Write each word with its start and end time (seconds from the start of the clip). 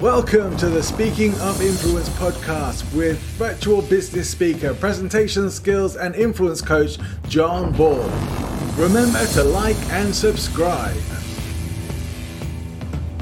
Welcome 0.00 0.56
to 0.56 0.68
the 0.68 0.82
Speaking 0.82 1.32
of 1.40 1.60
Influence 1.62 2.08
podcast 2.08 2.92
with 2.92 3.18
virtual 3.38 3.82
business 3.82 4.28
speaker, 4.28 4.74
presentation 4.74 5.48
skills, 5.48 5.96
and 5.96 6.16
influence 6.16 6.60
coach 6.60 6.98
John 7.28 7.70
Ball. 7.72 8.08
Remember 8.76 9.24
to 9.26 9.44
like 9.44 9.76
and 9.90 10.12
subscribe. 10.12 10.96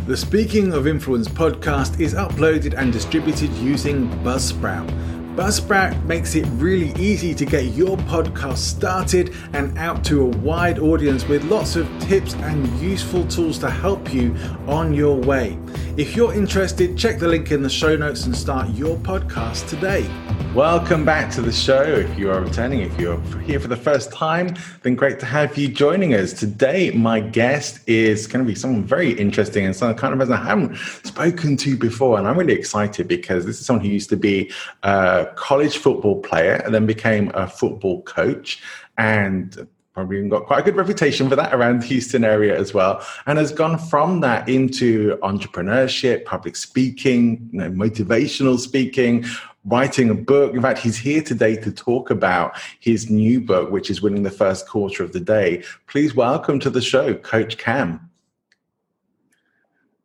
The 0.06 0.16
Speaking 0.16 0.72
of 0.72 0.86
Influence 0.86 1.28
podcast 1.28 2.00
is 2.00 2.14
uploaded 2.14 2.72
and 2.78 2.92
distributed 2.92 3.50
using 3.54 4.08
Buzzsprout. 4.24 4.88
Buzzsprout 5.40 6.04
makes 6.04 6.34
it 6.34 6.44
really 6.56 6.92
easy 7.00 7.34
to 7.34 7.46
get 7.46 7.64
your 7.72 7.96
podcast 7.96 8.58
started 8.58 9.34
and 9.54 9.76
out 9.78 10.04
to 10.04 10.20
a 10.20 10.26
wide 10.26 10.78
audience 10.78 11.26
with 11.26 11.42
lots 11.44 11.76
of 11.76 11.88
tips 11.98 12.34
and 12.34 12.68
useful 12.78 13.26
tools 13.26 13.58
to 13.60 13.70
help 13.70 14.12
you 14.12 14.36
on 14.66 14.92
your 14.92 15.16
way. 15.16 15.58
If 15.96 16.14
you're 16.14 16.34
interested, 16.34 16.98
check 16.98 17.18
the 17.18 17.26
link 17.26 17.52
in 17.52 17.62
the 17.62 17.70
show 17.70 17.96
notes 17.96 18.26
and 18.26 18.36
start 18.36 18.68
your 18.74 18.98
podcast 18.98 19.66
today. 19.66 20.06
Welcome 20.54 21.04
back 21.04 21.30
to 21.34 21.42
the 21.42 21.52
show. 21.52 21.82
If 21.82 22.18
you 22.18 22.32
are 22.32 22.40
returning, 22.40 22.80
if 22.80 22.98
you're 22.98 23.20
here 23.42 23.60
for 23.60 23.68
the 23.68 23.76
first 23.76 24.12
time, 24.12 24.56
then 24.82 24.96
great 24.96 25.20
to 25.20 25.26
have 25.26 25.56
you 25.56 25.68
joining 25.68 26.12
us. 26.12 26.32
Today, 26.32 26.90
my 26.90 27.20
guest 27.20 27.88
is 27.88 28.26
going 28.26 28.44
to 28.44 28.48
be 28.48 28.56
someone 28.56 28.82
very 28.82 29.12
interesting 29.12 29.64
and 29.64 29.76
someone 29.76 29.96
kind 29.96 30.12
of 30.12 30.20
as 30.20 30.28
I 30.28 30.36
haven't 30.36 30.76
spoken 31.04 31.56
to 31.58 31.76
before. 31.76 32.18
And 32.18 32.26
I'm 32.26 32.36
really 32.36 32.54
excited 32.54 33.06
because 33.06 33.46
this 33.46 33.60
is 33.60 33.66
someone 33.66 33.84
who 33.84 33.92
used 33.92 34.10
to 34.10 34.16
be 34.16 34.50
a 34.82 35.28
college 35.36 35.78
football 35.78 36.20
player 36.20 36.54
and 36.64 36.74
then 36.74 36.86
became 36.86 37.30
a 37.34 37.46
football 37.46 38.02
coach 38.02 38.62
and 38.98 39.66
probably 39.92 40.28
got 40.28 40.46
quite 40.46 40.60
a 40.60 40.62
good 40.62 40.76
reputation 40.76 41.28
for 41.28 41.36
that 41.36 41.52
around 41.52 41.82
the 41.82 41.86
Houston 41.86 42.24
area 42.24 42.58
as 42.58 42.72
well, 42.72 43.04
and 43.26 43.38
has 43.38 43.52
gone 43.52 43.76
from 43.76 44.20
that 44.20 44.48
into 44.48 45.16
entrepreneurship, 45.22 46.24
public 46.24 46.56
speaking, 46.56 47.48
you 47.52 47.58
know, 47.58 47.70
motivational 47.70 48.58
speaking, 48.58 49.24
writing 49.64 50.08
a 50.08 50.14
book. 50.14 50.54
In 50.54 50.62
fact, 50.62 50.78
he's 50.78 50.96
here 50.96 51.22
today 51.22 51.56
to 51.56 51.72
talk 51.72 52.10
about 52.10 52.58
his 52.78 53.10
new 53.10 53.40
book, 53.40 53.70
which 53.70 53.90
is 53.90 54.00
winning 54.00 54.22
the 54.22 54.30
first 54.30 54.68
quarter 54.68 55.02
of 55.02 55.12
the 55.12 55.20
day. 55.20 55.64
Please 55.86 56.14
welcome 56.14 56.60
to 56.60 56.70
the 56.70 56.80
show, 56.80 57.14
Coach 57.14 57.58
Cam. 57.58 58.08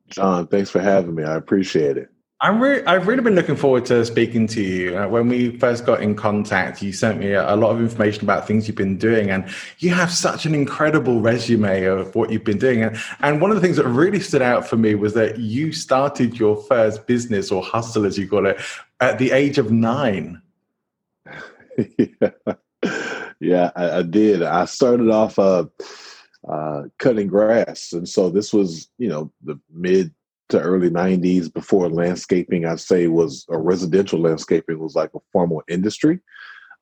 John, 0.09 0.47
thanks 0.47 0.69
for 0.69 0.79
having 0.79 1.15
me. 1.15 1.23
I 1.23 1.35
appreciate 1.35 1.97
it. 1.97 2.09
I'm 2.45 2.61
re- 2.61 2.85
I've 2.85 3.07
really 3.07 3.23
been 3.23 3.33
looking 3.33 3.55
forward 3.55 3.87
to 3.87 4.05
speaking 4.05 4.45
to 4.49 4.61
you. 4.61 4.95
Uh, 4.95 5.07
when 5.07 5.29
we 5.29 5.57
first 5.57 5.83
got 5.83 6.03
in 6.03 6.13
contact, 6.13 6.79
you 6.79 6.93
sent 6.93 7.17
me 7.17 7.31
a, 7.31 7.55
a, 7.55 7.55
lot 7.55 7.71
of 7.71 7.81
information 7.81 8.21
about 8.21 8.45
things 8.45 8.67
you've 8.67 8.77
been 8.77 8.99
doing, 8.99 9.31
and 9.31 9.49
you 9.79 9.89
have 9.95 10.11
such 10.11 10.45
an 10.45 10.53
incredible 10.53 11.21
resume 11.21 11.85
of 11.85 12.13
what 12.13 12.31
you've 12.31 12.43
been 12.43 12.59
doing. 12.59 12.83
And, 12.83 12.97
and 13.21 13.41
one 13.41 13.49
of 13.49 13.55
the 13.55 13.61
things 13.61 13.77
that 13.77 13.87
really 13.87 14.19
stood 14.19 14.43
out 14.43 14.67
for 14.67 14.77
me 14.77 14.93
was 14.93 15.15
that 15.15 15.39
you 15.39 15.71
started 15.71 16.37
your 16.37 16.55
first 16.55 17.07
business 17.07 17.51
or 17.51 17.63
hustle, 17.63 18.05
as 18.05 18.15
you 18.15 18.29
call 18.29 18.45
it, 18.45 18.59
at 18.99 19.17
the 19.17 19.31
age 19.31 19.57
of 19.57 19.71
nine. 19.71 20.39
yeah, 21.97 22.29
yeah 23.39 23.71
I, 23.75 23.89
I, 23.89 24.01
did. 24.03 24.43
I 24.43 24.65
started 24.65 25.09
off 25.09 25.39
uh, 25.39 25.65
uh, 26.47 26.83
cutting 26.99 27.25
grass, 27.25 27.91
and 27.91 28.07
so 28.07 28.29
this 28.29 28.53
was, 28.53 28.87
you 28.99 29.09
know, 29.09 29.31
the 29.41 29.59
mid 29.73 30.13
to 30.49 30.59
early 30.59 30.89
90s 30.89 31.51
before 31.51 31.89
landscaping 31.89 32.65
i'd 32.65 32.79
say 32.79 33.07
was 33.07 33.45
a 33.49 33.57
residential 33.57 34.19
landscaping 34.19 34.79
was 34.79 34.95
like 34.95 35.11
a 35.15 35.19
formal 35.31 35.63
industry. 35.67 36.19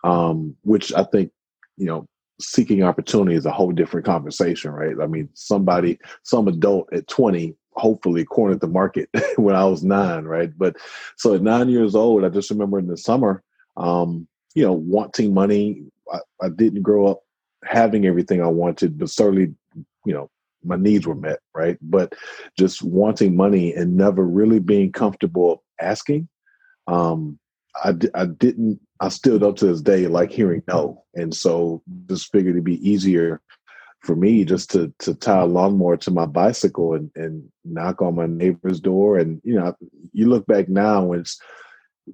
Um, 0.04 0.56
which 0.64 0.94
i 0.94 1.04
think 1.04 1.32
you 1.78 1.86
know 1.86 2.08
seeking 2.42 2.84
opportunity 2.84 3.36
is 3.36 3.46
a 3.46 3.52
whole 3.52 3.72
different 3.72 4.06
conversation 4.06 4.72
right? 4.72 4.96
I 5.02 5.08
mean 5.08 5.30
somebody 5.34 6.00
some 6.24 6.48
adult 6.48 6.92
at 6.92 7.08
20 7.08 7.56
hopefully 7.76 8.26
cornered 8.26 8.60
the 8.60 8.68
market 8.68 9.10
when 9.38 9.56
i 9.56 9.64
was 9.66 9.84
nine 9.84 10.26
right? 10.26 10.52
But 10.58 10.76
so 11.18 11.34
at 11.36 11.42
nine 11.42 11.70
years 11.70 11.96
old 11.96 12.26
i 12.26 12.30
just 12.30 12.50
remember 12.50 12.80
in 12.80 12.88
the 12.88 12.98
summer 12.98 13.44
um, 13.78 14.28
you 14.56 14.64
know 14.64 14.74
wanting 14.74 15.34
money. 15.34 15.84
I, 16.12 16.20
I 16.42 16.50
didn't 16.50 16.82
grow 16.82 17.08
up 17.08 17.22
having 17.64 18.06
everything 18.06 18.42
i 18.42 18.48
wanted 18.48 19.00
but 19.00 19.10
certainly 19.10 19.54
you 20.06 20.14
know 20.14 20.30
my 20.64 20.76
needs 20.76 21.06
were 21.06 21.16
met, 21.16 21.40
right? 21.56 21.78
But 21.82 22.14
just 22.58 22.82
wanting 22.82 23.36
money 23.36 23.74
and 23.74 23.98
never 23.98 24.24
really 24.24 24.60
being 24.60 24.92
comfortable 24.92 25.64
asking, 25.82 26.28
um, 26.88 27.40
I, 27.84 27.94
I 28.14 28.26
didn't, 28.26 28.80
I 29.00 29.10
still 29.10 29.44
up 29.44 29.56
to 29.58 29.66
this 29.66 29.82
day 29.82 30.08
like 30.08 30.32
hearing 30.32 30.64
no. 30.68 31.04
And 31.16 31.34
so 31.34 31.82
just 32.08 32.32
figured 32.32 32.56
it'd 32.56 32.64
be 32.64 32.88
easier 32.88 33.42
for 34.02 34.16
me 34.16 34.44
just 34.44 34.70
to 34.72 34.94
to 35.00 35.16
tie 35.16 35.42
a 35.42 35.46
lawnmower 35.46 35.96
to 35.98 36.12
my 36.12 36.26
bicycle 36.26 36.94
and, 36.94 37.10
and 37.16 37.44
knock 37.64 38.02
on 38.02 38.16
my 38.16 38.28
neighbor's 38.28 38.80
door. 38.80 39.18
And, 39.18 39.42
you 39.44 39.56
know, 39.56 39.76
you 40.12 40.28
look 40.28 40.46
back 40.46 40.70
now 40.70 41.14
and 41.14 41.22
it's 41.22 41.40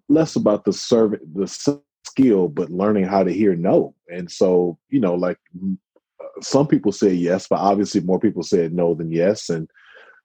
less 0.08 0.36
about 0.36 0.66
the 0.66 0.74
service, 0.74 1.20
the 1.34 1.82
skill, 2.06 2.48
but 2.48 2.70
learning 2.70 3.06
how 3.06 3.24
to 3.24 3.34
hear 3.34 3.56
no. 3.56 3.96
And 4.08 4.32
so, 4.32 4.78
you 4.90 5.00
know, 5.00 5.16
like 5.16 5.40
some 6.42 6.68
people 6.68 6.92
say 6.92 7.14
yes, 7.14 7.48
but 7.48 7.60
obviously 7.60 8.02
more 8.02 8.20
people 8.20 8.44
said 8.44 8.74
no 8.74 8.94
than 8.94 9.12
yes. 9.12 9.50
And, 9.50 9.70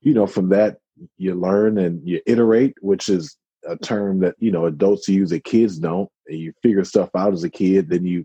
you 0.00 0.14
know, 0.14 0.26
from 0.26 0.48
that, 0.50 0.78
you 1.16 1.34
learn 1.34 1.78
and 1.78 2.06
you 2.06 2.20
iterate, 2.26 2.74
which 2.80 3.08
is 3.08 3.36
a 3.66 3.76
term 3.76 4.20
that, 4.20 4.34
you 4.38 4.50
know, 4.50 4.66
adults 4.66 5.08
use 5.08 5.30
that 5.30 5.44
kids 5.44 5.78
don't. 5.78 6.08
And 6.28 6.38
you 6.38 6.52
figure 6.62 6.84
stuff 6.84 7.10
out 7.16 7.32
as 7.32 7.44
a 7.44 7.50
kid. 7.50 7.90
Then 7.90 8.04
you 8.04 8.24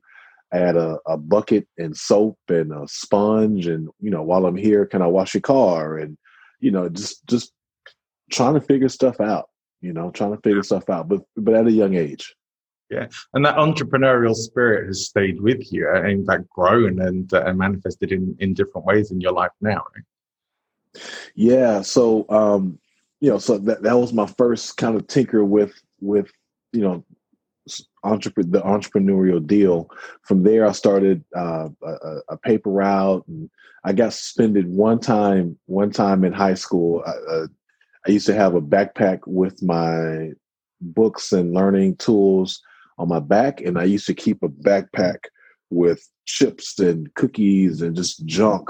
add 0.53 0.75
a, 0.75 0.97
a 1.07 1.17
bucket 1.17 1.67
and 1.77 1.95
soap 1.95 2.37
and 2.47 2.71
a 2.71 2.87
sponge. 2.87 3.67
And, 3.67 3.89
you 3.99 4.09
know, 4.09 4.23
while 4.23 4.45
I'm 4.45 4.57
here, 4.57 4.85
can 4.85 5.01
I 5.01 5.07
wash 5.07 5.33
your 5.33 5.41
car? 5.41 5.97
And, 5.97 6.17
you 6.59 6.71
know, 6.71 6.89
just, 6.89 7.25
just 7.27 7.51
trying 8.31 8.53
to 8.55 8.61
figure 8.61 8.89
stuff 8.89 9.19
out, 9.19 9.49
you 9.81 9.93
know, 9.93 10.11
trying 10.11 10.35
to 10.35 10.41
figure 10.41 10.63
stuff 10.63 10.89
out, 10.89 11.07
but, 11.07 11.21
but 11.35 11.55
at 11.55 11.67
a 11.67 11.71
young 11.71 11.95
age. 11.95 12.35
Yeah, 12.89 13.07
and 13.33 13.45
that 13.45 13.57
entrepreneurial 13.57 14.33
spirit 14.33 14.87
has 14.87 15.05
stayed 15.05 15.39
with 15.41 15.71
you, 15.71 15.87
and 15.93 16.07
in 16.07 16.25
fact, 16.25 16.49
grown 16.49 16.99
and, 16.99 17.31
uh, 17.31 17.43
and 17.45 17.57
manifested 17.57 18.11
in 18.11 18.35
in 18.39 18.55
different 18.55 18.85
ways 18.85 19.11
in 19.11 19.21
your 19.21 19.33
life 19.33 19.51
now, 19.61 19.83
right? 19.95 20.05
Yeah. 21.35 21.81
So, 21.81 22.25
um, 22.29 22.79
you 23.21 23.29
know, 23.29 23.37
so 23.37 23.57
that 23.59 23.83
that 23.83 23.97
was 23.97 24.13
my 24.13 24.25
first 24.25 24.77
kind 24.77 24.95
of 24.95 25.07
tinker 25.07 25.43
with 25.43 25.73
with 26.01 26.31
you 26.71 26.81
know 26.81 27.05
entrepreneur 28.03 28.49
the 28.49 28.61
entrepreneurial 28.61 29.45
deal. 29.45 29.89
From 30.23 30.43
there, 30.43 30.65
I 30.65 30.71
started 30.71 31.23
uh, 31.35 31.69
a, 31.83 32.17
a, 32.29 32.37
paper 32.37 32.71
route, 32.71 33.23
and 33.27 33.49
I 33.83 33.93
got 33.93 34.13
suspended 34.13 34.67
one 34.67 34.99
time. 34.99 35.57
One 35.65 35.91
time 35.91 36.23
in 36.23 36.33
high 36.33 36.55
school, 36.55 37.03
I, 37.05 37.11
uh, 37.11 37.47
I 38.07 38.11
used 38.11 38.27
to 38.27 38.33
have 38.33 38.55
a 38.55 38.61
backpack 38.61 39.19
with 39.25 39.61
my 39.61 40.31
books 40.81 41.33
and 41.33 41.53
learning 41.53 41.97
tools 41.97 42.61
on 42.99 43.07
my 43.07 43.19
back, 43.19 43.61
and 43.61 43.79
I 43.79 43.85
used 43.85 44.05
to 44.07 44.13
keep 44.13 44.43
a 44.43 44.49
backpack 44.49 45.19
with 45.71 46.07
chips 46.25 46.77
and 46.79 47.11
cookies 47.15 47.81
and 47.81 47.95
just 47.95 48.25
junk 48.25 48.69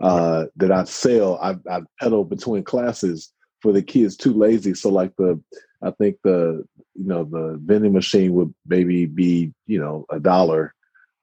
uh, 0.00 0.46
that 0.56 0.72
I'd 0.72 0.88
sell. 0.88 1.38
I, 1.42 1.56
I'd 1.70 1.84
peddle 2.00 2.24
between 2.24 2.62
classes 2.62 3.32
for 3.60 3.72
the 3.72 3.82
kids 3.82 4.16
too 4.16 4.32
lazy. 4.32 4.74
So 4.74 4.90
like 4.90 5.14
the, 5.16 5.40
I 5.82 5.90
think 5.90 6.16
the 6.22 6.64
you 6.94 7.06
know 7.06 7.24
the 7.24 7.58
vending 7.62 7.92
machine 7.92 8.32
would 8.34 8.54
maybe 8.66 9.06
be 9.06 9.52
you 9.66 9.80
know 9.80 10.06
a 10.10 10.20
dollar, 10.20 10.72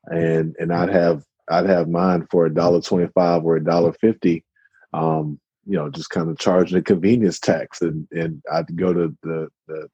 and 0.08 0.56
and 0.60 0.74
I'd 0.74 0.90
have 0.90 1.24
I'd 1.50 1.70
have 1.70 1.88
mine 1.88 2.28
for 2.30 2.46
a 2.46 2.54
dollar 2.54 2.82
twenty 2.82 3.08
five 3.16 3.44
or 3.46 3.56
a 3.56 3.64
dollar 3.64 3.94
fifty. 3.94 4.44
Um, 4.94 5.40
you 5.66 5.78
know, 5.78 5.90
just 5.90 6.10
kind 6.10 6.30
of 6.30 6.38
charging 6.38 6.78
a 6.78 6.82
convenience 6.82 7.40
tax, 7.40 7.82
and 7.82 8.08
and 8.12 8.42
I'd 8.52 8.76
go 8.76 8.92
to 8.92 9.16
the 9.24 9.48
the 9.68 9.88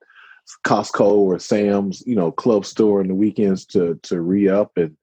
Costco 0.66 1.12
or 1.12 1.40
Sam's, 1.40 2.04
you 2.06 2.16
know, 2.16 2.32
club 2.32 2.66
store 2.66 3.02
in 3.02 3.08
the 3.08 3.16
weekends 3.16 3.66
to 3.68 4.00
to 4.04 4.22
re 4.22 4.48
up 4.48 4.78
and 4.78 4.96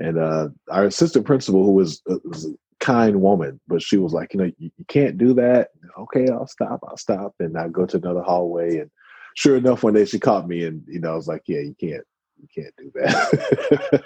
and 0.00 0.18
uh, 0.18 0.48
our 0.70 0.86
assistant 0.86 1.26
principal, 1.26 1.62
who 1.62 1.72
was, 1.72 2.00
uh, 2.10 2.16
was, 2.24 2.46
a 2.46 2.54
kind 2.80 3.20
woman, 3.20 3.60
but 3.68 3.82
she 3.82 3.98
was 3.98 4.14
like, 4.14 4.32
you 4.32 4.40
know, 4.40 4.50
you, 4.58 4.70
you, 4.78 4.84
can't 4.88 5.18
do 5.18 5.34
that. 5.34 5.68
Okay, 5.98 6.26
I'll 6.30 6.46
stop. 6.46 6.80
I'll 6.88 6.96
stop, 6.96 7.34
and 7.38 7.58
I 7.58 7.68
go 7.68 7.84
to 7.84 7.98
another 7.98 8.22
hallway. 8.22 8.78
And 8.78 8.90
sure 9.34 9.58
enough, 9.58 9.82
one 9.82 9.92
day 9.92 10.06
she 10.06 10.18
caught 10.18 10.48
me, 10.48 10.64
and 10.64 10.82
you 10.88 11.00
know, 11.00 11.12
I 11.12 11.16
was 11.16 11.28
like, 11.28 11.42
yeah, 11.46 11.60
you 11.60 11.76
can't, 11.78 12.02
you 12.40 12.48
can't 12.54 12.74
do 12.78 12.90
that. 12.94 14.02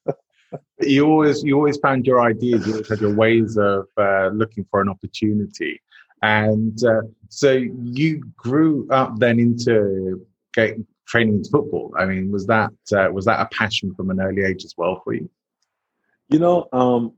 you 0.82 1.06
always, 1.06 1.42
you 1.42 1.56
always 1.56 1.78
found 1.78 2.06
your 2.06 2.20
ideas. 2.20 2.66
You 2.66 2.74
always 2.74 2.90
had 2.90 3.00
your 3.00 3.14
ways 3.14 3.56
of 3.56 3.86
uh, 3.96 4.28
looking 4.28 4.66
for 4.70 4.82
an 4.82 4.90
opportunity. 4.90 5.80
And 6.20 6.78
uh, 6.84 7.02
so 7.34 7.50
you 7.50 8.22
grew 8.36 8.86
up 8.90 9.18
then 9.18 9.40
into 9.40 10.24
getting, 10.52 10.86
training 11.08 11.34
into 11.34 11.50
football. 11.50 11.92
I 11.98 12.04
mean, 12.04 12.30
was 12.30 12.46
that 12.46 12.70
uh, 12.92 13.10
was 13.12 13.24
that 13.24 13.40
a 13.40 13.46
passion 13.46 13.92
from 13.94 14.10
an 14.10 14.20
early 14.20 14.44
age 14.44 14.64
as 14.64 14.74
well 14.76 15.00
for 15.02 15.14
you? 15.14 15.28
You 16.28 16.38
know, 16.38 16.68
um, 16.72 17.12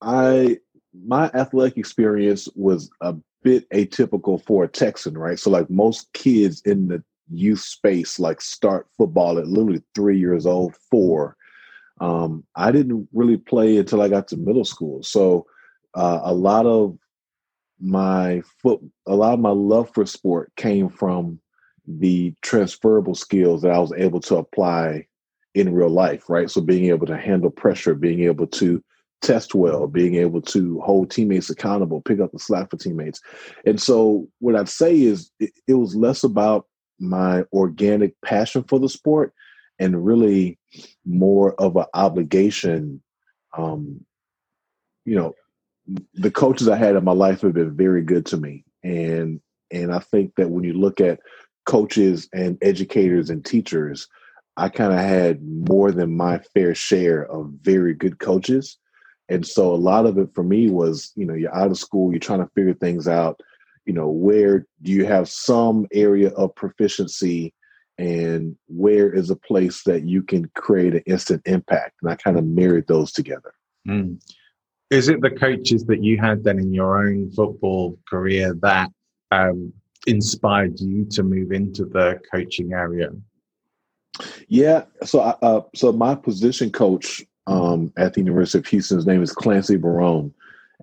I 0.00 0.58
my 1.06 1.30
athletic 1.34 1.76
experience 1.76 2.48
was 2.54 2.88
a 3.02 3.14
bit 3.42 3.68
atypical 3.68 4.42
for 4.42 4.64
a 4.64 4.68
Texan, 4.68 5.18
right? 5.18 5.38
So, 5.38 5.50
like 5.50 5.68
most 5.68 6.10
kids 6.14 6.62
in 6.64 6.88
the 6.88 7.04
youth 7.30 7.60
space, 7.60 8.18
like 8.18 8.40
start 8.40 8.88
football 8.96 9.38
at 9.38 9.46
literally 9.46 9.82
three 9.94 10.18
years 10.18 10.46
old, 10.46 10.74
four. 10.90 11.36
Um, 12.00 12.44
I 12.56 12.72
didn't 12.72 13.08
really 13.12 13.36
play 13.36 13.76
until 13.76 14.00
I 14.00 14.08
got 14.08 14.26
to 14.28 14.38
middle 14.38 14.64
school. 14.64 15.02
So, 15.02 15.44
uh, 15.94 16.20
a 16.24 16.32
lot 16.32 16.64
of 16.64 16.98
my 17.84 18.42
foot 18.62 18.80
a 19.06 19.14
lot 19.14 19.34
of 19.34 19.40
my 19.40 19.50
love 19.50 19.90
for 19.92 20.06
sport 20.06 20.50
came 20.56 20.88
from 20.88 21.38
the 21.86 22.34
transferable 22.40 23.14
skills 23.14 23.62
that 23.62 23.70
I 23.70 23.78
was 23.78 23.92
able 23.96 24.20
to 24.20 24.36
apply 24.36 25.06
in 25.54 25.74
real 25.74 25.90
life, 25.90 26.28
right? 26.30 26.50
So 26.50 26.60
being 26.60 26.86
able 26.86 27.06
to 27.06 27.16
handle 27.16 27.50
pressure, 27.50 27.94
being 27.94 28.20
able 28.20 28.46
to 28.48 28.82
test 29.20 29.54
well, 29.54 29.86
being 29.86 30.14
able 30.14 30.40
to 30.40 30.80
hold 30.80 31.10
teammates 31.10 31.50
accountable, 31.50 32.00
pick 32.00 32.20
up 32.20 32.32
the 32.32 32.38
slack 32.38 32.70
for 32.70 32.78
teammates. 32.78 33.20
And 33.66 33.80
so 33.80 34.28
what 34.38 34.56
I'd 34.56 34.68
say 34.68 35.00
is 35.00 35.30
it, 35.38 35.50
it 35.68 35.74
was 35.74 35.94
less 35.94 36.24
about 36.24 36.66
my 36.98 37.44
organic 37.52 38.14
passion 38.22 38.64
for 38.64 38.78
the 38.78 38.88
sport 38.88 39.34
and 39.78 40.04
really 40.04 40.58
more 41.04 41.54
of 41.60 41.76
an 41.76 41.86
obligation 41.94 43.02
um, 43.56 44.04
you 45.04 45.14
know 45.14 45.34
the 46.14 46.30
coaches 46.30 46.68
I 46.68 46.76
had 46.76 46.96
in 46.96 47.04
my 47.04 47.12
life 47.12 47.42
have 47.42 47.54
been 47.54 47.76
very 47.76 48.02
good 48.02 48.26
to 48.26 48.36
me, 48.36 48.64
and 48.82 49.40
and 49.70 49.92
I 49.92 49.98
think 49.98 50.34
that 50.36 50.50
when 50.50 50.64
you 50.64 50.72
look 50.72 51.00
at 51.00 51.20
coaches 51.66 52.28
and 52.32 52.58
educators 52.62 53.30
and 53.30 53.44
teachers, 53.44 54.08
I 54.56 54.68
kind 54.68 54.92
of 54.92 54.98
had 54.98 55.42
more 55.42 55.90
than 55.90 56.16
my 56.16 56.38
fair 56.38 56.74
share 56.74 57.26
of 57.30 57.50
very 57.62 57.94
good 57.94 58.18
coaches, 58.18 58.78
and 59.28 59.46
so 59.46 59.74
a 59.74 59.76
lot 59.76 60.06
of 60.06 60.18
it 60.18 60.28
for 60.34 60.42
me 60.42 60.70
was 60.70 61.12
you 61.16 61.26
know 61.26 61.34
you're 61.34 61.54
out 61.54 61.70
of 61.70 61.78
school, 61.78 62.12
you're 62.12 62.20
trying 62.20 62.44
to 62.44 62.50
figure 62.54 62.74
things 62.74 63.06
out, 63.06 63.40
you 63.84 63.92
know 63.92 64.08
where 64.08 64.66
do 64.82 64.92
you 64.92 65.04
have 65.04 65.28
some 65.28 65.86
area 65.92 66.30
of 66.30 66.54
proficiency? 66.54 67.52
And 67.96 68.56
where 68.66 69.14
is 69.14 69.30
a 69.30 69.36
place 69.36 69.84
that 69.84 70.08
you 70.08 70.24
can 70.24 70.50
create 70.56 70.94
an 70.94 71.04
instant 71.06 71.42
impact? 71.46 71.94
And 72.02 72.10
i 72.10 72.16
kind 72.16 72.36
of 72.36 72.44
married 72.44 72.88
those 72.88 73.12
together. 73.12 73.54
Mm. 73.86 74.18
Is 74.90 75.08
it 75.08 75.20
the 75.20 75.30
coaches 75.30 75.84
that 75.86 76.02
you 76.02 76.18
had 76.18 76.44
then 76.44 76.58
in 76.58 76.72
your 76.72 76.98
own 77.06 77.30
football 77.32 77.98
career 78.08 78.54
that 78.62 78.90
um, 79.32 79.72
inspired 80.06 80.78
you 80.80 81.04
to 81.06 81.22
move 81.22 81.52
into 81.52 81.84
the 81.84 82.20
coaching 82.30 82.72
area? 82.72 83.10
Yeah, 84.48 84.84
so 85.02 85.20
uh, 85.20 85.62
so 85.74 85.92
my 85.92 86.14
position 86.14 86.70
coach 86.70 87.22
um, 87.46 87.92
at 87.96 88.14
the 88.14 88.20
University 88.20 88.58
of 88.58 88.66
Houston's 88.66 89.06
name 89.06 89.22
is 89.22 89.32
Clancy 89.32 89.76
Barone, 89.76 90.32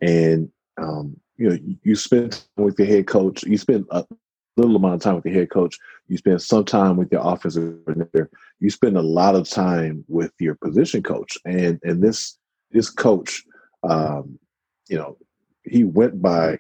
and 0.01 0.51
um, 0.77 1.15
you 1.37 1.49
know 1.49 1.57
you 1.83 1.95
spend 1.95 2.43
with 2.57 2.77
your 2.77 2.87
head 2.87 3.07
coach. 3.07 3.43
You 3.43 3.57
spend 3.57 3.85
a 3.91 4.05
little 4.57 4.75
amount 4.75 4.95
of 4.95 5.01
time 5.01 5.15
with 5.15 5.25
your 5.25 5.35
head 5.35 5.49
coach. 5.49 5.77
You 6.07 6.17
spend 6.17 6.41
some 6.41 6.65
time 6.65 6.97
with 6.97 7.09
your 7.11 7.21
offensive 7.23 7.77
coordinator. 7.85 8.29
You 8.59 8.69
spend 8.69 8.97
a 8.97 9.01
lot 9.01 9.35
of 9.35 9.47
time 9.47 10.03
with 10.09 10.33
your 10.39 10.55
position 10.55 11.01
coach, 11.01 11.37
and 11.45 11.79
and 11.83 12.03
this 12.03 12.37
this 12.71 12.89
coach 12.89 13.45
um, 13.83 14.39
you 14.87 14.97
know, 14.97 15.17
he 15.63 15.83
went 15.83 16.21
by 16.21 16.59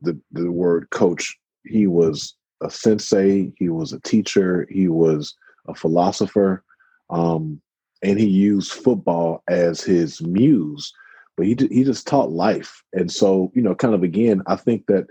the 0.00 0.18
the 0.32 0.50
word 0.50 0.90
coach. 0.90 1.36
He 1.64 1.86
was 1.86 2.34
a 2.62 2.70
sensei. 2.70 3.52
He 3.56 3.68
was 3.68 3.92
a 3.92 4.00
teacher. 4.00 4.66
He 4.70 4.88
was 4.88 5.34
a 5.68 5.74
philosopher, 5.74 6.64
um, 7.10 7.60
and 8.02 8.18
he 8.18 8.26
used 8.26 8.72
football 8.72 9.42
as 9.48 9.80
his 9.80 10.20
muse. 10.20 10.92
But 11.36 11.46
he 11.46 11.56
he 11.70 11.84
just 11.84 12.06
taught 12.06 12.30
life, 12.30 12.82
and 12.92 13.10
so 13.10 13.50
you 13.54 13.62
know, 13.62 13.74
kind 13.74 13.94
of 13.94 14.02
again, 14.02 14.42
I 14.46 14.56
think 14.56 14.86
that 14.86 15.06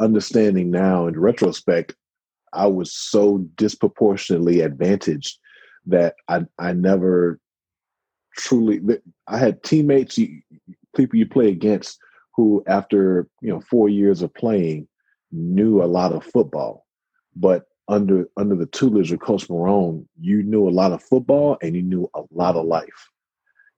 understanding 0.00 0.70
now 0.70 1.06
in 1.06 1.18
retrospect, 1.18 1.94
I 2.52 2.66
was 2.66 2.92
so 2.92 3.38
disproportionately 3.56 4.60
advantaged 4.60 5.38
that 5.86 6.14
I 6.28 6.46
I 6.58 6.72
never 6.72 7.38
truly 8.36 8.80
I 9.26 9.38
had 9.38 9.62
teammates, 9.62 10.18
people 10.96 11.18
you 11.18 11.26
play 11.26 11.48
against 11.48 11.98
who 12.34 12.62
after, 12.66 13.26
you 13.40 13.48
know, 13.48 13.60
4 13.60 13.88
years 13.88 14.22
of 14.22 14.32
playing 14.34 14.86
knew 15.32 15.82
a 15.82 15.86
lot 15.86 16.12
of 16.12 16.24
football. 16.24 16.86
But 17.34 17.66
under 17.88 18.28
under 18.36 18.54
the 18.54 18.66
tutelage 18.66 19.12
of 19.12 19.20
Coach 19.20 19.48
Barone, 19.48 20.08
you 20.20 20.42
knew 20.42 20.68
a 20.68 20.70
lot 20.70 20.92
of 20.92 21.02
football 21.02 21.56
and 21.62 21.74
you 21.76 21.82
knew 21.82 22.08
a 22.14 22.22
lot 22.30 22.56
of 22.56 22.66
life. 22.66 23.10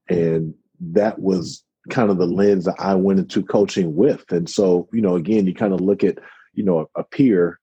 And 0.08 0.54
that 0.80 1.18
was 1.18 1.62
kind 1.90 2.10
of 2.10 2.18
the 2.18 2.26
lens 2.26 2.64
that 2.64 2.76
I 2.78 2.94
went 2.94 3.18
into 3.18 3.42
coaching 3.42 3.94
with. 3.94 4.24
And 4.30 4.48
so, 4.48 4.88
you 4.92 5.00
know, 5.00 5.16
again, 5.16 5.46
you 5.46 5.54
kind 5.54 5.72
of 5.72 5.80
look 5.80 6.04
at, 6.04 6.18
you 6.54 6.64
know, 6.64 6.80
a, 6.94 7.00
a 7.00 7.04
peer 7.04 7.57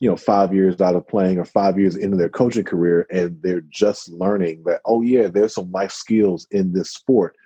you 0.00 0.08
know 0.08 0.16
five 0.16 0.54
years 0.54 0.80
out 0.80 0.94
of 0.94 1.06
playing 1.08 1.38
or 1.38 1.44
five 1.44 1.78
years 1.78 1.96
into 1.96 2.16
their 2.16 2.28
coaching 2.28 2.64
career 2.64 3.06
and 3.10 3.40
they're 3.42 3.62
just 3.62 4.08
learning 4.10 4.62
that 4.64 4.80
oh 4.84 5.02
yeah 5.02 5.26
there's 5.26 5.54
some 5.54 5.70
life 5.72 5.92
skills 5.92 6.46
in 6.50 6.72
this 6.72 6.90
sport. 6.90 7.36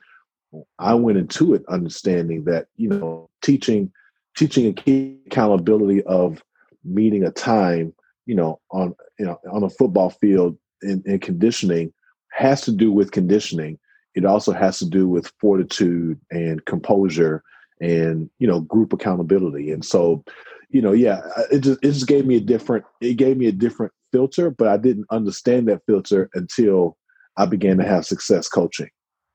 I 0.78 0.92
went 0.94 1.16
into 1.16 1.54
it 1.54 1.64
understanding 1.68 2.44
that 2.44 2.66
you 2.76 2.88
know 2.88 3.30
teaching 3.42 3.92
teaching 4.36 4.66
a 4.66 4.72
key 4.72 5.18
accountability 5.26 6.02
of 6.04 6.42
meeting 6.84 7.24
a 7.24 7.30
time 7.30 7.94
you 8.26 8.34
know 8.34 8.60
on 8.70 8.94
you 9.18 9.24
know 9.24 9.38
on 9.50 9.62
a 9.62 9.70
football 9.70 10.10
field 10.10 10.56
in 10.82 11.18
conditioning 11.20 11.92
has 12.32 12.62
to 12.62 12.72
do 12.72 12.90
with 12.90 13.12
conditioning. 13.12 13.78
It 14.14 14.24
also 14.24 14.52
has 14.52 14.78
to 14.80 14.86
do 14.86 15.08
with 15.08 15.32
fortitude 15.40 16.20
and 16.30 16.64
composure 16.64 17.42
and 17.80 18.28
you 18.38 18.46
know 18.46 18.60
group 18.60 18.92
accountability. 18.92 19.70
And 19.70 19.84
so 19.84 20.24
you 20.72 20.80
know, 20.80 20.92
yeah, 20.92 21.20
it 21.50 21.60
just 21.60 21.78
it 21.82 21.92
just 21.92 22.08
gave 22.08 22.26
me 22.26 22.36
a 22.36 22.40
different 22.40 22.84
it 23.00 23.14
gave 23.14 23.36
me 23.36 23.46
a 23.46 23.52
different 23.52 23.92
filter, 24.10 24.50
but 24.50 24.68
I 24.68 24.76
didn't 24.78 25.06
understand 25.10 25.68
that 25.68 25.82
filter 25.86 26.28
until 26.34 26.96
I 27.36 27.46
began 27.46 27.78
to 27.78 27.84
have 27.84 28.06
success 28.06 28.48
coaching. 28.48 28.88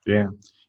Yeah. 0.06 0.28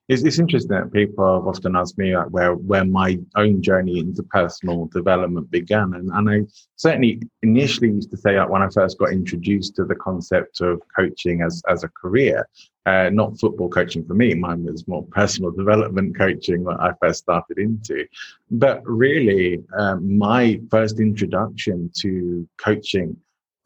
It's, 0.09 0.23
it's 0.23 0.39
interesting 0.39 0.71
that 0.71 0.93
people 0.93 1.35
have 1.35 1.47
often 1.47 1.77
asked 1.77 1.99
me 1.99 2.17
like 2.17 2.29
where 2.29 2.55
where 2.55 2.85
my 2.85 3.19
own 3.37 3.63
journey 3.63 3.99
into 3.99 4.23
personal 4.23 4.87
development 4.87 5.51
began, 5.51 5.93
and, 5.95 6.11
and 6.11 6.31
I 6.31 6.47
certainly 6.77 7.21
initially 7.43 7.91
used 7.91 8.11
to 8.13 8.17
say 8.17 8.39
like 8.39 8.49
when 8.49 8.63
I 8.63 8.69
first 8.71 8.99
got 8.99 9.13
introduced 9.13 9.77
to 9.77 9.85
the 9.85 9.95
concept 9.95 10.63
of 10.63 10.81
coaching 10.97 11.43
as 11.43 11.63
as 11.69 11.85
a 11.85 11.89
career, 11.89 12.49
uh, 12.87 13.11
not 13.13 13.39
football 13.39 13.69
coaching 13.69 14.03
for 14.03 14.15
me. 14.15 14.33
Mine 14.33 14.65
was 14.65 14.89
more 14.89 15.05
personal 15.11 15.51
development 15.63 16.17
coaching 16.17 16.65
that 16.65 16.81
I 16.81 16.93
first 17.03 17.21
started 17.21 17.59
into. 17.59 18.07
But 18.51 18.81
really, 18.87 19.63
um, 19.77 20.17
my 20.17 20.59
first 20.71 21.01
introduction 21.01 21.91
to 21.99 22.49
coaching 22.57 23.15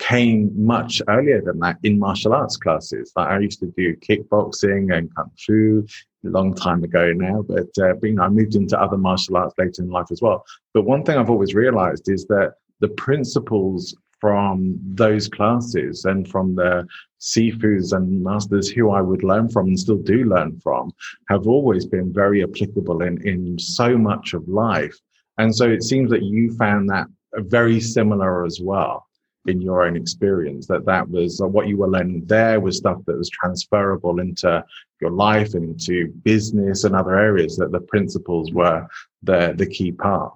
came 0.02 0.50
much 0.56 1.00
earlier 1.09 1.40
than 1.40 1.61
that 1.61 1.76
in 1.85 1.97
martial 1.97 2.35
arts 2.35 2.56
classes. 2.56 3.12
Like 3.14 3.28
I 3.28 3.38
used 3.38 3.61
to 3.61 3.66
do 3.76 3.94
kickboxing 3.97 4.92
and 4.97 5.14
kung 5.14 5.30
fu 5.38 5.87
a 6.26 6.28
long 6.28 6.54
time 6.54 6.82
ago 6.82 7.12
now, 7.12 7.42
but, 7.42 7.68
uh, 7.78 7.94
you 8.02 8.14
know, 8.14 8.25
I 8.25 8.28
moved 8.28 8.56
into 8.56 8.80
other 8.80 8.97
martial 8.97 9.37
arts 9.37 9.54
later 9.59 9.82
in 9.82 9.90
life 9.90 10.11
as 10.11 10.21
well. 10.21 10.44
But 10.75 10.87
one 10.87 11.04
thing 11.04 11.18
I've 11.18 11.30
always 11.30 11.54
realized 11.54 12.09
is 12.09 12.26
that 12.26 12.54
the 12.80 12.88
principles 12.88 13.97
from 14.21 14.78
those 14.82 15.28
classes 15.28 16.04
and 16.04 16.28
from 16.28 16.56
the 16.56 16.87
sifus 17.21 17.92
and 17.92 18.23
masters 18.23 18.68
who 18.68 18.90
I 18.90 19.00
would 19.00 19.23
learn 19.23 19.49
from 19.49 19.68
and 19.68 19.78
still 19.78 19.99
do 19.99 20.25
learn 20.25 20.59
from 20.61 20.90
have 21.28 21.47
always 21.47 21.87
been 21.87 22.12
very 22.12 22.42
applicable 22.42 23.02
in, 23.02 23.25
in 23.26 23.59
so 23.59 23.97
much 23.97 24.35
of 24.35 24.49
life. 24.49 24.97
And 25.38 25.54
so 25.54 25.68
it 25.68 25.82
seems 25.85 26.11
that 26.11 26.23
you 26.23 26.56
found 26.56 26.88
that 26.90 27.06
very 27.35 27.80
similar 27.80 28.44
as 28.44 28.61
well 28.61 29.06
in 29.47 29.61
your 29.61 29.85
own 29.85 29.97
experience 29.97 30.67
that 30.67 30.85
that 30.85 31.09
was 31.09 31.41
uh, 31.41 31.47
what 31.47 31.67
you 31.67 31.77
were 31.77 31.89
learning 31.89 32.25
there 32.27 32.61
was 32.61 32.77
stuff 32.77 32.99
that 33.07 33.19
was 33.19 33.29
transferable 33.31 34.21
into 34.21 34.65
your 35.01 35.11
life 35.11 35.55
and 35.55 35.65
into 35.65 36.09
business 36.23 36.85
and 36.85 36.95
other 36.95 37.19
areas 37.19 37.57
that 37.57 37.73
the 37.73 37.81
principles 37.81 38.53
were 38.53 38.87
the 39.23 39.53
the 39.57 39.67
key 39.67 39.91
part 39.91 40.33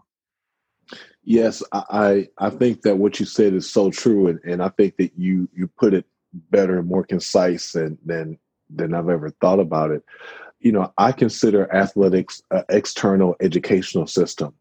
Yes, 1.29 1.61
I 1.73 2.29
I 2.39 2.51
think 2.51 2.83
that 2.83 2.99
what 2.99 3.19
you 3.19 3.27
said 3.27 3.53
is 3.53 3.69
so 3.69 3.91
true, 3.91 4.29
and, 4.29 4.39
and 4.45 4.63
I 4.63 4.69
think 4.69 4.97
that 4.99 5.11
you 5.17 5.49
you 5.53 5.67
put 5.67 5.93
it 5.93 6.05
better 6.51 6.79
and 6.79 6.87
more 6.87 7.05
concise 7.05 7.73
than 7.73 7.99
than 8.07 8.39
than 8.71 8.95
I've 8.95 9.09
ever 9.09 9.31
thought 9.41 9.59
about 9.59 9.91
it. 9.91 10.05
You 10.61 10.71
know, 10.71 10.93
I 10.97 11.11
consider 11.11 11.73
athletics 11.75 12.43
an 12.53 12.63
external 12.69 13.35
educational 13.41 14.07
system. 14.07 14.55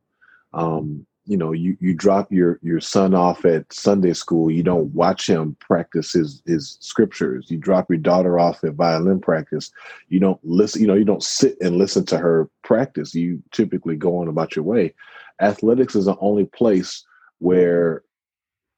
Um, 0.53 1.05
you 1.25 1.37
know, 1.37 1.51
you 1.51 1.75
you 1.79 1.93
drop 1.93 2.31
your 2.31 2.59
your 2.61 2.79
son 2.79 3.13
off 3.13 3.45
at 3.45 3.71
Sunday 3.73 4.13
school. 4.13 4.51
You 4.51 4.63
don't 4.63 4.93
watch 4.93 5.27
him 5.27 5.57
practice 5.59 6.13
his 6.13 6.43
his 6.45 6.77
scriptures. 6.81 7.49
You 7.49 7.57
drop 7.57 7.89
your 7.89 7.97
daughter 7.97 8.37
off 8.39 8.63
at 8.63 8.73
violin 8.73 9.19
practice. 9.19 9.71
You 10.09 10.19
don't 10.19 10.39
listen. 10.43 10.81
You 10.81 10.87
know, 10.87 10.93
you 10.93 11.05
don't 11.05 11.23
sit 11.23 11.57
and 11.61 11.77
listen 11.77 12.05
to 12.05 12.17
her 12.17 12.49
practice. 12.63 13.15
You 13.15 13.41
typically 13.51 13.95
go 13.95 14.19
on 14.19 14.27
about 14.27 14.55
your 14.55 14.65
way 14.65 14.93
athletics 15.41 15.95
is 15.95 16.05
the 16.05 16.17
only 16.19 16.45
place 16.45 17.05
where 17.39 18.03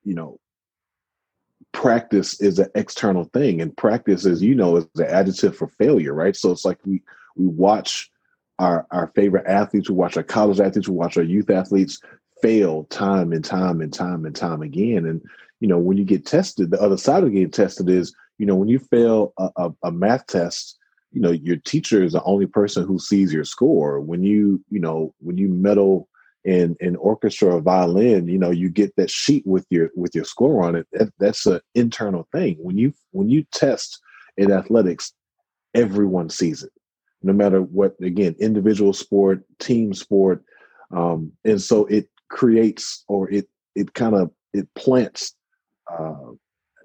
you 0.04 0.14
know 0.14 0.40
practice 1.72 2.40
is 2.42 2.60
an 2.60 2.70
external 2.76 3.26
thing 3.26 3.62
and 3.62 3.76
practice 3.78 4.26
as 4.26 4.42
you 4.42 4.56
know 4.56 4.78
is 4.78 4.88
the 4.96 5.10
adjective 5.10 5.56
for 5.56 5.68
failure 5.68 6.14
right 6.14 6.36
so 6.36 6.52
it's 6.52 6.66
like 6.66 6.80
we 6.86 7.02
we 7.36 7.46
watch 7.46 8.10
our 8.58 8.88
our 8.90 9.12
favorite 9.16 9.46
athletes 9.46 9.90
we 9.90 9.96
watch 9.96 10.18
our 10.18 10.24
college 10.24 10.60
athletes 10.60 10.88
we 10.88 10.96
watch 10.96 11.18
our 11.18 11.24
youth 11.24 11.50
athletes 11.50 12.00
fail 12.42 12.86
time 12.86 13.32
and 13.32 13.44
time 13.44 13.82
and 13.82 13.94
time 13.94 14.26
and 14.26 14.36
time 14.36 14.62
again. 14.62 15.06
And 15.06 15.22
you 15.60 15.68
know 15.68 15.78
when 15.78 15.98
you 15.98 16.06
get 16.06 16.26
tested 16.26 16.72
the 16.72 16.82
other 16.82 16.98
side 16.98 17.24
of 17.24 17.32
getting 17.32 17.52
tested 17.52 17.90
is 17.90 18.14
you 18.38 18.46
know 18.46 18.56
when 18.56 18.70
you 18.70 18.80
fail 18.80 19.34
a, 19.40 19.50
a, 19.56 19.70
a 19.84 19.92
math 19.92 20.28
test 20.28 20.78
you 21.12 21.22
know 21.22 21.32
your 21.32 21.58
teacher 21.58 22.04
is 22.04 22.14
the 22.14 22.24
only 22.24 22.46
person 22.46 22.86
who 22.86 23.00
sees 23.00 23.34
your 23.34 23.46
score. 23.46 24.00
When 24.00 24.24
you 24.24 24.64
you 24.70 24.80
know 24.80 25.14
when 25.20 25.38
you 25.38 25.50
medal 25.50 26.08
in 26.46 26.78
in 26.80 26.96
orchestra 26.98 27.56
or 27.56 27.62
violin 27.62 28.28
you 28.28 28.38
know 28.38 28.52
you 28.52 28.70
get 28.70 28.96
that 28.96 29.10
sheet 29.10 29.46
with 29.46 29.66
your 29.70 29.90
with 29.96 30.14
your 30.14 30.26
score 30.26 30.64
on 30.64 30.76
it. 30.76 30.88
That, 30.94 31.12
that's 31.20 31.46
an 31.46 31.62
internal 31.76 32.28
thing. 32.32 32.58
When 32.60 32.78
you 32.78 32.94
when 33.12 33.30
you 33.30 33.46
test 33.52 34.00
in 34.38 34.52
athletics 34.52 35.14
everyone 35.74 36.30
sees 36.30 36.64
it 36.64 36.72
no 37.24 37.34
matter 37.34 37.62
what 37.62 37.96
again 38.02 38.36
individual 38.40 38.94
sport 38.94 39.44
team 39.60 39.94
sport 39.94 40.44
um, 40.96 41.32
and 41.44 41.62
so 41.62 41.86
it 41.86 42.08
creates 42.30 43.04
or 43.08 43.30
it 43.30 43.48
it 43.76 43.94
kind 43.94 44.16
of 44.16 44.32
it 44.54 44.68
plants 44.76 45.34
uh, 45.92 46.32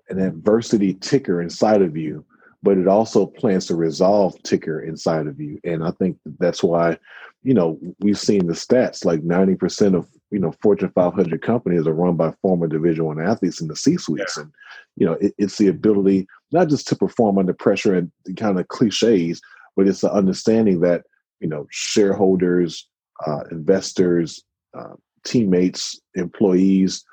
an 0.09 0.21
adversity 0.21 0.95
ticker 0.95 1.41
inside 1.41 1.83
of 1.83 1.97
you 1.97 2.25
but 2.65 2.79
it 2.79 2.87
also 2.87 3.27
plants 3.27 3.71
a 3.71 3.77
resolve 3.77 4.41
ticker 4.43 4.81
inside 4.81 5.27
of 5.27 5.41
you 5.41 5.59
and 5.65 5.83
i 5.85 5.91
think 5.93 6.17
that's 6.39 6.63
why 6.63 6.97
you 7.43 7.55
know, 7.55 7.79
we've 8.01 8.19
seen 8.19 8.47
the 8.47 8.53
stats 8.53 9.05
like 9.05 9.21
90% 9.23 9.97
of, 9.97 10.07
you 10.31 10.39
know, 10.39 10.53
Fortune 10.63 10.93
500 10.95 11.43
companies 11.43 11.87
are 11.87 11.93
run 11.93 12.17
by 12.17 12.33
former 12.41 12.69
Division 12.69 13.05
One 13.05 13.21
athletes 13.21 13.61
in 13.61 13.69
the 13.69 13.77
C 13.77 13.97
suites. 13.97 14.35
Yeah. 14.37 14.45
And, 14.45 14.53
you 14.97 15.07
know, 15.07 15.13
it, 15.15 15.35
it's 15.39 15.59
the 15.59 15.69
ability 15.69 16.27
not 16.53 16.69
just 16.69 16.87
to 16.89 16.97
perform 16.97 17.39
under 17.39 17.53
pressure 17.53 17.95
and 17.95 18.11
kind 18.37 18.61
of 18.61 18.69
cliches, 18.69 19.41
but 19.77 19.89
it's 19.89 20.03
the 20.03 20.13
understanding 20.13 20.81
that, 20.81 21.03
you 21.41 21.49
know, 21.49 21.67
shareholders, 21.71 22.87
uh, 23.27 23.43
investors, 23.51 24.43
uh, 24.79 24.95
teammates, 25.25 26.01
employees 26.15 27.05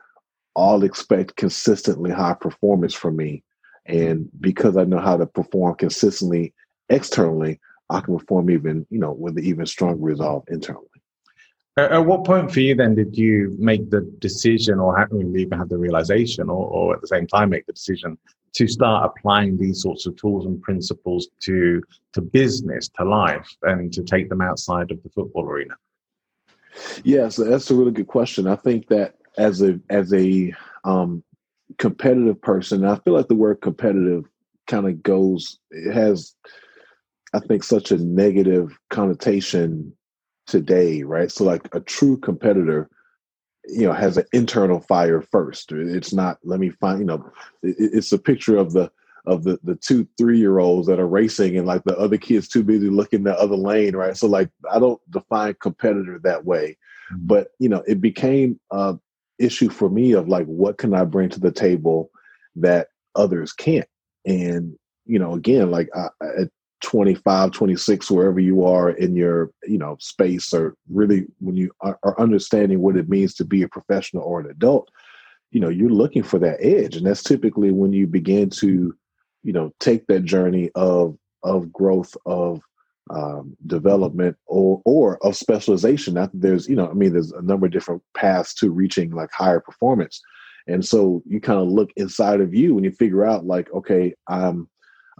all 0.56 0.84
expect 0.84 1.36
consistently 1.36 2.12
high 2.12 2.36
performance 2.40 2.94
from 2.94 3.16
me. 3.16 3.44
And 3.86 4.30
because 4.40 4.78
I 4.78 4.84
know 4.84 5.00
how 5.00 5.18
to 5.18 5.26
perform 5.26 5.76
consistently 5.76 6.54
externally, 6.90 7.60
I 7.90 8.02
can 8.02 8.18
perform 8.18 8.50
even, 8.50 8.86
you 8.90 9.00
know, 9.00 9.14
with 9.14 9.40
even 9.40 9.66
stronger 9.66 10.02
resolve 10.02 10.44
internally. 10.50 10.86
At 11.78 12.06
what 12.06 12.26
point 12.26 12.52
for 12.52 12.60
you 12.60 12.76
then 12.76 12.94
did 12.94 13.18
you 13.18 13.56
make 13.58 13.90
the 13.90 14.02
decision, 14.20 14.80
or 14.80 15.08
even 15.12 15.58
have 15.58 15.70
the 15.70 15.78
realization, 15.78 16.50
or, 16.50 16.68
or 16.68 16.94
at 16.94 17.02
the 17.02 17.08
same 17.08 17.26
time 17.26 17.52
make 17.52 17.66
the 17.68 17.74
decision 17.74 18.18
to 18.54 18.68
start 18.68 19.10
applying 19.10 19.58
these 19.58 19.82
sorts 19.82 20.06
of 20.06 20.16
tools 20.18 20.46
and 20.46 20.62
principles 20.62 21.30
to 21.44 21.82
to 22.14 22.22
business, 22.22 22.90
to 22.98 23.06
life, 23.06 23.48
and 23.64 23.94
to 23.94 24.04
take 24.04 24.28
them 24.28 24.42
outside 24.42 24.92
of 24.92 25.02
the 25.04 25.10
football 25.10 25.46
arena? 25.46 25.76
Yeah, 27.04 27.30
so 27.30 27.44
that's 27.44 27.70
a 27.72 27.76
really 27.76 27.92
good 27.92 28.08
question. 28.08 28.48
I 28.48 28.56
think 28.56 28.88
that 28.88 29.16
as 29.38 29.62
a 29.62 29.80
as 29.90 30.14
a 30.14 30.54
um, 30.84 31.24
competitive 31.78 32.42
person, 32.42 32.86
I 32.86 32.96
feel 33.00 33.14
like 33.14 33.28
the 33.28 33.36
word 33.36 33.62
competitive 33.62 34.26
kind 34.68 34.88
of 34.88 35.02
goes. 35.04 35.60
It 35.72 35.94
has 35.94 36.36
I 37.34 37.40
think, 37.40 37.64
such 37.64 37.92
a 37.92 37.98
negative 37.98 38.78
connotation 38.90 39.94
today, 40.48 41.04
right? 41.04 41.32
So, 41.32 41.44
like 41.44 41.68
a 41.74 41.80
true 41.80 42.18
competitor, 42.18 42.90
you 43.68 43.86
know, 43.86 43.94
has 43.94 44.18
an 44.18 44.26
internal 44.34 44.80
fire 44.80 45.22
first. 45.22 45.72
It's 45.72 46.12
not, 46.12 46.40
let 46.44 46.60
me 46.60 46.70
find, 46.70 47.00
you 47.00 47.06
know, 47.06 47.32
it's 47.62 48.12
a 48.12 48.18
picture 48.18 48.58
of 48.58 48.74
the, 48.74 48.92
of 49.26 49.44
the 49.44 49.60
the 49.64 49.76
two 49.76 50.08
three 50.18 50.38
year 50.38 50.60
olds 50.60 50.88
that 50.88 51.00
are 51.00 51.08
racing 51.08 51.58
and 51.58 51.68
like 51.68 51.84
the 51.84 51.98
other 51.98 52.18
kids 52.18 52.48
too 52.48 52.64
busy 52.64 52.90
looking 52.90 53.24
the 53.24 53.38
other 53.40 53.56
lane 53.56 53.96
right? 53.96 54.18
So 54.18 54.28
like 54.28 54.50
i 54.72 54.80
don't 54.80 55.02
define 55.12 55.56
competitor 55.60 56.20
that 56.24 56.46
way. 56.46 56.78
Mm-hmm. 57.12 57.28
but 57.28 57.50
you 57.60 57.70
know 57.70 57.84
it 57.88 58.02
became 58.02 58.60
a 58.72 58.98
issue 59.40 59.70
for 59.70 59.90
me 59.90 60.12
of 60.14 60.28
like 60.28 60.46
what 60.46 60.78
can 60.78 60.94
i 60.94 61.04
bring 61.06 61.30
to 61.30 61.40
the 61.40 61.52
table 61.52 62.12
that 62.56 62.88
others 63.16 63.54
can't? 63.54 63.88
And 64.26 64.76
you 65.06 65.20
know 65.20 65.34
again 65.34 65.72
like 65.72 65.90
I, 65.96 66.08
at 66.38 66.50
25 66.82 67.52
26 67.52 68.10
wherever 68.10 68.40
you 68.40 68.64
are 68.64 68.92
in 68.92 69.14
your 69.16 69.52
you 69.64 69.78
know 69.78 69.98
space 70.00 70.54
or 70.54 70.76
really 70.90 71.26
when 71.40 71.58
you 71.58 71.72
are, 71.82 72.00
are, 72.04 72.18
understanding 72.18 72.80
what 72.80 72.96
it 72.96 73.10
means 73.10 73.34
to 73.34 73.44
be 73.44 73.64
a 73.64 73.68
professional 73.68 74.24
or 74.24 74.40
an 74.40 74.50
adult 74.50 74.90
you 75.52 75.60
know 75.60 75.70
you're 75.70 75.90
looking 75.90 76.24
for 76.24 76.40
that 76.40 76.58
edge. 76.62 76.96
And 76.96 77.06
that's 77.06 77.24
typically 77.24 77.72
when 77.72 77.94
you 77.94 78.08
begin 78.08 78.50
to 78.52 78.96
you 79.44 79.54
know 79.54 79.72
take 79.80 80.08
that 80.08 80.26
journey 80.26 80.70
of 80.76 81.18
of 81.44 81.72
growth 81.72 82.16
of 82.26 82.62
um, 83.10 83.56
development 83.66 84.38
or 84.46 84.82
or 84.86 85.24
of 85.26 85.36
specialization. 85.36 86.14
That 86.14 86.30
there's 86.34 86.68
you 86.68 86.76
know 86.76 86.90
i 86.90 86.94
mean 86.94 87.14
there's 87.14 87.32
a 87.32 87.42
number 87.42 87.66
of 87.66 87.72
different 87.72 88.04
paths 88.16 88.54
to 88.56 88.70
reaching 88.70 89.12
like 89.12 89.32
higher 89.32 89.60
performance. 89.60 90.22
And 90.68 90.86
so 90.86 91.24
you 91.26 91.42
kind 91.42 91.60
of 91.60 91.68
look 91.68 91.90
inside 91.96 92.42
of 92.42 92.54
you 92.54 92.76
and 92.76 92.86
you 92.86 92.92
figure 92.92 93.26
out 93.26 93.46
like 93.46 93.72
okay 93.74 94.14
i'm 94.28 94.68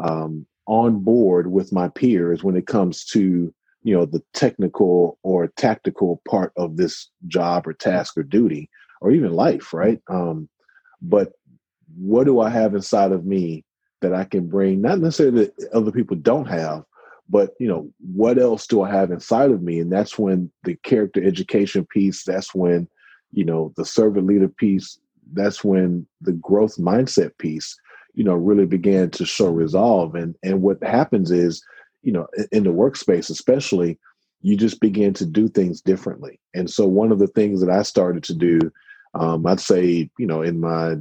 um, 0.04 0.46
on 0.68 1.00
board 1.00 1.52
with 1.52 1.74
my 1.74 1.90
peers 1.90 2.44
when 2.44 2.56
it 2.56 2.68
comes 2.68 3.04
to 3.06 3.54
you 3.82 3.96
know 3.96 4.06
the 4.06 4.22
technical 4.34 5.18
or 5.24 5.48
tactical 5.58 6.22
part 6.30 6.52
of 6.58 6.78
this 6.78 7.10
job 7.28 7.68
or 7.68 7.74
task 7.74 8.18
or 8.18 8.24
duty 8.24 8.70
or 9.02 9.12
even 9.12 9.32
life 9.32 9.74
right? 9.74 10.02
Um 10.10 10.50
but 11.02 11.32
what 11.98 12.26
do 12.26 12.40
i 12.40 12.50
have 12.50 12.76
inside 12.76 13.12
of 13.12 13.26
me 13.26 13.64
that 14.02 14.14
i 14.14 14.24
can 14.24 14.48
bring 14.48 14.82
not 14.82 15.00
necessarily 15.00 15.46
that 15.46 15.70
other 15.74 15.92
people 15.92 16.16
don't 16.18 16.48
have 16.48 16.84
but 17.30 17.52
you 17.60 17.68
know 17.68 17.90
what 18.14 18.38
else 18.38 18.66
do 18.66 18.82
i 18.82 18.90
have 18.90 19.12
inside 19.12 19.52
of 19.52 19.62
me? 19.62 19.80
And 19.80 19.92
that's 19.92 20.18
when 20.18 20.52
the 20.64 20.76
character 20.84 21.24
education 21.24 21.86
piece 21.86 22.24
that's 22.24 22.54
when 22.56 22.88
you 23.32 23.46
know 23.46 23.72
the 23.78 23.86
servant 23.86 24.28
leader 24.28 24.48
piece 24.48 25.00
that's 25.34 25.64
when 25.64 26.08
the 26.22 26.34
growth 26.34 26.78
mindset 26.78 27.38
piece 27.38 27.80
you 28.16 28.24
know 28.24 28.34
really 28.34 28.66
began 28.66 29.12
to 29.12 29.26
show 29.26 29.50
resolve. 29.50 30.16
And 30.16 30.36
and 30.44 30.62
what 30.62 30.84
happens 30.84 31.32
is 31.32 31.64
you 32.02 32.12
know 32.12 32.28
in 32.52 32.64
the 32.64 32.72
workspace 32.72 33.30
especially 33.30 33.98
you 34.42 34.56
just 34.56 34.80
begin 34.80 35.14
to 35.14 35.26
do 35.26 35.50
things 35.50 35.82
differently. 35.82 36.40
And 36.54 36.70
so 36.70 36.88
one 36.88 37.12
of 37.12 37.20
the 37.20 37.28
things 37.28 37.62
that 37.62 37.70
i 37.70 37.84
started 37.84 38.24
to 38.24 38.34
do 38.34 38.60
um, 39.14 39.46
i'd 39.46 39.60
say 39.60 40.10
you 40.18 40.26
know 40.26 40.42
in 40.42 40.60
my 40.60 40.96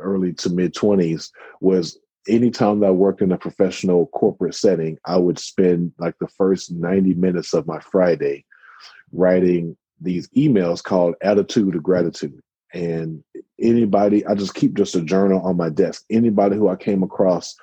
early 0.00 0.32
to 0.32 0.50
mid 0.50 0.74
20s 0.74 1.30
was 1.60 1.98
anytime 2.28 2.80
that 2.80 2.86
i 2.86 2.90
worked 2.90 3.22
in 3.22 3.32
a 3.32 3.38
professional 3.38 4.06
corporate 4.08 4.54
setting 4.54 4.98
i 5.04 5.16
would 5.16 5.38
spend 5.38 5.92
like 5.98 6.14
the 6.20 6.28
first 6.28 6.72
90 6.72 7.14
minutes 7.14 7.54
of 7.54 7.66
my 7.66 7.80
friday 7.80 8.44
writing 9.12 9.76
these 10.00 10.28
emails 10.30 10.82
called 10.82 11.14
attitude 11.22 11.74
of 11.74 11.82
gratitude. 11.82 12.40
And 12.74 13.24
anybody 13.60 14.26
i 14.26 14.34
just 14.34 14.54
keep 14.54 14.74
just 14.74 14.94
a 14.94 15.00
journal 15.00 15.40
on 15.40 15.56
my 15.56 15.70
desk. 15.70 16.04
Anybody 16.10 16.56
who 16.56 16.68
i 16.68 16.76
came 16.76 17.02
across 17.02 17.56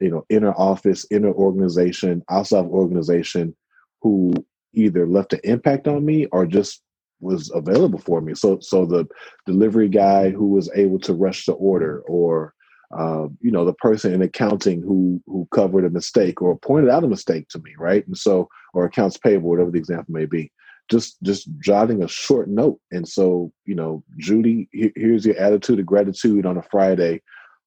you 0.00 0.10
know 0.10 0.24
inner 0.28 0.52
office 0.52 1.06
inner 1.10 1.32
organization 1.32 2.22
outside 2.28 2.64
organization 2.66 3.54
who 4.02 4.32
either 4.74 5.06
left 5.06 5.32
an 5.32 5.40
impact 5.44 5.88
on 5.88 6.04
me 6.04 6.26
or 6.26 6.46
just 6.46 6.82
was 7.20 7.50
available 7.54 7.98
for 7.98 8.20
me. 8.20 8.34
So 8.34 8.58
so 8.60 8.84
the 8.84 9.06
delivery 9.46 9.88
guy 9.88 10.30
who 10.30 10.48
was 10.48 10.68
able 10.74 10.98
to 11.00 11.14
rush 11.14 11.46
the 11.46 11.52
order 11.52 12.00
or 12.08 12.52
uh, 12.96 13.26
you 13.40 13.50
know 13.50 13.64
the 13.64 13.74
person 13.74 14.14
in 14.14 14.22
accounting 14.22 14.80
who 14.80 15.20
who 15.26 15.46
covered 15.50 15.84
a 15.84 15.90
mistake 15.90 16.40
or 16.40 16.58
pointed 16.58 16.90
out 16.90 17.04
a 17.04 17.08
mistake 17.08 17.48
to 17.48 17.58
me 17.60 17.74
right 17.78 18.06
and 18.06 18.16
so 18.16 18.48
or 18.72 18.84
accounts 18.84 19.16
payable 19.16 19.50
whatever 19.50 19.70
the 19.70 19.78
example 19.78 20.14
may 20.14 20.24
be 20.24 20.50
just 20.90 21.22
just 21.22 21.48
jotting 21.58 22.02
a 22.02 22.08
short 22.08 22.48
note 22.48 22.80
and 22.90 23.06
so 23.06 23.52
you 23.66 23.74
know 23.74 24.02
judy 24.16 24.68
here's 24.72 25.26
your 25.26 25.36
attitude 25.36 25.78
of 25.78 25.86
gratitude 25.86 26.46
on 26.46 26.56
a 26.56 26.62
friday 26.62 27.20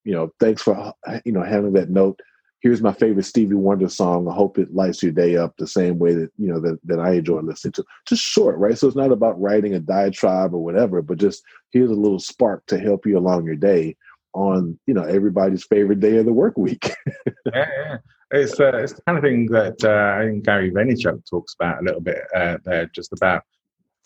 you 0.03 0.13
know 0.13 0.31
thanks 0.39 0.61
for 0.61 0.93
you 1.23 1.31
know 1.31 1.43
having 1.43 1.73
that 1.73 1.89
note 1.89 2.19
here's 2.61 2.81
my 2.81 2.93
favorite 2.93 3.25
Stevie 3.25 3.55
Wonder 3.55 3.89
song. 3.89 4.27
I 4.27 4.33
hope 4.33 4.57
it 4.57 4.73
lights 4.73 5.01
your 5.01 5.11
day 5.11 5.35
up 5.35 5.57
the 5.57 5.67
same 5.67 5.97
way 5.97 6.13
that 6.13 6.29
you 6.37 6.47
know 6.47 6.59
that, 6.61 6.79
that 6.85 6.99
I 6.99 7.13
enjoy 7.13 7.39
listening 7.41 7.73
to. 7.73 7.85
Just 8.07 8.23
short, 8.23 8.57
right? 8.57 8.77
So 8.77 8.87
it's 8.87 8.95
not 8.95 9.11
about 9.11 9.39
writing 9.41 9.73
a 9.73 9.79
diatribe 9.79 10.53
or 10.53 10.63
whatever, 10.63 11.01
but 11.01 11.17
just 11.17 11.43
here's 11.71 11.89
a 11.89 11.95
little 11.95 12.19
spark 12.19 12.65
to 12.67 12.79
help 12.79 13.05
you 13.05 13.17
along 13.17 13.45
your 13.45 13.55
day 13.55 13.97
on 14.33 14.77
you 14.87 14.93
know 14.93 15.03
everybody's 15.03 15.63
favorite 15.65 15.99
day 15.99 16.17
of 16.17 16.25
the 16.25 16.33
work 16.33 16.57
week. 16.57 16.91
yeah, 17.53 17.67
yeah, 17.77 17.97
it's 18.31 18.59
uh, 18.59 18.77
it's 18.77 18.93
the 18.93 19.01
kind 19.03 19.17
of 19.17 19.23
thing 19.23 19.45
that 19.47 19.83
uh, 19.83 20.21
I 20.21 20.27
think 20.27 20.45
Gary 20.45 20.71
Vaynerchuk 20.71 21.29
talks 21.29 21.53
about 21.53 21.81
a 21.81 21.85
little 21.85 22.01
bit 22.01 22.19
uh, 22.35 22.57
there, 22.63 22.85
just 22.87 23.13
about 23.13 23.43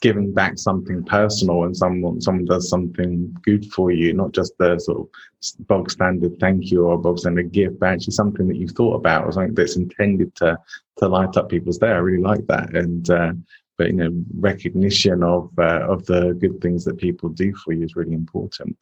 giving 0.01 0.33
back 0.33 0.57
something 0.57 1.03
personal 1.05 1.63
and 1.63 1.75
someone 1.75 2.19
someone 2.21 2.45
does 2.45 2.69
something 2.69 3.35
good 3.43 3.65
for 3.71 3.91
you, 3.91 4.13
not 4.13 4.31
just 4.33 4.53
the 4.57 4.77
sort 4.79 4.99
of 4.99 5.67
bog 5.67 5.89
standard 5.89 6.39
thank 6.39 6.71
you 6.71 6.85
or 6.85 6.97
bog 6.97 7.19
standard 7.19 7.51
gift, 7.51 7.79
but 7.79 7.89
actually 7.89 8.13
something 8.13 8.47
that 8.47 8.57
you've 8.57 8.71
thought 8.71 8.95
about 8.95 9.25
or 9.25 9.31
something 9.31 9.55
that's 9.55 9.77
intended 9.77 10.35
to 10.35 10.57
to 10.97 11.07
light 11.07 11.37
up 11.37 11.49
people's 11.49 11.77
day. 11.77 11.87
I 11.87 11.97
really 11.97 12.23
like 12.23 12.45
that, 12.47 12.75
and 12.75 13.09
uh, 13.09 13.33
but 13.77 13.87
you 13.87 13.93
know 13.93 14.11
recognition 14.37 15.23
of 15.23 15.51
uh, 15.57 15.87
of 15.87 16.05
the 16.05 16.33
good 16.39 16.61
things 16.61 16.83
that 16.85 16.97
people 16.97 17.29
do 17.29 17.53
for 17.55 17.73
you 17.73 17.83
is 17.83 17.95
really 17.95 18.13
important. 18.13 18.77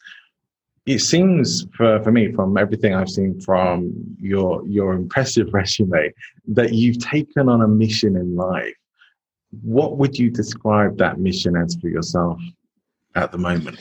It 0.85 0.99
seems 0.99 1.65
for, 1.75 2.03
for 2.03 2.11
me, 2.11 2.33
from 2.33 2.57
everything 2.57 2.93
I've 2.93 3.09
seen 3.09 3.39
from 3.39 3.93
your 4.19 4.67
your 4.67 4.93
impressive 4.93 5.47
resume, 5.53 6.13
that 6.47 6.73
you've 6.73 6.99
taken 6.99 7.49
on 7.49 7.61
a 7.61 7.67
mission 7.67 8.15
in 8.17 8.35
life 8.35 8.75
what 9.61 9.97
would 9.97 10.17
you 10.17 10.29
describe 10.29 10.97
that 10.97 11.19
mission 11.19 11.55
as 11.55 11.75
for 11.75 11.87
yourself 11.87 12.39
at 13.15 13.31
the 13.31 13.37
moment? 13.37 13.79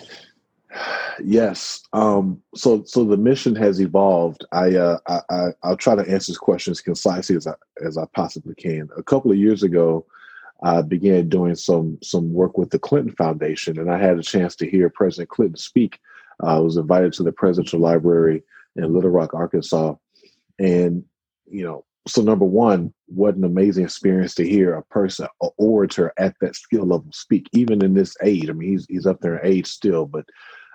Yes. 1.23 1.83
Um, 1.93 2.43
so 2.55 2.83
so 2.85 3.05
the 3.05 3.17
mission 3.17 3.55
has 3.57 3.81
evolved. 3.81 4.45
I, 4.53 4.75
uh, 4.77 4.99
I, 5.07 5.21
I 5.63 5.69
will 5.69 5.77
try 5.77 5.95
to 5.95 6.03
answer 6.03 6.33
this 6.33 6.39
question 6.39 6.71
as 6.71 6.81
concisely 6.81 7.37
as 7.37 7.47
I 7.47 7.55
as 7.85 7.99
I 7.99 8.05
possibly 8.15 8.55
can. 8.55 8.89
A 8.97 9.03
couple 9.03 9.31
of 9.31 9.37
years 9.37 9.63
ago, 9.63 10.07
I 10.63 10.83
began 10.83 11.29
doing 11.29 11.55
some 11.55 11.99
some 12.03 12.33
work 12.33 12.57
with 12.57 12.71
the 12.71 12.79
Clinton 12.79 13.15
Foundation, 13.17 13.79
and 13.79 13.91
I 13.91 13.99
had 13.99 14.19
a 14.19 14.23
chance 14.23 14.57
to 14.57 14.71
hear 14.71 14.89
President 14.89 15.29
Clinton 15.29 15.57
speak. 15.57 15.99
I 16.43 16.59
was 16.59 16.77
invited 16.77 17.13
to 17.15 17.23
the 17.23 17.33
Presidential 17.33 17.81
Library 17.81 18.43
in 18.77 18.93
Little 18.93 19.11
Rock, 19.11 19.35
Arkansas, 19.35 19.95
and 20.59 21.05
you 21.47 21.65
know 21.65 21.85
so 22.07 22.23
number 22.23 22.45
one, 22.45 22.93
what 23.07 23.37
an 23.37 23.45
amazing 23.45 23.85
experience 23.85 24.35
to 24.35 24.49
hear 24.49 24.75
a 24.75 24.83
person, 24.85 25.29
an 25.41 25.51
orator 25.57 26.13
at 26.19 26.35
that 26.41 26.57
skill 26.57 26.83
level 26.83 27.07
speak, 27.13 27.49
even 27.53 27.85
in 27.85 27.95
this 27.95 28.17
age. 28.23 28.49
I 28.49 28.53
mean, 28.53 28.71
he's 28.71 28.87
he's 28.89 29.07
up 29.07 29.21
there 29.21 29.39
in 29.39 29.47
age 29.47 29.67
still, 29.67 30.07
but 30.07 30.25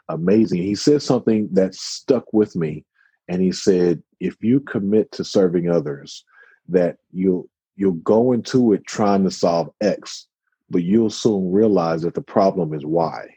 amazing. 0.10 0.62
He 0.62 0.76
said 0.76 1.02
something 1.02 1.50
that 1.52 1.76
stuck 1.76 2.32
with 2.32 2.56
me, 2.56 2.86
and 3.28 3.42
he 3.42 3.52
said, 3.52 4.02
"If 4.20 4.38
you 4.42 4.62
commit 4.62 5.12
to 5.14 5.24
serving 5.24 5.70
others, 5.70 6.24
that 6.70 6.98
you'll 7.12 7.50
you'll 7.76 7.94
go 7.94 8.32
into 8.32 8.74
it 8.74 8.86
trying 8.88 9.24
to 9.26 9.32
solve 9.32 9.70
X, 9.82 10.28
but 10.70 10.84
you'll 10.84 11.10
soon 11.10 11.52
realize 11.52 12.04
that 12.04 12.14
the 12.14 12.22
problem 12.22 12.74
is 12.74 12.86
Y." 12.86 13.28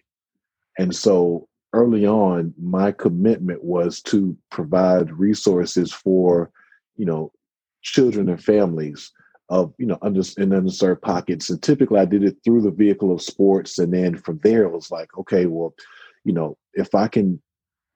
And 0.78 0.94
so 0.94 1.48
early 1.72 2.06
on, 2.06 2.54
my 2.60 2.92
commitment 2.92 3.62
was 3.62 4.00
to 4.02 4.36
provide 4.50 5.12
resources 5.12 5.92
for, 5.92 6.50
you 6.96 7.04
know, 7.04 7.32
children 7.82 8.28
and 8.28 8.42
families 8.42 9.12
of 9.48 9.74
you 9.78 9.86
know 9.86 9.98
under 10.02 10.20
in 10.38 10.50
underserved 10.50 11.02
pockets. 11.02 11.50
And 11.50 11.60
typically 11.62 11.98
i 11.98 12.04
did 12.04 12.22
it 12.22 12.36
through 12.44 12.62
the 12.62 12.70
vehicle 12.70 13.12
of 13.12 13.22
sports. 13.22 13.78
And 13.78 13.92
then 13.92 14.16
from 14.16 14.38
there 14.42 14.62
it 14.62 14.72
was 14.72 14.90
like 14.90 15.08
okay 15.18 15.46
well 15.46 15.74
you 16.24 16.32
know 16.32 16.56
if 16.74 16.94
i 16.94 17.08
can 17.08 17.42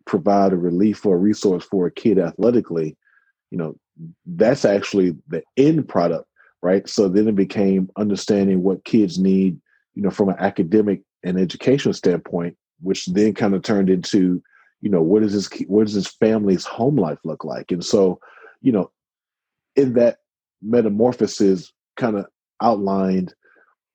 provide 0.07 0.53
a 0.53 0.57
relief 0.57 1.07
or 1.07 1.15
a 1.15 1.19
resource 1.19 1.65
for 1.65 1.87
a 1.87 1.91
kid 1.91 2.19
athletically 2.19 2.97
you 3.51 3.59
know 3.59 3.77
that's 4.27 4.65
actually 4.65 5.17
the 5.29 5.43
end 5.57 5.89
product 5.89 6.27
right? 6.65 6.89
So 6.89 7.09
then 7.11 7.29
it 7.29 7.37
became 7.37 7.91
understanding 7.97 8.63
what 8.63 8.85
kids 8.85 9.19
need 9.19 9.61
you 9.95 10.03
know 10.03 10.11
from 10.11 10.31
an 10.31 10.37
academic 10.39 11.03
and 11.23 11.39
educational 11.39 11.95
standpoint 11.95 12.57
which 12.81 13.07
then 13.07 13.35
kind 13.35 13.55
of 13.55 13.63
turned 13.63 13.91
into 13.91 14.43
you 14.81 14.91
know 14.91 15.03
what 15.03 15.23
is 15.23 15.33
this 15.33 15.49
what 15.67 15.85
does 15.85 15.95
this 15.95 16.07
family's 16.07 16.65
home 16.65 16.97
life 16.97 17.19
look 17.25 17.45
like 17.45 17.71
and 17.73 17.85
so 17.85 18.21
you 18.61 18.73
know 18.73 18.91
in 19.77 19.95
that 19.95 20.19
metamorphosis 20.63 21.73
kind 21.97 22.17
of 22.17 22.27
outlined 22.61 23.35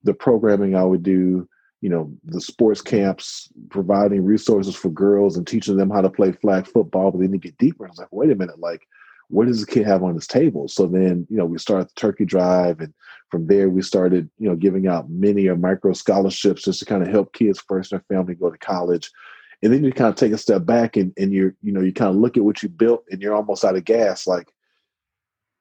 the 0.04 0.14
programming 0.14 0.76
I 0.76 0.84
would 0.84 1.04
do, 1.04 1.48
you 1.82 1.90
know, 1.90 2.12
the 2.24 2.42
sports 2.42 2.82
camps, 2.82 3.50
providing 3.70 4.24
resources 4.24 4.76
for 4.76 4.90
girls 4.90 5.36
and 5.36 5.46
teaching 5.46 5.78
them 5.78 5.90
how 5.90 6.02
to 6.02 6.10
play 6.10 6.32
flag 6.32 6.68
football. 6.68 7.12
But 7.12 7.22
then 7.22 7.34
you 7.34 7.40
get 7.40 7.58
deeper, 7.58 7.86
I 7.86 7.90
was 7.90 7.98
like, 7.98 8.12
wait 8.12 8.32
a 8.32 8.36
minute, 8.36 8.60
like, 8.60 8.88
what 9.30 9.48
does 9.48 9.62
the 9.62 9.72
kid 9.72 9.86
have 9.86 10.04
on 10.04 10.16
his 10.16 10.28
table? 10.28 10.68
So 10.68 10.88
then, 10.88 11.26
you 11.30 11.38
know, 11.38 11.46
we 11.46 11.58
started 11.58 11.88
the 11.88 12.00
turkey 12.00 12.26
drive, 12.26 12.80
and 12.80 12.94
from 13.30 13.48
there 13.48 13.70
we 13.70 13.82
started, 13.82 14.30
you 14.38 14.50
know, 14.50 14.56
giving 14.56 14.88
out 14.88 15.10
mini 15.10 15.48
or 15.48 15.56
micro 15.56 15.94
scholarships 15.94 16.64
just 16.64 16.80
to 16.80 16.86
kind 16.86 17.04
of 17.04 17.10
help 17.10 17.34
kids 17.34 17.64
first 17.68 17.92
and 17.92 18.02
their 18.02 18.18
family 18.18 18.36
go 18.36 18.50
to 18.50 18.58
college. 18.58 19.10
And 19.62 19.74
then 19.74 19.84
you 19.84 19.92
kind 19.92 20.10
of 20.10 20.16
take 20.16 20.32
a 20.32 20.38
step 20.38 20.66
back 20.66 20.98
and, 20.98 21.14
and 21.18 21.34
you're, 21.34 21.54
you 21.62 21.72
know, 21.72 21.82
you 21.82 21.94
kind 21.94 22.10
of 22.10 22.16
look 22.16 22.38
at 22.38 22.44
what 22.44 22.64
you 22.64 22.70
built 22.70 23.04
and 23.12 23.22
you're 23.22 23.36
almost 23.36 23.66
out 23.66 23.76
of 23.76 23.86
gas. 23.86 24.26
Like, 24.26 24.52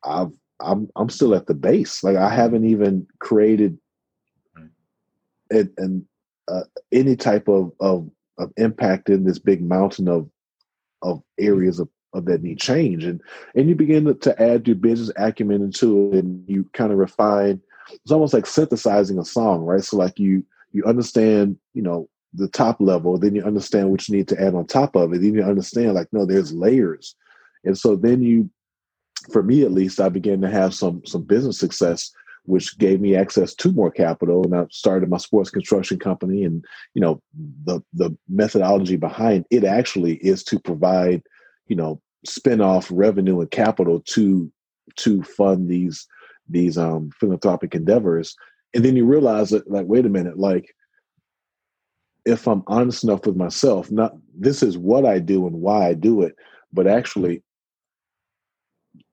I've 0.05 0.33
I'm 0.61 0.89
I'm 0.97 1.09
still 1.09 1.35
at 1.35 1.47
the 1.47 1.55
base. 1.55 2.03
Like 2.03 2.17
I 2.17 2.29
haven't 2.29 2.65
even 2.65 3.07
created 3.21 3.79
and, 5.51 5.71
and 5.79 6.05
uh, 6.49 6.63
any 6.93 7.17
type 7.17 7.49
of, 7.49 7.73
of 7.81 8.11
of 8.39 8.53
impact 8.57 9.11
in 9.11 9.25
this 9.25 9.39
big 9.39 9.63
mountain 9.63 10.09
of 10.09 10.29
of 11.03 11.23
areas 11.39 11.79
of, 11.79 11.89
of 12.15 12.25
that 12.27 12.43
need 12.43 12.59
change. 12.59 13.05
And 13.05 13.21
and 13.55 13.69
you 13.69 13.75
begin 13.75 14.19
to, 14.19 14.43
add 14.43 14.67
your 14.67 14.77
business 14.77 15.11
acumen 15.17 15.63
into 15.63 16.13
it, 16.13 16.25
and 16.25 16.49
you 16.49 16.69
kind 16.73 16.93
of 16.93 16.99
refine. 16.99 17.61
It's 17.91 18.13
almost 18.13 18.35
like 18.35 18.47
synthesizing 18.47 19.19
a 19.19 19.25
song, 19.25 19.63
right? 19.63 19.83
So 19.83 19.97
like 19.97 20.19
you 20.19 20.45
you 20.73 20.85
understand, 20.85 21.59
you 21.75 21.83
know, 21.83 22.09
the 22.35 22.49
top 22.49 22.81
level, 22.81 23.19
then 23.19 23.35
you 23.35 23.43
understand 23.43 23.91
what 23.91 24.07
you 24.09 24.17
need 24.17 24.29
to 24.29 24.41
add 24.41 24.55
on 24.55 24.67
top 24.67 24.97
of 24.97 25.13
it. 25.13 25.23
Then 25.23 25.35
you 25.35 25.43
understand, 25.43 25.95
like, 25.95 26.09
no, 26.13 26.27
there's 26.27 26.53
layers. 26.53 27.15
And 27.65 27.77
so 27.77 27.97
then 27.97 28.23
you 28.23 28.51
for 29.33 29.43
me 29.43 29.63
at 29.63 29.73
least, 29.73 30.01
I 30.01 30.09
began 30.09 30.41
to 30.43 30.51
have 30.51 30.75
some 30.75 31.03
some 31.05 31.23
business 31.23 31.59
success, 31.59 32.13
which 32.45 32.79
gave 32.79 33.01
me 33.01 33.17
access 33.17 33.55
to 33.55 33.73
more 33.73 33.91
capital. 33.91 34.45
And 34.45 34.55
I 34.55 34.67
started 34.71 35.11
my 35.11 35.19
sports 35.19 35.51
construction 35.51 35.99
company. 35.99 36.45
And 36.45 36.65
you 36.95 37.01
know, 37.01 37.21
the 37.65 37.81
the 37.93 38.17
methodology 38.29 38.97
behind 38.97 39.45
it 39.51 39.65
actually 39.65 40.15
is 40.17 40.43
to 40.45 40.59
provide, 40.61 41.23
you 41.69 41.77
know, 41.77 42.01
spin 42.27 42.61
off 42.61 42.89
revenue 42.91 43.41
and 43.41 43.51
capital 43.51 44.01
to 44.01 44.51
to 44.97 45.23
fund 45.23 45.69
these 45.69 46.07
these 46.49 46.77
um, 46.79 47.11
philanthropic 47.21 47.75
endeavors. 47.75 48.35
And 48.75 48.85
then 48.85 48.97
you 48.97 49.07
realize 49.07 49.51
that, 49.51 49.71
like, 49.71 49.87
wait 49.87 50.07
a 50.07 50.11
minute, 50.11 50.39
like 50.39 50.75
if 52.25 52.47
I'm 52.47 52.63
honest 52.67 53.05
enough 53.05 53.25
with 53.27 53.37
myself, 53.37 53.91
not 53.91 54.15
this 54.39 54.63
is 54.63 54.77
what 54.77 55.07
I 55.07 55.19
do 55.19 55.47
and 55.47 55.61
why 55.61 55.89
I 55.89 55.95
do 55.95 56.23
it, 56.23 56.35
but 56.73 56.87
actually 56.87 57.43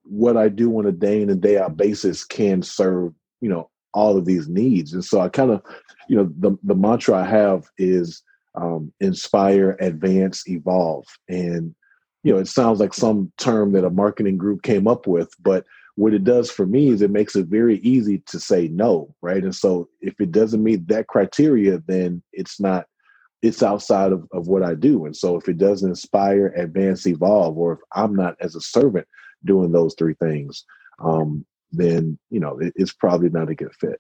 what 0.03 0.37
I 0.37 0.49
do 0.49 0.77
on 0.77 0.85
a 0.85 0.91
day 0.91 1.21
in 1.21 1.29
and 1.29 1.41
day 1.41 1.57
out 1.57 1.77
basis 1.77 2.23
can 2.23 2.61
serve, 2.61 3.13
you 3.41 3.49
know, 3.49 3.69
all 3.93 4.17
of 4.17 4.25
these 4.25 4.47
needs. 4.49 4.93
And 4.93 5.03
so 5.03 5.21
I 5.21 5.29
kind 5.29 5.51
of, 5.51 5.61
you 6.09 6.17
know, 6.17 6.29
the, 6.37 6.57
the 6.63 6.75
mantra 6.75 7.15
I 7.15 7.25
have 7.25 7.65
is 7.77 8.21
um, 8.55 8.91
inspire, 8.99 9.77
advance, 9.79 10.47
evolve. 10.47 11.05
And, 11.29 11.73
you 12.25 12.33
know, 12.33 12.39
it 12.39 12.47
sounds 12.47 12.79
like 12.79 12.91
some 12.91 13.31
term 13.38 13.73
that 13.73 13.85
a 13.85 13.89
marketing 13.91 14.35
group 14.35 14.63
came 14.63 14.88
up 14.88 15.05
with, 15.05 15.29
but 15.43 15.63
what 15.93 16.11
it 16.11 16.23
does 16.23 16.49
for 16.49 16.65
me 16.65 16.89
is 16.89 17.03
it 17.03 17.11
makes 17.11 17.35
it 17.35 17.45
very 17.45 17.77
easy 17.81 18.23
to 18.25 18.39
say 18.39 18.67
no, 18.67 19.13
right? 19.21 19.43
And 19.43 19.53
so 19.53 19.88
if 20.01 20.19
it 20.19 20.31
doesn't 20.31 20.63
meet 20.63 20.88
that 20.88 21.05
criteria, 21.05 21.83
then 21.85 22.23
it's 22.33 22.59
not, 22.59 22.88
it's 23.43 23.61
outside 23.61 24.11
of, 24.11 24.27
of 24.33 24.47
what 24.47 24.63
I 24.63 24.73
do. 24.73 25.05
And 25.05 25.15
so 25.15 25.35
if 25.35 25.47
it 25.47 25.59
doesn't 25.59 25.88
inspire, 25.88 26.47
advance, 26.57 27.05
evolve, 27.05 27.59
or 27.59 27.73
if 27.73 27.79
I'm 27.93 28.15
not 28.15 28.35
as 28.41 28.55
a 28.55 28.61
servant 28.61 29.07
doing 29.45 29.71
those 29.71 29.93
three 29.93 30.15
things, 30.15 30.65
um, 30.99 31.45
then 31.71 32.17
you 32.31 32.39
know 32.39 32.57
it, 32.57 32.73
it's 32.75 32.93
probably 32.93 33.29
not 33.29 33.49
a 33.49 33.55
good 33.55 33.73
fit. 33.79 33.99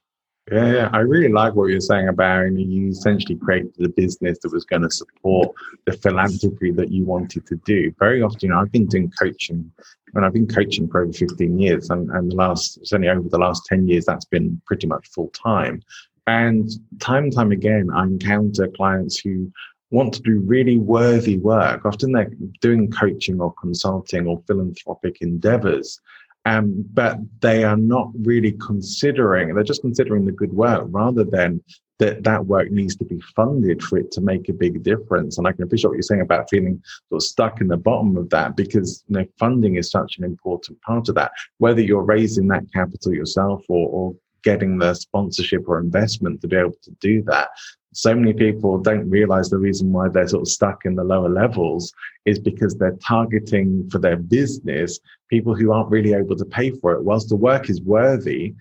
Yeah, 0.51 0.73
yeah, 0.73 0.89
I 0.93 0.99
really 0.99 1.31
like 1.31 1.55
what 1.55 1.71
you're 1.71 1.79
saying 1.79 2.07
about 2.07 2.43
you, 2.43 2.51
know, 2.51 2.59
you 2.59 2.89
essentially 2.89 3.35
created 3.35 3.73
a 3.83 3.89
business 3.89 4.37
that 4.43 4.53
was 4.53 4.63
going 4.63 4.83
to 4.83 4.91
support 4.91 5.55
the 5.87 5.93
philanthropy 5.93 6.71
that 6.71 6.91
you 6.91 7.03
wanted 7.03 7.47
to 7.47 7.55
do. 7.65 7.91
Very 7.97 8.21
often, 8.21 8.39
you 8.41 8.49
know, 8.49 8.59
I've 8.59 8.71
been 8.71 8.85
doing 8.85 9.11
coaching, 9.19 9.71
and 10.13 10.23
I've 10.23 10.33
been 10.33 10.47
coaching 10.47 10.87
for 10.87 11.01
over 11.01 11.11
15 11.11 11.57
years, 11.57 11.89
and, 11.89 12.11
and 12.11 12.31
the 12.31 12.35
last, 12.35 12.85
certainly 12.85 13.09
over 13.09 13.27
the 13.27 13.39
last 13.39 13.65
10 13.65 13.87
years, 13.87 14.05
that's 14.05 14.25
been 14.25 14.61
pretty 14.67 14.85
much 14.85 15.07
full 15.07 15.29
time. 15.29 15.81
And 16.27 16.69
time 16.99 17.23
and 17.23 17.33
time 17.33 17.51
again, 17.51 17.89
I 17.91 18.03
encounter 18.03 18.67
clients 18.67 19.17
who 19.19 19.51
want 19.89 20.13
to 20.13 20.21
do 20.21 20.39
really 20.45 20.77
worthy 20.77 21.37
work. 21.37 21.85
Often 21.85 22.11
they're 22.11 22.31
doing 22.61 22.91
coaching 22.91 23.41
or 23.41 23.51
consulting 23.53 24.27
or 24.27 24.43
philanthropic 24.45 25.21
endeavors, 25.21 25.99
um, 26.45 26.85
but 26.93 27.17
they 27.41 27.63
are 27.63 27.77
not 27.77 28.09
really 28.23 28.53
considering, 28.53 29.53
they're 29.53 29.63
just 29.63 29.81
considering 29.81 30.25
the 30.25 30.31
good 30.31 30.53
work 30.53 30.85
rather 30.89 31.23
than 31.23 31.61
that 31.97 32.23
that 32.23 32.45
work 32.45 32.71
needs 32.71 32.95
to 32.97 33.05
be 33.05 33.21
funded 33.35 33.81
for 33.81 33.97
it 33.97 34.11
to 34.11 34.21
make 34.21 34.49
a 34.49 34.53
big 34.53 34.83
difference. 34.83 35.37
And 35.37 35.47
I 35.47 35.53
can 35.53 35.63
appreciate 35.63 35.89
what 35.89 35.95
you're 35.95 36.01
saying 36.01 36.21
about 36.21 36.49
feeling 36.49 36.81
sort 37.09 37.19
of 37.19 37.23
stuck 37.23 37.61
in 37.61 37.67
the 37.67 37.77
bottom 37.77 38.17
of 38.17 38.29
that 38.31 38.57
because 38.57 39.03
you 39.07 39.17
know, 39.17 39.25
funding 39.39 39.75
is 39.75 39.91
such 39.91 40.17
an 40.17 40.25
important 40.25 40.81
part 40.81 41.07
of 41.07 41.15
that. 41.15 41.31
Whether 41.59 41.81
you're 41.81 42.03
raising 42.03 42.47
that 42.49 42.71
capital 42.73 43.13
yourself 43.13 43.63
or, 43.69 43.87
or 43.89 44.15
getting 44.45 44.77
the 44.77 44.93
sponsorship 44.93 45.67
or 45.67 45.79
investment 45.79 46.39
to 46.41 46.47
be 46.47 46.55
able 46.55 46.77
to 46.83 46.91
do 47.01 47.21
that. 47.23 47.49
So 47.93 48.13
many 48.13 48.33
people 48.33 48.77
don't 48.77 49.09
realize 49.09 49.49
the 49.49 49.57
reason 49.57 49.91
why 49.91 50.09
they're 50.09 50.27
sort 50.27 50.43
of 50.43 50.47
stuck 50.47 50.85
in 50.85 50.95
the 50.95 51.03
lower 51.03 51.29
levels 51.29 51.91
is 52.25 52.39
because 52.39 52.75
they're 52.75 52.97
targeting 53.01 53.89
for 53.89 53.99
their 53.99 54.17
business 54.17 54.99
people 55.29 55.55
who 55.55 55.71
aren't 55.71 55.89
really 55.89 56.13
able 56.13 56.35
to 56.35 56.45
pay 56.45 56.71
for 56.71 56.93
it. 56.93 57.03
Whilst 57.03 57.29
the 57.29 57.35
work 57.35 57.69
is 57.69 57.81
worthy, 57.81 58.53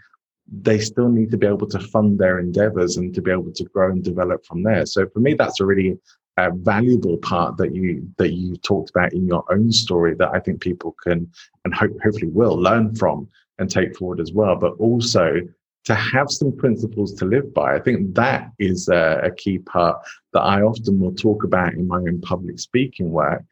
they 0.51 0.79
still 0.79 1.09
need 1.09 1.31
to 1.31 1.37
be 1.37 1.47
able 1.47 1.67
to 1.69 1.79
fund 1.79 2.19
their 2.19 2.39
endeavors 2.39 2.97
and 2.97 3.15
to 3.15 3.23
be 3.23 3.31
able 3.31 3.53
to 3.53 3.65
grow 3.65 3.91
and 3.91 4.03
develop 4.03 4.45
from 4.47 4.63
there. 4.63 4.87
So 4.87 5.07
for 5.09 5.21
me, 5.21 5.35
that's 5.35 5.61
a 5.61 5.67
really 5.67 5.99
uh, 6.37 6.51
valuable 6.55 7.17
part 7.19 7.57
that 7.59 7.75
you 7.75 8.09
that 8.19 8.33
you 8.33 8.57
talked 8.57 8.91
about 8.91 9.13
in 9.13 9.27
your 9.27 9.45
own 9.53 9.71
story 9.73 10.15
that 10.17 10.31
I 10.33 10.41
think 10.41 10.61
people 10.61 10.95
can 11.03 11.31
and 11.65 11.75
hope, 11.75 11.93
hopefully 12.03 12.29
will 12.29 12.57
learn 12.57 12.95
from 12.95 13.29
and 13.59 13.71
take 13.71 13.97
forward 13.97 14.21
as 14.21 14.33
well. 14.33 14.57
But 14.57 14.75
also 14.79 15.41
to 15.85 15.95
have 15.95 16.31
some 16.31 16.57
principles 16.57 17.13
to 17.15 17.25
live 17.25 17.53
by. 17.53 17.75
I 17.75 17.81
think 17.81 18.15
that 18.15 18.51
is 18.59 18.89
a, 18.89 19.21
a 19.25 19.31
key 19.31 19.59
part 19.59 19.99
that 20.33 20.41
I 20.41 20.63
often 20.63 20.99
will 20.99 21.15
talk 21.15 21.45
about 21.45 21.75
in 21.75 21.87
my 21.87 21.99
own 21.99 22.21
public 22.21 22.59
speaking 22.59 23.11
work. 23.11 23.45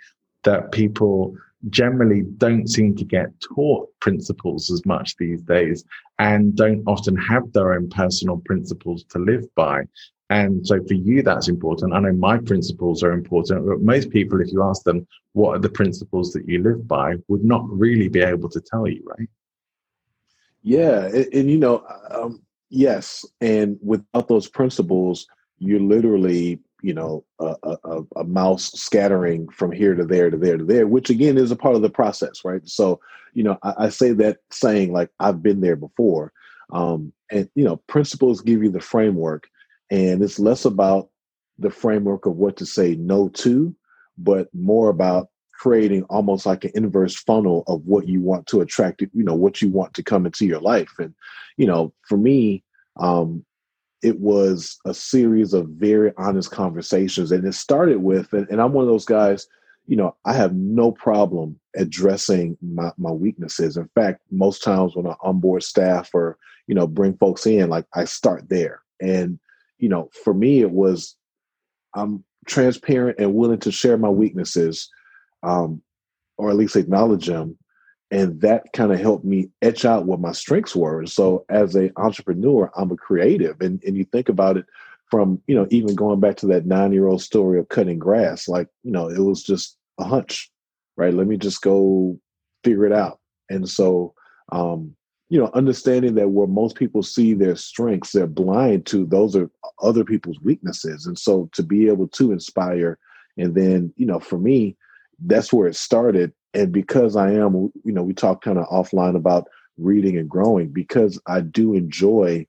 That 0.45 0.73
people 0.73 1.37
generally 1.71 2.23
don't 2.38 2.68
seem 2.68 2.97
to 2.97 3.05
get 3.05 3.29
taught 3.40 3.88
principles 4.01 4.71
as 4.71 4.85
much 4.85 5.16
these 5.16 5.42
days 5.42 5.85
and 6.18 6.57
don't 6.57 6.83
often 6.87 7.16
have 7.16 7.53
their 7.53 7.75
own 7.75 7.88
personal 7.88 8.38
principles 8.45 9.05
to 9.05 9.18
live 9.18 9.45
by. 9.55 9.83
And 10.31 10.66
so 10.66 10.83
for 10.85 10.95
you, 10.95 11.23
that's 11.23 11.49
important. 11.49 11.92
I 11.92 12.01
know 12.01 12.12
my 12.12 12.38
principles 12.38 13.03
are 13.03 13.12
important, 13.12 13.66
but 13.66 13.83
most 13.83 14.11
people, 14.11 14.40
if 14.40 14.51
you 14.51 14.62
ask 14.62 14.83
them, 14.83 15.07
what 15.35 15.57
are 15.57 15.61
the 15.61 15.68
principles 15.68 16.33
that 16.33 16.49
you 16.49 16.62
live 16.62 16.88
by, 16.88 17.14
would 17.29 17.45
not 17.45 17.68
really 17.68 18.09
be 18.09 18.21
able 18.21 18.49
to 18.49 18.61
tell 18.61 18.88
you, 18.88 19.03
right? 19.05 19.29
Yeah. 20.62 21.07
And, 21.07 21.35
and 21.35 21.51
you 21.51 21.59
know, 21.59 21.85
um, 22.11 22.42
yes. 22.70 23.25
And 23.40 23.79
without 23.83 24.29
those 24.29 24.48
principles, 24.48 25.27
you're 25.59 25.81
literally 25.81 26.61
you 26.83 26.92
know 26.92 27.25
a, 27.38 27.55
a, 27.62 28.03
a, 28.16 28.25
mouse 28.25 28.72
scattering 28.72 29.48
from 29.48 29.72
here 29.72 29.94
to 29.94 30.05
there 30.05 30.31
to 30.31 30.37
there 30.37 30.59
to 30.59 30.64
there 30.64 30.87
which 30.87 31.09
again 31.09 31.38
is 31.38 31.51
a 31.51 31.57
part 31.57 31.77
of 31.77 31.83
the 31.83 31.88
process 31.88 32.44
right 32.44 32.68
so 32.68 33.01
you 33.33 33.42
know 33.42 33.57
i, 33.62 33.75
I 33.85 33.88
say 33.88 34.12
that 34.14 34.38
saying 34.51 34.92
like 34.92 35.09
i've 35.20 35.42
been 35.42 35.61
there 35.61 35.77
before 35.77 36.33
um, 36.72 37.12
and 37.31 37.48
you 37.55 37.64
know 37.64 37.77
principles 37.87 38.40
give 38.40 38.62
you 38.62 38.70
the 38.70 38.81
framework 38.81 39.48
and 39.90 40.22
it's 40.22 40.38
less 40.38 40.64
about 40.64 41.09
the 41.59 41.70
framework 41.70 42.27
of 42.27 42.37
what 42.37 42.57
to 42.57 42.66
say 42.66 42.96
no 42.96 43.29
to 43.29 43.75
but 44.18 44.48
more 44.53 44.88
about 44.88 45.29
creating 45.62 46.03
almost 46.05 46.44
like 46.44 46.64
an 46.64 46.72
inverse 46.75 47.14
funnel 47.14 47.62
of 47.68 47.87
what 47.87 48.09
you 48.09 48.20
want 48.20 48.46
to 48.46 48.61
attract 48.61 49.01
you 49.01 49.09
know 49.14 49.35
what 49.35 49.62
you 49.62 49.68
want 49.68 49.94
to 49.94 50.03
come 50.03 50.27
into 50.27 50.44
your 50.44 50.61
life 50.61 50.92
and 50.98 51.14
you 51.57 51.66
know 51.66 51.92
for 52.09 52.16
me 52.16 52.64
um 52.96 53.44
it 54.03 54.18
was 54.18 54.79
a 54.85 54.92
series 54.92 55.55
of 55.55 55.68
very 55.68 56.12
honest 56.16 56.51
conversations. 56.51 57.31
And 57.31 57.46
it 57.46 57.55
started 57.55 58.03
with, 58.03 58.33
and, 58.33 58.48
and, 58.51 58.61
I'm 58.61 58.72
one 58.72 58.83
of 58.83 58.90
those 58.90 59.05
guys, 59.05 59.46
you 59.87 59.96
know, 59.96 60.16
I 60.25 60.33
have 60.35 60.55
no 60.55 60.90
problem 60.90 61.59
addressing 61.77 62.59
my, 62.61 62.90
my 62.98 63.12
weaknesses. 63.12 63.77
In 63.77 63.88
fact, 63.94 64.20
most 64.31 64.62
times 64.62 64.96
when 64.96 65.07
I 65.07 65.14
onboard 65.22 65.62
staff 65.62 66.11
or, 66.12 66.37
you 66.66 66.75
know, 66.75 66.87
bring 66.87 67.16
folks 67.16 67.46
in, 67.46 67.70
like 67.70 67.87
I 67.94 68.05
start 68.05 68.48
there. 68.48 68.83
And, 69.01 69.38
you 69.79 69.88
know, 69.88 70.11
for 70.25 70.35
me, 70.35 70.61
it 70.61 70.72
was, 70.72 71.16
I'm 71.94 72.25
transparent 72.46 73.18
and 73.20 73.35
willing 73.35 73.61
to 73.61 73.70
share 73.70 73.98
my 73.98 74.09
weaknesses, 74.09 74.88
um, 75.42 75.83
or 76.38 76.50
at 76.50 76.57
least 76.57 76.76
acknowledge 76.76 77.26
them. 77.26 77.57
And 78.11 78.40
that 78.42 78.64
kind 78.74 78.92
of 78.92 79.00
helped 79.00 79.24
me 79.24 79.48
etch 79.62 79.85
out 79.85 80.05
what 80.05 80.20
my 80.20 80.33
strengths 80.33 80.76
were. 80.76 80.98
And 80.98 81.11
so 81.11 81.44
as 81.48 81.74
an 81.74 81.92
entrepreneur 81.96 82.70
i'm 82.76 82.90
a 82.90 82.96
creative. 82.96 83.61
And, 83.61 83.83
and 83.85 83.96
you 83.96 84.05
think 84.05 84.28
about 84.28 84.57
it 84.57 84.66
from 85.11 85.42
you 85.46 85.55
know 85.55 85.66
even 85.70 85.94
going 85.94 86.20
back 86.20 86.37
to 86.38 86.46
that 86.46 86.64
nine 86.64 86.92
year 86.92 87.07
old 87.07 87.20
story 87.20 87.59
of 87.59 87.68
cutting 87.68 87.98
grass 87.98 88.48
like 88.48 88.66
you 88.83 88.90
know 88.90 89.11
it 89.11 89.18
was 89.18 89.42
just 89.42 89.76
a 89.98 90.05
hunch 90.05 90.50
right? 90.96 91.14
Let 91.14 91.26
me 91.26 91.37
just 91.37 91.62
go 91.62 92.18
figure 92.64 92.87
it 92.87 92.92
out. 92.92 93.18
And 93.50 93.68
so 93.68 94.14
um 94.50 94.94
you 95.28 95.38
know 95.38 95.50
understanding 95.55 96.14
that 96.16 96.28
where 96.28 96.46
most 96.46 96.76
people 96.76 97.02
see 97.02 97.33
their 97.33 97.57
strengths 97.57 98.12
they're 98.12 98.26
blind 98.26 98.85
to 98.87 99.07
those 99.07 99.35
are 99.35 99.50
other 99.83 100.05
people's 100.05 100.40
weaknesses. 100.40 101.07
And 101.07 101.18
so 101.18 101.48
to 101.52 101.62
be 101.62 101.88
able 101.88 102.09
to 102.09 102.33
inspire 102.33 102.98
and 103.38 103.55
then 103.55 103.92
you 103.96 104.07
know 104.07 104.20
for 104.20 104.38
me 104.38 104.76
that's 105.20 105.53
where 105.53 105.68
it 105.68 105.77
started. 105.77 106.33
And 106.55 106.72
because 106.72 107.16
I 107.16 107.33
am, 107.33 107.72
you 107.85 107.92
know, 107.92 108.03
we 108.03 108.14
talk 108.14 108.42
kind 108.42 108.59
of 108.59 108.68
offline 108.68 109.16
about 109.16 109.48
reading 109.79 110.18
and 110.18 110.29
growing 110.29 110.68
because 110.68 111.20
I 111.27 111.40
do 111.40 111.75
enjoy 111.75 112.46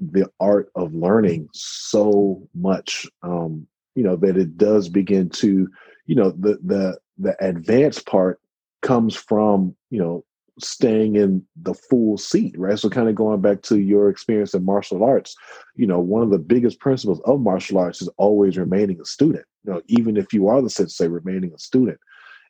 the 0.00 0.30
art 0.40 0.70
of 0.74 0.94
learning 0.94 1.48
so 1.52 2.48
much, 2.54 3.06
um, 3.22 3.66
you 3.94 4.02
know, 4.02 4.16
that 4.16 4.36
it 4.36 4.56
does 4.56 4.88
begin 4.88 5.28
to, 5.30 5.68
you 6.06 6.14
know, 6.14 6.30
the 6.30 6.58
the 6.64 6.98
the 7.18 7.36
advanced 7.44 8.06
part 8.06 8.40
comes 8.80 9.14
from, 9.14 9.76
you 9.90 9.98
know, 9.98 10.24
staying 10.58 11.16
in 11.16 11.44
the 11.56 11.74
full 11.74 12.18
seat, 12.18 12.54
right? 12.58 12.78
So 12.78 12.90
kind 12.90 13.08
of 13.08 13.14
going 13.14 13.40
back 13.40 13.62
to 13.62 13.78
your 13.78 14.08
experience 14.08 14.54
in 14.54 14.64
martial 14.64 15.02
arts, 15.02 15.34
you 15.76 15.86
know, 15.86 16.00
one 16.00 16.22
of 16.22 16.30
the 16.30 16.38
biggest 16.38 16.78
principles 16.78 17.20
of 17.24 17.40
martial 17.40 17.78
arts 17.78 18.02
is 18.02 18.08
always 18.16 18.58
remaining 18.58 19.00
a 19.00 19.04
student. 19.04 19.44
You 19.64 19.72
know, 19.72 19.82
even 19.88 20.16
if 20.16 20.32
you 20.32 20.48
are 20.48 20.60
the 20.60 20.70
sensei, 20.70 21.08
remaining 21.08 21.52
a 21.54 21.58
student. 21.58 21.98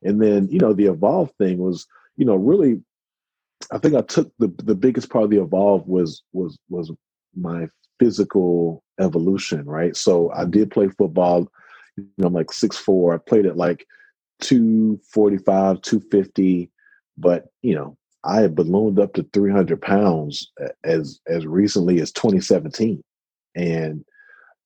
And 0.03 0.21
then, 0.21 0.49
you 0.51 0.59
know, 0.59 0.73
the 0.73 0.87
evolve 0.87 1.31
thing 1.39 1.59
was, 1.59 1.87
you 2.17 2.25
know, 2.25 2.35
really 2.35 2.81
I 3.71 3.79
think 3.79 3.95
I 3.95 4.03
took 4.03 4.33
the 4.39 4.53
the 4.63 4.75
biggest 4.75 5.11
part 5.11 5.25
of 5.25 5.31
the 5.31 5.41
evolve 5.41 5.87
was 5.87 6.23
was 6.33 6.59
was 6.69 6.91
my 7.37 7.69
physical 7.99 8.83
evolution, 8.99 9.65
right? 9.67 9.97
So 9.97 10.31
I 10.33 10.45
did 10.45 10.71
play 10.71 10.89
football, 10.89 11.49
you 11.97 12.09
know, 12.19 12.27
I'm 12.27 12.35
like 12.35 12.53
six 12.53 12.77
four. 12.77 13.15
I 13.15 13.19
played 13.19 13.47
at 13.47 13.57
like 13.57 13.87
245, 14.41 15.81
250, 15.83 16.71
but 17.17 17.47
you 17.63 17.75
know, 17.75 17.97
I 18.25 18.41
had 18.41 18.55
ballooned 18.55 18.99
up 18.99 19.15
to 19.15 19.27
300 19.33 19.81
pounds 19.81 20.51
as 20.85 21.21
as 21.27 21.47
recently 21.47 22.01
as 22.01 22.13
2017. 22.13 23.03
And 23.55 24.05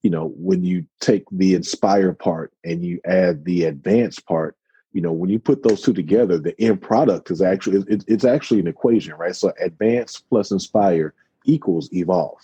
you 0.02 0.10
know, 0.10 0.32
when 0.36 0.62
you 0.62 0.86
take 1.00 1.24
the 1.32 1.54
inspire 1.54 2.12
part 2.12 2.52
and 2.64 2.84
you 2.84 3.00
add 3.04 3.44
the 3.44 3.64
advanced 3.64 4.26
part, 4.26 4.56
you 4.96 5.02
know 5.02 5.12
when 5.12 5.28
you 5.28 5.38
put 5.38 5.62
those 5.62 5.82
two 5.82 5.92
together 5.92 6.38
the 6.38 6.58
end 6.58 6.80
product 6.80 7.30
is 7.30 7.42
actually 7.42 7.84
it, 7.86 8.02
it's 8.08 8.24
actually 8.24 8.60
an 8.60 8.66
equation 8.66 9.12
right 9.14 9.36
so 9.36 9.52
advance 9.60 10.22
plus 10.30 10.50
inspire 10.50 11.12
equals 11.44 11.92
evolve 11.92 12.38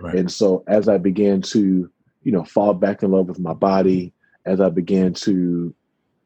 right. 0.00 0.14
and 0.14 0.30
so 0.30 0.62
as 0.68 0.88
i 0.88 0.96
began 0.96 1.42
to 1.42 1.90
you 2.22 2.30
know 2.30 2.44
fall 2.44 2.74
back 2.74 3.02
in 3.02 3.10
love 3.10 3.26
with 3.26 3.40
my 3.40 3.52
body 3.52 4.12
as 4.44 4.60
i 4.60 4.68
began 4.68 5.12
to 5.12 5.74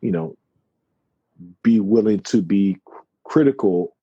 you 0.02 0.10
know 0.10 0.36
be 1.62 1.80
willing 1.80 2.20
to 2.20 2.42
be 2.42 2.76
critical 3.30 3.96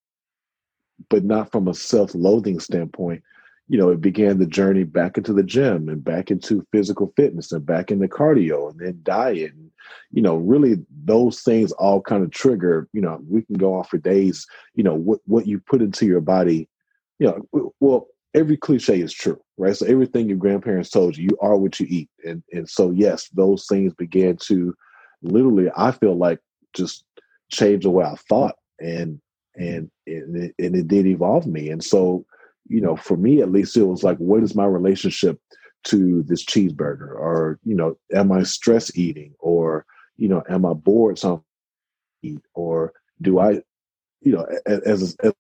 but 1.09 1.23
not 1.23 1.51
from 1.51 1.67
a 1.67 1.73
self-loathing 1.73 2.59
standpoint 2.59 3.21
you 3.69 3.77
know, 3.77 3.89
it 3.89 3.99
began 3.99 4.37
the 4.37 4.45
journey 4.45 4.83
back 4.83 5.17
into 5.17 5.33
the 5.33 5.43
gym 5.43 5.89
and 5.89 6.03
back 6.03 6.31
into 6.31 6.65
physical 6.71 7.11
fitness 7.17 7.51
and 7.51 7.65
back 7.65 7.91
into 7.91 8.07
cardio 8.07 8.71
and 8.71 8.79
then 8.79 8.99
diet. 9.03 9.51
And, 9.53 9.71
you 10.11 10.21
know, 10.21 10.37
really 10.37 10.77
those 11.03 11.41
things 11.41 11.73
all 11.73 12.01
kind 12.01 12.23
of 12.23 12.31
trigger, 12.31 12.87
you 12.93 13.01
know, 13.01 13.19
we 13.27 13.41
can 13.41 13.57
go 13.57 13.75
on 13.75 13.83
for 13.83 13.97
days, 13.97 14.47
you 14.75 14.83
know, 14.83 14.95
what, 14.95 15.19
what 15.25 15.47
you 15.47 15.59
put 15.59 15.81
into 15.81 16.05
your 16.05 16.21
body, 16.21 16.69
you 17.19 17.27
know, 17.27 17.73
well, 17.81 18.07
every 18.33 18.55
cliche 18.55 19.01
is 19.01 19.11
true, 19.11 19.39
right? 19.57 19.75
So 19.75 19.85
everything 19.85 20.29
your 20.29 20.37
grandparents 20.37 20.89
told 20.89 21.17
you, 21.17 21.25
you 21.25 21.37
are 21.41 21.57
what 21.57 21.79
you 21.79 21.87
eat. 21.89 22.09
And, 22.25 22.43
and 22.53 22.69
so, 22.69 22.91
yes, 22.91 23.27
those 23.29 23.65
things 23.67 23.93
began 23.95 24.37
to 24.43 24.73
literally, 25.21 25.69
I 25.75 25.91
feel 25.91 26.15
like 26.15 26.39
just 26.73 27.03
change 27.51 27.83
the 27.83 27.89
way 27.89 28.05
I 28.05 28.15
thought. 28.29 28.55
And, 28.79 29.19
and, 29.55 29.89
and 30.05 30.35
it, 30.35 30.55
and 30.59 30.75
it 30.75 30.87
did 30.87 31.05
evolve 31.05 31.47
me. 31.47 31.69
And 31.69 31.83
so, 31.83 32.25
you 32.67 32.81
know, 32.81 32.95
for 32.95 33.17
me 33.17 33.41
at 33.41 33.51
least, 33.51 33.77
it 33.77 33.83
was 33.83 34.03
like, 34.03 34.17
what 34.17 34.43
is 34.43 34.55
my 34.55 34.65
relationship 34.65 35.39
to 35.85 36.23
this 36.23 36.45
cheeseburger? 36.45 37.09
Or, 37.09 37.59
you 37.63 37.75
know, 37.75 37.97
am 38.13 38.31
I 38.31 38.43
stress 38.43 38.95
eating? 38.95 39.33
Or, 39.39 39.85
you 40.17 40.27
know, 40.27 40.43
am 40.49 40.65
I 40.65 40.73
bored 40.73 41.17
something 41.17 41.43
eat? 42.23 42.41
Or 42.53 42.93
do 43.21 43.39
I, 43.39 43.61
you 44.21 44.33
know, 44.33 44.45
as 44.65 45.15
a, 45.23 45.33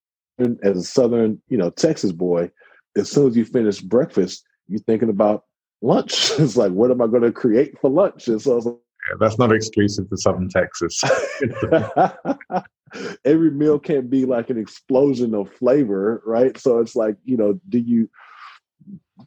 as 0.63 0.77
a 0.77 0.83
Southern, 0.83 1.41
you 1.49 1.57
know, 1.57 1.69
Texas 1.69 2.11
boy, 2.11 2.49
as 2.95 3.11
soon 3.11 3.27
as 3.27 3.37
you 3.37 3.45
finish 3.45 3.81
breakfast, 3.81 4.43
you're 4.67 4.79
thinking 4.79 5.09
about 5.09 5.43
lunch. 5.81 6.31
it's 6.39 6.57
like, 6.57 6.71
what 6.71 6.91
am 6.91 7.01
I 7.01 7.07
going 7.07 7.23
to 7.23 7.31
create 7.31 7.77
for 7.79 7.89
lunch? 7.89 8.27
And 8.27 8.41
so 8.41 8.81
yeah, 9.09 9.15
that's 9.19 9.37
not 9.37 9.51
exclusive 9.51 10.09
to 10.09 10.17
Southern 10.17 10.49
Texas. 10.49 11.01
every 13.25 13.51
meal 13.51 13.79
can't 13.79 14.09
be 14.09 14.25
like 14.25 14.49
an 14.49 14.57
explosion 14.57 15.33
of 15.35 15.53
flavor, 15.53 16.21
right? 16.25 16.57
So 16.57 16.79
it's 16.79 16.95
like, 16.95 17.15
you 17.25 17.37
know, 17.37 17.59
do 17.69 17.79
you 17.79 18.09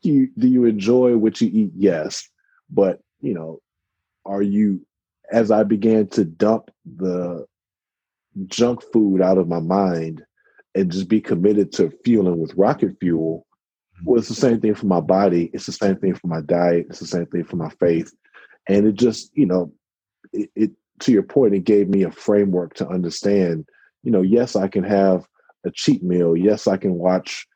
do 0.02 0.10
you 0.10 0.28
do 0.38 0.48
you 0.48 0.64
enjoy 0.64 1.16
what 1.16 1.40
you 1.40 1.50
eat? 1.52 1.72
Yes, 1.76 2.28
but 2.70 3.00
you 3.20 3.34
know, 3.34 3.60
are 4.24 4.42
you? 4.42 4.86
As 5.32 5.50
I 5.50 5.62
began 5.62 6.08
to 6.08 6.24
dump 6.24 6.70
the 6.96 7.46
junk 8.46 8.82
food 8.92 9.22
out 9.22 9.38
of 9.38 9.48
my 9.48 9.60
mind 9.60 10.24
and 10.74 10.90
just 10.90 11.08
be 11.08 11.20
committed 11.20 11.72
to 11.72 11.92
fueling 12.04 12.38
with 12.38 12.54
rocket 12.54 12.96
fuel, 13.00 13.46
well, 14.04 14.18
it's 14.18 14.28
the 14.28 14.34
same 14.34 14.60
thing 14.60 14.74
for 14.74 14.86
my 14.86 15.00
body. 15.00 15.50
It's 15.52 15.66
the 15.66 15.72
same 15.72 15.96
thing 15.96 16.14
for 16.14 16.26
my 16.26 16.40
diet. 16.40 16.86
It's 16.90 16.98
the 16.98 17.06
same 17.06 17.26
thing 17.26 17.44
for 17.44 17.56
my 17.56 17.70
faith. 17.80 18.12
And 18.68 18.86
it 18.86 18.94
just, 18.94 19.30
you 19.34 19.46
know, 19.46 19.72
it, 20.32 20.50
it 20.54 20.70
to 21.00 21.12
your 21.12 21.22
point, 21.22 21.54
it 21.54 21.64
gave 21.64 21.88
me 21.88 22.02
a 22.02 22.10
framework 22.10 22.74
to 22.74 22.88
understand, 22.88 23.66
you 24.02 24.10
know, 24.10 24.22
yes, 24.22 24.56
I 24.56 24.68
can 24.68 24.84
have 24.84 25.26
a 25.64 25.70
cheat 25.70 26.02
meal. 26.02 26.36
Yes, 26.36 26.66
I 26.66 26.76
can 26.76 26.94
watch, 26.94 27.46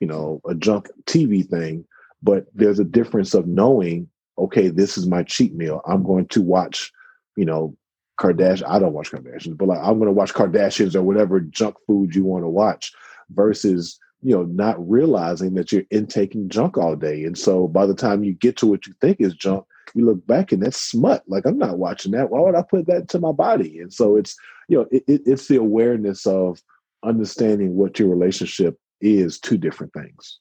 you 0.00 0.06
know, 0.06 0.40
a 0.48 0.54
junk 0.54 0.88
TV 1.04 1.48
thing, 1.48 1.84
but 2.22 2.46
there's 2.54 2.78
a 2.78 2.84
difference 2.84 3.34
of 3.34 3.46
knowing, 3.46 4.08
okay, 4.38 4.68
this 4.68 4.96
is 4.96 5.06
my 5.06 5.22
cheat 5.22 5.54
meal. 5.54 5.80
I'm 5.86 6.02
going 6.02 6.28
to 6.28 6.42
watch, 6.42 6.90
you 7.36 7.44
know, 7.44 7.76
Kardashian. 8.20 8.68
I 8.68 8.78
don't 8.78 8.92
watch 8.92 9.10
Kardashians, 9.10 9.56
but 9.56 9.68
like 9.68 9.80
I'm 9.80 9.98
going 9.98 10.06
to 10.06 10.12
watch 10.12 10.32
Kardashians 10.32 10.94
or 10.94 11.02
whatever 11.02 11.40
junk 11.40 11.76
food 11.86 12.14
you 12.14 12.24
want 12.24 12.44
to 12.44 12.48
watch 12.48 12.92
versus 13.30 13.98
you 14.22 14.34
know 14.34 14.44
not 14.44 14.88
realizing 14.88 15.54
that 15.54 15.72
you're 15.72 15.84
intaking 15.90 16.48
junk 16.48 16.78
all 16.78 16.94
day 16.94 17.24
and 17.24 17.36
so 17.36 17.66
by 17.66 17.84
the 17.86 17.94
time 17.94 18.22
you 18.22 18.32
get 18.32 18.56
to 18.56 18.66
what 18.66 18.86
you 18.86 18.94
think 19.00 19.20
is 19.20 19.34
junk 19.34 19.64
you 19.94 20.04
look 20.04 20.26
back 20.26 20.52
and 20.52 20.62
that's 20.62 20.80
smut. 20.80 21.22
Like 21.26 21.46
i'm 21.46 21.58
not 21.58 21.78
watching 21.78 22.12
that. 22.12 22.30
Why 22.30 22.40
would 22.40 22.54
i 22.54 22.62
put 22.62 22.86
that 22.86 23.02
into 23.02 23.20
my 23.20 23.32
body? 23.32 23.80
And 23.80 23.92
so 23.92 24.16
it's 24.16 24.36
you 24.68 24.78
know 24.78 24.86
it, 24.90 25.04
it, 25.06 25.22
it's 25.26 25.48
the 25.48 25.56
awareness 25.56 26.26
of 26.26 26.60
understanding 27.04 27.74
what 27.74 27.98
your 27.98 28.08
relationship 28.08 28.78
is 29.00 29.38
to 29.40 29.58
different 29.58 29.92
things. 29.92 30.38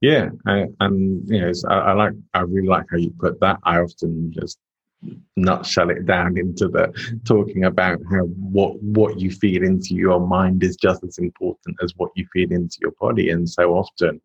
Yeah 0.00 0.30
I, 0.46 0.66
and 0.80 1.22
you 1.28 1.40
know 1.40 1.52
I, 1.68 1.74
I 1.74 1.92
like 1.92 2.12
i 2.34 2.40
really 2.40 2.68
like 2.68 2.86
how 2.90 2.96
you 2.96 3.12
put 3.18 3.40
that. 3.40 3.58
I 3.64 3.78
often 3.78 4.32
just 4.32 4.58
nutshell 5.36 5.90
it 5.90 6.06
down 6.06 6.36
into 6.36 6.68
the 6.68 6.92
talking 7.24 7.64
about 7.64 7.98
how 8.10 8.24
what 8.24 8.80
what 8.82 9.18
you 9.18 9.30
feed 9.30 9.62
into 9.62 9.94
your 9.94 10.20
mind 10.20 10.62
is 10.62 10.76
just 10.76 11.02
as 11.04 11.18
important 11.18 11.76
as 11.82 11.92
what 11.96 12.10
you 12.16 12.26
feed 12.32 12.52
into 12.52 12.76
your 12.80 12.92
body. 13.00 13.30
And 13.30 13.48
so 13.48 13.74
often 13.74 14.20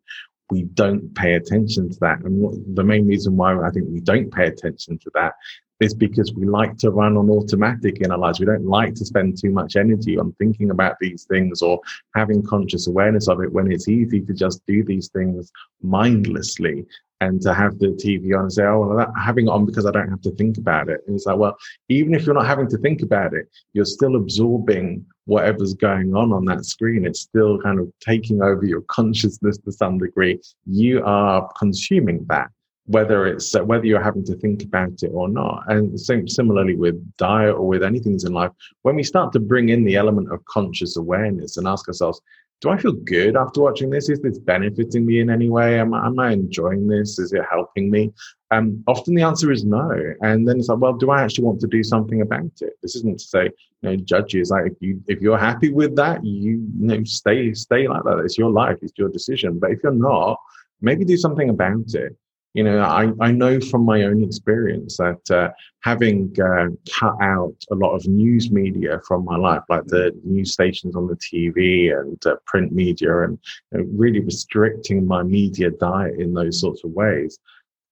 we 0.50 0.62
don't 0.62 1.14
pay 1.14 1.34
attention 1.34 1.90
to 1.90 1.98
that 2.00 2.20
and 2.20 2.40
what, 2.40 2.54
the 2.74 2.84
main 2.84 3.06
reason 3.06 3.36
why 3.36 3.58
i 3.66 3.70
think 3.70 3.86
we 3.88 4.00
don't 4.00 4.32
pay 4.32 4.46
attention 4.46 4.98
to 4.98 5.10
that 5.14 5.34
is 5.80 5.94
because 5.94 6.32
we 6.34 6.46
like 6.46 6.76
to 6.78 6.90
run 6.90 7.16
on 7.16 7.28
automatic 7.28 8.00
in 8.00 8.10
our 8.10 8.18
lives. 8.18 8.40
We 8.40 8.46
don't 8.46 8.66
like 8.66 8.94
to 8.94 9.04
spend 9.04 9.38
too 9.38 9.50
much 9.50 9.76
energy 9.76 10.18
on 10.18 10.32
thinking 10.38 10.70
about 10.70 10.96
these 11.00 11.24
things 11.24 11.60
or 11.60 11.80
having 12.14 12.42
conscious 12.42 12.86
awareness 12.86 13.28
of 13.28 13.42
it 13.42 13.52
when 13.52 13.70
it's 13.70 13.88
easy 13.88 14.20
to 14.22 14.32
just 14.32 14.64
do 14.66 14.82
these 14.82 15.08
things 15.08 15.52
mindlessly 15.82 16.86
and 17.20 17.40
to 17.42 17.54
have 17.54 17.78
the 17.78 17.88
TV 17.88 18.34
on 18.34 18.42
and 18.42 18.52
say, 18.52 18.64
oh, 18.64 18.94
well, 18.94 19.12
having 19.16 19.46
it 19.46 19.50
on 19.50 19.64
because 19.64 19.86
I 19.86 19.90
don't 19.90 20.10
have 20.10 20.20
to 20.22 20.30
think 20.32 20.58
about 20.58 20.88
it. 20.88 21.00
And 21.06 21.16
it's 21.16 21.26
like, 21.26 21.38
well, 21.38 21.56
even 21.88 22.14
if 22.14 22.26
you're 22.26 22.34
not 22.34 22.46
having 22.46 22.68
to 22.68 22.78
think 22.78 23.02
about 23.02 23.32
it, 23.32 23.48
you're 23.72 23.84
still 23.84 24.16
absorbing 24.16 25.04
whatever's 25.24 25.74
going 25.74 26.14
on 26.14 26.32
on 26.32 26.44
that 26.46 26.64
screen. 26.64 27.06
It's 27.06 27.20
still 27.20 27.58
kind 27.60 27.80
of 27.80 27.90
taking 28.00 28.42
over 28.42 28.64
your 28.64 28.82
consciousness 28.82 29.58
to 29.58 29.72
some 29.72 29.98
degree. 29.98 30.40
You 30.66 31.02
are 31.04 31.50
consuming 31.58 32.26
that 32.28 32.50
whether 32.86 33.26
it's 33.26 33.54
uh, 33.54 33.64
whether 33.64 33.84
you're 33.84 34.02
having 34.02 34.24
to 34.24 34.36
think 34.36 34.62
about 34.62 35.02
it 35.02 35.10
or 35.12 35.28
not 35.28 35.64
and 35.68 35.98
same, 36.00 36.28
similarly 36.28 36.76
with 36.76 36.94
diet 37.16 37.54
or 37.54 37.66
with 37.66 37.82
anything 37.82 38.16
in 38.24 38.32
life 38.32 38.52
when 38.82 38.94
we 38.94 39.02
start 39.02 39.32
to 39.32 39.40
bring 39.40 39.70
in 39.70 39.84
the 39.84 39.96
element 39.96 40.30
of 40.32 40.44
conscious 40.44 40.96
awareness 40.96 41.56
and 41.56 41.66
ask 41.66 41.88
ourselves 41.88 42.20
do 42.60 42.70
i 42.70 42.76
feel 42.76 42.92
good 42.92 43.36
after 43.36 43.60
watching 43.60 43.90
this? 43.90 44.08
Is 44.08 44.20
this 44.20 44.38
benefiting 44.38 45.04
me 45.04 45.20
in 45.20 45.30
any 45.30 45.50
way? 45.50 45.78
Am, 45.78 45.92
am 45.94 46.18
i 46.18 46.32
enjoying 46.32 46.88
this? 46.88 47.18
Is 47.18 47.32
it 47.32 47.42
helping 47.50 47.90
me? 47.90 48.12
Um, 48.50 48.82
often 48.86 49.14
the 49.14 49.22
answer 49.22 49.50
is 49.50 49.64
no. 49.64 49.90
And 50.22 50.46
then 50.46 50.58
it's 50.58 50.68
like 50.68 50.78
well 50.78 50.94
do 50.94 51.10
i 51.10 51.22
actually 51.22 51.44
want 51.44 51.60
to 51.60 51.66
do 51.66 51.82
something 51.82 52.22
about 52.22 52.50
it? 52.60 52.74
This 52.82 52.96
isn't 52.96 53.18
to 53.18 53.24
say 53.24 53.44
you 53.82 53.90
know 53.90 53.96
judge 53.96 54.34
you. 54.34 54.42
Like 54.44 54.72
if 54.72 54.74
you 54.80 55.02
if 55.06 55.20
you're 55.20 55.38
happy 55.38 55.70
with 55.70 55.96
that 55.96 56.24
you, 56.24 56.52
you 56.52 56.86
know 56.86 57.04
stay 57.04 57.52
stay 57.54 57.88
like 57.88 58.04
that. 58.04 58.18
It's 58.24 58.38
your 58.38 58.50
life. 58.50 58.78
It's 58.82 58.96
your 58.96 59.10
decision. 59.10 59.58
But 59.58 59.72
if 59.72 59.80
you're 59.82 59.92
not 59.92 60.38
maybe 60.80 61.04
do 61.04 61.16
something 61.16 61.50
about 61.50 61.94
it 61.94 62.16
you 62.56 62.64
know, 62.64 62.78
I, 62.78 63.12
I 63.20 63.32
know 63.32 63.60
from 63.60 63.84
my 63.84 64.04
own 64.04 64.24
experience 64.24 64.96
that 64.96 65.30
uh, 65.30 65.50
having 65.82 66.34
uh, 66.40 66.68
cut 66.90 67.14
out 67.20 67.54
a 67.70 67.74
lot 67.74 67.94
of 67.94 68.06
news 68.06 68.50
media 68.50 68.98
from 69.06 69.26
my 69.26 69.36
life, 69.36 69.60
like 69.68 69.84
the 69.84 70.18
news 70.24 70.54
stations 70.54 70.96
on 70.96 71.06
the 71.06 71.16
TV 71.16 71.94
and 71.94 72.16
uh, 72.24 72.36
print 72.46 72.72
media, 72.72 73.24
and 73.24 73.38
really 73.72 74.20
restricting 74.20 75.06
my 75.06 75.22
media 75.22 75.70
diet 75.70 76.18
in 76.18 76.32
those 76.32 76.58
sorts 76.58 76.82
of 76.82 76.92
ways, 76.92 77.38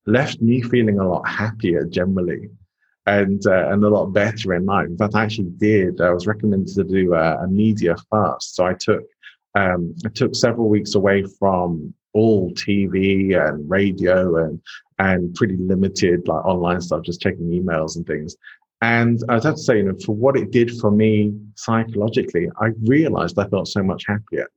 left 0.07 0.41
me 0.41 0.63
feeling 0.63 0.99
a 0.99 1.07
lot 1.07 1.29
happier 1.29 1.85
generally. 1.85 2.49
And 3.05 3.47
uh, 3.47 3.69
and 3.69 3.85
a 3.85 3.89
lot 3.91 4.15
better 4.15 4.55
in 4.55 4.65
life. 4.65 4.87
In 4.87 4.97
fact, 4.97 5.15
I 5.15 5.25
actually 5.25 5.53
did. 5.59 6.01
I 6.01 6.09
was 6.09 6.27
recommended 6.27 6.75
to 6.75 6.85
do 6.85 7.13
a, 7.13 7.45
a 7.45 7.47
media 7.47 7.97
fast, 8.09 8.57
so 8.57 8.65
I 8.65 8.73
took 8.73 9.03
um, 9.55 9.95
I 10.07 10.09
took 10.09 10.35
several 10.35 10.71
weeks 10.71 10.95
away 10.95 11.23
from 11.39 11.93
all 12.15 12.51
TV 12.53 13.37
and 13.37 13.69
radio 13.69 14.37
and 14.45 14.61
and 14.99 15.35
pretty 15.35 15.57
limited 15.57 16.27
like 16.29 16.45
online 16.45 16.81
stuff, 16.81 17.03
just 17.03 17.21
checking 17.21 17.51
emails 17.51 17.97
and 17.97 18.07
things. 18.07 18.37
And 18.81 19.21
I 19.29 19.35
have 19.35 19.43
to 19.43 19.57
say, 19.57 19.79
you 19.79 19.85
know, 19.85 19.97
for 20.05 20.15
what 20.15 20.37
it 20.37 20.51
did 20.51 20.71
for 20.79 20.91
me 20.91 21.35
psychologically, 21.57 22.49
I 22.61 22.71
realized 22.83 23.39
I 23.39 23.49
felt 23.49 23.69
so 23.69 23.83
much 23.83 24.05
happier 24.07 24.49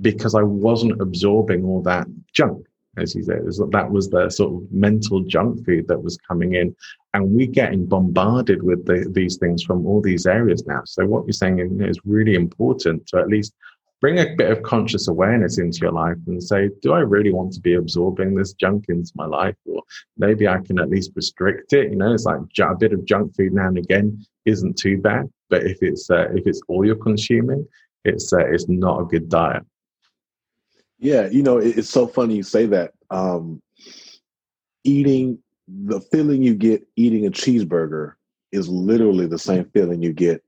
because 0.00 0.34
I 0.34 0.42
wasn't 0.42 1.00
absorbing 1.00 1.64
all 1.64 1.80
that 1.82 2.06
junk, 2.32 2.66
as 2.96 3.14
you 3.14 3.22
said. 3.22 3.42
That 3.70 3.90
was 3.90 4.10
the 4.10 4.28
sort 4.28 4.54
of 4.54 4.72
mental 4.72 5.20
junk 5.20 5.64
food 5.64 5.86
that 5.88 6.02
was 6.02 6.18
coming 6.28 6.54
in. 6.54 6.74
And 7.14 7.30
we're 7.30 7.46
getting 7.46 7.86
bombarded 7.86 8.62
with 8.62 8.84
the, 8.86 9.08
these 9.12 9.36
things 9.36 9.62
from 9.62 9.86
all 9.86 10.02
these 10.02 10.26
areas 10.26 10.66
now. 10.66 10.82
So 10.84 11.06
what 11.06 11.24
you're 11.24 11.32
saying 11.32 11.80
is 11.80 12.00
really 12.04 12.34
important 12.34 13.06
to 13.08 13.18
at 13.18 13.28
least 13.28 13.54
bring 14.04 14.18
a 14.18 14.36
bit 14.36 14.50
of 14.50 14.62
conscious 14.62 15.08
awareness 15.08 15.56
into 15.56 15.78
your 15.78 15.90
life 15.90 16.18
and 16.26 16.42
say, 16.42 16.68
do 16.82 16.92
I 16.92 16.98
really 16.98 17.32
want 17.32 17.54
to 17.54 17.60
be 17.60 17.72
absorbing 17.72 18.34
this 18.34 18.52
junk 18.52 18.84
into 18.90 19.10
my 19.14 19.24
life? 19.24 19.56
Or 19.64 19.82
maybe 20.18 20.46
I 20.46 20.58
can 20.58 20.78
at 20.78 20.90
least 20.90 21.12
restrict 21.14 21.72
it. 21.72 21.90
You 21.90 21.96
know, 21.96 22.12
it's 22.12 22.26
like 22.26 22.36
a 22.36 22.74
bit 22.74 22.92
of 22.92 23.06
junk 23.06 23.34
food 23.34 23.54
now 23.54 23.68
and 23.68 23.78
again 23.78 24.22
isn't 24.44 24.76
too 24.76 24.98
bad. 24.98 25.30
But 25.48 25.62
if 25.62 25.78
it's 25.80 26.10
uh, 26.10 26.28
if 26.34 26.46
it's 26.46 26.60
all 26.68 26.84
you're 26.84 26.96
consuming, 26.96 27.66
it's 28.04 28.30
uh, 28.30 28.44
it's 28.46 28.68
not 28.68 29.00
a 29.00 29.04
good 29.06 29.30
diet. 29.30 29.64
Yeah, 30.98 31.28
you 31.28 31.42
know, 31.42 31.56
it's 31.56 31.88
so 31.88 32.06
funny 32.06 32.36
you 32.36 32.42
say 32.42 32.66
that. 32.66 32.92
Um, 33.08 33.62
eating 34.84 35.38
the 35.66 36.02
feeling 36.02 36.42
you 36.42 36.54
get 36.54 36.86
eating 36.96 37.24
a 37.24 37.30
cheeseburger 37.30 38.16
is 38.52 38.68
literally 38.68 39.26
the 39.26 39.38
same 39.38 39.64
feeling 39.72 40.02
you 40.02 40.12
get 40.12 40.44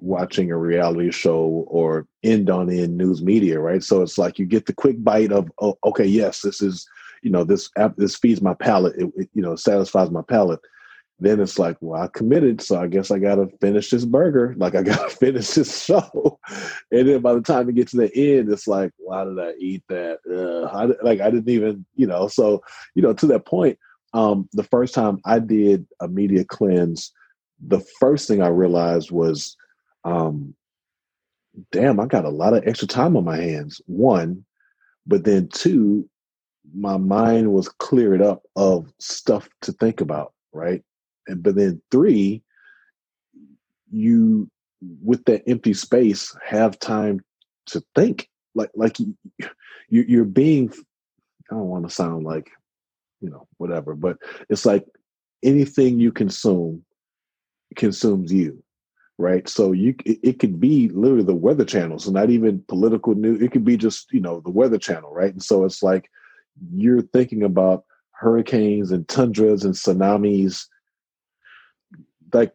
watching 0.00 0.50
a 0.50 0.56
reality 0.56 1.10
show 1.10 1.66
or 1.68 2.06
end 2.22 2.50
on 2.50 2.70
end 2.70 2.96
news 2.96 3.22
media, 3.22 3.60
right? 3.60 3.82
So 3.82 4.02
it's 4.02 4.18
like 4.18 4.38
you 4.38 4.46
get 4.46 4.66
the 4.66 4.72
quick 4.72 5.02
bite 5.02 5.32
of, 5.32 5.50
oh, 5.60 5.76
okay, 5.84 6.04
yes, 6.04 6.42
this 6.42 6.62
is, 6.62 6.86
you 7.22 7.30
know, 7.30 7.44
this 7.44 7.68
this 7.96 8.16
feeds 8.16 8.40
my 8.40 8.54
palate, 8.54 8.96
it, 8.96 9.10
it, 9.16 9.28
you 9.34 9.42
know, 9.42 9.56
satisfies 9.56 10.10
my 10.10 10.22
palate. 10.22 10.60
Then 11.20 11.40
it's 11.40 11.58
like, 11.58 11.76
well, 11.80 12.00
I 12.00 12.06
committed, 12.06 12.60
so 12.60 12.80
I 12.80 12.86
guess 12.86 13.10
I 13.10 13.18
got 13.18 13.36
to 13.36 13.48
finish 13.60 13.90
this 13.90 14.04
burger. 14.04 14.54
Like 14.58 14.76
I 14.76 14.82
got 14.82 15.10
to 15.10 15.16
finish 15.16 15.48
this 15.50 15.84
show. 15.84 16.38
And 16.92 17.08
then 17.08 17.20
by 17.20 17.34
the 17.34 17.40
time 17.40 17.66
you 17.66 17.72
get 17.72 17.88
to 17.88 17.96
the 17.96 18.16
end, 18.16 18.52
it's 18.52 18.68
like, 18.68 18.92
why 18.98 19.24
did 19.24 19.38
I 19.38 19.52
eat 19.58 19.82
that? 19.88 20.18
Like 21.02 21.20
I 21.20 21.30
didn't 21.30 21.48
even, 21.48 21.84
you 21.96 22.06
know. 22.06 22.28
So 22.28 22.62
you 22.94 23.02
know, 23.02 23.12
to 23.14 23.26
that 23.26 23.46
point, 23.46 23.78
um, 24.14 24.48
the 24.52 24.62
first 24.62 24.94
time 24.94 25.18
I 25.24 25.40
did 25.40 25.86
a 26.00 26.06
media 26.06 26.44
cleanse, 26.44 27.12
the 27.60 27.80
first 27.98 28.28
thing 28.28 28.40
I 28.40 28.48
realized 28.48 29.10
was 29.10 29.56
um, 30.04 30.54
damn, 31.72 32.00
I 32.00 32.06
got 32.06 32.24
a 32.24 32.30
lot 32.30 32.54
of 32.54 32.66
extra 32.66 32.88
time 32.88 33.16
on 33.16 33.24
my 33.24 33.36
hands. 33.36 33.80
One, 33.86 34.44
but 35.06 35.24
then 35.24 35.48
two, 35.48 36.08
my 36.74 36.96
mind 36.96 37.52
was 37.52 37.68
cleared 37.68 38.22
up 38.22 38.42
of 38.56 38.92
stuff 38.98 39.48
to 39.62 39.72
think 39.72 40.00
about, 40.00 40.32
right? 40.52 40.82
And 41.26 41.42
but 41.42 41.56
then 41.56 41.80
three, 41.90 42.42
you 43.90 44.50
with 45.02 45.24
that 45.24 45.42
empty 45.48 45.74
space 45.74 46.36
have 46.46 46.78
time 46.78 47.20
to 47.66 47.82
think. 47.94 48.28
Like 48.54 48.70
like 48.74 48.98
you, 48.98 49.16
you're 49.88 50.24
being. 50.24 50.72
I 51.50 51.54
don't 51.54 51.68
want 51.68 51.88
to 51.88 51.94
sound 51.94 52.24
like, 52.24 52.50
you 53.22 53.30
know, 53.30 53.46
whatever, 53.56 53.94
but 53.94 54.18
it's 54.50 54.66
like 54.66 54.84
anything 55.42 55.98
you 55.98 56.12
consume 56.12 56.84
consumes 57.74 58.30
you 58.32 58.62
right? 59.18 59.48
So 59.48 59.72
you 59.72 59.94
it, 60.04 60.18
it, 60.22 60.38
could 60.38 60.60
be 60.60 60.88
literally 60.88 61.24
the 61.24 61.34
weather 61.34 61.64
channel, 61.64 61.98
so 61.98 62.10
not 62.10 62.30
even 62.30 62.64
political 62.68 63.14
news. 63.14 63.42
It 63.42 63.50
could 63.50 63.64
be 63.64 63.76
just 63.76 64.12
you 64.12 64.20
know 64.20 64.40
the 64.40 64.50
weather 64.50 64.78
channel, 64.78 65.12
right? 65.12 65.32
And 65.32 65.42
so 65.42 65.64
it's 65.64 65.82
like 65.82 66.10
you're 66.72 67.02
thinking 67.02 67.42
about 67.42 67.84
hurricanes 68.12 68.90
and 68.90 69.06
tundras 69.08 69.64
and 69.64 69.74
tsunamis. 69.74 70.66
Like 72.32 72.52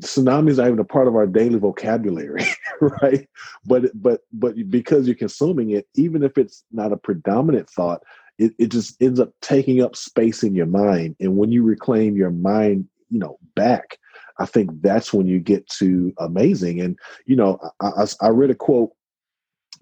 tsunamis 0.00 0.62
are 0.62 0.66
even 0.66 0.78
a 0.78 0.84
part 0.84 1.08
of 1.08 1.16
our 1.16 1.26
daily 1.26 1.58
vocabulary, 1.58 2.44
right? 2.80 3.28
But 3.64 3.90
but 3.94 4.20
but 4.32 4.54
because 4.70 5.06
you're 5.06 5.16
consuming 5.16 5.70
it, 5.70 5.88
even 5.94 6.22
if 6.22 6.38
it's 6.38 6.64
not 6.70 6.92
a 6.92 6.96
predominant 6.96 7.68
thought, 7.68 8.02
it, 8.38 8.52
it 8.58 8.68
just 8.68 9.00
ends 9.02 9.18
up 9.18 9.32
taking 9.40 9.82
up 9.82 9.96
space 9.96 10.42
in 10.42 10.54
your 10.54 10.66
mind. 10.66 11.16
And 11.18 11.36
when 11.36 11.50
you 11.50 11.62
reclaim 11.62 12.16
your 12.16 12.30
mind, 12.30 12.86
you 13.10 13.18
know, 13.18 13.38
back, 13.54 13.98
I 14.38 14.46
think 14.46 14.70
that's 14.82 15.12
when 15.12 15.26
you 15.26 15.40
get 15.40 15.66
to 15.70 16.12
amazing. 16.18 16.80
And, 16.80 16.98
you 17.24 17.36
know, 17.36 17.58
I, 17.80 17.88
I, 17.88 18.06
I 18.22 18.28
read 18.28 18.50
a 18.50 18.54
quote 18.54 18.90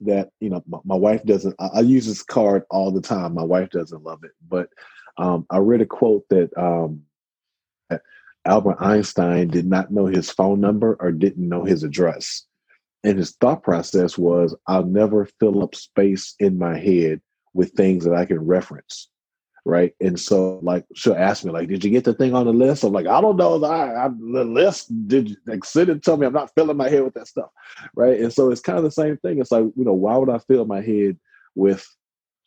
that, 0.01 0.31
you 0.40 0.51
know, 0.51 0.62
my, 0.67 0.79
my 0.85 0.95
wife 0.95 1.25
doesn't, 1.25 1.55
I, 1.59 1.67
I, 1.75 1.81
use 1.81 2.07
this 2.07 2.23
card 2.23 2.64
all 2.71 2.90
the 2.90 3.01
time. 3.01 3.35
My 3.35 3.45
wife 3.45 3.71
doesn't 3.71 4.03
love 4.03 4.25
it, 4.25 4.33
but 4.49 4.69
um, 5.19 5.47
I 5.51 5.59
read 5.59 5.81
a 5.81 5.87
quote 5.87 6.25
that, 6.31 6.57
um, 6.57 7.03
that 7.90 8.03
Albert 8.45 8.77
Einstein 8.81 9.49
did 9.49 9.67
not 9.67 9.90
know 9.90 10.07
his 10.07 10.31
phone 10.31 10.61
number 10.61 10.97
or 11.01 11.12
didn't 11.12 11.49
know 11.49 11.64
his 11.64 11.83
address. 11.83 12.45
And 13.03 13.19
his 13.19 13.33
thought 13.33 13.62
process 13.62 14.17
was, 14.17 14.57
I'll 14.67 14.87
never 14.87 15.29
fill 15.38 15.62
up 15.62 15.75
space 15.75 16.35
in 16.38 16.59
my 16.59 16.79
head 16.79 17.21
with 17.53 17.73
things 17.73 18.05
that 18.05 18.14
I 18.14 18.25
can 18.25 18.40
reference. 18.40 19.09
Right. 19.66 19.94
And 20.00 20.20
so 20.20 20.59
like 20.62 20.85
she'll 20.94 21.14
ask 21.14 21.42
me, 21.42 21.50
like, 21.50 21.68
did 21.68 21.83
you 21.85 21.90
get 21.90 22.05
the 22.05 22.12
thing 22.12 22.35
on 22.35 22.44
the 22.44 22.53
list? 22.53 22.85
I'm 22.85 22.92
like, 22.92 23.07
I 23.07 23.20
don't 23.20 23.37
know. 23.37 23.64
I, 23.64 24.05
I 24.05 24.09
the 24.09 24.44
list 24.44 25.09
did 25.09 25.31
you 25.31 25.37
like 25.46 25.64
send 25.64 25.88
it 25.88 26.03
to 26.03 26.16
me. 26.16 26.27
I'm 26.27 26.35
not 26.35 26.53
filling 26.55 26.77
my 26.77 26.90
head 26.90 27.03
with 27.03 27.14
that 27.14 27.29
stuff. 27.29 27.48
Right. 27.94 28.20
And 28.20 28.33
so 28.33 28.50
it's 28.50 28.61
kind 28.61 28.77
of 28.77 28.85
the 28.85 28.90
same 28.90 29.16
thing. 29.16 29.40
It's 29.40 29.50
like, 29.50 29.64
you 29.74 29.85
know, 29.85 29.94
why 29.94 30.16
would 30.18 30.29
I 30.29 30.38
fill 30.38 30.66
my 30.66 30.83
head 30.83 31.18
with 31.55 31.87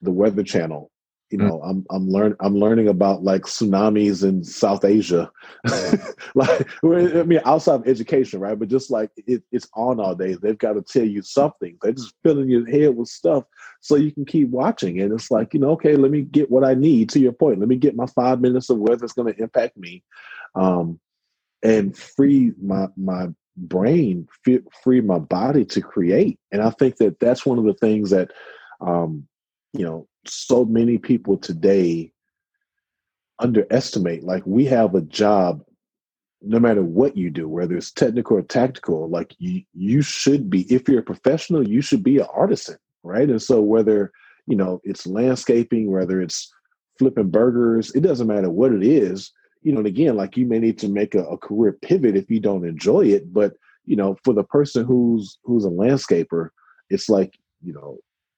the 0.02 0.12
weather 0.12 0.44
channel 0.44 0.92
you 1.30 1.38
mm. 1.38 1.48
know 1.48 1.62
i'm 1.62 1.86
i'm 1.92 2.10
learn 2.10 2.36
i'm 2.40 2.56
learning 2.56 2.88
about 2.88 3.24
like 3.24 3.44
tsunamis 3.44 4.24
in 4.24 4.44
south 4.44 4.86
asia. 4.86 5.32
Like 6.36 6.68
i 6.84 7.24
mean 7.24 7.40
outside 7.46 7.76
of 7.76 7.88
education 7.88 8.40
right? 8.40 8.58
But 8.58 8.70
just 8.70 8.92
like 8.92 9.10
it, 9.16 9.44
it's 9.52 9.68
on 9.74 10.00
all 10.00 10.16
day 10.16 10.36
they've 10.36 10.58
got 10.58 10.74
to 10.74 10.82
tell 10.82 11.06
you 11.06 11.22
something. 11.22 11.78
They're 11.82 11.94
just 11.94 12.14
filling 12.24 12.50
your 12.50 12.68
head 12.70 12.96
with 12.96 13.08
stuff 13.08 13.46
so 13.82 13.96
you 13.96 14.12
can 14.12 14.26
keep 14.26 14.50
watching. 14.50 15.02
And 15.02 15.14
it's 15.14 15.32
like 15.32 15.54
you 15.54 15.60
know 15.60 15.72
okay 15.72 15.96
let 15.96 16.12
me 16.12 16.22
get 16.22 16.52
what 16.52 16.64
i 16.64 16.74
need 16.74 17.10
to 17.10 17.20
your 17.20 17.32
point. 17.32 17.60
Let 17.60 17.70
me 17.70 17.78
get 17.78 17.96
my 17.96 18.08
five 18.08 18.42
minutes 18.42 18.70
of 18.70 18.78
weather 18.78 18.98
that's 18.98 19.14
going 19.14 19.34
to 19.34 19.42
impact 19.42 19.78
me 19.78 20.04
um 20.56 21.00
and 21.64 21.98
free 21.98 22.54
my 22.62 22.88
my 22.96 23.28
brain 23.56 24.28
free 24.84 25.02
my 25.02 25.20
body 25.20 25.66
to 25.66 25.82
create. 25.82 26.40
And 26.52 26.62
i 26.62 26.70
think 26.72 26.98
that 26.98 27.20
that's 27.20 27.46
one 27.46 27.58
of 27.58 27.66
the 27.66 27.74
things 27.74 28.12
that 28.12 28.32
um 28.82 29.28
you 29.74 29.86
know 29.86 30.08
so 30.30 30.66
many 30.66 30.98
people 30.98 31.38
today 31.38 32.12
underestimate 33.40 34.24
like 34.24 34.46
we 34.46 34.66
have 34.66 34.96
a 34.96 35.02
job 35.02 35.64
no 36.42 36.60
matter 36.60 36.84
what 36.84 37.16
you 37.16 37.30
do 37.30 37.48
whether 37.48 37.78
it's 37.78 37.92
technical 37.92 38.38
or 38.38 38.42
tactical 38.42 39.10
like 39.10 39.36
you 39.38 39.62
you 39.74 40.02
should 40.02 40.50
be 40.50 40.62
if 40.74 40.88
you're 40.88 41.00
a 41.00 41.04
professional 41.04 41.68
you 41.68 41.82
should 41.82 42.04
be 42.04 42.18
an 42.18 42.28
artisan 42.34 42.78
right? 43.08 43.30
And 43.30 43.42
so 43.42 43.62
whether 43.62 44.12
you 44.46 44.56
know 44.56 44.82
it's 44.84 45.08
landscaping 45.08 45.92
whether 45.92 46.22
it's 46.22 46.52
flipping 47.00 47.30
burgers 47.30 47.92
it 47.92 48.02
doesn't 48.02 48.28
matter 48.28 48.50
what 48.50 48.72
it 48.72 48.84
is 48.84 49.32
you 49.62 49.72
know 49.72 49.80
and 49.80 49.88
again 49.88 50.16
like 50.16 50.38
you 50.38 50.46
may 50.46 50.60
need 50.60 50.80
to 50.80 50.88
make 50.88 51.16
a, 51.16 51.24
a 51.26 51.38
career 51.38 51.74
pivot 51.82 52.16
if 52.16 52.30
you 52.30 52.40
don't 52.40 52.66
enjoy 52.66 53.02
it 53.02 53.34
but 53.34 53.54
you 53.86 53.96
know 53.96 54.18
for 54.24 54.34
the 54.34 54.44
person 54.44 54.86
who's 54.86 55.38
who's 55.44 55.66
a 55.66 55.70
landscaper 55.70 56.50
it's 56.90 57.10
like 57.10 57.38
you 57.62 57.74
know 57.74 57.98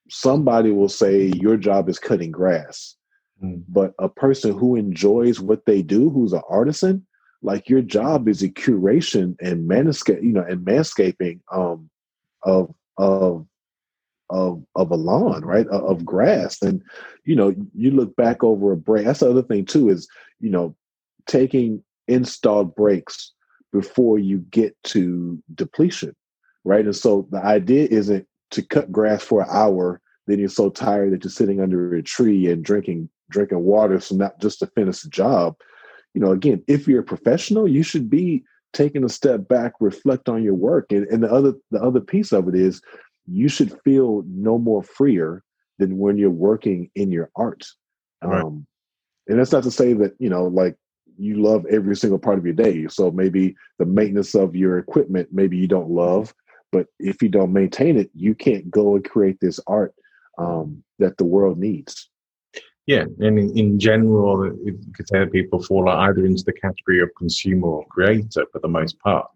somebody 0.10 0.72
will 0.72 0.90
say 0.90 1.32
your 1.36 1.58
job 1.58 1.90
is 1.90 2.00
cutting 2.00 2.32
grass. 2.32 2.96
Mm. 3.44 3.64
But 3.68 3.94
a 4.00 4.10
person 4.10 4.58
who 4.58 4.76
enjoys 4.76 5.40
what 5.40 5.66
they 5.66 5.82
do, 5.82 6.10
who's 6.10 6.34
an 6.34 6.42
artisan, 6.50 7.06
like 7.42 7.70
your 7.70 7.82
job 7.82 8.28
is 8.28 8.44
a 8.44 8.50
curation 8.50 9.36
and 9.42 9.70
manscape, 9.70 10.22
you 10.22 10.34
know, 10.34 10.44
and 10.44 10.66
manscaping 10.66 11.40
um, 11.52 11.90
of 12.44 12.74
of 12.98 13.46
of 14.30 14.64
of 14.76 14.92
a 14.92 14.96
lawn, 14.96 15.44
right? 15.46 15.68
Of 15.68 16.06
grass. 16.06 16.62
And 16.62 16.82
you 17.24 17.36
know, 17.36 17.56
you 17.74 17.92
look 17.92 18.16
back 18.16 18.44
over 18.44 18.72
a 18.72 18.78
break. 18.78 19.06
That's 19.06 19.22
the 19.22 19.30
other 19.30 19.44
thing 19.44 19.66
too, 19.66 19.90
is 19.90 20.08
you 20.40 20.50
know, 20.50 20.76
taking 21.28 21.84
installed 22.08 22.76
breaks 22.76 23.32
before 23.72 24.20
you 24.20 24.40
get 24.50 24.76
to 24.84 25.42
depletion. 25.56 26.16
Right. 26.66 26.84
And 26.84 26.96
so 26.96 27.28
the 27.32 27.44
idea 27.44 27.88
isn't 27.90 28.28
to 28.52 28.62
cut 28.62 28.92
grass 28.92 29.24
for 29.24 29.42
an 29.42 29.48
hour, 29.52 30.02
then 30.28 30.40
you're 30.40 30.50
so 30.50 30.70
tired 30.70 31.12
that 31.12 31.24
you're 31.24 31.32
sitting 31.32 31.62
under 31.62 31.96
a 31.96 32.04
tree 32.04 32.52
and 32.52 32.64
drinking 32.64 33.10
drinking 33.30 33.64
water, 33.64 34.00
so 34.00 34.16
not 34.16 34.40
just 34.40 34.60
to 34.60 34.68
finish 34.68 35.02
the 35.02 35.10
job. 35.10 35.56
You 36.14 36.22
know, 36.22 36.32
again, 36.32 36.64
if 36.68 36.88
you're 36.88 37.02
a 37.02 37.04
professional, 37.04 37.68
you 37.68 37.84
should 37.84 38.10
be 38.10 38.44
taking 38.74 39.04
a 39.04 39.10
step 39.10 39.48
back, 39.48 39.74
reflect 39.80 40.30
on 40.30 40.44
your 40.44 40.56
work. 40.56 40.92
And, 40.92 41.06
and 41.08 41.24
the 41.24 41.32
other 41.32 41.54
the 41.72 41.82
other 41.82 42.00
piece 42.00 42.32
of 42.32 42.48
it 42.48 42.56
is 42.56 42.82
you 43.28 43.48
should 43.48 43.80
feel 43.84 44.24
no 44.28 44.58
more 44.58 44.84
freer 44.84 45.44
than 45.78 45.98
when 45.98 46.18
you're 46.18 46.30
working 46.30 46.90
in 46.96 47.12
your 47.12 47.30
art. 47.36 47.66
Right. 48.24 48.44
Um, 48.44 48.66
and 49.28 49.40
that's 49.40 49.52
not 49.52 49.64
to 49.64 49.72
say 49.72 49.94
that, 49.94 50.16
you 50.20 50.30
know, 50.30 50.46
like 50.46 50.76
you 51.18 51.42
love 51.42 51.66
every 51.70 51.96
single 51.96 52.20
part 52.20 52.40
of 52.40 52.46
your 52.46 52.54
day. 52.54 52.88
So 52.88 53.12
maybe 53.12 53.56
the 53.78 53.86
maintenance 53.86 54.36
of 54.36 54.56
your 54.56 54.78
equipment, 54.78 55.30
maybe 55.32 55.58
you 55.58 55.68
don't 55.68 55.90
love, 55.90 56.34
but 56.72 56.88
if 57.00 57.22
you 57.22 57.30
don't 57.30 57.54
maintain 57.54 57.98
it, 57.98 58.10
you 58.14 58.36
can't 58.36 58.70
go 58.70 58.96
and 58.96 59.10
create 59.10 59.40
this 59.40 59.60
art 59.68 59.94
um, 60.38 60.84
that 61.00 61.18
the 61.18 61.26
world 61.26 61.58
needs. 61.58 62.10
Yeah, 62.86 63.06
and 63.20 63.38
in, 63.38 63.56
in 63.56 63.80
general, 63.80 64.48
you 64.64 64.80
could 64.96 65.08
say 65.08 65.20
that 65.20 65.32
people 65.32 65.62
fall 65.62 65.88
either 65.88 66.26
into 66.26 66.44
the 66.44 66.54
category 66.54 67.02
of 67.02 67.10
consumer 67.16 67.68
or 67.68 67.86
creator 67.88 68.46
for 68.52 68.60
the 68.60 68.68
most 68.68 68.98
part. 69.00 69.28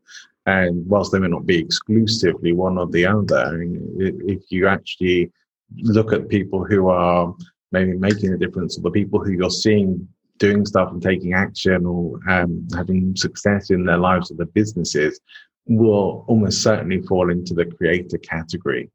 And 0.46 0.86
whilst 0.88 1.12
they 1.12 1.20
may 1.20 1.28
not 1.28 1.46
be 1.46 1.60
exclusively 1.60 2.52
one 2.52 2.78
or 2.78 2.88
the 2.88 3.06
other, 3.06 3.38
I 3.38 3.52
mean, 3.52 3.96
if 4.26 4.42
you 4.50 4.68
actually 4.68 5.32
look 5.78 6.12
at 6.12 6.30
people 6.30 6.66
who 6.66 6.90
are 6.90 7.34
maybe 7.72 7.94
making 7.94 8.34
a 8.34 8.38
difference, 8.38 8.78
or 8.78 8.82
the 8.82 8.92
people 8.92 9.24
who 9.24 9.32
you're 9.32 9.50
seeing 9.50 10.08
doing 10.40 10.66
stuff 10.66 10.92
and 10.92 11.02
taking 11.02 11.34
action 11.34 11.86
or 11.86 12.20
um, 12.28 12.68
having 12.76 13.16
success 13.16 13.70
in 13.70 13.86
their 13.86 13.98
lives 13.98 14.32
or 14.32 14.36
their 14.36 14.48
businesses, 14.48 15.20
will 15.66 16.26
almost 16.28 16.62
certainly 16.62 17.02
fall 17.02 17.32
into 17.32 17.54
the 17.54 17.66
creator 17.66 18.18
category. 18.18 18.90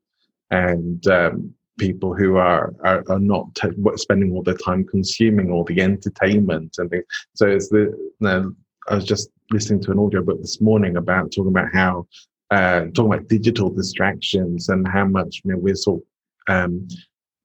And 0.50 1.06
um, 1.08 1.54
people 1.78 2.14
who 2.14 2.36
are 2.36 2.74
are, 2.84 3.04
are 3.08 3.20
not 3.20 3.54
t- 3.54 3.68
spending 3.96 4.32
all 4.32 4.42
their 4.42 4.54
time 4.54 4.84
consuming 4.84 5.50
all 5.50 5.64
the 5.64 5.80
entertainment 5.80 6.74
and 6.78 6.90
things. 6.90 7.04
So 7.34 7.46
it's 7.46 7.68
the 7.68 7.92
you 7.96 8.12
know, 8.20 8.52
I 8.88 8.94
was 8.96 9.04
just 9.04 9.30
listening 9.50 9.82
to 9.82 9.92
an 9.92 9.98
audiobook 9.98 10.40
this 10.40 10.60
morning 10.60 10.96
about 10.96 11.32
talking 11.32 11.52
about 11.52 11.72
how 11.72 12.06
uh, 12.50 12.86
talking 12.94 13.12
about 13.12 13.28
digital 13.28 13.70
distractions 13.70 14.68
and 14.68 14.86
how 14.86 15.06
much 15.06 15.42
you 15.44 15.52
know 15.52 15.58
we're 15.58 15.74
sort 15.74 16.00
of, 16.48 16.54
um, 16.54 16.88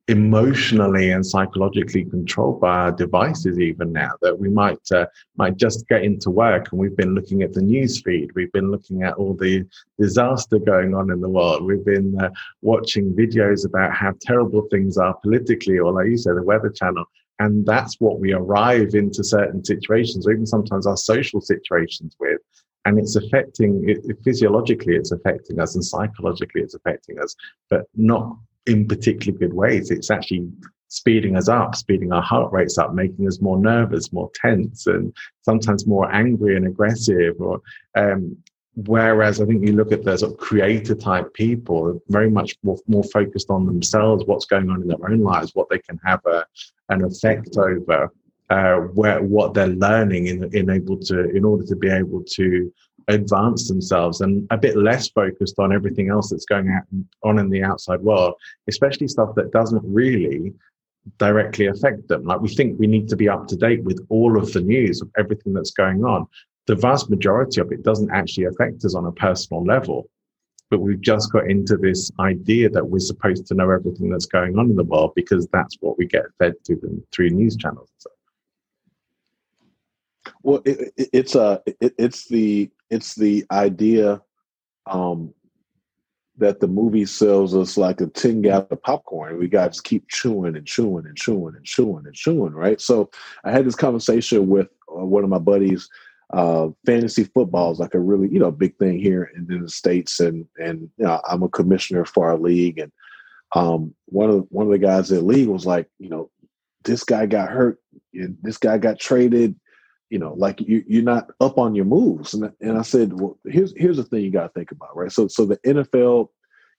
emotionally 0.10 1.12
and 1.12 1.26
psychologically 1.26 2.04
controlled 2.04 2.60
by 2.60 2.78
our 2.78 2.92
devices 2.92 3.58
even 3.58 3.94
now 3.94 4.12
that 4.22 4.38
we 4.38 4.50
might 4.50 4.92
uh, 4.92 5.06
might 5.38 5.56
just 5.56 5.88
get 5.88 6.04
into 6.04 6.30
work 6.30 6.70
and 6.72 6.80
we've 6.80 6.98
been 6.98 7.16
looking 7.16 7.42
at 7.42 7.54
the 7.54 7.62
news 7.62 8.02
feed 8.02 8.30
we've 8.36 8.52
been 8.52 8.70
looking 8.70 9.04
at 9.04 9.14
all 9.14 9.34
the 9.34 9.66
disaster 9.98 10.60
going 10.60 10.94
on 10.94 11.10
in 11.10 11.22
the 11.22 11.30
world 11.30 11.64
we've 11.64 11.86
been 11.86 12.20
uh, 12.20 12.30
watching 12.62 13.14
videos 13.14 13.66
about 13.66 13.94
how 13.94 14.12
terrible 14.20 14.68
things 14.70 14.98
are 14.98 15.14
politically 15.22 15.80
or 15.80 15.94
like 15.94 16.08
you 16.08 16.18
said 16.18 16.36
the 16.36 16.44
weather 16.44 16.70
channel 16.70 17.06
and 17.40 17.66
that's 17.66 17.96
what 18.02 18.20
we 18.20 18.34
arrive 18.34 18.96
into 18.96 19.24
certain 19.24 19.64
situations 19.64 20.28
or 20.28 20.34
even 20.34 20.46
sometimes 20.46 20.86
our 20.86 20.98
social 20.98 21.40
situations 21.40 22.14
with 22.20 22.42
and 22.84 23.00
it's 23.00 23.16
affecting 23.16 23.88
it, 23.88 24.00
physiologically 24.22 24.98
it's 24.98 25.14
affecting 25.14 25.62
us 25.62 25.76
and 25.76 25.86
psychologically 25.86 26.62
it's 26.62 26.76
affecting 26.76 27.18
us 27.20 27.38
but 27.70 27.86
not 27.96 28.36
in 28.66 28.88
particularly 28.88 29.38
good 29.38 29.54
ways. 29.54 29.92
It's 29.92 30.12
actually 30.12 30.50
speeding 30.88 31.36
us 31.36 31.50
up, 31.50 31.76
speeding 31.76 32.12
our 32.14 32.22
heart 32.22 32.52
rates 32.54 32.78
up, 32.78 32.94
making 32.94 33.28
us 33.28 33.42
more 33.42 33.58
nervous, 33.58 34.14
more 34.14 34.30
tense, 34.36 34.86
and 34.88 35.14
sometimes 35.42 35.88
more 35.88 36.12
angry 36.14 36.56
and 36.56 36.68
aggressive. 36.68 37.36
Or 37.40 37.62
um, 37.96 38.38
whereas 38.76 39.42
I 39.42 39.46
think 39.46 39.66
you 39.66 39.74
look 39.74 39.92
at 39.92 40.04
the 40.04 40.18
sort 40.18 40.34
of 40.34 40.38
creator 40.38 40.96
type 40.96 41.34
people, 41.34 42.00
very 42.10 42.30
much 42.30 42.56
more, 42.64 42.78
more 42.88 43.04
focused 43.06 43.50
on 43.50 43.66
themselves, 43.66 44.24
what's 44.26 44.46
going 44.46 44.70
on 44.70 44.82
in 44.82 44.88
their 44.88 45.10
own 45.10 45.22
lives, 45.22 45.52
what 45.56 45.68
they 45.70 45.80
can 45.80 46.00
have 46.06 46.22
a, 46.26 46.46
an 46.90 47.04
effect 47.04 47.58
over. 47.58 48.12
Uh, 48.50 48.76
where 48.94 49.24
what 49.24 49.54
they're 49.54 49.68
learning 49.68 50.28
in, 50.28 50.44
in 50.54 50.70
able 50.70 51.00
to 51.00 51.30
in 51.32 51.46
order 51.46 51.66
to 51.66 51.78
be 51.78 51.90
able 51.90 52.22
to 52.22 52.72
advance 53.08 53.68
themselves 53.68 54.22
and 54.22 54.48
a 54.52 54.58
bit 54.58 54.78
less 54.78 55.10
focused 55.10 55.60
on 55.60 55.74
everything 55.74 56.10
else 56.10 56.30
that's 56.30 56.46
going 56.46 56.70
on 57.24 57.40
in 57.40 57.50
the 57.50 57.64
outside 57.64 58.02
world, 58.02 58.36
especially 58.68 59.08
stuff 59.08 59.36
that 59.36 59.52
doesn't 59.52 59.84
really 59.86 60.54
directly 61.18 61.68
affect 61.68 62.08
them. 62.08 62.24
Like 62.24 62.42
we 62.42 62.54
think 62.54 62.80
we 62.80 62.88
need 62.88 63.10
to 63.10 63.16
be 63.16 63.30
up 63.30 63.48
to 63.48 63.56
date 63.56 63.84
with 63.84 64.06
all 64.10 64.38
of 64.38 64.54
the 64.54 64.62
news 64.62 65.02
of 65.02 65.10
everything 65.18 65.54
that's 65.54 65.72
going 65.72 66.04
on. 66.04 66.28
The 66.66 66.76
vast 66.76 67.10
majority 67.10 67.60
of 67.60 67.72
it 67.72 67.84
doesn't 67.84 68.12
actually 68.12 68.46
affect 68.46 68.86
us 68.86 68.96
on 68.96 69.06
a 69.06 69.12
personal 69.12 69.64
level. 69.64 70.10
But 70.70 70.80
we've 70.80 71.02
just 71.02 71.32
got 71.32 71.52
into 71.52 71.78
this 71.78 72.10
idea 72.20 72.70
that 72.70 72.86
we're 72.86 73.00
supposed 73.00 73.46
to 73.48 73.54
know 73.54 73.70
everything 73.70 74.10
that's 74.10 74.26
going 74.26 74.58
on 74.58 74.72
in 74.72 74.76
the 74.76 74.84
world 74.84 75.12
because 75.16 75.48
that's 75.54 75.78
what 75.82 75.98
we 75.98 76.08
get 76.08 76.24
fed 76.40 76.54
through 76.66 76.78
them 76.78 77.06
through 77.12 77.30
news 77.30 77.56
channels. 77.58 77.90
Well, 80.42 80.62
it, 80.66 80.94
it, 80.98 81.10
it's 81.14 81.36
a 81.36 81.42
uh, 81.42 81.58
it, 81.80 81.94
it's 81.98 82.28
the 82.28 82.72
it's 82.94 83.16
the 83.16 83.44
idea 83.52 84.22
um, 84.86 85.34
that 86.38 86.60
the 86.60 86.68
movie 86.68 87.06
sells 87.06 87.56
us 87.56 87.76
like 87.76 88.02
a 88.02 88.08
tin 88.08 88.42
gallon 88.42 88.68
of 88.70 88.82
popcorn. 88.84 89.40
We 89.40 89.48
got 89.48 89.74
to 89.74 89.82
keep 89.82 90.08
chewing 90.10 90.56
and 90.56 90.66
chewing 90.66 91.08
and 91.08 91.18
chewing 91.18 91.56
and 91.56 91.66
chewing 91.66 92.06
and 92.06 92.14
chewing, 92.14 92.54
right? 92.54 92.80
So 92.80 93.10
I 93.44 93.52
had 93.52 93.66
this 93.66 93.76
conversation 93.76 94.48
with 94.48 94.68
uh, 94.90 95.06
one 95.06 95.24
of 95.24 95.30
my 95.30 95.40
buddies. 95.40 95.90
Uh, 96.32 96.70
fantasy 96.86 97.24
football 97.26 97.72
is 97.72 97.80
like 97.80 97.94
a 97.96 98.00
really, 98.00 98.28
you 98.30 98.40
know, 98.40 98.52
big 98.52 98.78
thing 98.78 99.00
here 99.00 99.32
in, 99.36 99.46
the 99.48 99.70
States. 99.70 100.20
And, 100.20 100.46
and, 100.58 100.90
you 100.98 101.06
know, 101.06 101.20
I'm 101.28 101.44
a 101.44 101.50
commissioner 101.50 102.06
for 102.06 102.28
our 102.28 102.38
league. 102.38 102.80
And 102.80 102.92
um, 103.56 103.94
one 104.06 104.30
of, 104.30 104.36
the, 104.36 104.42
one 104.50 104.66
of 104.68 104.72
the 104.72 104.80
guys 104.80 105.12
at 105.12 105.24
league 105.24 105.50
was 105.50 105.66
like, 105.66 105.88
you 106.00 106.10
know, 106.10 106.30
this 106.84 107.04
guy 107.04 107.26
got 107.26 107.50
hurt 107.50 107.80
and 108.14 108.38
this 108.42 108.58
guy 108.58 108.78
got 108.78 109.00
traded 109.00 109.56
you 110.14 110.20
know, 110.20 110.36
like 110.36 110.62
you, 110.62 110.84
you're 110.86 111.02
not 111.02 111.32
up 111.42 111.58
on 111.58 111.74
your 111.74 111.86
moves. 111.86 112.36
And, 112.36 112.52
and 112.62 112.78
I 112.78 112.84
said, 112.84 113.20
well, 113.20 113.40
here's 113.48 113.74
here's 113.76 113.98
the 113.98 114.04
thing 114.04 114.22
you 114.22 114.30
got 114.30 114.44
to 114.44 114.50
think 114.50 114.70
about, 114.70 114.96
right? 114.96 115.12
So 115.12 115.28
so 115.28 115.44
the 115.44 115.58
NFL 115.66 116.28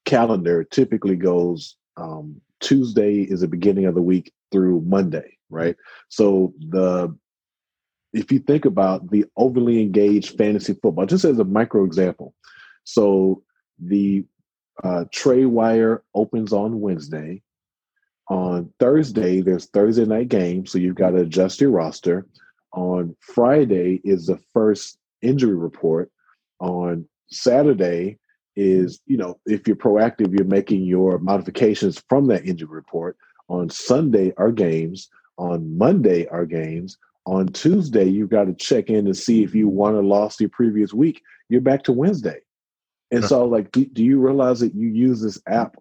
calendar 0.04 0.62
typically 0.62 1.16
goes 1.16 1.74
um, 1.96 2.40
Tuesday 2.60 3.22
is 3.22 3.40
the 3.40 3.48
beginning 3.48 3.86
of 3.86 3.96
the 3.96 4.02
week 4.02 4.32
through 4.52 4.82
Monday, 4.82 5.36
right? 5.50 5.74
So 6.10 6.54
the 6.60 7.12
if 8.12 8.30
you 8.30 8.38
think 8.38 8.66
about 8.66 9.10
the 9.10 9.24
overly 9.36 9.82
engaged 9.82 10.38
fantasy 10.38 10.74
football, 10.80 11.04
just 11.04 11.24
as 11.24 11.40
a 11.40 11.44
micro 11.44 11.82
example, 11.82 12.34
so 12.84 13.42
the 13.80 14.24
uh, 14.84 15.06
trade 15.10 15.46
wire 15.46 16.04
opens 16.14 16.52
on 16.52 16.80
Wednesday. 16.80 17.42
On 18.28 18.72
Thursday, 18.78 19.40
there's 19.40 19.66
Thursday 19.66 20.04
night 20.04 20.28
game, 20.28 20.66
so 20.66 20.78
you've 20.78 20.94
got 20.94 21.10
to 21.10 21.22
adjust 21.22 21.60
your 21.60 21.70
roster. 21.72 22.28
On 22.74 23.14
Friday 23.20 24.00
is 24.04 24.26
the 24.26 24.38
first 24.52 24.98
injury 25.22 25.54
report. 25.54 26.10
On 26.60 27.06
Saturday 27.28 28.18
is, 28.56 28.98
mm-hmm. 28.98 29.12
you 29.12 29.18
know, 29.18 29.38
if 29.46 29.66
you're 29.66 29.76
proactive, 29.76 30.36
you're 30.36 30.46
making 30.46 30.82
your 30.82 31.18
modifications 31.18 32.02
from 32.08 32.26
that 32.26 32.44
injury 32.44 32.68
report. 32.68 33.16
On 33.48 33.70
Sunday 33.70 34.32
are 34.36 34.52
games. 34.52 35.08
On 35.38 35.76
Monday 35.78 36.26
are 36.28 36.46
games. 36.46 36.98
On 37.26 37.46
Tuesday, 37.46 38.04
you've 38.04 38.30
got 38.30 38.44
to 38.44 38.54
check 38.54 38.90
in 38.90 39.06
to 39.06 39.14
see 39.14 39.42
if 39.42 39.54
you 39.54 39.68
mm-hmm. 39.68 39.76
won 39.76 39.94
or 39.94 40.02
lost 40.02 40.40
your 40.40 40.50
previous 40.50 40.92
week. 40.92 41.22
You're 41.48 41.60
back 41.60 41.84
to 41.84 41.92
Wednesday. 41.92 42.40
And 43.10 43.24
so, 43.24 43.44
like, 43.44 43.70
do, 43.70 43.84
do 43.84 44.02
you 44.02 44.18
realize 44.18 44.58
that 44.60 44.74
you 44.74 44.88
use 44.88 45.20
this 45.20 45.40
app? 45.46 45.76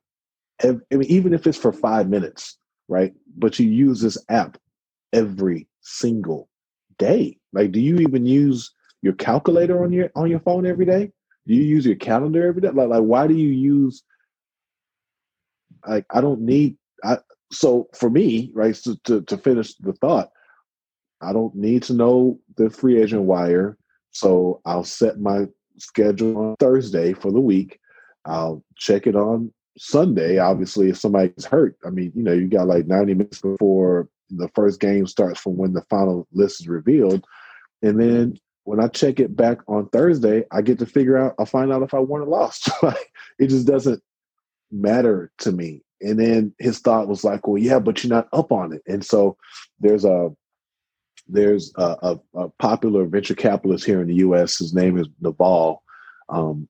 I 0.64 0.78
mean, 0.92 1.04
even 1.04 1.34
if 1.34 1.48
it's 1.48 1.58
for 1.58 1.74
five 1.74 2.08
minutes, 2.08 2.58
right? 2.88 3.14
But 3.36 3.58
you 3.58 3.68
use 3.68 4.02
this 4.02 4.18
app 4.30 4.58
every 5.12 5.68
single 5.82 6.48
day? 6.98 7.38
Like, 7.52 7.72
do 7.72 7.80
you 7.80 7.98
even 7.98 8.26
use 8.26 8.72
your 9.02 9.14
calculator 9.14 9.84
on 9.84 9.92
your 9.92 10.10
on 10.16 10.30
your 10.30 10.40
phone 10.40 10.66
every 10.66 10.86
day? 10.86 11.12
Do 11.48 11.54
you 11.54 11.64
use 11.64 11.86
your 11.86 11.96
calendar 11.96 12.48
every 12.48 12.62
day? 12.62 12.70
Like, 12.70 12.90
like 12.90 13.04
why 13.04 13.28
do 13.28 13.34
you 13.34 13.50
use? 13.50 14.04
Like, 15.88 16.06
I 16.12 16.22
don't 16.22 16.42
need. 16.42 16.78
I 17.04 17.18
so 17.52 17.90
for 17.94 18.10
me, 18.10 18.52
right? 18.54 18.76
So 18.76 18.96
to 19.06 19.22
to 19.24 19.38
finish 19.38 19.76
the 19.76 19.94
thought, 19.94 20.30
I 21.22 21.34
don't 21.34 21.56
need 21.56 21.84
to 21.84 21.94
know 21.94 22.40
the 22.58 22.70
free 22.70 23.02
agent 23.02 23.24
wire. 23.24 23.78
So 24.12 24.62
I'll 24.66 24.84
set 24.84 25.20
my 25.20 25.48
schedule 25.78 26.38
on 26.38 26.56
Thursday 26.60 27.14
for 27.14 27.32
the 27.32 27.40
week. 27.40 27.80
I'll 28.26 28.64
check 28.78 29.08
it 29.08 29.16
on 29.16 29.52
Sunday. 29.78 30.38
Obviously, 30.38 30.90
if 30.90 30.98
somebody's 30.98 31.46
hurt, 31.46 31.78
I 31.86 31.90
mean, 31.90 32.12
you 32.16 32.24
know, 32.24 32.34
you 32.34 32.48
got 32.48 32.68
like 32.68 32.88
90 32.88 33.14
minutes 33.16 33.42
before 33.42 34.08
the 34.38 34.50
first 34.50 34.80
game 34.80 35.08
starts 35.08 35.40
from 35.40 35.58
when 35.58 35.74
the 35.74 35.84
final 35.90 36.28
list 36.32 36.62
is 36.62 36.68
revealed. 36.68 37.26
And 37.82 38.00
then 38.00 38.38
when 38.64 38.80
I 38.80 38.88
check 38.88 39.20
it 39.20 39.36
back 39.36 39.60
on 39.68 39.90
Thursday, 39.90 40.46
I 40.52 40.62
get 40.62 40.80
to 40.80 40.86
figure 40.86 41.18
out, 41.18 41.36
I'll 41.38 41.46
find 41.46 41.72
out 41.72 41.84
if 41.84 41.94
I 41.94 42.00
won 42.00 42.22
or 42.22 42.26
lost. 42.26 42.70
it 43.40 43.48
just 43.48 43.68
doesn't 43.68 44.02
matter 44.72 45.32
to 45.40 45.52
me. 45.52 45.84
And 46.02 46.20
then 46.20 46.54
his 46.60 46.80
thought 46.80 47.08
was 47.08 47.24
like, 47.24 47.48
well, 47.48 47.58
yeah, 47.58 47.80
but 47.80 48.04
you're 48.04 48.14
not 48.14 48.28
up 48.34 48.52
on 48.52 48.74
it. 48.74 48.82
And 48.88 49.06
so 49.06 49.38
there's 49.80 50.06
a, 50.06 50.32
there's 51.28 51.72
a, 51.78 51.98
a, 52.02 52.20
a 52.36 52.50
popular 52.60 53.06
venture 53.06 53.36
capitalist 53.36 53.86
here 53.86 54.02
in 54.02 54.08
the 54.08 54.16
U.S. 54.16 54.58
His 54.58 54.74
name 54.74 54.98
is 54.98 55.08
Naval. 55.22 55.82
Um, 56.30 56.68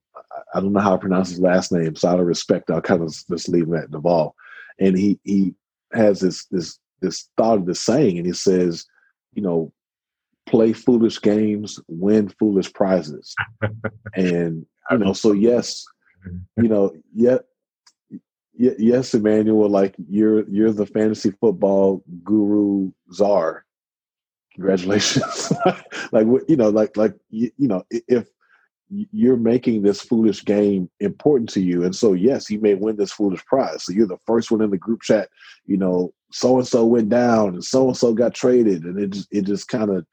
I 0.53 0.59
don't 0.59 0.73
know 0.73 0.79
how 0.79 0.91
to 0.91 0.99
pronounce 0.99 1.29
his 1.29 1.39
last 1.39 1.71
name, 1.71 1.95
so 1.95 2.09
out 2.09 2.19
of 2.19 2.25
respect, 2.25 2.69
I'll 2.69 2.81
kind 2.81 3.01
of 3.01 3.09
just 3.29 3.49
leave 3.49 3.67
him 3.67 3.75
at 3.75 3.91
Naval. 3.91 4.35
And 4.79 4.97
he 4.97 5.19
he 5.23 5.53
has 5.93 6.19
this 6.19 6.45
this 6.45 6.79
this 7.03 7.29
thought 7.37 7.59
of 7.59 7.65
the 7.65 7.75
saying, 7.75 8.17
and 8.17 8.25
he 8.25 8.33
says, 8.33 8.85
you 9.33 9.43
know, 9.43 9.71
play 10.47 10.73
foolish 10.73 11.21
games, 11.21 11.79
win 11.87 12.29
foolish 12.29 12.73
prizes, 12.73 13.35
and 14.15 14.65
you 14.89 14.97
know, 14.97 15.13
so 15.13 15.31
yes, 15.31 15.85
you 16.57 16.67
know, 16.67 16.91
yeah, 17.13 17.37
yes, 18.53 19.13
Emmanuel, 19.13 19.69
like 19.69 19.95
you're 20.09 20.47
you're 20.49 20.71
the 20.71 20.85
fantasy 20.85 21.31
football 21.31 22.03
guru 22.23 22.91
czar. 23.11 23.65
Congratulations! 24.55 25.51
like 26.11 26.27
you 26.47 26.55
know, 26.55 26.69
like 26.69 26.95
like 26.97 27.15
you, 27.29 27.51
you 27.57 27.67
know, 27.67 27.83
if 27.91 28.27
you're 29.11 29.37
making 29.37 29.81
this 29.81 30.01
foolish 30.01 30.43
game 30.45 30.89
important 30.99 31.49
to 31.49 31.61
you. 31.61 31.83
And 31.83 31.95
so, 31.95 32.13
yes, 32.13 32.49
you 32.49 32.59
may 32.59 32.75
win 32.75 32.95
this 32.95 33.11
foolish 33.11 33.43
prize. 33.45 33.83
So 33.83 33.91
you're 33.91 34.07
the 34.07 34.17
first 34.25 34.51
one 34.51 34.61
in 34.61 34.69
the 34.69 34.77
group 34.77 35.01
chat, 35.01 35.29
you 35.65 35.77
know, 35.77 36.13
so 36.33 36.57
and 36.57 36.67
so 36.67 36.83
went 36.83 37.09
down 37.09 37.49
and 37.49 37.63
so 37.63 37.87
and 37.87 37.97
so 37.97 38.11
got 38.11 38.33
traded. 38.33 38.83
And 38.85 38.99
it 38.99 39.11
just, 39.11 39.27
it 39.31 39.43
just 39.43 39.67
kind 39.67 39.91
of 39.91 40.03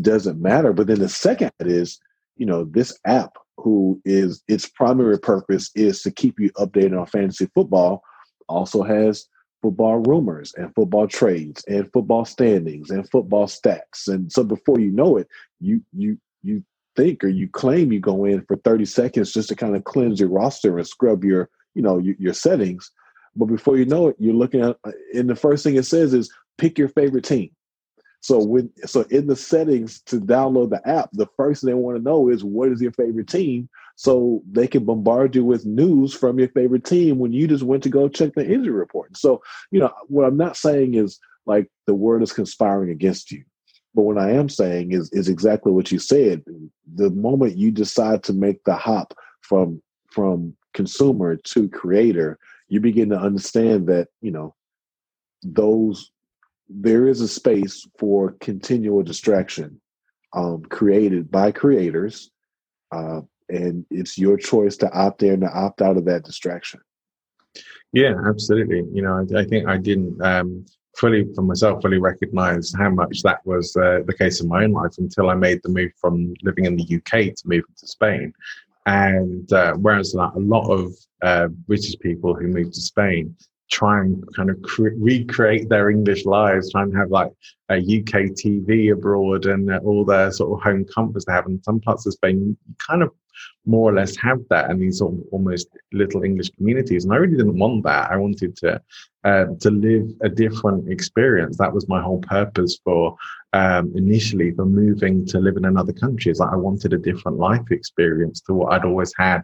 doesn't 0.00 0.42
matter. 0.42 0.72
But 0.72 0.88
then 0.88 0.98
the 0.98 1.08
second 1.08 1.52
is, 1.60 2.00
you 2.36 2.46
know, 2.46 2.64
this 2.64 2.98
app 3.06 3.34
who 3.56 4.00
is 4.04 4.42
its 4.48 4.68
primary 4.68 5.18
purpose 5.18 5.70
is 5.76 6.02
to 6.02 6.10
keep 6.10 6.40
you 6.40 6.50
updated 6.52 7.00
on 7.00 7.06
fantasy 7.06 7.48
football 7.54 8.02
also 8.48 8.82
has 8.82 9.26
football 9.62 9.98
rumors 9.98 10.52
and 10.56 10.74
football 10.74 11.06
trades 11.06 11.64
and 11.68 11.90
football 11.92 12.24
standings 12.24 12.90
and 12.90 13.08
football 13.08 13.46
stats. 13.46 14.08
And 14.08 14.30
so 14.30 14.42
before 14.42 14.80
you 14.80 14.90
know 14.90 15.16
it, 15.16 15.28
you 15.60 15.80
you 15.92 16.18
you 16.42 16.64
think 16.96 17.22
or 17.22 17.28
you 17.28 17.48
claim 17.48 17.92
you 17.92 18.00
go 18.00 18.24
in 18.24 18.42
for 18.46 18.56
30 18.56 18.84
seconds 18.84 19.32
just 19.32 19.48
to 19.50 19.54
kind 19.54 19.76
of 19.76 19.84
cleanse 19.84 20.18
your 20.18 20.28
roster 20.28 20.76
and 20.76 20.86
scrub 20.86 21.22
your 21.22 21.48
you 21.74 21.82
know 21.82 21.98
your, 21.98 22.16
your 22.18 22.34
settings 22.34 22.90
but 23.36 23.46
before 23.46 23.76
you 23.76 23.84
know 23.84 24.08
it 24.08 24.16
you're 24.18 24.34
looking 24.34 24.62
at 24.62 24.76
uh, 24.84 24.92
and 25.14 25.28
the 25.28 25.36
first 25.36 25.62
thing 25.64 25.76
it 25.76 25.84
says 25.84 26.14
is 26.14 26.32
pick 26.58 26.78
your 26.78 26.88
favorite 26.88 27.24
team. 27.24 27.50
So 28.20 28.42
when 28.44 28.70
so 28.86 29.02
in 29.02 29.26
the 29.26 29.36
settings 29.36 30.00
to 30.02 30.20
download 30.20 30.70
the 30.70 30.86
app 30.88 31.10
the 31.12 31.28
first 31.36 31.62
thing 31.62 31.68
they 31.68 31.74
want 31.74 31.96
to 31.96 32.02
know 32.02 32.28
is 32.28 32.42
what 32.42 32.70
is 32.70 32.80
your 32.80 32.92
favorite 32.92 33.28
team? 33.28 33.68
So 33.94 34.42
they 34.50 34.66
can 34.66 34.84
bombard 34.84 35.34
you 35.34 35.44
with 35.44 35.64
news 35.64 36.12
from 36.12 36.38
your 36.38 36.48
favorite 36.48 36.84
team 36.84 37.18
when 37.18 37.32
you 37.32 37.46
just 37.46 37.62
went 37.62 37.82
to 37.84 37.88
go 37.88 38.08
check 38.08 38.34
the 38.34 38.46
injury 38.46 38.72
report. 38.72 39.16
So 39.16 39.42
you 39.70 39.80
know 39.80 39.92
what 40.08 40.24
i'm 40.24 40.36
not 40.36 40.56
saying 40.56 40.94
is 40.94 41.18
like 41.46 41.70
the 41.86 41.94
word 41.94 42.22
is 42.22 42.32
conspiring 42.32 42.90
against 42.90 43.30
you. 43.30 43.44
But 43.94 44.02
what 44.02 44.18
I 44.18 44.32
am 44.32 44.50
saying 44.50 44.92
is 44.92 45.10
is 45.12 45.28
exactly 45.28 45.72
what 45.72 45.90
you 45.90 45.98
said. 45.98 46.44
The 46.94 47.10
moment 47.10 47.56
you 47.56 47.70
decide 47.70 48.22
to 48.24 48.34
make 48.34 48.62
the 48.64 48.76
hop 48.76 49.14
from 49.40 49.82
from 50.10 50.54
consumer 50.74 51.36
to 51.36 51.68
creator, 51.70 52.38
you 52.68 52.80
begin 52.80 53.10
to 53.10 53.18
understand 53.18 53.86
that, 53.88 54.08
you 54.20 54.30
know, 54.30 54.54
those 55.42 56.10
there 56.68 57.06
is 57.06 57.20
a 57.20 57.28
space 57.28 57.86
for 57.98 58.32
continual 58.40 59.02
distraction 59.02 59.80
um, 60.32 60.62
created 60.62 61.30
by 61.30 61.52
creators. 61.52 62.30
Uh, 62.90 63.20
and 63.48 63.86
it's 63.90 64.18
your 64.18 64.36
choice 64.36 64.76
to 64.76 64.90
opt 64.92 65.22
in 65.22 65.40
to 65.40 65.50
opt 65.52 65.80
out 65.80 65.96
of 65.96 66.04
that 66.04 66.24
distraction. 66.24 66.80
Yeah, 67.92 68.14
absolutely. 68.28 68.84
You 68.92 69.02
know, 69.02 69.24
I, 69.34 69.40
I 69.40 69.44
think 69.44 69.68
I 69.68 69.76
didn't 69.76 70.20
um, 70.20 70.66
fully 70.96 71.26
for 71.34 71.42
myself 71.42 71.82
fully 71.82 71.98
recognize 71.98 72.72
how 72.76 72.90
much 72.90 73.22
that 73.22 73.44
was 73.46 73.76
uh, 73.76 74.00
the 74.06 74.14
case 74.14 74.40
in 74.40 74.48
my 74.48 74.64
own 74.64 74.72
life 74.72 74.94
until 74.98 75.30
I 75.30 75.34
made 75.34 75.60
the 75.62 75.68
move 75.68 75.92
from 76.00 76.34
living 76.42 76.64
in 76.64 76.76
the 76.76 76.96
UK 76.96 77.34
to 77.34 77.42
moving 77.44 77.74
to 77.78 77.86
Spain. 77.86 78.32
And 78.86 79.52
uh, 79.52 79.74
whereas 79.74 80.14
like, 80.14 80.32
a 80.34 80.38
lot 80.38 80.70
of 80.70 80.94
uh, 81.22 81.48
British 81.48 81.98
people 81.98 82.34
who 82.34 82.46
move 82.46 82.72
to 82.72 82.80
Spain 82.80 83.36
try 83.70 84.00
and 84.00 84.24
kind 84.34 84.50
of 84.50 84.60
cre- 84.62 84.96
recreate 84.96 85.68
their 85.68 85.90
English 85.90 86.24
lives, 86.24 86.70
try 86.70 86.82
and 86.82 86.96
have 86.96 87.10
like 87.10 87.32
a 87.70 87.76
UK 87.76 88.32
TV 88.32 88.92
abroad 88.92 89.46
and 89.46 89.70
all 89.78 90.04
their 90.04 90.30
sort 90.30 90.52
of 90.58 90.62
home 90.62 90.84
comforts 90.84 91.24
they 91.24 91.32
have 91.32 91.46
in 91.46 91.62
some 91.62 91.80
parts 91.80 92.06
of 92.06 92.12
Spain, 92.12 92.56
kind 92.78 93.02
of 93.02 93.10
more 93.66 93.90
or 93.90 93.94
less 93.94 94.16
have 94.16 94.38
that 94.48 94.70
and 94.70 94.80
these 94.80 94.98
sort 94.98 95.14
of 95.14 95.20
almost 95.32 95.68
little 95.92 96.22
English 96.22 96.50
communities. 96.50 97.04
And 97.04 97.12
I 97.12 97.16
really 97.16 97.36
didn't 97.36 97.58
want 97.58 97.84
that. 97.84 98.10
I 98.10 98.16
wanted 98.16 98.56
to 98.58 98.80
uh, 99.24 99.46
to 99.60 99.70
live 99.70 100.08
a 100.22 100.28
different 100.28 100.88
experience. 100.88 101.56
That 101.56 101.74
was 101.74 101.88
my 101.88 102.00
whole 102.00 102.20
purpose 102.20 102.78
for 102.84 103.16
um, 103.52 103.92
initially 103.96 104.52
for 104.52 104.64
moving 104.64 105.26
to 105.26 105.40
live 105.40 105.56
in 105.56 105.64
another 105.64 105.92
country. 105.92 106.30
Is 106.30 106.38
that 106.38 106.50
I 106.52 106.56
wanted 106.56 106.92
a 106.92 106.98
different 106.98 107.38
life 107.38 107.70
experience 107.70 108.40
to 108.42 108.54
what 108.54 108.72
I'd 108.72 108.84
always 108.84 109.12
had 109.18 109.42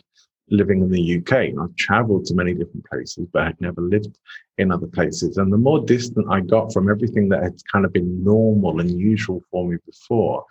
living 0.51 0.81
in 0.81 0.91
the 0.91 1.19
UK. 1.19 1.59
I've 1.61 1.77
traveled 1.77 2.27
to 2.27 2.35
many 2.35 2.55
different 2.55 2.85
places, 2.87 3.27
but 3.33 3.43
I'd 3.43 3.61
never 3.61 3.81
lived 3.81 4.19
in 4.59 4.71
other 4.71 4.87
places. 4.87 5.37
And 5.37 5.53
the 5.53 5.59
more 5.59 5.81
distant 5.85 6.27
I 6.31 6.41
got 6.41 6.73
from 6.73 6.91
everything 6.91 7.29
that 7.31 7.43
had 7.43 7.55
kind 7.71 7.85
of 7.85 7.93
been 7.93 8.23
normal 8.23 8.81
and 8.81 8.91
usual 8.91 9.43
for 9.51 9.69
me 9.69 9.77
before, 9.87 10.45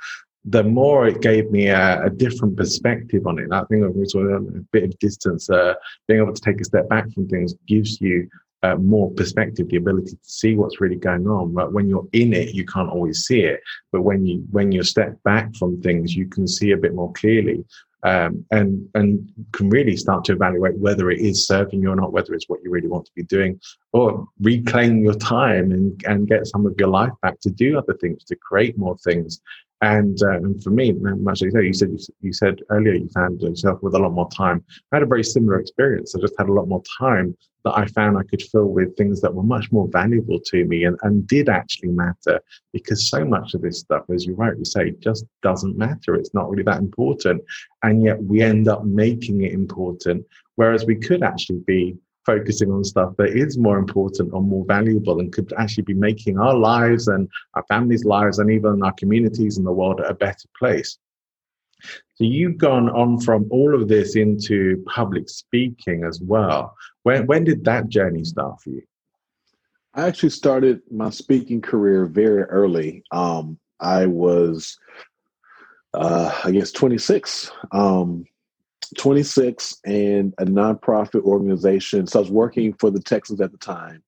the 0.45 0.63
more 0.63 1.07
it 1.07 1.21
gave 1.21 1.51
me 1.51 1.67
a, 1.67 2.05
a 2.05 2.09
different 2.09 2.57
perspective 2.57 3.27
on 3.27 3.37
it. 3.37 3.51
I 3.51 3.63
think 3.65 3.83
a 3.85 3.89
bit 4.71 4.83
of 4.83 4.99
distance, 4.99 5.49
uh, 5.49 5.75
being 6.07 6.21
able 6.21 6.33
to 6.33 6.41
take 6.41 6.59
a 6.59 6.65
step 6.65 6.89
back 6.89 7.11
from 7.13 7.27
things 7.27 7.53
gives 7.67 8.01
you 8.01 8.27
uh, 8.63 8.75
more 8.75 9.11
perspective, 9.11 9.67
the 9.69 9.77
ability 9.77 10.11
to 10.11 10.17
see 10.23 10.55
what's 10.55 10.81
really 10.81 10.95
going 10.95 11.27
on. 11.27 11.53
But 11.53 11.73
when 11.73 11.89
you're 11.89 12.07
in 12.13 12.33
it, 12.33 12.53
you 12.53 12.65
can't 12.65 12.89
always 12.89 13.25
see 13.25 13.41
it. 13.41 13.59
But 13.91 14.01
when 14.01 14.25
you 14.25 14.45
when 14.51 14.71
you 14.71 14.83
step 14.83 15.21
back 15.23 15.55
from 15.55 15.81
things, 15.81 16.15
you 16.15 16.27
can 16.27 16.47
see 16.47 16.71
a 16.71 16.77
bit 16.77 16.93
more 16.93 17.11
clearly 17.13 17.65
um, 18.03 18.45
and 18.51 18.87
and 18.95 19.31
can 19.51 19.69
really 19.69 19.95
start 19.95 20.25
to 20.25 20.33
evaluate 20.33 20.77
whether 20.77 21.11
it 21.11 21.19
is 21.19 21.45
serving 21.47 21.81
you 21.81 21.91
or 21.91 21.95
not, 21.95 22.11
whether 22.11 22.33
it's 22.33 22.49
what 22.49 22.59
you 22.63 22.71
really 22.71 22.87
want 22.87 23.05
to 23.05 23.11
be 23.15 23.23
doing, 23.23 23.59
or 23.93 24.27
reclaim 24.39 25.03
your 25.03 25.13
time 25.15 25.71
and 25.71 26.01
and 26.05 26.27
get 26.27 26.47
some 26.47 26.65
of 26.65 26.75
your 26.77 26.89
life 26.89 27.13
back 27.21 27.39
to 27.41 27.49
do 27.49 27.77
other 27.77 27.93
things, 27.93 28.23
to 28.25 28.35
create 28.35 28.77
more 28.77 28.97
things. 28.97 29.41
And, 29.81 30.21
uh, 30.21 30.37
and 30.37 30.63
for 30.63 30.69
me, 30.69 30.91
much 30.91 31.41
like 31.41 31.53
you 31.63 31.73
said, 31.73 31.89
you 31.89 31.97
said 31.97 32.15
you 32.21 32.33
said 32.33 32.59
earlier 32.69 32.93
you 32.93 33.09
found 33.09 33.41
yourself 33.41 33.81
with 33.81 33.95
a 33.95 33.99
lot 33.99 34.13
more 34.13 34.29
time. 34.29 34.63
I 34.91 34.97
had 34.97 35.03
a 35.03 35.07
very 35.07 35.23
similar 35.23 35.59
experience. 35.59 36.13
I 36.15 36.19
just 36.19 36.35
had 36.37 36.49
a 36.49 36.53
lot 36.53 36.67
more 36.67 36.83
time 36.99 37.35
that 37.63 37.77
I 37.77 37.85
found 37.87 38.17
I 38.17 38.23
could 38.23 38.43
fill 38.43 38.67
with 38.67 38.95
things 38.95 39.21
that 39.21 39.33
were 39.33 39.43
much 39.43 39.71
more 39.71 39.87
valuable 39.87 40.39
to 40.39 40.65
me 40.65 40.83
and, 40.83 40.97
and 41.01 41.27
did 41.27 41.49
actually 41.49 41.89
matter 41.89 42.39
because 42.73 43.09
so 43.09 43.25
much 43.25 43.53
of 43.53 43.61
this 43.61 43.79
stuff, 43.79 44.03
as 44.13 44.25
you 44.25 44.35
rightly 44.35 44.65
say, 44.65 44.91
just 44.99 45.25
doesn't 45.41 45.77
matter. 45.77 46.15
It's 46.15 46.33
not 46.33 46.49
really 46.49 46.63
that 46.63 46.79
important. 46.79 47.41
And 47.83 48.03
yet 48.03 48.21
we 48.21 48.41
end 48.41 48.67
up 48.67 48.83
making 48.85 49.43
it 49.43 49.53
important, 49.53 50.25
whereas 50.55 50.85
we 50.85 50.95
could 50.95 51.23
actually 51.23 51.59
be 51.65 51.95
focusing 52.25 52.71
on 52.71 52.83
stuff 52.83 53.13
that 53.17 53.29
is 53.29 53.57
more 53.57 53.77
important 53.77 54.31
or 54.33 54.41
more 54.41 54.65
valuable 54.65 55.19
and 55.19 55.33
could 55.33 55.51
actually 55.57 55.83
be 55.83 55.93
making 55.93 56.39
our 56.39 56.55
lives 56.55 57.07
and 57.07 57.27
our 57.55 57.63
families' 57.63 58.05
lives 58.05 58.39
and 58.39 58.51
even 58.51 58.83
our 58.83 58.93
communities 58.93 59.57
and 59.57 59.65
the 59.65 59.71
world 59.71 59.99
a 60.01 60.13
better 60.13 60.47
place. 60.57 60.97
So 62.15 62.25
you've 62.25 62.57
gone 62.57 62.89
on 62.89 63.19
from 63.19 63.47
all 63.49 63.73
of 63.73 63.87
this 63.87 64.15
into 64.15 64.83
public 64.87 65.29
speaking 65.29 66.03
as 66.03 66.21
well. 66.21 66.75
When 67.03 67.25
when 67.25 67.43
did 67.43 67.65
that 67.65 67.89
journey 67.89 68.23
start 68.23 68.61
for 68.61 68.69
you? 68.69 68.83
I 69.93 70.07
actually 70.07 70.29
started 70.29 70.81
my 70.89 71.09
speaking 71.09 71.61
career 71.61 72.05
very 72.05 72.43
early. 72.43 73.03
Um, 73.11 73.59
I 73.79 74.05
was, 74.05 74.77
uh, 75.93 76.31
I 76.43 76.51
guess, 76.51 76.71
26. 76.71 77.51
Um, 77.71 78.25
26 78.97 79.77
and 79.85 80.33
a 80.37 80.45
nonprofit 80.45 81.23
organization. 81.23 82.07
So 82.07 82.19
I 82.19 82.21
was 82.21 82.31
working 82.31 82.73
for 82.73 82.89
the 82.89 83.01
Texans 83.01 83.41
at 83.41 83.51
the 83.51 83.57
time, 83.57 84.03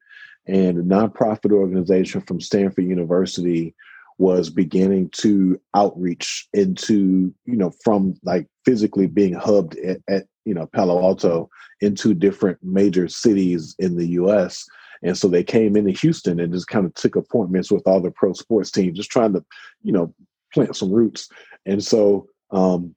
and 0.47 0.77
a 0.77 0.83
nonprofit 0.83 1.51
organization 1.51 2.21
from 2.21 2.41
Stanford 2.41 2.85
University 2.85 3.75
was 4.17 4.49
beginning 4.49 5.09
to 5.09 5.59
outreach 5.75 6.47
into, 6.53 7.33
you 7.45 7.57
know, 7.57 7.71
from 7.83 8.15
like 8.23 8.47
physically 8.65 9.07
being 9.07 9.33
hubbed 9.33 9.75
at, 9.77 10.01
at 10.07 10.25
you 10.45 10.53
know, 10.53 10.67
Palo 10.67 11.01
Alto 11.01 11.49
into 11.81 12.13
different 12.13 12.57
major 12.61 13.07
cities 13.07 13.75
in 13.79 13.95
the 13.95 14.07
US. 14.09 14.65
And 15.01 15.17
so 15.17 15.27
they 15.27 15.43
came 15.43 15.75
into 15.75 15.91
Houston 15.91 16.39
and 16.39 16.53
just 16.53 16.67
kind 16.67 16.85
of 16.85 16.93
took 16.93 17.15
appointments 17.15 17.71
with 17.71 17.83
all 17.85 18.01
the 18.01 18.11
pro 18.11 18.33
sports 18.33 18.71
teams, 18.71 18.97
just 18.97 19.11
trying 19.11 19.33
to, 19.33 19.43
you 19.81 19.91
know, 19.91 20.13
plant 20.53 20.75
some 20.75 20.91
roots. 20.91 21.29
And 21.65 21.83
so 21.83 22.27
um, 22.51 22.95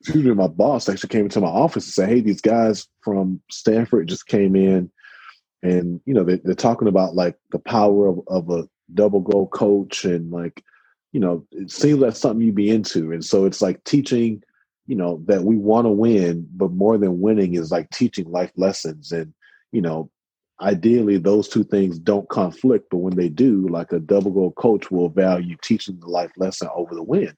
excuse 0.00 0.24
me, 0.24 0.34
my 0.34 0.48
boss 0.48 0.88
actually 0.88 1.08
came 1.08 1.22
into 1.22 1.40
my 1.40 1.48
office 1.48 1.86
and 1.86 1.92
said, 1.94 2.08
"Hey, 2.08 2.20
these 2.20 2.40
guys 2.40 2.86
from 3.02 3.40
Stanford 3.50 4.08
just 4.08 4.26
came 4.26 4.56
in, 4.56 4.90
and 5.62 6.00
you 6.06 6.14
know 6.14 6.24
they, 6.24 6.40
are 6.50 6.54
talking 6.54 6.88
about 6.88 7.14
like 7.14 7.36
the 7.52 7.58
power 7.58 8.08
of, 8.08 8.20
of 8.28 8.50
a 8.50 8.68
double 8.94 9.20
goal 9.20 9.48
coach, 9.48 10.04
and 10.04 10.30
like 10.30 10.62
you 11.12 11.20
know 11.20 11.46
it 11.52 11.70
seems 11.70 12.00
like 12.00 12.16
something 12.16 12.44
you'd 12.44 12.54
be 12.54 12.70
into, 12.70 13.12
and 13.12 13.24
so 13.24 13.44
it's 13.44 13.62
like 13.62 13.82
teaching, 13.84 14.42
you 14.86 14.96
know, 14.96 15.22
that 15.26 15.44
we 15.44 15.56
want 15.56 15.86
to 15.86 15.90
win, 15.90 16.46
but 16.54 16.72
more 16.72 16.98
than 16.98 17.20
winning 17.20 17.54
is 17.54 17.70
like 17.70 17.90
teaching 17.90 18.30
life 18.30 18.52
lessons, 18.56 19.12
and 19.12 19.32
you 19.72 19.82
know." 19.82 20.10
Ideally, 20.62 21.18
those 21.18 21.48
two 21.48 21.64
things 21.64 21.98
don't 21.98 22.26
conflict, 22.30 22.86
but 22.90 22.96
when 22.96 23.14
they 23.14 23.28
do, 23.28 23.68
like 23.68 23.92
a 23.92 24.00
double 24.00 24.30
goal 24.30 24.52
coach 24.52 24.90
will 24.90 25.10
value 25.10 25.54
teaching 25.62 26.00
the 26.00 26.06
life 26.06 26.30
lesson 26.38 26.70
over 26.74 26.94
the 26.94 27.02
win 27.02 27.36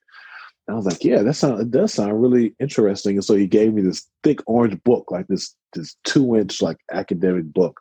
I 0.69 0.75
was 0.75 0.87
like, 0.87 1.03
yeah, 1.03 1.23
that 1.23 1.35
sound 1.35 1.61
it 1.61 1.71
does 1.71 1.95
sound 1.95 2.21
really 2.21 2.55
interesting. 2.61 3.16
And 3.16 3.25
so 3.25 3.35
he 3.35 3.47
gave 3.47 3.73
me 3.73 3.83
this 3.83 4.07
thick 4.23 4.41
orange 4.47 4.83
book, 4.85 5.11
like 5.11 5.27
this 5.27 5.55
this 5.73 5.97
two 6.05 6.37
inch 6.37 6.61
like 6.61 6.79
academic 6.93 7.45
book 7.53 7.81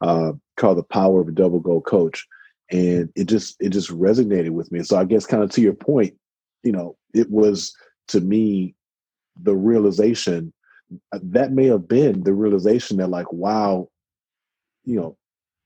uh, 0.00 0.32
called 0.56 0.78
The 0.78 0.84
Power 0.84 1.20
of 1.20 1.28
a 1.28 1.32
Double 1.32 1.60
Goal 1.60 1.80
Coach. 1.80 2.26
And 2.70 3.10
it 3.14 3.26
just 3.26 3.56
it 3.60 3.68
just 3.70 3.90
resonated 3.90 4.50
with 4.50 4.72
me. 4.72 4.82
So 4.82 4.96
I 4.96 5.04
guess 5.04 5.26
kind 5.26 5.42
of 5.42 5.50
to 5.52 5.60
your 5.60 5.74
point, 5.74 6.14
you 6.62 6.72
know, 6.72 6.96
it 7.12 7.30
was 7.30 7.74
to 8.08 8.20
me 8.20 8.74
the 9.40 9.54
realization 9.54 10.52
uh, 11.12 11.18
that 11.22 11.52
may 11.52 11.66
have 11.66 11.88
been 11.88 12.24
the 12.24 12.32
realization 12.32 12.96
that 12.96 13.10
like, 13.10 13.32
wow, 13.32 13.88
you 14.84 14.96
know, 14.96 15.16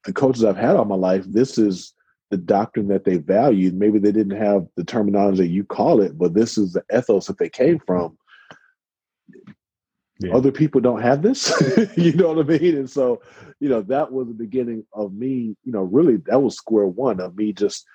the 0.04 0.12
coaches 0.12 0.44
I've 0.44 0.56
had 0.56 0.76
all 0.76 0.84
my 0.84 0.94
life, 0.96 1.24
this 1.26 1.58
is 1.58 1.92
the 2.30 2.36
doctrine 2.36 2.88
that 2.88 3.04
they 3.04 3.16
valued. 3.16 3.74
Maybe 3.74 3.98
they 3.98 4.12
didn't 4.12 4.36
have 4.36 4.66
the 4.76 4.84
terminology 4.84 5.48
you 5.48 5.64
call 5.64 6.00
it, 6.00 6.18
but 6.18 6.34
this 6.34 6.58
is 6.58 6.74
the 6.74 6.84
ethos 6.94 7.26
that 7.26 7.38
they 7.38 7.48
came 7.48 7.78
from. 7.86 8.16
Yeah. 10.20 10.34
Other 10.34 10.50
people 10.50 10.80
don't 10.80 11.00
have 11.00 11.22
this, 11.22 11.52
you 11.96 12.12
know 12.12 12.32
what 12.32 12.44
I 12.44 12.58
mean? 12.58 12.76
And 12.76 12.90
so, 12.90 13.22
you 13.60 13.68
know, 13.68 13.82
that 13.82 14.12
was 14.12 14.26
the 14.26 14.34
beginning 14.34 14.84
of 14.92 15.14
me, 15.14 15.56
you 15.64 15.72
know, 15.72 15.82
really 15.82 16.16
that 16.26 16.42
was 16.42 16.56
square 16.56 16.86
one 16.86 17.20
of 17.20 17.36
me 17.36 17.52
just 17.52 17.86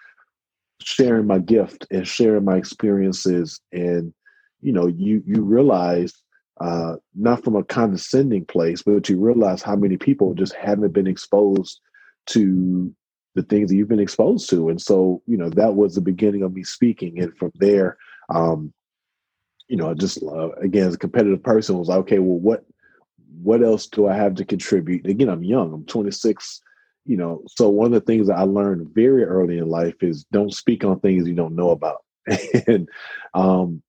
sharing 0.82 1.28
my 1.28 1.40
gift 1.40 1.86
and 1.92 2.08
sharing 2.08 2.46
my 2.46 2.56
experiences. 2.56 3.60
And, 3.74 4.14
you 4.62 4.72
know, 4.72 4.88
you 4.88 5.22
you 5.26 5.42
realize 5.42 6.14
uh 6.62 6.96
not 7.14 7.44
from 7.44 7.58
a 7.58 7.64
condescending 7.64 8.46
place, 8.46 8.82
but 8.82 9.10
you 9.10 9.20
realize 9.20 9.62
how 9.62 9.76
many 9.76 9.98
people 9.98 10.34
just 10.34 10.56
haven't 10.56 10.94
been 10.94 11.08
exposed 11.08 11.82
to 12.28 12.96
the 13.36 13.44
things 13.44 13.70
that 13.70 13.76
you've 13.76 13.88
been 13.90 14.00
exposed 14.00 14.50
to. 14.50 14.70
And 14.70 14.82
so, 14.82 15.22
you 15.26 15.38
know, 15.38 15.50
that 15.50 15.76
was 15.76 15.96
the 15.96 16.02
beginning 16.02 16.44
of 16.44 16.54
me 16.54 16.64
speaking. 16.64 17.20
And 17.20 17.36
from 17.38 17.52
there, 17.56 17.98
um, 18.30 18.74
you 19.68 19.78
know, 19.78 19.90
I 19.90 19.94
just 19.94 20.22
uh, 20.22 20.52
again, 20.62 20.88
as 20.88 20.94
a 20.94 21.00
competitive 21.00 21.42
person, 21.42 21.78
was 21.78 21.88
like, 21.88 22.00
okay, 22.00 22.20
well, 22.20 22.40
what 22.40 22.66
what 23.42 23.64
else 23.64 23.88
do 23.88 24.08
I 24.08 24.16
have 24.16 24.36
to 24.36 24.46
contribute? 24.46 25.08
Again, 25.08 25.30
I'm 25.30 25.44
young. 25.44 25.74
I'm 25.74 25.86
26. 25.86 26.62
You 27.06 27.18
know, 27.18 27.44
so 27.48 27.70
one 27.70 27.88
of 27.88 27.94
the 27.94 28.02
things 28.02 28.28
that 28.28 28.38
I 28.38 28.44
learned 28.44 28.94
very 28.94 29.24
early 29.24 29.58
in 29.58 29.68
life 29.68 29.96
is 30.02 30.26
don't 30.32 30.54
speak 30.54 30.86
on 30.86 31.00
things 31.00 31.28
you 31.28 31.34
don't 31.34 31.56
know 31.56 31.72
about. 31.72 32.04
and 32.68 32.88
um, 33.34 33.82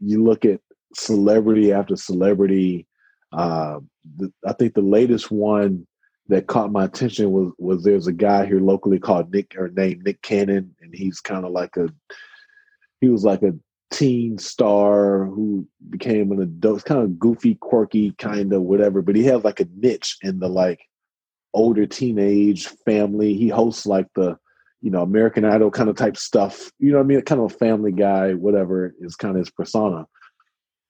you 0.00 0.24
look 0.24 0.44
at 0.44 0.60
celebrity 0.94 1.72
after 1.72 1.96
celebrity. 1.96 2.86
Uh, 3.32 3.80
the, 4.16 4.32
I 4.46 4.52
think 4.52 4.74
the 4.74 4.80
latest 4.80 5.30
one 5.30 5.86
that 6.28 6.46
caught 6.46 6.72
my 6.72 6.84
attention 6.84 7.30
was 7.30 7.52
was 7.58 7.84
there's 7.84 8.06
a 8.06 8.12
guy 8.12 8.46
here 8.46 8.60
locally 8.60 8.98
called 8.98 9.32
Nick 9.32 9.54
or 9.56 9.68
named 9.68 10.04
Nick 10.04 10.22
Cannon, 10.22 10.74
and 10.80 10.94
he's 10.94 11.20
kind 11.20 11.44
of 11.44 11.52
like 11.52 11.76
a 11.76 11.88
he 13.00 13.08
was 13.08 13.24
like 13.24 13.42
a 13.42 13.54
teen 13.90 14.36
star 14.38 15.26
who 15.26 15.66
became 15.90 16.32
an 16.32 16.42
adult, 16.42 16.84
kind 16.84 17.02
of 17.02 17.18
goofy, 17.18 17.54
quirky, 17.54 18.12
kind 18.12 18.52
of 18.52 18.62
whatever. 18.62 19.02
But 19.02 19.16
he 19.16 19.24
has 19.24 19.44
like 19.44 19.60
a 19.60 19.68
niche 19.76 20.16
in 20.22 20.40
the 20.40 20.48
like 20.48 20.80
older 21.54 21.86
teenage 21.86 22.66
family. 22.84 23.34
He 23.34 23.48
hosts 23.48 23.86
like 23.86 24.06
the 24.14 24.36
you 24.82 24.90
know 24.90 25.02
American 25.02 25.44
Idol 25.44 25.70
kind 25.70 25.88
of 25.88 25.96
type 25.96 26.16
stuff. 26.16 26.70
You 26.78 26.90
know 26.90 26.98
what 26.98 27.04
I 27.04 27.06
mean? 27.06 27.22
Kind 27.22 27.40
of 27.40 27.52
a 27.52 27.56
family 27.56 27.92
guy, 27.92 28.34
whatever 28.34 28.94
is 29.00 29.16
kind 29.16 29.36
of 29.36 29.40
his 29.40 29.50
persona. 29.50 30.06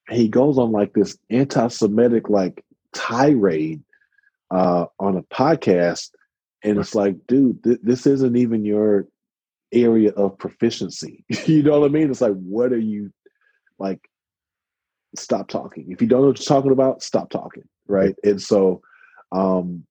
He 0.08 0.28
goes 0.28 0.56
on 0.56 0.70
like 0.70 0.94
this 0.94 1.18
anti-Semitic 1.30 2.28
like 2.30 2.64
tirade 2.94 3.82
uh, 4.50 4.86
on 4.98 5.16
a 5.16 5.22
podcast, 5.22 6.10
and 6.62 6.78
it's 6.78 6.94
like, 6.94 7.26
dude, 7.26 7.62
th- 7.64 7.80
this 7.82 8.06
isn't 8.06 8.36
even 8.36 8.64
your 8.64 9.06
area 9.72 10.10
of 10.12 10.38
proficiency. 10.38 11.24
you 11.46 11.62
know 11.62 11.80
what 11.80 11.86
I 11.86 11.92
mean? 11.92 12.10
It's 12.10 12.20
like, 12.20 12.34
what 12.34 12.72
are 12.72 12.78
you 12.78 13.12
like? 13.78 14.00
Stop 15.16 15.48
talking. 15.48 15.90
If 15.90 16.02
you 16.02 16.08
don't 16.08 16.22
know 16.22 16.28
what 16.28 16.38
you're 16.38 16.56
talking 16.56 16.72
about, 16.72 17.02
stop 17.02 17.30
talking. 17.30 17.64
Right. 17.86 18.14
And 18.24 18.40
so, 18.42 18.82
um, 19.32 19.86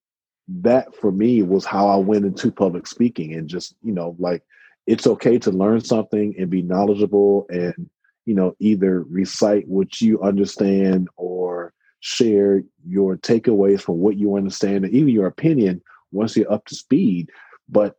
that 0.48 0.96
for 0.96 1.12
me 1.12 1.42
was 1.42 1.66
how 1.66 1.88
I 1.88 1.96
went 1.96 2.26
into 2.26 2.52
public 2.52 2.88
speaking 2.88 3.34
and 3.34 3.48
just, 3.48 3.76
you 3.82 3.92
know, 3.92 4.16
like 4.20 4.44
it's 4.86 5.08
okay 5.08 5.40
to 5.40 5.52
learn 5.52 5.82
something 5.82 6.36
and 6.38 6.50
be 6.50 6.62
knowledgeable 6.62 7.48
and, 7.50 7.90
you 8.26 8.36
know, 8.36 8.56
either 8.60 9.02
recite 9.04 9.68
what 9.68 10.02
you 10.02 10.22
understand 10.22 11.08
or 11.16 11.74
share 12.06 12.62
your 12.88 13.18
takeaways 13.18 13.82
from 13.82 13.98
what 13.98 14.16
you 14.16 14.36
understand 14.38 14.86
and 14.86 14.94
even 14.94 15.10
your 15.10 15.26
opinion 15.26 15.82
once 16.12 16.38
you're 16.38 16.52
up 16.54 16.64
to 16.66 16.76
speed. 16.76 17.32
But, 17.68 17.96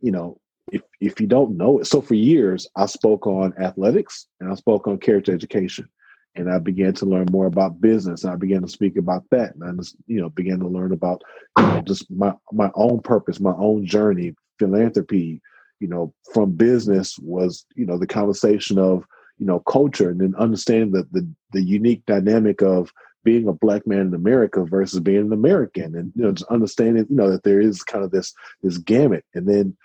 you 0.00 0.12
know, 0.12 0.38
if, 0.70 0.82
if 1.00 1.20
you 1.20 1.26
don't 1.26 1.56
know 1.56 1.80
it, 1.80 1.88
so 1.88 2.00
for 2.00 2.14
years 2.14 2.68
I 2.76 2.86
spoke 2.86 3.26
on 3.26 3.52
athletics 3.60 4.28
and 4.38 4.48
I 4.48 4.54
spoke 4.54 4.86
on 4.86 4.98
character 4.98 5.34
education. 5.34 5.88
And 6.36 6.48
I 6.48 6.60
began 6.60 6.92
to 6.94 7.04
learn 7.04 7.26
more 7.32 7.46
about 7.46 7.80
business. 7.80 8.22
And 8.22 8.32
I 8.32 8.36
began 8.36 8.62
to 8.62 8.68
speak 8.68 8.96
about 8.96 9.24
that. 9.32 9.56
And 9.56 9.64
I 9.64 9.72
just, 9.72 9.96
you 10.06 10.20
know, 10.20 10.28
began 10.28 10.60
to 10.60 10.68
learn 10.68 10.92
about 10.92 11.22
you 11.58 11.64
know, 11.64 11.80
just 11.80 12.08
my 12.12 12.32
my 12.52 12.70
own 12.76 13.00
purpose, 13.00 13.40
my 13.40 13.54
own 13.58 13.84
journey, 13.86 14.36
philanthropy, 14.60 15.42
you 15.80 15.88
know, 15.88 16.14
from 16.32 16.52
business 16.52 17.18
was, 17.18 17.66
you 17.74 17.86
know, 17.86 17.98
the 17.98 18.06
conversation 18.06 18.78
of, 18.78 19.04
you 19.38 19.46
know, 19.46 19.58
culture 19.58 20.10
and 20.10 20.20
then 20.20 20.36
understanding 20.36 20.92
the, 20.92 21.08
the, 21.10 21.28
the 21.50 21.62
unique 21.62 22.06
dynamic 22.06 22.62
of 22.62 22.92
being 23.24 23.48
a 23.48 23.52
black 23.52 23.86
man 23.86 24.00
in 24.00 24.14
America 24.14 24.64
versus 24.64 25.00
being 25.00 25.18
an 25.18 25.32
American 25.32 25.94
and, 25.94 26.12
you 26.14 26.22
know, 26.22 26.32
just 26.32 26.50
understanding, 26.50 27.06
you 27.08 27.16
know, 27.16 27.30
that 27.30 27.42
there 27.42 27.60
is 27.60 27.82
kind 27.82 28.04
of 28.04 28.10
this, 28.10 28.32
this 28.62 28.78
gamut 28.78 29.24
and 29.34 29.48
then, 29.48 29.76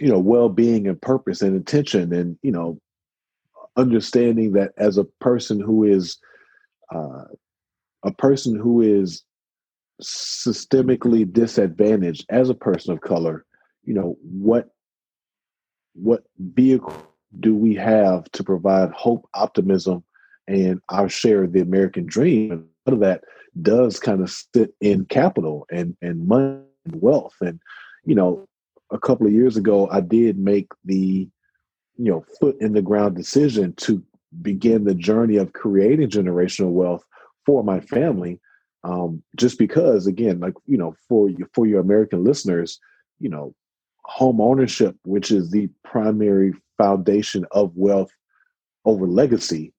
you 0.00 0.08
know, 0.08 0.18
well-being 0.18 0.86
and 0.86 1.00
purpose 1.00 1.42
and 1.42 1.56
intention 1.56 2.12
and, 2.12 2.38
you 2.42 2.52
know, 2.52 2.78
understanding 3.76 4.52
that 4.52 4.72
as 4.76 4.98
a 4.98 5.04
person 5.20 5.60
who 5.60 5.84
is, 5.84 6.18
uh, 6.94 7.24
a 8.02 8.12
person 8.12 8.58
who 8.58 8.80
is 8.80 9.22
systemically 10.02 11.30
disadvantaged 11.30 12.24
as 12.28 12.50
a 12.50 12.54
person 12.54 12.92
of 12.92 13.00
color, 13.00 13.44
you 13.84 13.94
know, 13.94 14.16
what 14.22 14.70
what 15.94 16.24
vehicle 16.38 17.06
do 17.40 17.54
we 17.54 17.74
have 17.74 18.30
to 18.32 18.44
provide 18.44 18.90
hope, 18.90 19.26
optimism, 19.34 20.04
and 20.46 20.80
our 20.88 21.08
share 21.08 21.44
of 21.44 21.52
the 21.52 21.60
American 21.60 22.06
dream? 22.06 22.52
And 22.52 22.68
lot 22.86 22.94
of 22.94 23.00
that 23.00 23.24
does 23.62 23.98
kind 23.98 24.20
of 24.20 24.30
sit 24.30 24.74
in 24.80 25.04
capital 25.06 25.66
and 25.70 25.96
and 26.02 26.26
money 26.26 26.60
and 26.84 27.00
wealth. 27.00 27.34
And 27.40 27.60
you 28.04 28.14
know, 28.14 28.46
a 28.90 28.98
couple 28.98 29.26
of 29.26 29.32
years 29.32 29.56
ago, 29.56 29.88
I 29.90 30.00
did 30.00 30.38
make 30.38 30.68
the 30.84 31.28
you 31.96 32.10
know 32.10 32.24
foot 32.40 32.56
in 32.60 32.72
the 32.72 32.82
ground 32.82 33.16
decision 33.16 33.72
to 33.74 34.02
begin 34.42 34.84
the 34.84 34.94
journey 34.94 35.36
of 35.36 35.52
creating 35.52 36.10
generational 36.10 36.70
wealth 36.70 37.04
for 37.44 37.62
my 37.62 37.80
family. 37.80 38.40
Um, 38.84 39.22
just 39.34 39.58
because, 39.58 40.06
again, 40.06 40.38
like 40.38 40.54
you 40.66 40.78
know, 40.78 40.94
for 41.08 41.28
your, 41.28 41.48
for 41.54 41.66
your 41.66 41.80
American 41.80 42.22
listeners, 42.22 42.78
you 43.18 43.28
know, 43.28 43.54
home 44.04 44.40
ownership, 44.40 44.96
which 45.04 45.30
is 45.30 45.50
the 45.50 45.68
primary 45.84 46.52
foundation 46.78 47.44
of 47.50 47.72
wealth 47.74 48.10
over 48.84 49.06
legacy, 49.06 49.72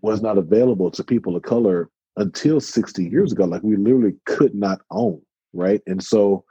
was 0.00 0.22
not 0.22 0.38
available 0.38 0.90
to 0.90 1.04
people 1.04 1.36
of 1.36 1.42
color 1.42 1.90
until 2.16 2.60
60 2.60 3.04
years 3.04 3.32
ago. 3.32 3.44
Like 3.44 3.62
we 3.62 3.76
literally 3.76 4.14
could 4.26 4.54
not 4.54 4.80
own, 4.90 5.20
right? 5.52 5.80
And 5.86 6.02
so, 6.02 6.44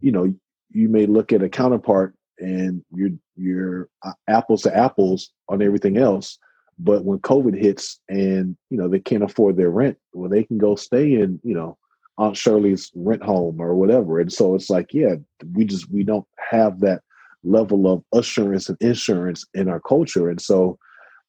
you 0.00 0.12
know, 0.12 0.32
you 0.70 0.88
may 0.88 1.06
look 1.06 1.32
at 1.32 1.42
a 1.42 1.48
counterpart 1.48 2.14
and 2.38 2.84
you're 2.94 3.10
you're 3.36 3.88
uh, 4.04 4.12
apples 4.28 4.62
to 4.62 4.76
apples 4.76 5.30
on 5.48 5.62
everything 5.62 5.96
else. 5.96 6.38
But 6.78 7.04
when 7.04 7.18
COVID 7.18 7.58
hits 7.58 7.98
and 8.08 8.56
you 8.70 8.78
know 8.78 8.88
they 8.88 9.00
can't 9.00 9.24
afford 9.24 9.56
their 9.56 9.70
rent, 9.70 9.96
well, 10.12 10.30
they 10.30 10.44
can 10.44 10.58
go 10.58 10.76
stay 10.76 11.14
in 11.14 11.40
you 11.42 11.54
know 11.54 11.76
Aunt 12.18 12.36
Shirley's 12.36 12.90
rent 12.94 13.22
home 13.22 13.60
or 13.60 13.74
whatever. 13.74 14.20
And 14.20 14.32
so 14.32 14.54
it's 14.54 14.70
like, 14.70 14.92
yeah, 14.92 15.14
we 15.54 15.64
just 15.64 15.90
we 15.90 16.04
don't 16.04 16.26
have 16.50 16.80
that 16.80 17.02
level 17.44 17.90
of 17.90 18.02
assurance 18.12 18.68
and 18.68 18.78
insurance 18.80 19.44
in 19.54 19.68
our 19.68 19.80
culture. 19.80 20.28
And 20.28 20.40
so, 20.40 20.78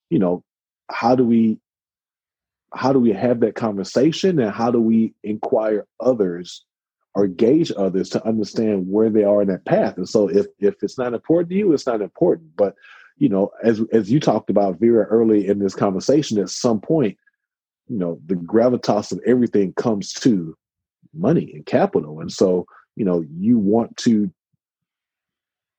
you 0.09 0.19
know, 0.19 0.43
how 0.89 1.15
do 1.15 1.23
we 1.23 1.59
how 2.73 2.93
do 2.93 2.99
we 2.99 3.11
have 3.11 3.39
that 3.39 3.55
conversation 3.55 4.39
and 4.39 4.51
how 4.51 4.69
do 4.69 4.79
we 4.79 5.13
inquire 5.23 5.87
others 5.99 6.63
or 7.15 7.25
gauge 7.25 7.71
others 7.75 8.09
to 8.09 8.27
understand 8.27 8.85
where 8.87 9.09
they 9.09 9.23
are 9.23 9.41
in 9.41 9.47
that 9.47 9.65
path? 9.65 9.97
And 9.97 10.07
so 10.07 10.27
if 10.27 10.45
if 10.59 10.75
it's 10.83 10.97
not 10.97 11.13
important 11.13 11.49
to 11.49 11.55
you, 11.55 11.73
it's 11.73 11.87
not 11.87 12.01
important. 12.01 12.55
But 12.55 12.75
you 13.17 13.29
know, 13.29 13.51
as 13.63 13.81
as 13.91 14.11
you 14.11 14.19
talked 14.19 14.49
about 14.49 14.79
very 14.79 15.05
early 15.05 15.47
in 15.47 15.59
this 15.59 15.75
conversation, 15.75 16.39
at 16.39 16.49
some 16.49 16.79
point, 16.79 17.17
you 17.87 17.97
know, 17.97 18.19
the 18.25 18.35
gravitas 18.35 19.11
of 19.11 19.19
everything 19.25 19.73
comes 19.73 20.13
to 20.13 20.55
money 21.13 21.51
and 21.55 21.65
capital 21.65 22.19
and 22.19 22.31
so 22.31 22.67
you 22.95 23.03
know 23.03 23.25
you 23.35 23.57
want 23.57 23.97
to 23.97 24.31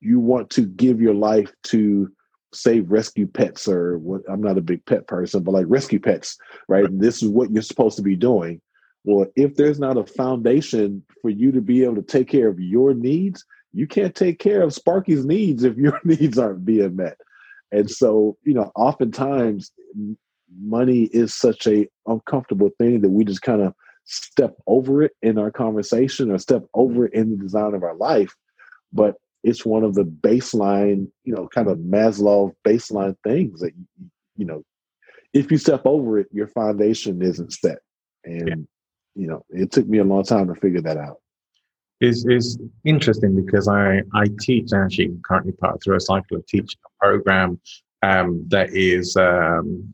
you 0.00 0.18
want 0.18 0.50
to 0.50 0.62
give 0.62 1.00
your 1.00 1.14
life 1.14 1.52
to 1.62 2.10
save 2.52 2.90
rescue 2.90 3.26
pets 3.26 3.68
or 3.68 3.98
what 3.98 4.22
i'm 4.28 4.40
not 4.40 4.58
a 4.58 4.62
big 4.62 4.84
pet 4.86 5.06
person 5.06 5.42
but 5.42 5.52
like 5.52 5.66
rescue 5.68 6.00
pets 6.00 6.36
right? 6.68 6.84
And 6.84 7.00
this 7.00 7.22
is 7.22 7.28
what 7.28 7.50
you're 7.50 7.62
supposed 7.62 7.96
to 7.96 8.02
be 8.02 8.16
doing. 8.16 8.60
Well 9.04 9.26
if 9.36 9.54
there's 9.56 9.78
not 9.78 9.96
a 9.96 10.04
foundation 10.04 11.02
for 11.22 11.30
you 11.30 11.52
to 11.52 11.60
be 11.60 11.84
able 11.84 11.96
to 11.96 12.02
take 12.02 12.28
care 12.28 12.48
of 12.48 12.60
your 12.60 12.94
needs 12.94 13.44
you 13.72 13.86
can't 13.86 14.14
take 14.14 14.38
care 14.38 14.62
of 14.62 14.74
sparky's 14.74 15.24
needs 15.24 15.62
if 15.62 15.76
your 15.76 16.00
needs 16.04 16.38
aren't 16.38 16.64
being 16.64 16.96
met. 16.96 17.16
And 17.72 17.90
so 17.90 18.36
you 18.44 18.54
know 18.54 18.72
oftentimes 18.74 19.72
money 20.60 21.04
is 21.12 21.34
such 21.34 21.66
a 21.66 21.86
uncomfortable 22.06 22.70
thing 22.78 23.00
that 23.02 23.10
we 23.10 23.24
just 23.24 23.42
kind 23.42 23.62
of 23.62 23.74
step 24.04 24.56
over 24.66 25.02
it 25.02 25.12
in 25.22 25.38
our 25.38 25.50
conversation 25.50 26.30
or 26.30 26.38
step 26.38 26.64
over 26.74 27.06
it 27.06 27.14
in 27.14 27.30
the 27.30 27.36
design 27.36 27.74
of 27.74 27.84
our 27.84 27.94
life, 27.94 28.34
but 28.92 29.14
it's 29.42 29.64
one 29.64 29.84
of 29.84 29.94
the 29.94 30.04
baseline, 30.04 31.08
you 31.24 31.34
know, 31.34 31.48
kind 31.48 31.68
of 31.68 31.78
Maslow 31.78 32.54
baseline 32.66 33.16
things 33.24 33.60
that 33.60 33.72
you 34.36 34.46
know, 34.46 34.62
if 35.32 35.50
you 35.50 35.58
step 35.58 35.82
over 35.84 36.18
it, 36.18 36.28
your 36.32 36.48
foundation 36.48 37.22
isn't 37.22 37.52
set. 37.52 37.78
And 38.24 38.48
yeah. 38.48 38.54
you 39.14 39.26
know, 39.28 39.44
it 39.50 39.70
took 39.70 39.86
me 39.86 39.98
a 39.98 40.04
long 40.04 40.24
time 40.24 40.48
to 40.48 40.60
figure 40.60 40.82
that 40.82 40.96
out. 40.96 41.18
Is 42.00 42.24
is 42.26 42.58
interesting 42.84 43.36
because 43.36 43.68
I 43.68 44.00
I 44.14 44.24
teach 44.40 44.70
actually 44.74 45.18
currently 45.24 45.52
part 45.52 45.82
through 45.82 45.96
a 45.96 46.00
cycle 46.00 46.38
of 46.38 46.46
teaching 46.46 46.80
a 46.86 47.04
program 47.04 47.60
um, 48.02 48.46
that 48.48 48.70
is 48.72 49.16
um, 49.16 49.92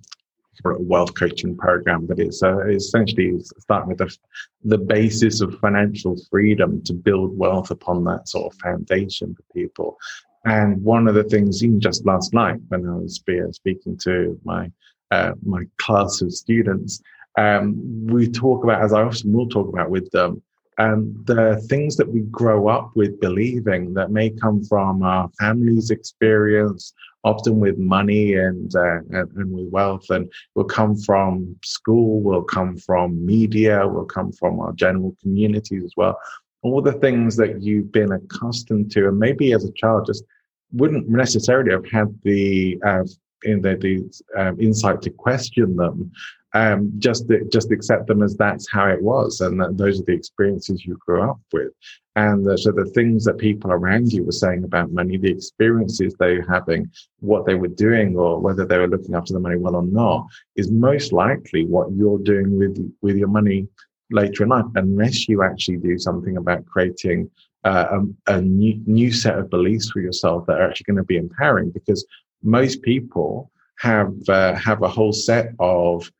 a 0.64 0.82
wealth 0.82 1.14
coaching 1.14 1.56
program 1.56 2.06
that 2.06 2.18
is 2.18 2.42
uh, 2.42 2.66
essentially 2.66 3.38
starting 3.58 3.88
with 3.88 3.98
the, 3.98 4.16
the 4.64 4.78
basis 4.78 5.40
of 5.40 5.58
financial 5.60 6.16
freedom 6.30 6.82
to 6.84 6.92
build 6.92 7.36
wealth 7.36 7.70
upon 7.70 8.04
that 8.04 8.28
sort 8.28 8.52
of 8.52 8.60
foundation 8.60 9.34
for 9.34 9.42
people. 9.54 9.96
And 10.44 10.82
one 10.82 11.08
of 11.08 11.14
the 11.14 11.24
things, 11.24 11.62
even 11.64 11.80
just 11.80 12.06
last 12.06 12.32
night 12.32 12.60
when 12.68 12.88
I 12.88 12.94
was 12.96 13.22
speaking 13.52 13.98
to 13.98 14.40
my 14.44 14.70
uh, 15.12 15.32
my 15.44 15.62
class 15.78 16.20
of 16.20 16.32
students, 16.32 17.00
um, 17.38 18.06
we 18.06 18.28
talk 18.28 18.64
about, 18.64 18.82
as 18.82 18.92
I 18.92 19.02
often 19.02 19.32
will 19.32 19.48
talk 19.48 19.68
about 19.68 19.90
with 19.90 20.10
them, 20.10 20.42
um, 20.78 21.14
the 21.24 21.56
things 21.68 21.96
that 21.96 22.08
we 22.08 22.20
grow 22.22 22.68
up 22.68 22.90
with 22.94 23.20
believing 23.20 23.94
that 23.94 24.10
may 24.10 24.30
come 24.30 24.62
from 24.64 25.02
our 25.02 25.30
family's 25.38 25.90
experience, 25.90 26.92
often 27.24 27.58
with 27.60 27.78
money 27.78 28.34
and, 28.34 28.74
uh, 28.76 28.98
and, 29.10 29.30
and 29.36 29.52
with 29.52 29.68
wealth, 29.70 30.10
and 30.10 30.30
will 30.54 30.64
come 30.64 30.96
from 30.96 31.56
school, 31.64 32.20
will 32.20 32.42
come 32.42 32.76
from 32.76 33.24
media, 33.24 33.86
will 33.86 34.04
come 34.04 34.32
from 34.32 34.60
our 34.60 34.72
general 34.72 35.16
communities 35.22 35.84
as 35.84 35.92
well. 35.96 36.18
All 36.62 36.82
the 36.82 36.92
things 36.92 37.36
that 37.36 37.62
you've 37.62 37.92
been 37.92 38.12
accustomed 38.12 38.90
to, 38.92 39.08
and 39.08 39.18
maybe 39.18 39.52
as 39.52 39.64
a 39.64 39.72
child 39.72 40.06
just 40.06 40.24
wouldn't 40.72 41.08
necessarily 41.08 41.70
have 41.70 41.88
had 41.90 42.14
the 42.22 42.78
uh, 42.84 43.04
in 43.44 43.60
the, 43.60 43.76
the 43.76 44.40
um, 44.40 44.60
insight 44.60 45.02
to 45.02 45.10
question 45.10 45.76
them 45.76 46.12
um, 46.56 46.92
just 46.98 47.26
just 47.52 47.70
accept 47.70 48.06
them 48.06 48.22
as 48.22 48.36
that's 48.36 48.66
how 48.70 48.86
it 48.86 49.02
was, 49.02 49.40
and 49.40 49.60
that 49.60 49.76
those 49.76 50.00
are 50.00 50.04
the 50.04 50.14
experiences 50.14 50.86
you 50.86 50.96
grew 51.04 51.22
up 51.28 51.40
with. 51.52 51.72
And 52.14 52.46
the, 52.46 52.56
so 52.56 52.72
the 52.72 52.86
things 52.86 53.24
that 53.24 53.36
people 53.36 53.72
around 53.72 54.10
you 54.12 54.24
were 54.24 54.32
saying 54.32 54.64
about 54.64 54.90
money, 54.90 55.18
the 55.18 55.30
experiences 55.30 56.14
they 56.14 56.38
were 56.38 56.46
having, 56.48 56.90
what 57.20 57.44
they 57.44 57.56
were 57.56 57.68
doing, 57.68 58.16
or 58.16 58.40
whether 58.40 58.64
they 58.64 58.78
were 58.78 58.88
looking 58.88 59.14
after 59.14 59.34
the 59.34 59.40
money 59.40 59.58
well 59.58 59.76
or 59.76 59.82
not, 59.82 60.26
is 60.54 60.70
most 60.70 61.12
likely 61.12 61.66
what 61.66 61.92
you're 61.92 62.20
doing 62.20 62.58
with 62.58 62.74
with 63.02 63.16
your 63.16 63.28
money 63.28 63.68
later 64.10 64.44
in 64.44 64.48
life, 64.48 64.64
unless 64.76 65.28
you 65.28 65.42
actually 65.42 65.76
do 65.76 65.98
something 65.98 66.38
about 66.38 66.64
creating 66.64 67.30
uh, 67.64 67.98
a, 68.28 68.34
a 68.34 68.40
new, 68.40 68.80
new 68.86 69.12
set 69.12 69.36
of 69.36 69.50
beliefs 69.50 69.90
for 69.90 70.00
yourself 70.00 70.46
that 70.46 70.58
are 70.58 70.70
actually 70.70 70.84
going 70.84 70.96
to 70.96 71.02
be 71.02 71.16
empowering. 71.16 71.70
Because 71.70 72.06
most 72.42 72.82
people 72.82 73.50
have 73.78 74.14
uh, 74.28 74.54
have 74.54 74.82
a 74.82 74.88
whole 74.88 75.12
set 75.12 75.52
of 75.58 76.10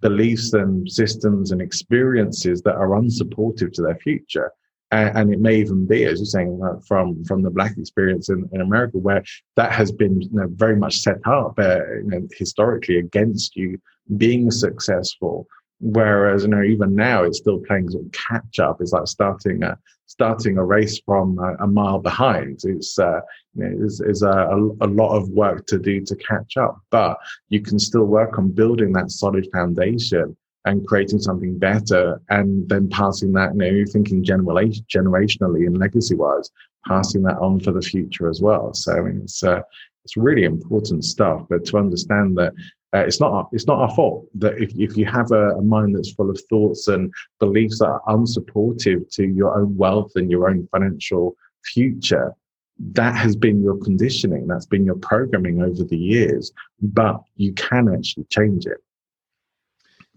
beliefs 0.00 0.52
and 0.54 0.90
systems 0.90 1.52
and 1.52 1.60
experiences 1.60 2.62
that 2.62 2.74
are 2.76 2.90
unsupportive 2.90 3.72
to 3.72 3.82
their 3.82 3.96
future. 3.96 4.50
And, 4.90 5.18
and 5.18 5.32
it 5.32 5.40
may 5.40 5.56
even 5.56 5.86
be, 5.86 6.04
as 6.04 6.20
you're 6.20 6.26
saying, 6.26 6.60
uh, 6.64 6.80
from 6.86 7.24
from 7.24 7.42
the 7.42 7.50
black 7.50 7.76
experience 7.76 8.28
in, 8.28 8.48
in 8.52 8.60
America, 8.60 8.98
where 8.98 9.22
that 9.56 9.72
has 9.72 9.92
been 9.92 10.20
you 10.20 10.28
know, 10.32 10.48
very 10.50 10.76
much 10.76 10.98
set 10.98 11.18
up 11.26 11.54
uh, 11.58 11.80
you 11.96 12.10
know, 12.10 12.28
historically 12.38 12.98
against 12.98 13.56
you 13.56 13.78
being 14.16 14.50
successful. 14.50 15.46
Whereas, 15.80 16.44
you 16.44 16.48
know, 16.48 16.62
even 16.62 16.94
now 16.94 17.24
it's 17.24 17.38
still 17.38 17.60
playing 17.66 17.90
sort 17.90 18.06
of 18.06 18.12
catch 18.12 18.58
up. 18.58 18.80
It's 18.80 18.92
like 18.92 19.06
starting 19.06 19.62
a 19.62 19.78
starting 20.06 20.58
a 20.58 20.64
race 20.64 21.00
from 21.04 21.38
a, 21.38 21.64
a 21.64 21.66
mile 21.66 21.98
behind. 21.98 22.60
It's 22.64 22.98
uh, 22.98 23.20
you 23.54 23.64
know, 23.64 23.84
is, 23.84 24.00
is 24.00 24.22
a, 24.22 24.48
a, 24.80 24.86
lot 24.86 25.16
of 25.16 25.28
work 25.30 25.66
to 25.66 25.78
do 25.78 26.00
to 26.04 26.16
catch 26.16 26.56
up, 26.56 26.78
but 26.90 27.18
you 27.48 27.60
can 27.60 27.78
still 27.78 28.04
work 28.04 28.38
on 28.38 28.50
building 28.50 28.92
that 28.92 29.10
solid 29.10 29.48
foundation 29.52 30.36
and 30.66 30.86
creating 30.86 31.18
something 31.18 31.58
better, 31.58 32.20
and 32.30 32.68
then 32.68 32.88
passing 32.88 33.32
that. 33.32 33.54
You 33.54 33.72
know, 33.72 33.84
thinking 33.92 34.24
generation, 34.24 34.84
generationally 34.88 35.66
and 35.66 35.78
legacy 35.78 36.14
wise, 36.14 36.50
passing 36.86 37.22
that 37.24 37.38
on 37.38 37.60
for 37.60 37.72
the 37.72 37.82
future 37.82 38.28
as 38.28 38.40
well. 38.40 38.72
So 38.74 38.96
I 38.96 39.00
mean, 39.00 39.20
it's 39.24 39.42
uh, 39.42 39.60
it's 40.04 40.16
really 40.16 40.44
important 40.44 41.04
stuff. 41.04 41.42
But 41.48 41.64
to 41.66 41.78
understand 41.78 42.38
that 42.38 42.52
uh, 42.94 42.98
it's 43.00 43.18
not 43.18 43.48
it's 43.50 43.66
not 43.66 43.78
our 43.78 43.94
fault 43.94 44.26
that 44.34 44.54
if, 44.62 44.70
if 44.76 44.96
you 44.96 45.04
have 45.04 45.32
a, 45.32 45.56
a, 45.56 45.62
mind 45.62 45.96
that's 45.96 46.12
full 46.12 46.30
of 46.30 46.40
thoughts 46.48 46.86
and 46.86 47.12
beliefs 47.40 47.80
that 47.80 47.86
are 47.86 48.02
unsupportive 48.08 49.10
to 49.10 49.24
your 49.24 49.58
own 49.58 49.76
wealth 49.76 50.12
and 50.14 50.30
your 50.30 50.48
own 50.48 50.68
financial 50.70 51.36
future, 51.64 52.32
that 52.78 53.16
has 53.16 53.34
been 53.34 53.60
your 53.62 53.76
conditioning, 53.78 54.46
that's 54.46 54.66
been 54.66 54.84
your 54.84 54.94
programming 54.96 55.60
over 55.60 55.82
the 55.82 55.96
years, 55.96 56.52
but 56.80 57.20
you 57.34 57.52
can 57.54 57.92
actually 57.92 58.26
change 58.30 58.64
it. 58.64 58.78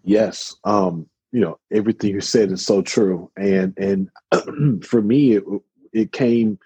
Yes. 0.04 0.56
Um, 0.64 1.08
you 1.32 1.42
know, 1.42 1.60
everything 1.72 2.12
you 2.12 2.22
said 2.22 2.52
is 2.52 2.64
so 2.64 2.84
true. 2.84 3.32
And 3.38 3.76
and 3.80 4.86
for 4.86 5.02
me 5.02 5.34
it 5.34 5.44
it 5.94 6.12
came 6.12 6.60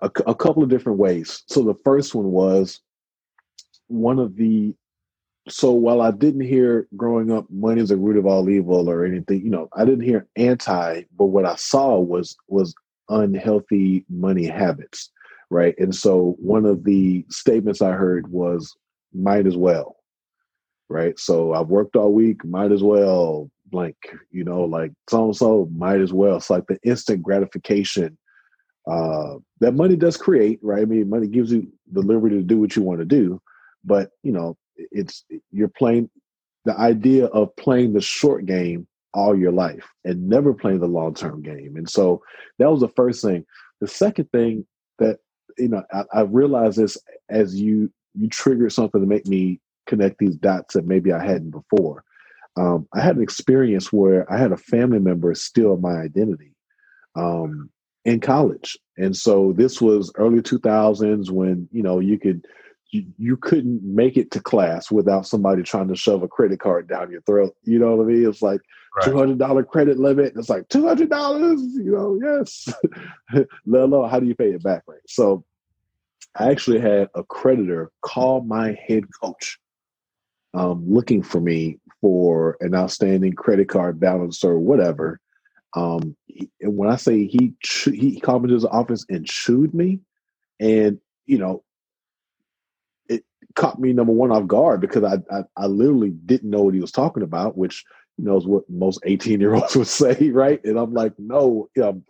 a, 0.00 0.10
a 0.26 0.34
couple 0.36 0.62
of 0.62 0.68
different 0.68 0.98
ways. 0.98 1.42
So 1.46 1.64
the 1.64 1.74
first 1.84 2.14
one 2.14 2.30
was 2.30 2.80
one 3.88 4.20
of 4.20 4.36
the 4.36 4.74
so 5.48 5.72
while 5.72 6.00
I 6.00 6.10
didn't 6.10 6.42
hear 6.42 6.88
growing 6.96 7.30
up 7.30 7.46
money 7.50 7.82
is 7.82 7.90
the 7.90 7.96
root 7.96 8.16
of 8.16 8.26
all 8.26 8.48
evil 8.48 8.88
or 8.88 9.04
anything, 9.04 9.42
you 9.42 9.50
know, 9.50 9.68
I 9.76 9.84
didn't 9.84 10.04
hear 10.04 10.26
anti, 10.36 11.02
but 11.16 11.26
what 11.26 11.44
I 11.44 11.56
saw 11.56 11.98
was 11.98 12.36
was 12.48 12.74
unhealthy 13.10 14.06
money 14.08 14.46
habits, 14.46 15.10
right? 15.50 15.74
And 15.78 15.94
so 15.94 16.36
one 16.38 16.64
of 16.64 16.84
the 16.84 17.26
statements 17.28 17.82
I 17.82 17.92
heard 17.92 18.28
was 18.28 18.74
might 19.12 19.46
as 19.46 19.56
well. 19.56 19.96
Right. 20.88 21.18
So 21.18 21.54
I've 21.54 21.68
worked 21.68 21.96
all 21.96 22.12
week, 22.12 22.44
might 22.44 22.70
as 22.70 22.82
well 22.82 23.50
blank, 23.66 23.96
you 24.30 24.44
know, 24.44 24.64
like 24.64 24.92
so 25.10 25.26
and 25.26 25.36
so 25.36 25.68
might 25.74 26.00
as 26.00 26.12
well. 26.12 26.36
It's 26.36 26.50
like 26.50 26.66
the 26.68 26.78
instant 26.82 27.22
gratification 27.22 28.16
uh 28.90 29.36
that 29.60 29.74
money 29.74 29.96
does 29.96 30.16
create, 30.16 30.58
right? 30.62 30.82
I 30.82 30.84
mean 30.86 31.10
money 31.10 31.26
gives 31.26 31.52
you 31.52 31.70
the 31.92 32.00
liberty 32.00 32.36
to 32.36 32.42
do 32.42 32.60
what 32.60 32.76
you 32.76 32.82
want 32.82 33.00
to 33.00 33.06
do, 33.06 33.42
but 33.84 34.10
you 34.22 34.32
know, 34.32 34.56
it's 34.76 35.24
you're 35.50 35.68
playing 35.68 36.10
the 36.64 36.78
idea 36.78 37.26
of 37.26 37.54
playing 37.56 37.92
the 37.92 38.00
short 38.00 38.46
game 38.46 38.86
all 39.12 39.38
your 39.38 39.52
life 39.52 39.86
and 40.04 40.28
never 40.28 40.52
playing 40.52 40.80
the 40.80 40.86
long 40.86 41.14
term 41.14 41.42
game. 41.42 41.76
And 41.76 41.88
so 41.88 42.22
that 42.58 42.70
was 42.70 42.80
the 42.80 42.88
first 42.88 43.22
thing. 43.22 43.44
The 43.80 43.88
second 43.88 44.30
thing 44.30 44.66
that 44.98 45.18
you 45.58 45.68
know 45.68 45.82
I, 45.92 46.04
I 46.12 46.20
realized 46.22 46.78
this 46.78 46.98
as 47.28 47.60
you 47.60 47.90
you 48.14 48.28
triggered 48.28 48.72
something 48.72 49.00
to 49.00 49.06
make 49.06 49.26
me 49.26 49.60
connect 49.86 50.18
these 50.18 50.36
dots 50.36 50.74
that 50.74 50.86
maybe 50.86 51.12
I 51.12 51.24
hadn't 51.24 51.50
before. 51.50 52.04
Um, 52.56 52.86
I 52.94 53.00
had 53.00 53.16
an 53.16 53.22
experience 53.22 53.92
where 53.92 54.30
I 54.32 54.38
had 54.38 54.52
a 54.52 54.56
family 54.56 55.00
member 55.00 55.34
steal 55.34 55.76
my 55.76 55.96
identity 55.96 56.54
um, 57.16 57.70
in 58.04 58.20
college, 58.20 58.78
and 58.96 59.16
so 59.16 59.52
this 59.56 59.80
was 59.80 60.12
early 60.16 60.40
two 60.40 60.58
thousands 60.58 61.30
when 61.30 61.68
you 61.72 61.82
know 61.82 61.98
you 61.98 62.18
could 62.18 62.46
you, 63.18 63.36
couldn't 63.36 63.82
make 63.82 64.16
it 64.16 64.30
to 64.32 64.40
class 64.40 64.90
without 64.90 65.26
somebody 65.26 65.62
trying 65.62 65.88
to 65.88 65.96
shove 65.96 66.22
a 66.22 66.28
credit 66.28 66.60
card 66.60 66.88
down 66.88 67.10
your 67.10 67.22
throat. 67.22 67.54
You 67.64 67.78
know 67.78 67.96
what 67.96 68.04
I 68.04 68.06
mean? 68.06 68.28
It's 68.28 68.42
like 68.42 68.60
right. 68.96 69.04
two 69.04 69.16
hundred 69.16 69.38
dollar 69.38 69.64
credit 69.64 69.98
limit. 69.98 70.34
It's 70.36 70.48
like 70.48 70.68
two 70.68 70.86
hundred 70.86 71.10
dollars. 71.10 71.60
You 71.74 71.92
know, 71.92 72.18
yes. 72.22 72.72
Let 73.66 73.82
alone 73.82 74.08
how 74.08 74.20
do 74.20 74.26
you 74.26 74.34
pay 74.34 74.50
it 74.50 74.62
back, 74.62 74.82
right? 74.86 75.00
So, 75.08 75.44
I 76.36 76.50
actually 76.50 76.80
had 76.80 77.08
a 77.14 77.24
creditor 77.24 77.90
call 78.02 78.42
my 78.42 78.78
head 78.86 79.04
coach, 79.20 79.58
um, 80.52 80.84
looking 80.86 81.22
for 81.22 81.40
me 81.40 81.78
for 82.00 82.56
an 82.60 82.74
outstanding 82.74 83.32
credit 83.32 83.68
card 83.68 83.98
balance 83.98 84.44
or 84.44 84.58
whatever. 84.58 85.20
Um, 85.74 86.16
and 86.60 86.76
when 86.76 86.90
I 86.90 86.96
say 86.96 87.26
he 87.26 87.54
he 87.92 88.20
called 88.20 88.42
me 88.42 88.48
to 88.48 88.54
his 88.54 88.64
office 88.64 89.04
and 89.08 89.26
chewed 89.26 89.74
me, 89.74 90.00
and 90.60 91.00
you 91.26 91.38
know 91.38 91.64
caught 93.54 93.78
me 93.78 93.92
number 93.92 94.12
one 94.12 94.32
off 94.32 94.46
guard 94.46 94.80
because 94.80 95.04
I, 95.04 95.18
I, 95.34 95.42
I 95.56 95.66
literally 95.66 96.10
didn't 96.10 96.50
know 96.50 96.62
what 96.62 96.74
he 96.74 96.80
was 96.80 96.92
talking 96.92 97.22
about, 97.22 97.56
which 97.56 97.84
you 98.18 98.24
know 98.24 98.36
is 98.36 98.46
what 98.46 98.68
most 98.68 99.00
eighteen 99.04 99.40
year 99.40 99.54
olds 99.54 99.76
would 99.76 99.86
say, 99.86 100.30
right? 100.30 100.62
And 100.64 100.78
I'm 100.78 100.92
like, 100.92 101.12
no, 101.18 101.68
um, 101.82 102.04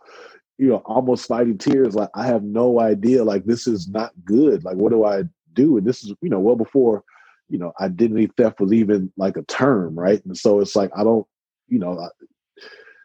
you 0.57 0.67
know, 0.67 0.77
almost 0.85 1.27
fighting 1.27 1.57
tears. 1.57 1.95
Like 1.95 2.09
I 2.15 2.25
have 2.25 2.43
no 2.43 2.79
idea. 2.79 3.23
Like 3.23 3.45
this 3.45 3.67
is 3.67 3.87
not 3.87 4.11
good. 4.23 4.63
Like 4.63 4.75
what 4.75 4.91
do 4.91 5.05
I 5.05 5.23
do? 5.53 5.77
And 5.77 5.85
this 5.85 6.03
is 6.03 6.13
you 6.21 6.29
know 6.29 6.39
well 6.39 6.55
before 6.55 7.03
you 7.49 7.59
know 7.59 7.73
identity 7.79 8.29
theft 8.37 8.59
was 8.59 8.73
even 8.73 9.11
like 9.17 9.37
a 9.37 9.43
term, 9.43 9.97
right? 9.97 10.23
And 10.25 10.37
so 10.37 10.59
it's 10.59 10.75
like 10.75 10.91
I 10.95 11.03
don't, 11.03 11.27
you 11.67 11.79
know, 11.79 11.99
I, 11.99 12.07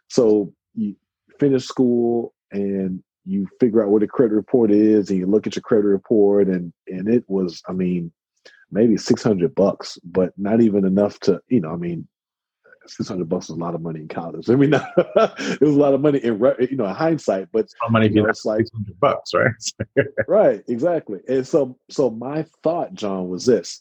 so 0.08 0.52
you 0.74 0.96
finish 1.38 1.64
school 1.66 2.34
and 2.52 3.02
you 3.24 3.46
figure 3.60 3.82
out 3.82 3.90
what 3.90 4.02
a 4.02 4.06
credit 4.06 4.34
report 4.34 4.70
is 4.70 5.10
and 5.10 5.18
you 5.18 5.26
look 5.26 5.46
at 5.46 5.54
your 5.54 5.62
credit 5.62 5.86
report 5.86 6.48
and 6.48 6.72
and 6.88 7.06
it 7.06 7.22
was 7.28 7.62
i 7.68 7.72
mean 7.72 8.10
maybe 8.72 8.96
600 8.96 9.54
bucks, 9.54 9.98
but 10.04 10.32
not 10.36 10.60
even 10.60 10.84
enough 10.84 11.18
to, 11.20 11.40
you 11.48 11.60
know, 11.60 11.70
I 11.70 11.76
mean, 11.76 12.06
600 12.86 13.28
bucks 13.28 13.46
is 13.46 13.56
a 13.56 13.58
lot 13.58 13.74
of 13.74 13.82
money 13.82 14.00
in 14.00 14.08
college. 14.08 14.48
I 14.50 14.54
mean, 14.54 14.74
it 14.96 15.60
was 15.60 15.74
a 15.74 15.78
lot 15.78 15.94
of 15.94 16.00
money 16.00 16.18
in, 16.18 16.34
you 16.60 16.76
know, 16.76 16.86
in 16.86 16.94
hindsight, 16.94 17.48
but 17.52 17.68
money 17.90 18.08
you 18.08 18.22
know, 18.22 18.28
it's 18.28 18.44
like 18.44 18.66
600 18.66 19.00
bucks, 19.00 19.34
right? 19.34 20.06
right, 20.28 20.62
exactly. 20.68 21.20
And 21.28 21.46
so, 21.46 21.78
so 21.88 22.10
my 22.10 22.44
thought, 22.62 22.94
John, 22.94 23.28
was 23.28 23.46
this: 23.46 23.80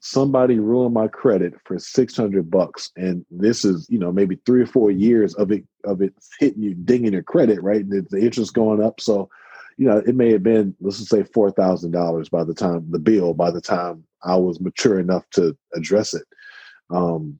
somebody 0.00 0.58
ruined 0.58 0.94
my 0.94 1.08
credit 1.08 1.54
for 1.64 1.78
600 1.78 2.50
bucks, 2.50 2.90
and 2.96 3.24
this 3.30 3.64
is, 3.64 3.86
you 3.90 3.98
know, 3.98 4.12
maybe 4.12 4.38
three 4.46 4.62
or 4.62 4.66
four 4.66 4.90
years 4.90 5.34
of 5.34 5.50
it 5.52 5.64
of 5.84 6.00
it 6.00 6.14
hitting 6.38 6.62
you, 6.62 6.74
dinging 6.74 7.12
your 7.12 7.22
credit, 7.22 7.62
right? 7.62 7.88
The, 7.88 8.06
the 8.10 8.20
interest 8.20 8.54
going 8.54 8.82
up, 8.82 9.00
so 9.00 9.28
you 9.76 9.86
know, 9.86 9.98
it 9.98 10.14
may 10.14 10.32
have 10.32 10.42
been, 10.42 10.74
let's 10.80 10.98
just 10.98 11.10
say 11.10 11.22
four 11.22 11.50
thousand 11.50 11.92
dollars 11.92 12.28
by 12.28 12.44
the 12.44 12.54
time 12.54 12.86
the 12.90 12.98
bill, 12.98 13.34
by 13.34 13.50
the 13.50 13.60
time 13.60 14.04
I 14.22 14.36
was 14.36 14.60
mature 14.60 15.00
enough 15.00 15.24
to 15.32 15.56
address 15.74 16.14
it. 16.14 16.24
Um, 16.90 17.38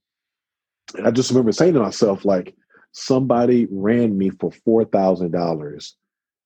and 0.96 1.06
I 1.06 1.10
just 1.10 1.30
remember 1.30 1.52
saying 1.52 1.74
to 1.74 1.80
myself, 1.80 2.24
like, 2.24 2.54
somebody 2.92 3.66
ran 3.70 4.18
me 4.18 4.30
for 4.30 4.52
four 4.64 4.84
thousand 4.84 5.30
dollars, 5.30 5.96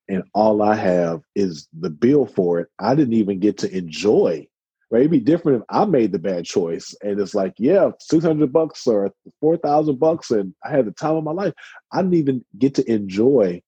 and 0.08 0.22
all 0.34 0.62
I 0.62 0.74
have 0.74 1.22
is 1.34 1.68
the 1.78 1.90
bill 1.90 2.26
for 2.26 2.60
it. 2.60 2.68
I 2.78 2.94
didn't 2.94 3.14
even 3.14 3.40
get 3.40 3.58
to 3.58 3.76
enjoy. 3.76 4.46
Right? 4.88 5.00
It'd 5.00 5.10
be 5.10 5.18
different 5.18 5.62
if 5.62 5.64
I 5.68 5.84
made 5.84 6.12
the 6.12 6.20
bad 6.20 6.44
choice, 6.44 6.94
and 7.02 7.18
it's 7.18 7.34
like, 7.34 7.54
yeah, 7.58 7.90
six 8.00 8.24
hundred 8.24 8.52
bucks 8.52 8.86
or 8.86 9.12
four 9.40 9.56
thousand 9.56 9.98
bucks, 9.98 10.30
and 10.30 10.54
I 10.64 10.70
had 10.70 10.86
the 10.86 10.92
time 10.92 11.16
of 11.16 11.24
my 11.24 11.32
life. 11.32 11.54
I 11.92 12.02
didn't 12.02 12.14
even 12.14 12.44
get 12.56 12.76
to 12.76 12.88
enjoy 12.88 13.62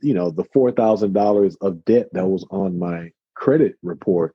you 0.00 0.14
know 0.14 0.30
the 0.30 0.44
four 0.52 0.70
thousand 0.72 1.12
dollars 1.12 1.56
of 1.56 1.84
debt 1.84 2.08
that 2.12 2.26
was 2.26 2.44
on 2.50 2.78
my 2.78 3.10
credit 3.34 3.76
report 3.82 4.34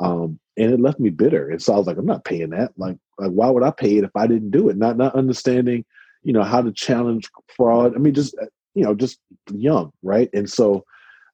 um, 0.00 0.38
and 0.56 0.72
it 0.72 0.80
left 0.80 1.00
me 1.00 1.10
bitter. 1.10 1.50
And 1.50 1.60
so 1.62 1.74
i 1.74 1.78
was 1.78 1.86
like 1.86 1.96
i'm 1.96 2.06
not 2.06 2.24
paying 2.24 2.50
that. 2.50 2.72
Like 2.76 2.96
like 3.18 3.30
why 3.30 3.48
would 3.50 3.62
i 3.62 3.70
pay 3.70 3.96
it 3.96 4.04
if 4.04 4.10
i 4.16 4.26
didn't 4.26 4.50
do 4.50 4.68
it? 4.68 4.76
Not 4.76 4.96
not 4.96 5.14
understanding 5.14 5.84
you 6.22 6.32
know 6.32 6.42
how 6.42 6.62
to 6.62 6.72
challenge 6.72 7.30
fraud. 7.56 7.94
I 7.94 7.98
mean 7.98 8.14
just 8.14 8.36
uh, 8.40 8.46
you 8.74 8.84
know 8.84 8.94
just 8.94 9.18
young 9.52 9.92
right? 10.02 10.30
And 10.32 10.50
so 10.50 10.84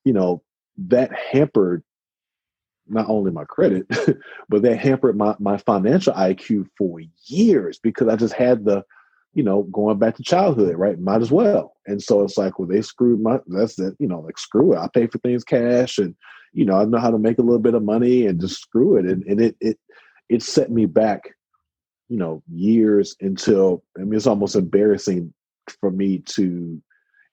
you 0.05 0.13
know 0.13 0.43
that 0.89 1.13
hampered 1.13 1.83
not 2.89 3.09
only 3.09 3.31
my 3.31 3.45
credit 3.45 3.87
but 4.49 4.63
that 4.63 4.79
hampered 4.79 5.17
my 5.17 5.35
my 5.39 5.57
financial 5.59 6.13
iq 6.15 6.67
for 6.77 6.99
years 7.27 7.79
because 7.79 8.09
i 8.09 8.17
just 8.17 8.33
had 8.35 8.65
the 8.65 8.83
you 9.35 9.43
know, 9.43 9.63
going 9.65 9.99
back 9.99 10.17
to 10.17 10.23
childhood, 10.23 10.77
right? 10.77 10.99
Might 10.99 11.23
as 11.23 11.31
well. 11.31 11.77
And 11.87 12.03
so 12.03 12.23
it's 12.23 12.37
like, 12.37 12.59
well, 12.59 12.67
they 12.69 12.83
screwed 12.83 13.21
my, 13.21 13.39
that's 13.47 13.79
it, 13.79 13.95
you 13.99 14.09
know, 14.09 14.21
like 14.21 14.39
screw 14.39 14.73
it. 14.73 14.79
I 14.79 14.89
pay 14.93 15.07
for 15.07 15.19
things 15.19 15.45
cash 15.45 15.99
and, 15.99 16.17
you 16.53 16.65
know, 16.65 16.77
I 16.77 16.85
know 16.85 16.99
how 16.99 17.11
to 17.11 17.19
make 17.19 17.39
a 17.39 17.43
little 17.43 17.61
bit 17.61 17.75
of 17.75 17.85
money 17.85 18.27
and 18.27 18.41
just 18.41 18.61
screw 18.61 18.97
it. 18.97 19.05
And, 19.05 19.23
and 19.25 19.41
it, 19.41 19.57
it, 19.61 19.79
it 20.29 20.43
set 20.43 20.71
me 20.71 20.87
back, 20.87 21.31
you 22.09 22.17
know, 22.17 22.43
years 22.51 23.15
until, 23.21 23.85
I 23.97 24.03
mean, 24.03 24.15
it's 24.15 24.27
almost 24.27 24.57
embarrassing 24.57 25.33
for 25.81 25.93
me 25.93 26.19
to, 26.19 26.83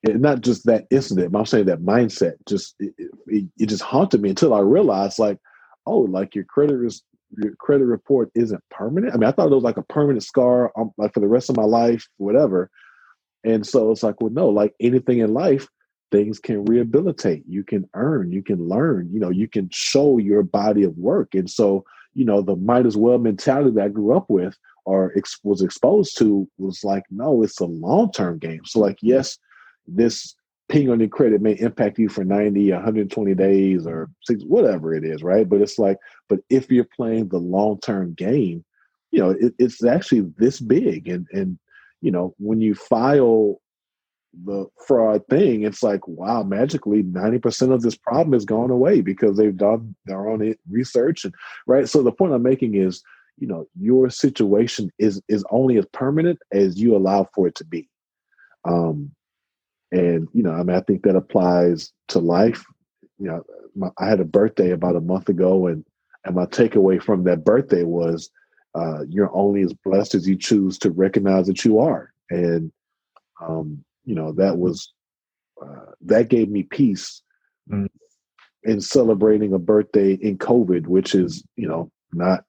and 0.04 0.22
not 0.22 0.42
just 0.42 0.68
that 0.68 0.86
incident, 0.92 1.32
but 1.32 1.40
I'm 1.40 1.46
saying 1.48 1.66
that 1.66 1.82
mindset 1.82 2.34
just, 2.48 2.76
it, 2.80 2.94
it, 3.26 3.46
it 3.58 3.66
just 3.66 3.82
haunted 3.82 4.22
me 4.22 4.30
until 4.30 4.54
I 4.54 4.60
realized 4.60 5.18
like, 5.18 5.40
oh, 5.88 6.02
like 6.02 6.36
your 6.36 6.44
credit 6.44 6.86
is 6.86 7.02
your 7.36 7.56
credit 7.56 7.86
report 7.86 8.32
isn't 8.36 8.64
permanent. 8.70 9.14
I 9.14 9.18
mean, 9.18 9.28
I 9.28 9.32
thought 9.32 9.52
it 9.52 9.56
was 9.56 9.64
like 9.64 9.78
a 9.78 9.84
permanent 9.84 10.24
scar, 10.24 10.72
um, 10.78 10.92
like 10.98 11.14
for 11.14 11.20
the 11.20 11.28
rest 11.28 11.50
of 11.50 11.58
my 11.58 11.64
life, 11.64 12.08
whatever. 12.18 12.70
And 13.44 13.66
so 13.66 13.92
it's 13.92 14.04
like, 14.04 14.22
well, 14.22 14.32
no, 14.32 14.50
like 14.50 14.74
anything 14.80 15.20
in 15.20 15.34
life, 15.34 15.68
things 16.12 16.40
can 16.40 16.66
rehabilitate. 16.66 17.44
You 17.48 17.64
can 17.64 17.90
earn, 17.94 18.32
you 18.32 18.42
can 18.42 18.68
learn, 18.68 19.10
you 19.12 19.20
know, 19.20 19.30
you 19.30 19.48
can 19.48 19.70
show 19.72 20.18
your 20.18 20.44
body 20.44 20.84
of 20.84 20.98
work. 20.98 21.36
And 21.36 21.50
so, 21.50 21.84
you 22.14 22.26
know, 22.26 22.42
the 22.42 22.56
might 22.56 22.86
as 22.86 22.98
well 22.98 23.18
mentality 23.18 23.72
that 23.72 23.86
I 23.86 23.90
grew 23.90 24.16
up 24.16 24.30
with 24.30 24.58
or 24.86 25.14
ex- 25.18 25.40
was 25.44 25.62
exposed 25.62 26.18
to 26.18 26.48
was 26.58 26.84
like, 26.84 27.04
no, 27.12 27.44
it's 27.44 27.60
a 27.60 27.66
long 27.66 28.12
term 28.12 28.40
game. 28.40 28.62
So, 28.66 28.80
like, 28.80 28.98
yes, 29.02 29.38
this 29.86 30.36
ping 30.70 30.90
on 30.90 31.00
your 31.00 31.10
credit 31.10 31.42
may 31.42 31.54
impact 31.54 31.98
you 31.98 32.10
for 32.10 32.24
90 32.24 32.72
120 32.72 33.36
days 33.36 33.88
or 33.88 34.10
six 34.24 34.44
whatever 34.44 34.94
it 34.94 35.04
is 35.04 35.24
right? 35.24 35.48
But 35.48 35.62
it's 35.62 35.80
like 35.80 35.98
but 36.30 36.40
if 36.50 36.72
you're 36.72 36.88
playing 36.96 37.30
the 37.30 37.40
long-term 37.40 38.14
game 38.14 38.64
you 39.12 39.20
know 39.20 39.30
it, 39.32 39.54
it's 39.58 39.84
actually 39.84 40.32
this 40.38 40.60
big. 40.60 41.08
And 41.08 41.28
and 41.32 41.58
you 42.02 42.12
know 42.12 42.36
when 42.38 42.62
you 42.62 42.76
file 42.76 43.62
the 44.46 44.68
fraud 44.86 45.24
thing 45.30 45.64
it's 45.64 45.82
like 45.82 46.08
wow 46.08 46.44
magically 46.44 47.02
90% 47.02 47.72
of 47.72 47.82
this 47.82 47.96
problem 47.96 48.34
has 48.34 48.46
gone 48.46 48.70
away 48.70 49.02
because 49.02 49.36
they've 49.36 49.58
done 49.58 49.96
their 50.06 50.30
own 50.30 50.54
research 50.70 51.26
and 51.26 51.34
right? 51.66 51.90
So 51.90 52.04
the 52.04 52.12
point 52.12 52.34
i'm 52.34 52.44
making 52.44 52.76
is 52.76 53.02
you 53.38 53.48
know 53.48 53.68
your 53.80 54.10
situation 54.10 54.92
is 55.00 55.22
is 55.28 55.44
only 55.50 55.78
as 55.78 55.86
permanent 55.94 56.40
as 56.52 56.80
you 56.80 56.96
allow 56.96 57.28
for 57.34 57.48
it 57.48 57.56
to 57.56 57.66
be. 57.66 57.90
Um 58.66 59.12
and, 59.92 60.28
you 60.34 60.44
know, 60.44 60.52
I 60.52 60.64
mean, 60.64 60.76
I 60.76 60.82
think 60.82 61.04
that 61.04 61.16
applies 61.16 61.92
to 62.10 62.20
life 62.20 62.66
you 63.18 63.28
know, 63.28 63.44
my, 63.76 63.90
I 63.98 64.08
had 64.08 64.20
a 64.20 64.26
birthday 64.26 64.72
about 64.72 64.96
a 64.96 65.02
month 65.02 65.30
ago, 65.30 65.68
and 65.68 65.84
and 66.26 66.36
my 66.36 66.46
takeaway 66.46 67.02
from 67.02 67.24
that 67.24 67.44
birthday 67.44 67.84
was, 67.84 68.30
uh, 68.76 69.04
you're 69.08 69.34
only 69.36 69.62
as 69.62 69.74
blessed 69.74 70.16
as 70.16 70.28
you 70.28 70.36
choose 70.36 70.78
to 70.80 70.92
recognize 70.92 71.48
that 71.48 71.66
you 71.66 71.80
are, 71.80 72.12
and 72.30 72.72
um, 73.42 73.84
you 74.06 74.16
know 74.16 74.32
that 74.34 74.58
was 74.58 74.94
uh, 75.62 75.92
that 76.02 76.30
gave 76.30 76.50
me 76.50 76.64
peace 76.64 77.22
mm. 77.72 77.88
in 78.64 78.82
celebrating 78.82 79.54
a 79.54 79.60
birthday 79.60 80.14
in 80.14 80.38
COVID, 80.38 80.88
which 80.88 81.16
is 81.16 81.44
you 81.56 81.68
know 81.68 81.92
not 82.14 82.44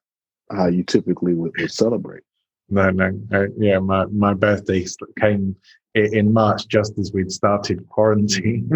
how 0.51 0.67
you 0.67 0.83
typically 0.83 1.33
would, 1.33 1.51
would 1.59 1.71
celebrate. 1.71 2.23
No, 2.71 2.91
no, 2.91 3.19
uh, 3.33 3.47
yeah, 3.57 3.79
my 3.79 4.05
my 4.05 4.35
birthday 4.35 4.85
came 5.19 5.55
in 5.95 6.31
March, 6.31 6.67
just 6.67 6.97
as 6.99 7.11
we'd 7.13 7.31
started 7.31 7.87
quarantine, 7.89 8.69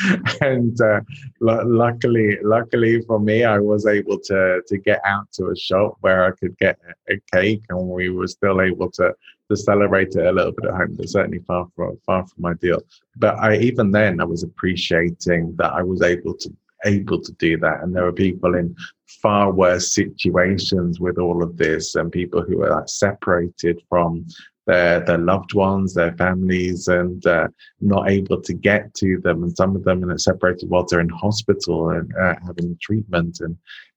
and 0.40 0.80
uh, 0.80 1.00
l- 1.46 1.68
luckily, 1.68 2.38
luckily 2.42 3.02
for 3.02 3.18
me, 3.18 3.44
I 3.44 3.58
was 3.58 3.86
able 3.86 4.18
to 4.20 4.62
to 4.66 4.78
get 4.78 5.00
out 5.04 5.30
to 5.32 5.48
a 5.48 5.56
shop 5.56 5.96
where 6.00 6.24
I 6.24 6.30
could 6.32 6.56
get 6.58 6.78
a, 7.08 7.14
cake, 7.34 7.64
and 7.70 7.88
we 7.88 8.10
were 8.10 8.28
still 8.28 8.60
able 8.60 8.90
to 8.92 9.12
to 9.48 9.56
celebrate 9.56 10.14
it 10.14 10.26
a 10.26 10.32
little 10.32 10.52
bit 10.52 10.66
at 10.66 10.76
home, 10.76 10.94
but 10.96 11.08
certainly 11.08 11.40
far 11.40 11.66
from 11.74 11.98
far 12.06 12.26
from 12.26 12.46
ideal. 12.46 12.80
But 13.16 13.36
I 13.38 13.56
even 13.58 13.90
then 13.90 14.20
I 14.20 14.24
was 14.24 14.44
appreciating 14.44 15.56
that 15.56 15.72
I 15.72 15.82
was 15.82 16.02
able 16.02 16.34
to 16.34 16.54
able 16.86 17.20
to 17.20 17.32
do 17.32 17.58
that, 17.58 17.82
and 17.82 17.94
there 17.94 18.04
were 18.04 18.12
people 18.12 18.54
in 18.54 18.74
far 19.06 19.50
worse 19.50 19.92
situations 19.92 21.00
with 21.00 21.18
all 21.18 21.42
of 21.42 21.56
this, 21.56 21.96
and 21.96 22.12
people 22.12 22.42
who 22.42 22.62
are 22.62 22.86
separated 22.86 23.82
from 23.88 24.26
their 24.70 25.00
their 25.00 25.18
loved 25.18 25.52
ones, 25.54 25.94
their 25.94 26.12
families, 26.12 26.86
and 26.86 27.26
uh, 27.26 27.48
not 27.80 28.08
able 28.08 28.40
to 28.40 28.54
get 28.54 28.94
to 28.94 29.18
them, 29.24 29.42
and 29.42 29.56
some 29.56 29.74
of 29.74 29.84
them 29.84 30.08
are 30.08 30.18
separated 30.18 30.70
while 30.70 30.84
they're 30.84 31.00
in 31.00 31.08
hospital 31.08 31.90
and 31.90 32.12
uh, 32.16 32.34
having 32.46 32.78
treatment, 32.80 33.40
and 33.40 33.56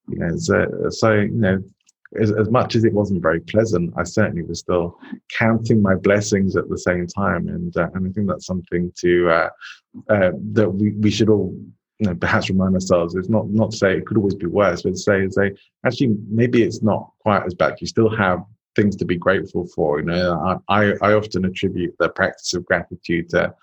you 0.09 0.17
know, 0.19 0.35
so, 0.35 0.65
so 0.89 1.13
you 1.13 1.29
know, 1.45 1.63
as, 2.19 2.31
as 2.31 2.49
much 2.49 2.75
as 2.75 2.83
it 2.83 2.93
wasn't 2.93 3.21
very 3.21 3.39
pleasant, 3.41 3.93
I 3.97 4.03
certainly 4.03 4.43
was 4.43 4.59
still 4.59 4.97
counting 5.37 5.81
my 5.81 5.95
blessings 5.95 6.55
at 6.55 6.69
the 6.69 6.77
same 6.77 7.05
time, 7.07 7.47
and 7.49 7.75
uh, 7.77 7.89
and 7.93 8.07
I 8.07 8.11
think 8.11 8.27
that's 8.27 8.47
something 8.47 8.91
to 8.97 9.29
uh, 9.29 9.49
uh, 10.09 10.31
that 10.53 10.69
we, 10.69 10.91
we 10.93 11.11
should 11.11 11.29
all 11.29 11.55
know, 11.99 12.15
perhaps 12.15 12.49
remind 12.49 12.73
ourselves. 12.73 13.15
It's 13.15 13.29
not 13.29 13.49
not 13.49 13.71
to 13.71 13.77
say 13.77 13.95
it 13.95 14.05
could 14.05 14.17
always 14.17 14.35
be 14.35 14.47
worse, 14.47 14.81
but 14.81 14.91
to 14.91 14.97
say 14.97 15.27
say 15.29 15.51
actually 15.85 16.15
maybe 16.29 16.63
it's 16.63 16.81
not 16.81 17.11
quite 17.19 17.45
as 17.45 17.53
bad. 17.53 17.75
You 17.79 17.87
still 17.87 18.09
have 18.15 18.43
things 18.75 18.95
to 18.97 19.05
be 19.05 19.17
grateful 19.17 19.67
for. 19.67 19.99
You 19.99 20.05
know, 20.05 20.61
I 20.67 20.93
I 21.01 21.13
often 21.13 21.45
attribute 21.45 21.95
the 21.99 22.09
practice 22.09 22.53
of 22.53 22.65
gratitude 22.65 23.29
to 23.29 23.53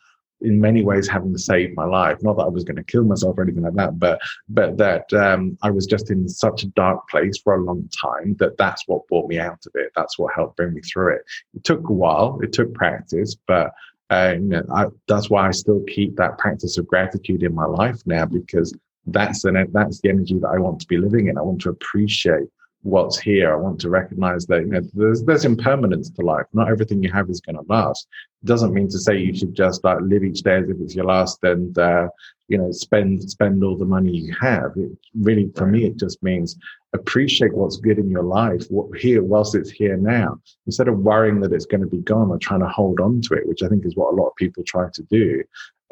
in 0.43 0.61
many 0.61 0.83
ways 0.83 1.07
having 1.07 1.37
saved 1.37 1.77
my 1.77 1.85
life. 1.85 2.23
Not 2.23 2.37
that 2.37 2.45
I 2.45 2.49
was 2.49 2.65
going 2.65 2.77
to 2.77 2.85
kill 2.85 3.05
myself 3.05 3.37
or 3.37 3.43
anything 3.43 3.63
like 3.63 3.75
that, 3.75 3.99
but 3.99 4.21
but 4.49 4.77
that 4.79 5.13
um, 5.13 5.59
I 5.63 5.71
was 5.71 5.87
just 5.87 6.11
in 6.11 6.29
such 6.29 6.63
a 6.63 6.69
dark 6.69 7.09
place 7.09 7.39
for 7.39 7.55
a 7.55 7.63
long 7.63 7.89
time 7.89 8.37
that 8.39 8.57
that's 8.57 8.87
what 8.87 9.07
brought 9.09 9.29
me 9.29 9.39
out 9.39 9.65
of 9.67 9.73
it. 9.75 9.93
That's 9.97 10.19
what 10.19 10.35
helped 10.35 10.57
bring 10.57 10.75
me 10.75 10.81
through 10.81 11.17
it. 11.17 11.23
It 11.55 11.65
took 11.65 11.89
a 11.89 11.93
while. 11.93 12.39
It 12.43 12.53
took 12.53 12.73
practice, 12.75 13.37
but 13.47 13.73
uh, 14.11 14.35
you 14.35 14.41
know, 14.41 14.93
that's 15.07 15.31
why 15.31 15.47
I 15.47 15.53
still 15.53 15.83
keep 15.87 16.17
that 16.17 16.39
practice 16.39 16.79
of 16.79 16.87
gratitude 16.87 17.45
in 17.45 17.55
my 17.55 17.67
life 17.67 18.01
now 18.07 18.25
because 18.27 18.77
that's 19.07 19.45
an 19.45 19.69
that's 19.73 20.01
the 20.01 20.09
energy 20.09 20.39
that 20.39 20.49
I 20.49 20.59
want 20.59 20.81
to 20.81 20.87
be 20.87 20.99
living 20.99 21.29
in. 21.29 21.39
I 21.39 21.43
want 21.43 21.61
to 21.63 21.71
appreciate 21.71 22.49
what's 22.83 23.19
here. 23.19 23.53
I 23.53 23.57
want 23.57 23.81
to 23.81 23.91
recognize 23.91 24.47
that 24.47 24.61
you 24.61 24.67
know, 24.67 24.81
there's 24.95 25.23
there's 25.25 25.45
impermanence 25.45 26.11
to 26.11 26.23
life. 26.23 26.47
Not 26.53 26.71
everything 26.71 27.03
you 27.03 27.13
have 27.13 27.29
is 27.29 27.41
going 27.41 27.57
to 27.57 27.65
last. 27.69 28.07
It 28.43 28.47
doesn't 28.47 28.73
mean 28.73 28.89
to 28.89 28.99
say 28.99 29.19
you 29.19 29.37
should 29.37 29.55
just 29.55 29.85
like 29.85 29.99
live 30.01 30.25
each 30.25 30.41
day 30.43 30.57
as 30.57 30.69
if 30.69 30.77
it's 30.81 30.95
your 30.95 31.05
last 31.05 31.39
and 31.43 31.77
uh, 31.79 32.09
you 32.49 32.59
know 32.59 32.71
spend 32.73 33.29
spend 33.31 33.63
all 33.63 33.77
the 33.77 33.85
money 33.85 34.11
you 34.11 34.35
have. 34.41 34.73
It 34.77 34.91
really, 35.15 35.51
for 35.57 35.67
me, 35.67 35.85
it 35.85 35.97
just 35.97 36.23
means 36.23 36.57
appreciate 36.93 37.55
what's 37.55 37.77
good 37.77 37.99
in 37.99 38.11
your 38.11 38.23
life 38.23 38.65
what, 38.69 38.99
here 38.99 39.23
whilst 39.23 39.55
it's 39.55 39.71
here 39.71 39.97
now 39.97 40.37
instead 40.67 40.89
of 40.89 40.99
worrying 40.99 41.41
that 41.41 41.53
it's 41.53 41.67
going 41.67 41.81
to 41.81 41.87
be 41.87 41.99
gone 41.99 42.31
or 42.31 42.39
trying 42.39 42.59
to 42.59 42.67
hold 42.67 42.99
on 42.99 43.21
to 43.21 43.35
it 43.35 43.47
which 43.47 43.63
i 43.63 43.69
think 43.69 43.87
is 43.87 43.95
what 43.95 44.13
a 44.13 44.17
lot 44.17 44.27
of 44.27 44.35
people 44.35 44.63
try 44.65 44.89
to 44.93 45.03
do 45.05 45.41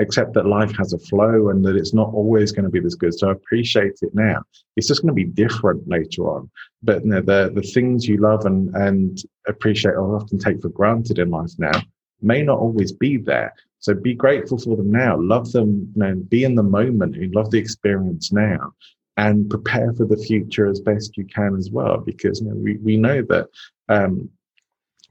accept 0.00 0.34
that 0.34 0.46
life 0.46 0.74
has 0.76 0.92
a 0.92 0.98
flow 0.98 1.48
and 1.48 1.64
that 1.64 1.76
it's 1.76 1.94
not 1.94 2.12
always 2.14 2.52
going 2.52 2.64
to 2.64 2.70
be 2.70 2.80
this 2.80 2.94
good. 2.94 3.18
So 3.18 3.28
I 3.28 3.32
appreciate 3.32 3.98
it 4.02 4.14
now. 4.14 4.42
It's 4.76 4.86
just 4.86 5.02
going 5.02 5.14
to 5.14 5.14
be 5.14 5.24
different 5.24 5.86
later 5.88 6.22
on. 6.28 6.50
But 6.82 7.04
you 7.04 7.10
know, 7.10 7.20
the 7.20 7.50
the 7.54 7.62
things 7.62 8.06
you 8.06 8.18
love 8.18 8.46
and 8.46 8.74
and 8.76 9.18
appreciate 9.46 9.92
or 9.92 10.16
often 10.16 10.38
take 10.38 10.60
for 10.62 10.68
granted 10.68 11.18
in 11.18 11.30
life 11.30 11.52
now 11.58 11.82
may 12.20 12.42
not 12.42 12.58
always 12.58 12.92
be 12.92 13.16
there. 13.16 13.52
So 13.80 13.94
be 13.94 14.14
grateful 14.14 14.58
for 14.58 14.76
them 14.76 14.90
now. 14.90 15.16
Love 15.20 15.52
them, 15.52 15.92
you 15.94 16.02
know, 16.02 16.14
be 16.14 16.44
in 16.44 16.56
the 16.56 16.62
moment 16.62 17.16
and 17.16 17.34
love 17.34 17.50
the 17.50 17.58
experience 17.58 18.32
now. 18.32 18.72
And 19.16 19.50
prepare 19.50 19.92
for 19.94 20.06
the 20.06 20.16
future 20.16 20.68
as 20.68 20.80
best 20.80 21.16
you 21.16 21.24
can 21.24 21.56
as 21.56 21.70
well, 21.72 21.98
because 21.98 22.40
you 22.40 22.48
know, 22.48 22.54
we, 22.54 22.76
we 22.76 22.96
know 22.96 23.20
that 23.22 23.48
um, 23.88 24.30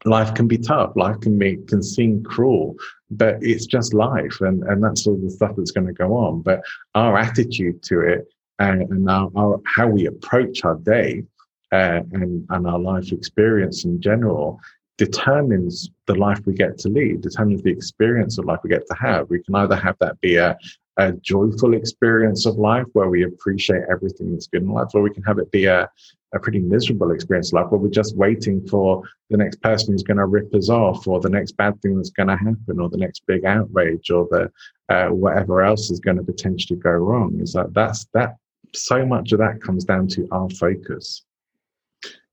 life 0.08 0.34
can 0.34 0.48
be 0.48 0.58
tough. 0.58 0.96
Life 0.96 1.20
can 1.20 1.38
be 1.38 1.58
can 1.68 1.84
seem 1.84 2.24
cruel, 2.24 2.76
but 3.12 3.38
it's 3.42 3.66
just 3.66 3.94
life, 3.94 4.42
and 4.42 4.64
and 4.64 4.84
that's 4.84 5.06
all 5.08 5.18
the 5.18 5.30
stuff 5.30 5.56
that's 5.56 5.72
going 5.72 5.88
to 5.88 5.94
go 5.94 6.16
on. 6.16 6.42
But 6.42 6.62
our 6.96 7.18
attitude 7.18 7.84
to 7.84 8.02
it 8.02 8.28
and, 8.60 8.82
and 8.90 9.10
our, 9.10 9.30
our, 9.36 9.62
how 9.66 9.88
we 9.88 10.08
approach 10.08 10.64
our 10.64 10.76
day 10.76 11.24
uh, 11.72 12.02
and 12.12 12.46
and 12.50 12.68
our 12.68 12.80
life 12.80 13.12
experience 13.12 13.86
in 13.86 14.02
general 14.02 14.60
determines 14.98 15.90
the 16.08 16.16
life 16.16 16.40
we 16.46 16.54
get 16.54 16.78
to 16.80 16.90
lead, 16.90 17.22
determines 17.22 17.62
the 17.62 17.72
experience 17.72 18.38
of 18.38 18.46
life 18.46 18.60
we 18.64 18.70
get 18.70 18.88
to 18.88 18.96
have. 18.96 19.30
We 19.30 19.44
can 19.44 19.54
either 19.56 19.76
have 19.76 19.96
that 20.00 20.20
be 20.22 20.38
a, 20.38 20.58
a 20.98 21.12
joyful 21.14 21.74
experience 21.74 22.46
of 22.46 22.56
life 22.58 22.86
where 22.94 23.10
we 23.10 23.24
appreciate 23.24 23.84
everything 23.90 24.32
that's 24.32 24.48
good 24.48 24.64
in 24.64 24.70
life, 24.70 24.90
or 24.94 25.02
we 25.02 25.14
can 25.14 25.24
have 25.24 25.38
it 25.38 25.52
be 25.52 25.66
a, 25.66 25.90
a 26.34 26.40
pretty 26.40 26.60
miserable 26.60 27.12
experience 27.12 27.54
like 27.54 27.72
where 27.72 27.80
we're 27.80 27.90
just 27.90 28.18
waiting 28.18 28.66
for 28.68 29.04
the 29.30 29.38
next 29.38 29.62
person 29.62 29.94
who's 29.94 30.04
going 30.04 30.18
to 30.18 30.26
rip 30.26 30.54
us 30.54 30.70
off 30.70 31.08
or 31.08 31.20
the 31.20 31.30
next 31.30 31.52
bad 31.54 31.80
thing 31.82 31.96
that's 31.96 32.10
going 32.10 32.28
to 32.28 32.36
happen 32.36 32.80
or 32.80 32.90
the 32.90 32.98
next 32.98 33.24
big 33.28 33.46
outrage 33.46 34.10
or 34.10 34.28
the 34.32 34.52
uh, 34.90 35.10
whatever 35.10 35.62
else 35.62 35.92
is 35.92 36.00
going 36.00 36.18
to 36.18 36.24
potentially 36.24 36.80
go 36.80 36.92
wrong. 36.92 37.40
Is 37.42 37.54
that 37.54 37.74
that's 37.74 38.06
that 38.14 38.38
so 38.74 39.06
much 39.06 39.32
of 39.32 39.40
that 39.40 39.62
comes 39.62 39.86
down 39.86 40.08
to 40.10 40.28
our 40.32 40.50
focus. 40.50 41.24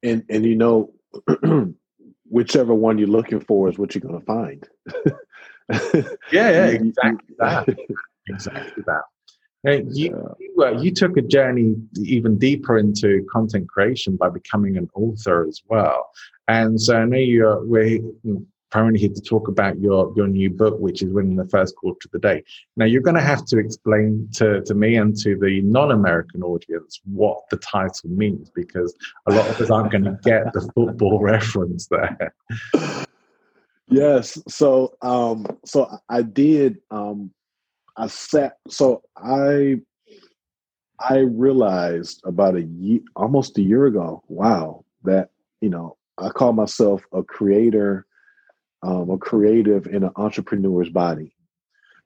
And 0.03 0.25
and 0.31 0.45
you 0.45 0.57
know 0.57 0.93
whichever 2.25 2.75
one 2.75 2.99
you're 2.99 3.09
looking 3.09 3.41
for 3.41 3.69
is 3.69 3.79
what 3.79 3.95
you're 3.95 4.03
going 4.03 4.21
to 4.21 4.27
find. 4.27 4.69
Yeah 5.71 6.51
yeah 6.51 6.67
exactly 6.67 7.35
that 7.39 7.67
exactly 8.29 8.83
that 8.87 9.03
you 9.65 10.37
you, 10.39 10.63
uh, 10.63 10.79
you 10.81 10.91
took 10.91 11.17
a 11.17 11.23
journey 11.23 11.75
even 11.97 12.39
deeper 12.39 12.79
into 12.79 13.25
content 13.31 13.69
creation 13.69 14.17
by 14.17 14.29
becoming 14.29 14.77
an 14.77 14.89
author 14.95 15.47
as 15.47 15.63
well, 15.69 16.11
and 16.49 16.81
so 16.81 16.97
I 16.97 17.05
know 17.05 17.17
you're 17.17 17.65
we're 17.65 18.01
primarily 18.71 18.99
here 18.99 19.09
to 19.09 19.21
talk 19.23 19.49
about 19.49 19.79
your 19.81 20.13
your 20.17 20.27
new 20.27 20.51
book, 20.51 20.79
which 20.81 21.03
is 21.03 21.13
winning 21.13 21.37
the 21.37 21.49
first 21.49 21.77
quarter 21.77 21.99
of 22.05 22.11
the 22.11 22.19
day. 22.19 22.43
Now 22.77 22.85
you're 22.85 23.03
going 23.03 23.15
to 23.15 23.23
have 23.23 23.45
to 23.47 23.59
explain 23.59 24.29
to 24.35 24.61
to 24.63 24.75
me 24.75 24.97
and 24.97 25.17
to 25.21 25.37
the 25.37 25.63
non-American 25.63 26.43
audience 26.43 27.01
what 27.05 27.39
the 27.51 27.57
title 27.57 28.11
means 28.11 28.51
because 28.51 28.95
a 29.29 29.33
lot 29.33 29.49
of 29.49 29.61
us 29.61 29.71
aren't 29.71 29.93
going 29.93 30.05
to 30.05 30.19
get 30.25 30.53
the 30.53 30.71
football 30.75 31.21
reference 31.23 31.87
there. 31.87 32.35
Yes, 33.89 34.43
so 34.49 34.95
um, 35.01 35.47
so 35.65 35.89
I 36.09 36.23
did 36.23 36.79
um, 36.91 37.31
I 37.97 38.07
sat 38.09 38.57
so 38.69 39.03
I 39.17 39.81
I 41.01 41.19
realized 41.19 42.23
about 42.25 42.57
a 42.57 42.63
year 42.63 43.01
almost 43.17 43.59
a 43.59 43.63
year 43.63 43.87
ago, 43.87 44.23
wow, 44.29 44.85
that 45.05 45.31
you 45.61 45.69
know, 45.69 45.97
I 46.19 46.29
call 46.29 46.53
myself 46.53 47.03
a 47.13 47.23
creator, 47.23 48.07
um, 48.83 49.11
a 49.11 49.19
creative 49.19 49.87
in 49.87 50.05
an 50.05 50.11
entrepreneur's 50.17 50.91
body. 50.91 51.35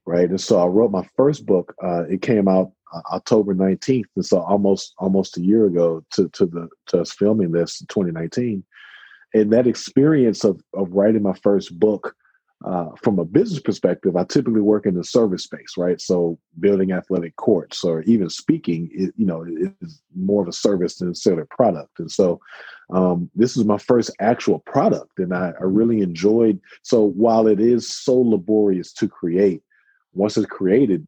Right. 0.06 0.30
And 0.30 0.40
so 0.40 0.58
I 0.58 0.66
wrote 0.66 0.90
my 0.90 1.06
first 1.16 1.44
book. 1.44 1.74
Uh, 1.82 2.04
it 2.04 2.22
came 2.22 2.48
out 2.48 2.72
uh, 2.94 3.02
October 3.12 3.54
19th. 3.54 4.06
And 4.16 4.24
so 4.24 4.40
almost 4.40 4.94
almost 4.98 5.36
a 5.36 5.42
year 5.42 5.66
ago 5.66 6.02
to 6.12 6.28
to 6.30 6.46
the 6.46 6.68
to 6.88 7.02
us 7.02 7.12
filming 7.12 7.52
this 7.52 7.78
2019. 7.88 8.64
And 9.34 9.52
that 9.52 9.66
experience 9.66 10.44
of 10.44 10.60
of 10.72 10.92
writing 10.92 11.22
my 11.22 11.34
first 11.34 11.78
book 11.78 12.14
uh, 12.64 12.88
from 13.02 13.18
a 13.18 13.24
business 13.24 13.60
perspective, 13.60 14.16
I 14.16 14.24
typically 14.24 14.60
work 14.60 14.84
in 14.84 14.94
the 14.94 15.04
service 15.04 15.44
space, 15.44 15.74
right? 15.76 16.00
So 16.00 16.38
building 16.58 16.90
athletic 16.90 17.36
courts 17.36 17.84
or 17.84 18.02
even 18.02 18.28
speaking, 18.28 18.88
it, 18.92 19.14
you 19.16 19.26
know, 19.26 19.44
is 19.80 20.02
more 20.16 20.42
of 20.42 20.48
a 20.48 20.52
service 20.52 20.96
than 20.96 21.14
a 21.38 21.46
product. 21.46 22.00
And 22.00 22.10
so 22.10 22.40
um, 22.90 23.30
this 23.34 23.56
is 23.56 23.64
my 23.64 23.78
first 23.78 24.10
actual 24.18 24.58
product, 24.60 25.18
and 25.18 25.32
I, 25.32 25.52
I 25.60 25.64
really 25.64 26.00
enjoyed. 26.00 26.60
So 26.82 27.04
while 27.04 27.46
it 27.46 27.60
is 27.60 27.88
so 27.88 28.18
laborious 28.18 28.92
to 28.94 29.08
create, 29.08 29.62
once 30.14 30.36
it's 30.36 30.46
created, 30.46 31.06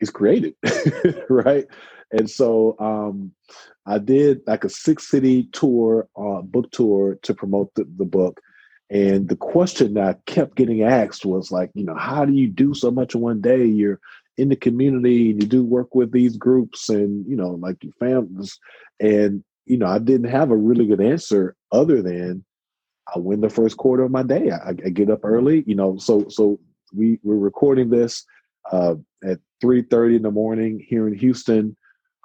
it's 0.00 0.10
created, 0.10 0.54
right? 1.30 1.66
And 2.12 2.28
so 2.28 2.76
um, 2.78 3.32
I 3.86 3.98
did 3.98 4.40
like 4.46 4.64
a 4.64 4.68
six 4.68 5.08
city 5.08 5.44
tour, 5.52 6.08
uh, 6.16 6.42
book 6.42 6.70
tour 6.72 7.18
to 7.22 7.34
promote 7.34 7.72
the, 7.74 7.86
the 7.96 8.04
book. 8.04 8.40
And 8.90 9.28
the 9.28 9.36
question 9.36 9.96
I 9.96 10.14
kept 10.26 10.56
getting 10.56 10.82
asked 10.82 11.24
was 11.24 11.52
like, 11.52 11.70
you 11.74 11.84
know, 11.84 11.94
how 11.94 12.24
do 12.24 12.32
you 12.32 12.48
do 12.48 12.74
so 12.74 12.90
much 12.90 13.14
in 13.14 13.20
one 13.20 13.40
day? 13.40 13.64
You're 13.64 14.00
in 14.36 14.48
the 14.48 14.56
community 14.56 15.30
and 15.30 15.42
you 15.42 15.48
do 15.48 15.64
work 15.64 15.94
with 15.94 16.12
these 16.12 16.36
groups 16.36 16.88
and 16.88 17.26
you 17.26 17.36
know 17.36 17.50
like 17.50 17.84
your 17.84 17.92
families. 18.00 18.58
And 18.98 19.44
you 19.70 19.78
know 19.78 19.86
i 19.86 19.98
didn't 19.98 20.28
have 20.28 20.50
a 20.50 20.56
really 20.56 20.86
good 20.86 21.00
answer 21.00 21.54
other 21.70 22.02
than 22.02 22.44
i 23.14 23.18
win 23.18 23.40
the 23.40 23.48
first 23.48 23.76
quarter 23.76 24.02
of 24.02 24.10
my 24.10 24.22
day. 24.22 24.50
I, 24.50 24.70
I 24.70 24.88
get 24.90 25.10
up 25.10 25.24
early 25.24 25.62
you 25.66 25.76
know 25.76 25.96
so 25.96 26.26
so 26.28 26.58
we 26.92 27.20
we're 27.22 27.36
recording 27.36 27.88
this 27.88 28.24
uh, 28.72 28.94
at 29.24 29.38
3.30 29.62 30.16
in 30.16 30.22
the 30.22 30.30
morning 30.30 30.84
here 30.86 31.06
in 31.06 31.14
houston. 31.14 31.76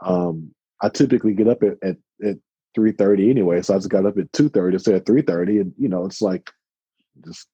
Um, 0.04 0.52
i 0.82 0.90
typically 0.90 1.34
get 1.34 1.48
up 1.48 1.62
at, 1.62 1.78
at, 1.84 1.98
at 2.24 2.38
3.30 2.76 3.30
anyway 3.30 3.62
so 3.62 3.76
i 3.76 3.78
just 3.78 3.90
got 3.90 4.08
up 4.08 4.18
at 4.18 4.32
2.30 4.32 4.74
instead 4.74 4.96
of 4.96 5.04
3.30 5.04 5.62
and 5.62 5.74
you 5.78 5.88
know 5.88 6.06
it's 6.06 6.22
like 6.22 6.50
just 7.24 7.48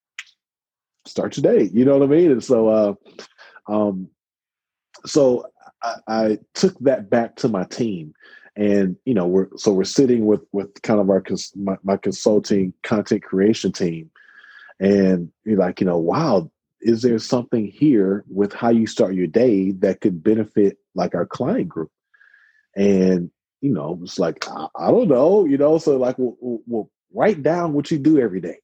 start 1.06 1.36
your 1.38 1.54
day 1.54 1.70
you 1.74 1.84
know 1.84 1.98
what 1.98 2.04
i 2.04 2.12
mean? 2.12 2.32
And 2.32 2.44
so 2.44 2.68
uh 2.70 2.94
um 3.72 4.08
so 5.06 5.46
I, 5.82 5.96
I 6.08 6.40
took 6.54 6.78
that 6.80 7.10
back 7.10 7.36
to 7.38 7.48
my 7.48 7.64
team 7.66 8.14
and 8.56 8.96
you 9.06 9.14
know 9.14 9.28
we're 9.28 9.48
so 9.56 9.72
we're 9.72 9.84
sitting 9.84 10.26
with 10.26 10.42
with 10.52 10.82
kind 10.82 11.00
of 11.00 11.10
our 11.10 11.24
my, 11.56 11.78
my 11.84 11.98
consulting 11.98 12.74
content 12.84 13.24
creation 13.24 13.72
team 13.72 14.12
and 14.80 15.32
you're 15.46 15.58
like 15.58 15.80
you 15.80 15.86
know 15.86 15.98
wow 15.98 16.52
is 16.82 17.02
there 17.02 17.18
something 17.20 17.68
here 17.68 18.24
with 18.28 18.54
how 18.54 18.70
you 18.70 18.88
start 18.88 19.14
your 19.14 19.28
day 19.28 19.72
that 19.72 20.02
could 20.02 20.24
benefit 20.24 20.78
like 20.96 21.14
our 21.14 21.28
client 21.28 21.70
group? 21.70 21.92
And 22.76 23.30
you 23.62 23.72
know 23.72 24.00
it's 24.04 24.20
like 24.20 24.46
i, 24.50 24.68
I 24.76 24.88
don't 24.92 25.08
know 25.08 25.46
you 25.46 25.58
know 25.58 25.78
so 25.78 25.98
like 25.98 26.18
we'll, 26.18 26.36
we'll, 26.42 26.90
write 27.14 27.44
down 27.44 27.74
what 27.74 27.92
you 27.92 27.98
do 27.98 28.22
every 28.22 28.40
day 28.40 28.58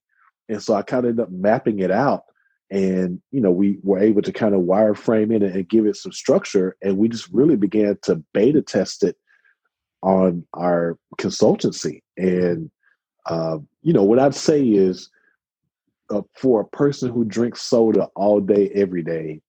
and 0.50 0.62
so 0.62 0.74
i 0.74 0.82
kind 0.82 1.06
of 1.06 1.10
ended 1.10 1.24
up 1.24 1.32
mapping 1.32 1.80
it 1.80 1.92
out 1.92 2.24
and 2.70 3.22
you 3.32 3.40
know 3.40 3.52
we 3.52 3.78
were 3.84 4.00
able 4.00 4.22
to 4.22 4.32
kind 4.32 4.54
of 4.54 4.62
wireframe 4.62 5.34
it 5.34 5.42
and 5.42 5.70
give 5.70 5.86
it 5.86 5.96
some 5.96 6.12
structure. 6.12 6.76
And 6.82 6.98
we 6.98 7.08
just 7.08 7.30
really 7.32 7.56
began 7.56 7.98
to 8.04 8.24
beta 8.34 8.62
test 8.62 9.04
it 9.04 9.16
on 10.02 10.46
our 10.54 10.98
consultancy. 11.18 12.02
And 12.18 12.70
uh, 13.26 13.60
you 13.82 13.94
know 13.94 14.04
what 14.04 14.20
i'd 14.20 14.36
say 14.36 14.64
is 14.64 15.10
uh, 16.10 16.22
for 16.34 16.62
a 16.62 16.68
person 16.78 17.12
who 17.12 17.26
drinks 17.26 17.62
soda 17.62 18.08
all 18.16 18.40
day 18.40 18.70
every 18.74 19.04
day 19.04 19.42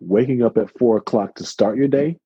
waking 0.00 0.42
up 0.42 0.58
at 0.58 0.76
four 0.78 0.98
o'clock 0.98 1.34
to 1.34 1.44
start 1.44 1.78
your 1.78 1.88
day 1.88 2.18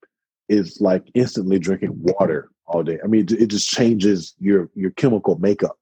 is 0.48 0.80
like 0.80 1.05
instantly 1.14 1.59
drinking 1.59 1.92
water 1.94 2.50
all 2.66 2.82
day. 2.82 2.98
I 3.03 3.07
mean 3.07 3.22
it, 3.22 3.32
it 3.32 3.46
just 3.46 3.68
changes 3.68 4.34
your 4.40 4.70
your 4.74 4.90
chemical 4.92 5.38
makeup 5.38 5.78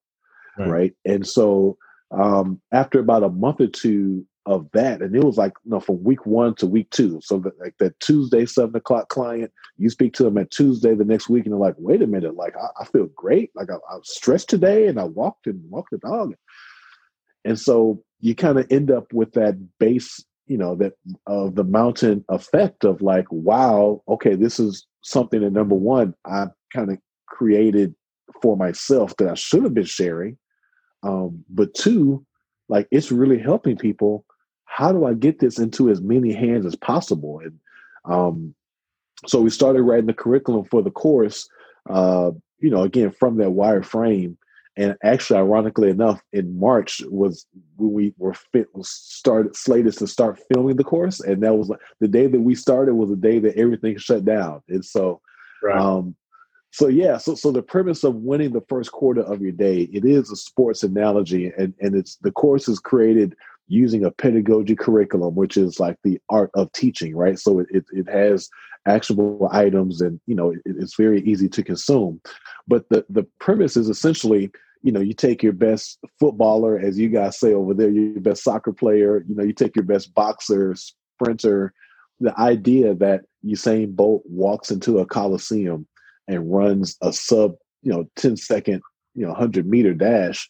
right, 0.59 0.68
right? 0.68 0.95
and 1.05 1.27
so 1.27 1.79
um, 2.11 2.61
after 2.73 2.99
about 2.99 3.23
a 3.23 3.29
month 3.29 3.61
or 3.61 3.67
two 3.67 4.27
of 4.47 4.69
that. 4.73 5.03
And 5.03 5.15
it 5.15 5.23
was 5.23 5.37
like, 5.37 5.53
you 5.65 5.71
know, 5.71 5.81
from 5.81 6.03
week 6.03 6.27
one 6.27 6.55
to 6.57 6.67
week 6.67 6.91
two. 6.91 7.21
So 7.23 7.39
that, 7.41 7.59
like 7.61 7.75
that 7.79 7.99
Tuesday, 8.01 8.47
seven 8.47 8.75
o'clock 8.75 9.09
client, 9.09 9.53
you 9.77 9.91
speak 9.91 10.15
to 10.15 10.25
them 10.25 10.39
at 10.39 10.51
Tuesday 10.51 10.95
the 10.95 11.05
next 11.05 11.29
week 11.29 11.45
and 11.45 11.53
they're 11.53 11.61
like, 11.61 11.77
wait 11.79 12.03
a 12.03 12.07
minute, 12.07 12.35
like 12.35 12.55
I, 12.57 12.83
I 12.83 12.85
feel 12.87 13.07
great. 13.15 13.51
Like 13.55 13.71
I, 13.71 13.75
I, 13.75 13.97
was 13.97 14.15
stressed 14.15 14.49
today 14.49 14.87
and 14.87 14.99
I 14.99 15.05
walked 15.05 15.47
and 15.47 15.63
walked 15.71 15.91
the 15.91 15.99
dog. 15.99 16.35
And 17.45 17.59
so 17.59 18.03
you 18.21 18.35
kind 18.35 18.59
of 18.59 18.67
end 18.71 18.91
up 18.91 19.13
with 19.13 19.33
that 19.33 19.57
base, 19.79 20.25
you 20.47 20.59
know, 20.59 20.75
that 20.77 20.95
of 21.27 21.55
the 21.55 21.65
mountain 21.65 22.25
effect 22.29 22.85
of 22.85 23.03
like, 23.03 23.27
wow, 23.31 24.03
okay, 24.09 24.35
this 24.35 24.59
is 24.59 24.87
something 25.03 25.43
that 25.43 25.53
number 25.53 25.75
one, 25.75 26.15
I 26.27 26.47
kind 26.75 26.91
of 26.91 26.99
created 27.29 27.95
for 28.43 28.57
myself 28.57 29.15
that 29.19 29.29
I 29.29 29.35
should 29.35 29.65
have 29.65 29.75
been 29.75 29.85
sharing. 29.85 30.39
Um, 31.03 31.44
but 31.48 31.74
two, 31.74 32.24
like 32.68 32.86
it's 32.90 33.11
really 33.11 33.38
helping 33.38 33.76
people 33.76 34.24
how 34.70 34.92
do 34.92 35.05
I 35.05 35.14
get 35.14 35.40
this 35.40 35.59
into 35.59 35.90
as 35.90 36.01
many 36.01 36.32
hands 36.32 36.64
as 36.64 36.76
possible? 36.76 37.40
And 37.44 37.59
um, 38.05 38.55
so 39.26 39.40
we 39.40 39.51
started 39.51 39.82
writing 39.82 40.07
the 40.07 40.14
curriculum 40.14 40.64
for 40.64 40.80
the 40.80 40.92
course, 40.92 41.48
uh, 41.90 42.30
you 42.61 42.70
know, 42.70 42.82
again, 42.82 43.11
from 43.11 43.36
that 43.38 43.48
wireframe. 43.48 44.36
And 44.76 44.96
actually, 45.03 45.40
ironically 45.40 45.90
enough, 45.90 46.22
in 46.32 46.59
March 46.59 47.03
was 47.11 47.46
when 47.76 47.92
we 47.92 48.14
were 48.16 48.32
fit 48.32 48.68
was 48.72 48.88
started 48.88 49.57
slated 49.57 49.94
to 49.98 50.07
start 50.07 50.40
filming 50.51 50.76
the 50.76 50.84
course, 50.84 51.18
and 51.18 51.42
that 51.42 51.57
was 51.57 51.68
like 51.68 51.80
the 51.98 52.09
day 52.09 52.28
that 52.28 52.40
we 52.40 52.55
started 52.55 52.94
was 52.94 53.11
the 53.11 53.16
day 53.16 53.40
that 53.40 53.57
everything 53.57 53.98
shut 53.98 54.24
down. 54.24 54.62
And 54.68 54.84
so, 54.84 55.20
right. 55.64 55.76
um, 55.76 56.14
so 56.71 56.89
yeah, 56.89 57.16
so 57.18 57.35
so 57.35 57.51
the 57.51 57.62
premise 57.62 58.05
of 58.05 58.14
winning 58.16 58.53
the 58.53 58.64
first 58.68 58.93
quarter 58.93 59.23
of 59.23 59.41
your 59.41 59.53
day, 59.53 59.83
it 59.93 60.05
is 60.05 60.31
a 60.31 60.37
sports 60.37 60.83
analogy, 60.83 61.53
and 61.59 61.75
and 61.81 61.95
it's 61.95 62.16
the 62.16 62.33
course 62.33 62.68
is 62.68 62.79
created 62.79 63.35
using 63.71 64.05
a 64.05 64.11
pedagogy 64.11 64.75
curriculum, 64.75 65.37
which 65.37 65.57
is 65.57 65.79
like 65.79 65.97
the 66.03 66.21
art 66.29 66.51
of 66.55 66.71
teaching, 66.73 67.16
right? 67.16 67.39
So 67.39 67.61
it, 67.61 67.68
it, 67.71 67.85
it 67.93 68.09
has 68.09 68.51
actionable 68.87 69.49
items 69.53 70.01
and, 70.01 70.21
you 70.27 70.35
know, 70.35 70.51
it, 70.51 70.61
it's 70.64 70.97
very 70.97 71.23
easy 71.23 71.49
to 71.49 71.62
consume. 71.62 72.21
But 72.66 72.89
the, 72.91 73.07
the 73.09 73.25
premise 73.39 73.77
is 73.77 73.89
essentially, 73.89 74.51
you 74.83 74.91
know, 74.91 74.99
you 74.99 75.14
take 75.14 75.41
your 75.41 75.53
best 75.53 76.01
footballer, 76.18 76.81
as 76.81 76.99
you 76.99 77.09
guys 77.11 77.39
say 77.39 77.55
over 77.55 77.73
there, 77.73 77.91
your 77.91 78.21
best 78.21 78.43
soccer 78.43 78.73
player, 78.73 79.25
you 79.29 79.37
know, 79.37 79.45
you 79.45 79.53
take 79.53 79.77
your 79.77 79.85
best 79.85 80.12
boxer, 80.14 80.75
sprinter, 80.75 81.73
the 82.18 82.39
idea 82.41 82.95
that 82.95 83.23
Usain 83.45 83.95
Bolt 83.95 84.23
walks 84.27 84.73
into 84.73 84.99
a 84.99 85.07
coliseum 85.07 85.87
and 86.29 86.53
runs 86.53 86.97
a 87.03 87.12
sub, 87.12 87.55
you 87.83 87.93
know, 87.93 88.09
10 88.16 88.37
second, 88.37 88.83
you 89.14 89.23
know, 89.23 89.33
100 89.33 89.66
meter 89.66 89.95
dash 89.95 90.49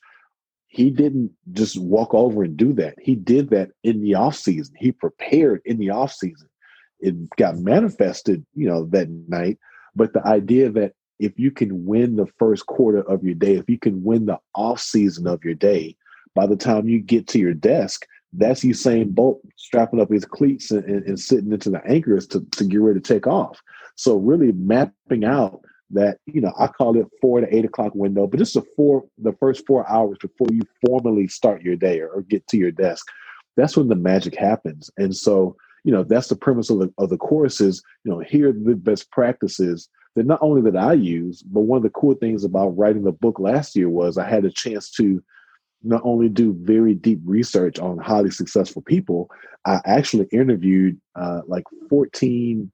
he 0.72 0.88
didn't 0.88 1.32
just 1.52 1.78
walk 1.80 2.14
over 2.14 2.44
and 2.44 2.56
do 2.56 2.72
that. 2.74 2.94
He 3.02 3.16
did 3.16 3.50
that 3.50 3.70
in 3.82 4.02
the 4.02 4.14
off 4.14 4.36
season. 4.36 4.72
He 4.78 4.92
prepared 4.92 5.62
in 5.64 5.78
the 5.78 5.90
off 5.90 6.12
season. 6.12 6.48
It 7.00 7.28
got 7.36 7.58
manifested, 7.58 8.46
you 8.54 8.68
know, 8.68 8.84
that 8.86 9.08
night. 9.28 9.58
But 9.96 10.12
the 10.12 10.24
idea 10.24 10.70
that 10.70 10.92
if 11.18 11.36
you 11.40 11.50
can 11.50 11.86
win 11.86 12.14
the 12.14 12.28
first 12.38 12.66
quarter 12.66 13.02
of 13.10 13.24
your 13.24 13.34
day, 13.34 13.56
if 13.56 13.68
you 13.68 13.80
can 13.80 14.04
win 14.04 14.26
the 14.26 14.38
off 14.54 14.80
season 14.80 15.26
of 15.26 15.44
your 15.44 15.54
day, 15.54 15.96
by 16.36 16.46
the 16.46 16.56
time 16.56 16.88
you 16.88 17.00
get 17.00 17.26
to 17.28 17.40
your 17.40 17.52
desk, 17.52 18.06
that's 18.32 18.62
Usain 18.62 19.12
Bolt 19.12 19.40
strapping 19.56 20.00
up 20.00 20.12
his 20.12 20.24
cleats 20.24 20.70
and, 20.70 20.84
and, 20.84 21.04
and 21.04 21.18
sitting 21.18 21.52
into 21.52 21.70
the 21.70 21.84
anchors 21.84 22.28
to, 22.28 22.46
to 22.52 22.64
get 22.64 22.80
ready 22.80 23.00
to 23.00 23.12
take 23.12 23.26
off. 23.26 23.60
So 24.00 24.16
really 24.16 24.52
mapping 24.52 25.26
out 25.26 25.60
that 25.90 26.20
you 26.24 26.40
know 26.40 26.54
I 26.58 26.68
call 26.68 26.98
it 26.98 27.06
four 27.20 27.38
to 27.38 27.54
eight 27.54 27.66
o'clock 27.66 27.94
window, 27.94 28.26
but 28.26 28.38
just 28.38 28.54
the 28.54 28.62
four 28.74 29.04
the 29.18 29.34
first 29.34 29.66
four 29.66 29.86
hours 29.90 30.16
before 30.22 30.48
you 30.50 30.62
formally 30.86 31.28
start 31.28 31.60
your 31.60 31.76
day 31.76 32.00
or, 32.00 32.08
or, 32.08 32.22
get 32.22 32.46
to 32.48 32.56
your 32.56 32.70
desk. 32.70 33.06
That's 33.58 33.76
when 33.76 33.88
the 33.88 33.96
magic 33.96 34.34
happens, 34.34 34.90
and 34.96 35.14
so 35.14 35.54
you 35.84 35.92
know 35.92 36.02
that's 36.02 36.28
the 36.28 36.36
premise 36.36 36.70
of 36.70 36.78
the 36.78 36.90
of 36.96 37.10
the 37.10 37.18
courses. 37.18 37.82
You 38.04 38.12
know, 38.12 38.20
here 38.20 38.48
are 38.48 38.52
the 38.54 38.74
best 38.74 39.10
practices 39.10 39.90
that 40.16 40.24
not 40.24 40.38
only 40.40 40.62
that 40.62 40.78
I 40.78 40.94
use, 40.94 41.42
but 41.42 41.60
one 41.60 41.76
of 41.76 41.82
the 41.82 41.90
cool 41.90 42.14
things 42.14 42.42
about 42.42 42.78
writing 42.78 43.04
the 43.04 43.12
book 43.12 43.38
last 43.38 43.76
year 43.76 43.90
was 43.90 44.16
I 44.16 44.26
had 44.26 44.46
a 44.46 44.50
chance 44.50 44.90
to 44.92 45.22
not 45.82 46.00
only 46.04 46.30
do 46.30 46.56
very 46.62 46.94
deep 46.94 47.20
research 47.26 47.78
on 47.78 47.98
highly 47.98 48.30
successful 48.30 48.80
people, 48.80 49.30
I 49.66 49.80
actually 49.84 50.26
interviewed 50.32 50.98
uh, 51.16 51.42
like 51.46 51.64
14 51.90 52.72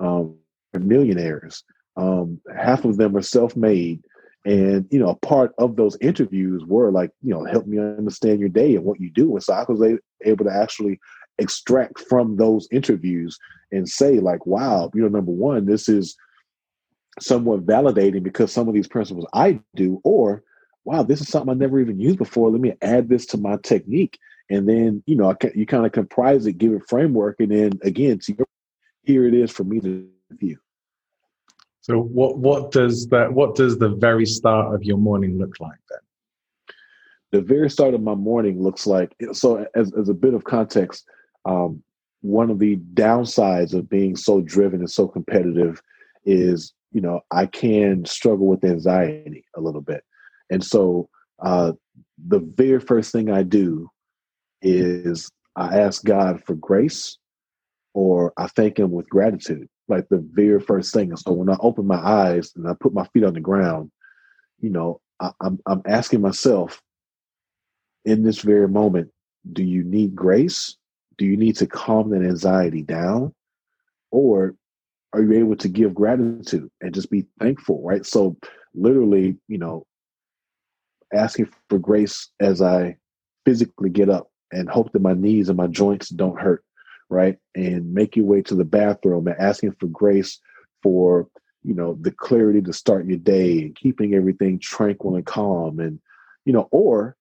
um, 0.00 0.36
millionaires 0.74 1.64
um, 1.98 2.40
half 2.56 2.84
of 2.84 2.96
them 2.96 3.16
are 3.16 3.22
self-made, 3.22 4.02
and 4.44 4.86
you 4.90 5.00
know, 5.00 5.08
a 5.08 5.16
part 5.16 5.52
of 5.58 5.76
those 5.76 5.98
interviews 6.00 6.64
were 6.64 6.92
like, 6.92 7.10
you 7.22 7.30
know, 7.30 7.44
help 7.44 7.66
me 7.66 7.78
understand 7.78 8.38
your 8.38 8.48
day 8.48 8.76
and 8.76 8.84
what 8.84 9.00
you 9.00 9.10
do. 9.10 9.32
And 9.32 9.42
so 9.42 9.52
I 9.52 9.64
was 9.68 9.98
able 10.24 10.44
to 10.44 10.52
actually 10.52 11.00
extract 11.38 12.00
from 12.08 12.36
those 12.36 12.68
interviews 12.70 13.36
and 13.72 13.88
say, 13.88 14.20
like, 14.20 14.46
wow, 14.46 14.90
you 14.94 15.02
know, 15.02 15.08
number 15.08 15.32
one, 15.32 15.66
this 15.66 15.88
is 15.88 16.16
somewhat 17.20 17.66
validating 17.66 18.22
because 18.22 18.52
some 18.52 18.68
of 18.68 18.74
these 18.74 18.88
principles 18.88 19.26
I 19.34 19.60
do, 19.74 20.00
or 20.04 20.44
wow, 20.84 21.02
this 21.02 21.20
is 21.20 21.28
something 21.28 21.50
I 21.50 21.54
never 21.54 21.80
even 21.80 21.98
used 21.98 22.18
before. 22.18 22.50
Let 22.50 22.60
me 22.60 22.74
add 22.80 23.08
this 23.08 23.26
to 23.26 23.38
my 23.38 23.56
technique. 23.64 24.18
And 24.50 24.68
then, 24.68 25.02
you 25.04 25.16
know, 25.16 25.36
you 25.54 25.66
kind 25.66 25.84
of 25.84 25.92
comprise 25.92 26.46
it, 26.46 26.58
give 26.58 26.72
it 26.72 26.88
framework, 26.88 27.36
and 27.40 27.50
then 27.50 27.72
again, 27.82 28.20
see, 28.20 28.36
here 29.02 29.26
it 29.26 29.34
is 29.34 29.50
for 29.50 29.64
me 29.64 29.80
to 29.80 30.08
view. 30.30 30.58
So 31.88 31.98
what 31.98 32.36
what 32.36 32.70
does 32.70 33.06
that 33.08 33.32
what 33.32 33.54
does 33.54 33.78
the 33.78 33.88
very 33.88 34.26
start 34.26 34.74
of 34.74 34.84
your 34.84 34.98
morning 34.98 35.38
look 35.38 35.58
like 35.58 35.78
then? 35.88 35.98
The 37.32 37.40
very 37.40 37.70
start 37.70 37.94
of 37.94 38.02
my 38.02 38.14
morning 38.14 38.62
looks 38.62 38.86
like 38.86 39.14
so 39.32 39.66
as 39.74 39.90
as 39.94 40.10
a 40.10 40.14
bit 40.14 40.34
of 40.34 40.44
context, 40.44 41.06
um, 41.46 41.82
one 42.20 42.50
of 42.50 42.58
the 42.58 42.76
downsides 42.92 43.72
of 43.72 43.88
being 43.88 44.16
so 44.16 44.42
driven 44.42 44.80
and 44.80 44.90
so 44.90 45.08
competitive 45.08 45.80
is 46.26 46.74
you 46.92 47.00
know 47.00 47.20
I 47.30 47.46
can 47.46 48.04
struggle 48.04 48.46
with 48.46 48.64
anxiety 48.64 49.46
a 49.56 49.60
little 49.62 49.80
bit, 49.80 50.04
and 50.50 50.62
so 50.62 51.08
uh, 51.38 51.72
the 52.26 52.40
very 52.40 52.80
first 52.80 53.12
thing 53.12 53.30
I 53.30 53.44
do 53.44 53.88
is 54.60 55.30
I 55.56 55.78
ask 55.78 56.04
God 56.04 56.42
for 56.44 56.54
grace, 56.54 57.16
or 57.94 58.34
I 58.36 58.48
thank 58.48 58.78
Him 58.78 58.90
with 58.90 59.08
gratitude 59.08 59.70
like 59.88 60.08
the 60.08 60.24
very 60.32 60.60
first 60.60 60.92
thing. 60.92 61.10
And 61.10 61.18
so 61.18 61.32
when 61.32 61.50
I 61.50 61.56
open 61.60 61.86
my 61.86 61.96
eyes 61.96 62.52
and 62.56 62.68
I 62.68 62.74
put 62.78 62.94
my 62.94 63.06
feet 63.08 63.24
on 63.24 63.34
the 63.34 63.40
ground, 63.40 63.90
you 64.60 64.70
know, 64.70 65.00
I, 65.20 65.30
I'm 65.40 65.58
I'm 65.66 65.82
asking 65.86 66.20
myself 66.20 66.82
in 68.04 68.22
this 68.22 68.40
very 68.40 68.68
moment, 68.68 69.10
do 69.52 69.62
you 69.62 69.84
need 69.84 70.14
grace? 70.14 70.76
Do 71.16 71.26
you 71.26 71.36
need 71.36 71.56
to 71.56 71.66
calm 71.66 72.10
that 72.10 72.22
anxiety 72.22 72.82
down? 72.82 73.34
or 74.10 74.54
are 75.12 75.22
you 75.22 75.32
able 75.32 75.56
to 75.56 75.68
give 75.68 75.94
gratitude 75.94 76.70
and 76.80 76.94
just 76.94 77.10
be 77.10 77.26
thankful 77.40 77.82
right 77.82 78.04
so 78.04 78.36
literally 78.74 79.36
you 79.48 79.58
know 79.58 79.86
asking 81.12 81.48
for 81.68 81.78
grace 81.78 82.30
as 82.40 82.60
i 82.60 82.96
physically 83.44 83.90
get 83.90 84.08
up 84.08 84.30
and 84.52 84.68
hope 84.68 84.92
that 84.92 85.02
my 85.02 85.14
knees 85.14 85.48
and 85.48 85.56
my 85.56 85.66
joints 85.66 86.08
don't 86.08 86.40
hurt 86.40 86.64
right 87.08 87.38
and 87.54 87.92
make 87.92 88.16
your 88.16 88.26
way 88.26 88.42
to 88.42 88.54
the 88.54 88.64
bathroom 88.64 89.26
and 89.26 89.38
asking 89.38 89.72
for 89.78 89.86
grace 89.86 90.40
for 90.82 91.28
you 91.64 91.74
know 91.74 91.98
the 92.00 92.10
clarity 92.10 92.62
to 92.62 92.72
start 92.72 93.06
your 93.06 93.18
day 93.18 93.62
and 93.62 93.76
keeping 93.76 94.14
everything 94.14 94.58
tranquil 94.58 95.16
and 95.16 95.26
calm 95.26 95.80
and 95.80 96.00
you 96.44 96.52
know 96.52 96.68
or 96.70 97.16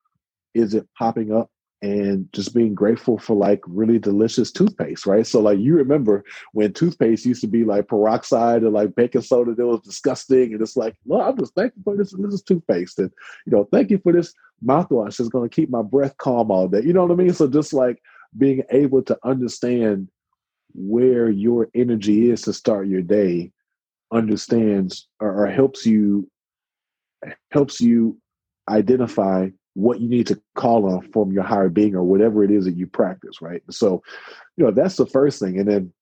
is 0.53 0.73
it 0.73 0.87
popping 0.97 1.33
up 1.33 1.49
and 1.81 2.27
just 2.33 2.55
being 2.55 2.73
grateful 2.73 3.19
for 3.19 3.35
like 3.35 3.61
really 3.67 3.99
delicious 3.99 4.51
toothpaste, 4.51 5.05
right? 5.05 5.27
So 5.27 5.39
like 5.39 5.59
you 5.59 5.75
remember 5.75 6.23
when 6.53 6.73
toothpaste 6.73 7.25
used 7.25 7.41
to 7.41 7.47
be 7.47 7.63
like 7.63 7.87
peroxide 7.87 8.63
and 8.63 8.73
like 8.73 8.95
baking 8.95 9.21
soda 9.21 9.53
that 9.53 9.65
was 9.65 9.81
disgusting, 9.81 10.53
and 10.53 10.61
it's 10.61 10.75
like, 10.75 10.95
well, 11.05 11.21
I'm 11.21 11.37
just 11.37 11.53
thankful 11.53 11.83
for 11.83 11.95
this. 11.95 12.13
This 12.17 12.33
is 12.33 12.41
toothpaste, 12.41 12.99
and 12.99 13.11
you 13.45 13.51
know, 13.51 13.67
thank 13.71 13.91
you 13.91 13.99
for 13.99 14.11
this 14.11 14.33
mouthwash. 14.65 15.19
It's 15.19 15.29
going 15.29 15.47
to 15.47 15.55
keep 15.55 15.69
my 15.69 15.83
breath 15.83 16.17
calm 16.17 16.49
all 16.49 16.67
day. 16.67 16.81
You 16.81 16.93
know 16.93 17.05
what 17.05 17.11
I 17.11 17.15
mean? 17.15 17.33
So 17.33 17.47
just 17.47 17.73
like 17.73 18.01
being 18.37 18.63
able 18.71 19.01
to 19.03 19.17
understand 19.23 20.09
where 20.73 21.29
your 21.29 21.69
energy 21.73 22.29
is 22.29 22.41
to 22.43 22.53
start 22.53 22.87
your 22.87 23.01
day, 23.01 23.51
understands 24.11 25.07
or, 25.19 25.43
or 25.43 25.47
helps 25.47 25.85
you 25.85 26.29
helps 27.51 27.81
you 27.81 28.17
identify 28.69 29.49
what 29.73 29.99
you 29.99 30.09
need 30.09 30.27
to 30.27 30.41
call 30.55 30.91
on 30.91 31.11
from 31.11 31.31
your 31.31 31.43
higher 31.43 31.69
being 31.69 31.95
or 31.95 32.03
whatever 32.03 32.43
it 32.43 32.51
is 32.51 32.65
that 32.65 32.75
you 32.75 32.87
practice, 32.87 33.41
right? 33.41 33.61
So, 33.69 34.01
you 34.55 34.65
know, 34.65 34.71
that's 34.71 34.95
the 34.95 35.05
first 35.05 35.39
thing. 35.39 35.59
And 35.59 35.67
then 35.67 35.93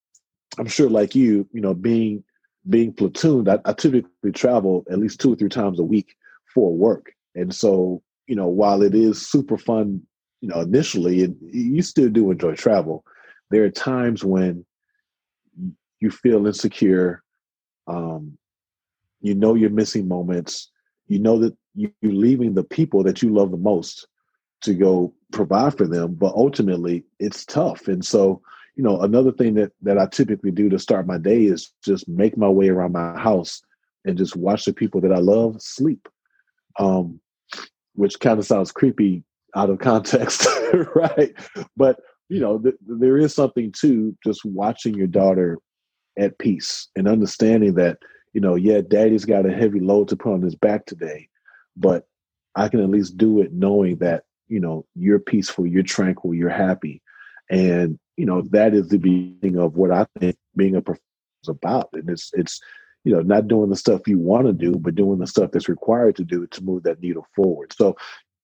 I'm 0.57 0.67
sure 0.67 0.89
like 0.89 1.15
you, 1.15 1.47
you 1.51 1.61
know, 1.61 1.73
being 1.73 2.23
being 2.69 2.93
platooned, 2.93 3.47
I, 3.49 3.59
I 3.69 3.73
typically 3.73 4.31
travel 4.31 4.85
at 4.89 4.97
least 4.97 5.19
two 5.19 5.33
or 5.33 5.35
three 5.35 5.49
times 5.49 5.79
a 5.79 5.83
week 5.83 6.15
for 6.53 6.75
work. 6.75 7.11
And 7.35 7.53
so, 7.53 8.01
you 8.27 8.35
know, 8.35 8.47
while 8.47 8.81
it 8.81 8.95
is 8.95 9.27
super 9.27 9.57
fun, 9.57 10.01
you 10.45 10.53
know, 10.53 10.61
initially, 10.61 11.23
and 11.23 11.35
you 11.41 11.81
still 11.81 12.07
do 12.07 12.29
enjoy 12.29 12.53
travel, 12.53 13.03
there 13.49 13.63
are 13.63 13.71
times 13.71 14.23
when 14.23 14.63
you 15.99 16.11
feel 16.11 16.45
insecure. 16.45 17.23
Um, 17.87 18.37
you 19.21 19.33
know 19.33 19.55
you're 19.55 19.71
missing 19.71 20.07
moments. 20.07 20.69
You 21.07 21.17
know 21.17 21.39
that 21.39 21.57
you're 21.73 21.91
leaving 22.03 22.53
the 22.53 22.63
people 22.63 23.01
that 23.05 23.23
you 23.23 23.33
love 23.33 23.49
the 23.49 23.57
most 23.57 24.05
to 24.61 24.75
go 24.75 25.15
provide 25.31 25.75
for 25.77 25.85
them 25.85 26.13
but 26.13 26.33
ultimately 26.33 27.03
it's 27.19 27.45
tough 27.45 27.87
and 27.89 28.03
so 28.05 28.41
you 28.75 28.83
know 28.83 29.01
another 29.01 29.31
thing 29.31 29.53
that 29.53 29.71
that 29.81 29.97
i 29.97 30.05
typically 30.05 30.49
do 30.49 30.69
to 30.69 30.79
start 30.79 31.05
my 31.05 31.17
day 31.17 31.43
is 31.43 31.73
just 31.83 32.07
make 32.07 32.37
my 32.37 32.47
way 32.47 32.69
around 32.69 32.93
my 32.93 33.19
house 33.19 33.61
and 34.05 34.17
just 34.17 34.35
watch 34.37 34.63
the 34.63 34.73
people 34.73 35.01
that 35.01 35.11
i 35.11 35.17
love 35.17 35.61
sleep 35.61 36.07
um 36.79 37.19
which 37.95 38.17
kind 38.21 38.39
of 38.39 38.45
sounds 38.45 38.71
creepy 38.71 39.23
out 39.55 39.69
of 39.69 39.79
context 39.79 40.47
right 40.95 41.33
but 41.77 41.99
you 42.29 42.39
know 42.39 42.59
th- 42.59 42.75
there 42.87 43.17
is 43.17 43.33
something 43.33 43.71
to 43.71 44.15
just 44.25 44.45
watching 44.45 44.95
your 44.95 45.07
daughter 45.07 45.57
at 46.19 46.37
peace 46.39 46.89
and 46.95 47.07
understanding 47.07 47.75
that 47.75 47.97
you 48.33 48.41
know 48.41 48.55
yeah 48.55 48.81
daddy's 48.87 49.25
got 49.25 49.45
a 49.45 49.53
heavy 49.53 49.79
load 49.79 50.07
to 50.07 50.15
put 50.15 50.33
on 50.33 50.41
his 50.41 50.55
back 50.55 50.85
today 50.85 51.29
but 51.77 52.05
I 52.55 52.69
can 52.69 52.81
at 52.81 52.91
least 52.91 53.17
do 53.17 53.41
it 53.41 53.53
knowing 53.53 53.97
that, 53.97 54.25
you 54.49 54.61
know, 54.61 54.85
you're 54.95 55.19
peaceful, 55.19 55.67
you're 55.67 55.83
tranquil, 55.83 56.35
you're 56.35 56.49
happy. 56.51 57.01
And, 57.51 57.99
you 58.17 58.27
know, 58.27 58.43
that 58.51 58.75
is 58.75 58.89
the 58.89 58.99
beginning 58.99 59.59
of 59.59 59.75
what 59.77 59.91
I 59.91 60.07
think 60.19 60.37
being 60.57 60.77
a 60.77 60.83
professional 60.83 61.03
is 61.43 61.49
about. 61.49 61.89
And 61.93 62.09
it's, 62.09 62.31
it's, 62.35 62.61
you 63.05 63.13
know, 63.13 63.21
not 63.21 63.49
doing 63.49 63.71
the 63.71 63.77
stuff 63.77 64.07
you 64.07 64.19
want 64.19 64.47
to 64.47 64.53
do, 64.53 64.73
but 64.79 64.95
doing 64.95 65.19
the 65.19 65.27
stuff 65.27 65.51
that's 65.51 65.69
required 65.69 66.15
to 66.17 66.25
do 66.25 66.47
to 66.47 66.63
move 66.63 66.83
that 66.85 67.01
needle 67.01 67.27
forward. 67.35 67.73
So, 67.73 67.97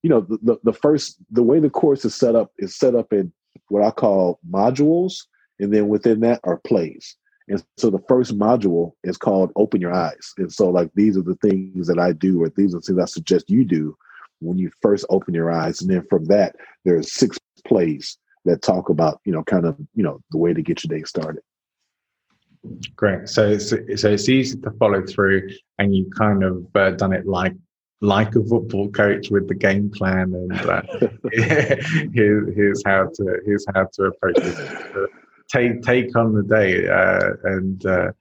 you 0.04 0.10
know, 0.10 0.22
the, 0.22 0.38
the, 0.42 0.58
the 0.64 0.74
first, 0.74 1.18
the 1.30 1.44
way 1.44 1.60
the 1.60 1.70
course 1.70 2.06
is 2.06 2.16
set 2.16 2.36
up 2.36 2.52
is 2.58 2.76
set 2.76 2.96
up 2.96 3.14
in 3.14 3.32
what 3.70 3.84
I 3.84 3.92
call 3.92 4.40
modules. 4.50 5.26
And 5.60 5.72
then 5.72 5.90
within 5.90 6.22
that 6.22 6.40
are 6.44 6.58
plays. 6.58 7.16
And 7.48 7.64
so 7.78 7.92
the 7.92 8.02
first 8.08 8.36
module 8.36 8.94
is 9.04 9.16
called 9.16 9.52
Open 9.56 9.80
Your 9.80 9.94
Eyes. 9.94 10.34
And 10.40 10.52
so, 10.52 10.70
like, 10.70 10.90
these 10.96 11.16
are 11.18 11.22
the 11.22 11.36
things 11.36 11.86
that 11.86 12.00
I 12.00 12.14
do, 12.14 12.42
or 12.42 12.50
these 12.50 12.74
are 12.74 12.80
the 12.80 12.82
things 12.82 13.00
I 13.00 13.06
suggest 13.06 13.50
you 13.50 13.64
do 13.64 13.96
when 14.40 14.58
you 14.58 14.72
first 14.82 15.06
open 15.12 15.36
your 15.36 15.52
eyes. 15.52 15.80
And 15.80 15.92
then 15.92 16.04
from 16.10 16.26
that, 16.26 16.56
there's 16.84 17.14
six 17.14 17.38
plays 17.68 18.18
that 18.46 18.64
talk 18.64 18.90
about, 18.90 19.22
you 19.24 19.32
know, 19.32 19.44
kind 19.44 19.68
of, 19.68 19.78
you 19.94 20.02
know, 20.02 20.20
the 20.32 20.40
way 20.40 20.52
to 20.52 20.64
get 20.64 20.84
your 20.84 20.98
day 20.98 21.04
started. 21.04 21.44
Great. 22.96 23.30
So 23.30 23.50
it's, 23.50 23.70
so 23.70 24.10
it's 24.10 24.30
easy 24.30 24.58
to 24.62 24.72
follow 24.80 25.06
through, 25.06 25.50
and 25.78 25.96
you 25.96 26.10
kind 26.18 26.44
of 26.44 26.66
uh, 26.76 26.92
done 26.92 27.14
it 27.14 27.28
like 27.28 27.54
like 28.02 28.36
a 28.36 28.44
football 28.44 28.90
coach 28.90 29.30
with 29.30 29.48
the 29.48 29.56
game 29.56 29.90
plan 29.90 30.34
and 30.34 30.52
uh, 30.54 30.82
here's, 31.32 32.82
how 32.86 33.08
to 33.14 33.40
here's 33.46 33.66
how 33.74 33.88
to 33.94 34.06
approach 34.06 34.38
it 34.38 35.10
take 35.52 35.82
take 35.82 36.16
on 36.16 36.34
the 36.34 36.44
day 36.44 36.88
uh, 36.88 37.34
and 37.44 37.86
uh, 37.86 38.12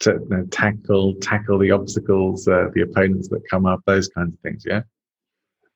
to 0.00 0.12
you 0.12 0.28
know, 0.28 0.44
tackle 0.50 1.14
tackle 1.16 1.58
the 1.58 1.70
obstacles, 1.70 2.46
uh, 2.48 2.68
the 2.74 2.82
opponents 2.82 3.28
that 3.28 3.42
come 3.50 3.66
up, 3.66 3.80
those 3.86 4.08
kinds 4.08 4.34
of 4.34 4.40
things. 4.40 4.64
Yeah. 4.66 4.82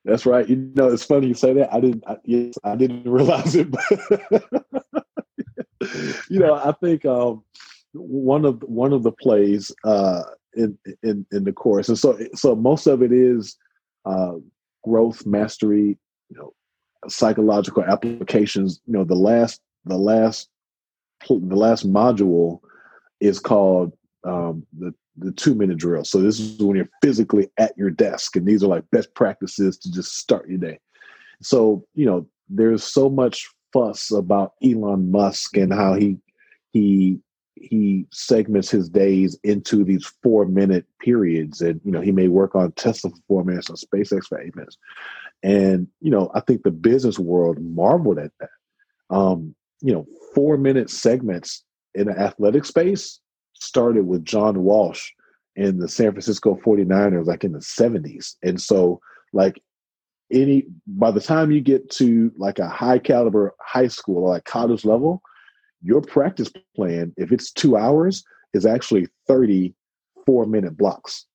That's 0.05 0.25
right. 0.25 0.47
You 0.47 0.71
know, 0.75 0.87
it's 0.87 1.03
funny 1.03 1.27
you 1.27 1.33
say 1.35 1.53
that. 1.53 1.71
I 1.71 1.79
didn't. 1.79 2.03
I, 2.07 2.17
yes, 2.23 2.55
I 2.63 2.75
didn't 2.75 3.03
realize 3.09 3.55
it. 3.55 3.67
You 6.29 6.39
know, 6.39 6.53
I 6.53 6.73
think 6.73 7.05
um, 7.05 7.43
one 7.93 8.45
of 8.45 8.61
one 8.61 8.93
of 8.93 9.01
the 9.01 9.11
plays 9.11 9.71
uh, 9.83 10.21
in 10.55 10.77
in 11.03 11.25
in 11.31 11.43
the 11.43 11.53
course, 11.53 11.89
and 11.89 11.97
so 11.97 12.17
so 12.35 12.55
most 12.55 12.87
of 12.87 13.01
it 13.01 13.11
is 13.11 13.57
uh, 14.05 14.33
growth, 14.83 15.25
mastery, 15.25 15.97
you 16.29 16.37
know, 16.37 16.53
psychological 17.07 17.83
applications. 17.83 18.81
You 18.85 18.93
know, 18.93 19.03
the 19.03 19.15
last 19.15 19.61
the 19.85 19.97
last 19.97 20.49
the 21.27 21.55
last 21.55 21.87
module 21.87 22.59
is 23.19 23.39
called 23.39 23.93
um, 24.23 24.65
the 24.77 24.93
the 25.17 25.31
two 25.31 25.55
minute 25.55 25.77
drill. 25.77 26.03
So 26.03 26.21
this 26.21 26.39
is 26.39 26.57
when 26.59 26.75
you're 26.75 26.89
physically 27.03 27.49
at 27.57 27.77
your 27.77 27.89
desk, 27.89 28.35
and 28.35 28.45
these 28.45 28.63
are 28.63 28.67
like 28.67 28.89
best 28.91 29.13
practices 29.15 29.77
to 29.79 29.91
just 29.91 30.17
start 30.17 30.49
your 30.49 30.57
day. 30.57 30.79
So 31.41 31.85
you 31.93 32.05
know, 32.05 32.27
there's 32.49 32.83
so 32.83 33.09
much 33.09 33.49
fuss 33.73 34.11
about 34.11 34.53
Elon 34.63 35.11
Musk 35.11 35.57
and 35.57 35.73
how 35.73 35.93
he 35.93 36.17
he 36.73 37.19
he 37.61 38.05
segments 38.11 38.69
his 38.69 38.89
days 38.89 39.37
into 39.43 39.83
these 39.83 40.05
four 40.23 40.45
minute 40.45 40.85
periods, 40.99 41.61
and 41.61 41.79
you 41.83 41.91
know 41.91 42.01
he 42.01 42.11
may 42.11 42.27
work 42.27 42.55
on 42.55 42.71
Tesla 42.73 43.09
for 43.09 43.17
four 43.27 43.43
minutes, 43.43 43.69
on 43.69 43.75
SpaceX 43.75 44.25
for 44.27 44.39
eight 44.39 44.55
minutes, 44.55 44.77
and 45.43 45.87
you 46.01 46.11
know 46.11 46.31
I 46.33 46.41
think 46.41 46.63
the 46.63 46.71
business 46.71 47.19
world 47.19 47.59
marveled 47.61 48.19
at 48.19 48.31
that. 48.39 48.49
Um, 49.15 49.55
you 49.81 49.93
know, 49.93 50.05
four 50.33 50.57
minute 50.57 50.89
segments 50.89 51.63
in 51.95 52.07
an 52.07 52.17
athletic 52.17 52.65
space 52.65 53.19
started 53.53 54.07
with 54.07 54.25
John 54.25 54.63
Walsh 54.63 55.11
in 55.55 55.79
the 55.79 55.87
San 55.87 56.11
Francisco 56.11 56.59
49ers 56.65 57.25
like 57.25 57.43
in 57.43 57.51
the 57.51 57.59
70s. 57.59 58.35
And 58.43 58.61
so 58.61 59.01
like 59.33 59.61
any 60.31 60.65
by 60.87 61.11
the 61.11 61.19
time 61.19 61.51
you 61.51 61.61
get 61.61 61.89
to 61.91 62.31
like 62.37 62.59
a 62.59 62.69
high 62.69 62.99
caliber 62.99 63.53
high 63.59 63.87
school 63.87 64.23
or 64.23 64.29
like 64.29 64.45
college 64.45 64.85
level, 64.85 65.21
your 65.83 66.01
practice 66.01 66.51
plan, 66.75 67.13
if 67.17 67.31
it's 67.31 67.51
two 67.51 67.77
hours, 67.77 68.23
is 68.53 68.65
actually 68.65 69.07
30 69.27 69.73
four 70.25 70.45
minute 70.45 70.77
blocks. 70.77 71.25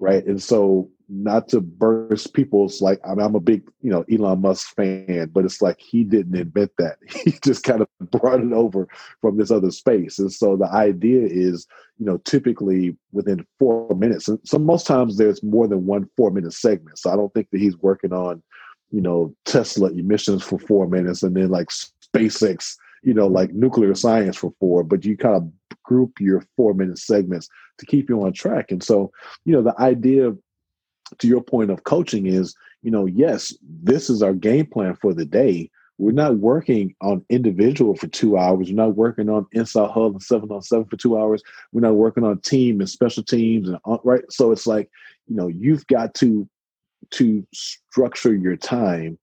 Right. 0.00 0.24
And 0.26 0.42
so 0.42 0.90
not 1.08 1.48
to 1.48 1.60
burst 1.60 2.32
people's 2.32 2.80
like 2.80 2.98
I 3.06 3.12
I'm 3.12 3.34
a 3.34 3.40
big 3.40 3.62
you 3.80 3.90
know 3.90 4.04
Elon 4.10 4.40
Musk 4.40 4.74
fan, 4.74 5.30
but 5.32 5.44
it's 5.44 5.62
like 5.62 5.78
he 5.78 6.02
didn't 6.02 6.34
invent 6.34 6.72
that. 6.78 6.96
He 7.24 7.32
just 7.44 7.62
kind 7.62 7.82
of 7.82 7.88
brought 8.10 8.40
it 8.40 8.52
over 8.52 8.88
from 9.20 9.36
this 9.36 9.50
other 9.50 9.70
space. 9.70 10.18
And 10.18 10.32
so 10.32 10.56
the 10.56 10.70
idea 10.70 11.26
is, 11.26 11.66
you 11.98 12.06
know, 12.06 12.18
typically 12.18 12.96
within 13.12 13.46
four 13.58 13.94
minutes. 13.94 14.28
And 14.28 14.38
so 14.44 14.58
most 14.58 14.86
times 14.86 15.16
there's 15.16 15.42
more 15.42 15.68
than 15.68 15.86
one 15.86 16.08
four 16.16 16.30
minute 16.30 16.52
segment. 16.52 16.98
So 16.98 17.10
I 17.10 17.16
don't 17.16 17.32
think 17.34 17.48
that 17.50 17.60
he's 17.60 17.76
working 17.78 18.12
on, 18.12 18.42
you 18.90 19.00
know, 19.00 19.34
Tesla 19.44 19.90
emissions 19.90 20.42
for 20.42 20.58
four 20.58 20.88
minutes 20.88 21.22
and 21.22 21.36
then 21.36 21.50
like 21.50 21.68
SpaceX, 21.68 22.76
you 23.04 23.14
know, 23.14 23.26
like 23.26 23.52
nuclear 23.52 23.94
science 23.94 24.36
for 24.36 24.52
four. 24.58 24.82
But 24.82 25.04
you 25.04 25.16
kind 25.16 25.36
of 25.36 25.50
group 25.82 26.20
your 26.20 26.42
four 26.56 26.74
minute 26.74 26.98
segments 26.98 27.48
to 27.78 27.86
keep 27.86 28.08
you 28.08 28.22
on 28.22 28.32
track. 28.32 28.70
And 28.70 28.82
so, 28.82 29.12
you 29.44 29.52
know, 29.52 29.62
the 29.62 29.78
idea 29.80 30.32
to 31.18 31.28
your 31.28 31.42
point 31.42 31.70
of 31.70 31.84
coaching 31.84 32.26
is, 32.26 32.54
you 32.82 32.90
know, 32.90 33.06
yes, 33.06 33.54
this 33.62 34.10
is 34.10 34.22
our 34.22 34.34
game 34.34 34.66
plan 34.66 34.96
for 34.96 35.14
the 35.14 35.24
day. 35.24 35.70
We're 35.98 36.12
not 36.12 36.38
working 36.38 36.94
on 37.00 37.24
individual 37.28 37.94
for 37.94 38.08
two 38.08 38.36
hours. 38.36 38.68
We're 38.68 38.74
not 38.74 38.96
working 38.96 39.28
on 39.28 39.46
inside 39.52 39.90
hub 39.90 40.12
and 40.12 40.22
seven 40.22 40.50
on 40.50 40.62
seven 40.62 40.86
for 40.86 40.96
two 40.96 41.16
hours. 41.16 41.42
We're 41.72 41.82
not 41.82 41.94
working 41.94 42.24
on 42.24 42.40
team 42.40 42.80
and 42.80 42.90
special 42.90 43.22
teams 43.22 43.68
and 43.68 43.78
uh, 43.84 43.98
right. 44.02 44.24
So 44.30 44.50
it's 44.50 44.66
like, 44.66 44.90
you 45.28 45.36
know, 45.36 45.46
you've 45.46 45.86
got 45.86 46.14
to 46.14 46.48
to 47.10 47.46
structure 47.52 48.34
your 48.34 48.56
time 48.56 49.18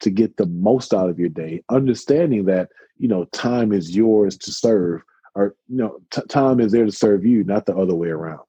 to 0.00 0.10
get 0.10 0.36
the 0.36 0.46
most 0.46 0.92
out 0.94 1.10
of 1.10 1.18
your 1.18 1.28
day, 1.28 1.62
understanding 1.70 2.46
that 2.46 2.68
you 2.98 3.08
know 3.08 3.24
time 3.26 3.72
is 3.72 3.94
yours 3.94 4.36
to 4.38 4.52
serve 4.52 5.02
or 5.34 5.54
you 5.68 5.76
know, 5.76 6.00
t- 6.10 6.22
time 6.28 6.60
is 6.60 6.72
there 6.72 6.84
to 6.84 6.92
serve 6.92 7.24
you, 7.24 7.44
not 7.44 7.66
the 7.66 7.76
other 7.76 7.94
way 7.94 8.08
around. 8.08 8.40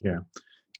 Yeah, 0.00 0.18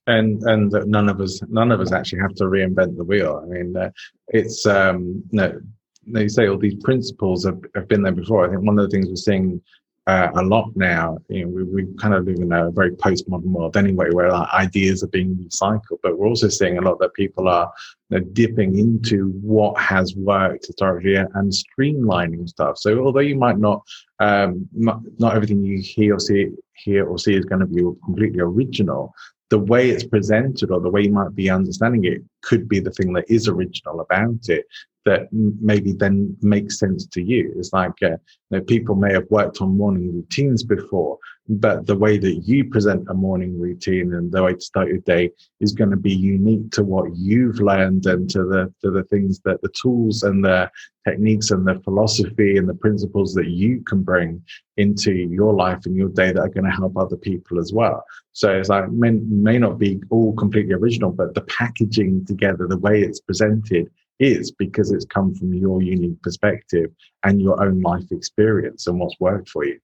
and 0.06 0.42
and 0.42 0.72
none 0.86 1.08
of 1.08 1.20
us 1.20 1.40
none 1.48 1.72
of 1.72 1.80
us 1.80 1.92
actually 1.92 2.20
have 2.20 2.34
to 2.34 2.44
reinvent 2.44 2.96
the 2.96 3.04
wheel. 3.04 3.40
I 3.42 3.46
mean, 3.46 3.76
uh, 3.76 3.90
it's 4.28 4.66
um, 4.66 5.22
no. 5.30 5.60
You 6.06 6.28
say 6.28 6.48
all 6.48 6.58
these 6.58 6.82
principles 6.82 7.46
have, 7.46 7.58
have 7.74 7.88
been 7.88 8.02
there 8.02 8.12
before. 8.12 8.44
I 8.44 8.50
think 8.50 8.62
one 8.62 8.78
of 8.78 8.84
the 8.84 8.90
things 8.90 9.08
we're 9.08 9.16
seeing 9.16 9.62
uh, 10.06 10.28
a 10.34 10.42
lot 10.42 10.70
now. 10.76 11.18
You 11.28 11.46
know, 11.46 11.48
we, 11.48 11.64
we 11.64 11.94
kind 11.98 12.14
of 12.14 12.24
live 12.24 12.36
in 12.36 12.52
a 12.52 12.70
very 12.70 12.92
postmodern 12.92 13.44
world 13.44 13.76
anyway, 13.76 14.10
where 14.10 14.30
like, 14.30 14.52
ideas 14.52 15.02
are 15.02 15.08
being 15.08 15.36
recycled. 15.36 15.98
But 16.02 16.18
we're 16.18 16.28
also 16.28 16.48
seeing 16.48 16.78
a 16.78 16.82
lot 16.82 16.98
that 17.00 17.14
people 17.14 17.48
are 17.48 17.72
you 18.10 18.18
know, 18.18 18.24
dipping 18.32 18.78
into 18.78 19.30
what 19.40 19.78
has 19.80 20.14
worked 20.14 20.66
historically 20.66 21.16
and 21.16 21.52
streamlining 21.52 22.48
stuff. 22.48 22.78
So 22.78 23.02
although 23.02 23.20
you 23.20 23.36
might 23.36 23.58
not, 23.58 23.82
um, 24.20 24.68
not, 24.72 25.00
not 25.18 25.34
everything 25.34 25.64
you 25.64 25.80
hear 25.80 26.16
or 26.16 26.20
see, 26.20 26.50
hear 26.74 27.06
or 27.06 27.18
see 27.18 27.34
is 27.34 27.46
going 27.46 27.60
to 27.60 27.66
be 27.66 27.82
completely 28.04 28.40
original. 28.40 29.14
The 29.50 29.58
way 29.58 29.90
it's 29.90 30.04
presented 30.04 30.70
or 30.70 30.80
the 30.80 30.90
way 30.90 31.02
you 31.02 31.12
might 31.12 31.34
be 31.34 31.48
understanding 31.48 32.04
it 32.04 32.22
could 32.42 32.68
be 32.68 32.80
the 32.80 32.90
thing 32.90 33.12
that 33.12 33.24
is 33.28 33.46
original 33.46 34.00
about 34.00 34.48
it 34.48 34.66
that 35.04 35.28
maybe 35.32 35.92
then 35.92 36.36
makes 36.40 36.78
sense 36.78 37.06
to 37.06 37.22
you. 37.22 37.52
It's 37.56 37.72
like 37.72 38.02
uh, 38.02 38.16
you 38.50 38.58
know, 38.58 38.60
people 38.62 38.94
may 38.94 39.12
have 39.12 39.26
worked 39.30 39.60
on 39.60 39.76
morning 39.76 40.14
routines 40.14 40.62
before, 40.62 41.18
but 41.48 41.86
the 41.86 41.96
way 41.96 42.16
that 42.18 42.42
you 42.46 42.64
present 42.70 43.08
a 43.08 43.14
morning 43.14 43.60
routine 43.60 44.14
and 44.14 44.32
the 44.32 44.42
way 44.42 44.54
to 44.54 44.60
start 44.60 44.88
your 44.88 44.98
day 44.98 45.30
is 45.60 45.72
going 45.72 45.90
to 45.90 45.96
be 45.96 46.14
unique 46.14 46.70
to 46.72 46.82
what 46.82 47.14
you've 47.16 47.60
learned 47.60 48.06
and 48.06 48.30
to 48.30 48.44
the 48.44 48.72
to 48.82 48.90
the 48.90 49.04
things 49.04 49.40
that 49.44 49.60
the 49.60 49.72
tools 49.80 50.22
and 50.22 50.44
the 50.44 50.70
techniques 51.06 51.50
and 51.50 51.66
the 51.66 51.78
philosophy 51.84 52.56
and 52.56 52.66
the 52.66 52.74
principles 52.74 53.34
that 53.34 53.48
you 53.48 53.82
can 53.82 54.02
bring 54.02 54.42
into 54.78 55.12
your 55.12 55.52
life 55.52 55.80
and 55.84 55.96
your 55.96 56.08
day 56.08 56.32
that 56.32 56.40
are 56.40 56.48
going 56.48 56.64
to 56.64 56.70
help 56.70 56.96
other 56.96 57.16
people 57.16 57.58
as 57.58 57.72
well. 57.72 58.02
So 58.32 58.50
it's 58.58 58.70
like 58.70 58.90
may, 58.90 59.10
may 59.10 59.58
not 59.58 59.78
be 59.78 60.00
all 60.08 60.32
completely 60.34 60.72
original, 60.72 61.12
but 61.12 61.34
the 61.34 61.42
packaging 61.42 62.24
together, 62.24 62.66
the 62.66 62.78
way 62.78 63.02
it's 63.02 63.20
presented 63.20 63.90
is 64.24 64.50
because 64.50 64.90
it's 64.90 65.04
come 65.04 65.34
from 65.34 65.52
your 65.52 65.82
unique 65.82 66.20
perspective 66.22 66.90
and 67.22 67.40
your 67.40 67.62
own 67.62 67.80
life 67.80 68.10
experience 68.10 68.86
and 68.86 68.98
what's 68.98 69.18
worked 69.20 69.48
for 69.48 69.64
you. 69.64 69.78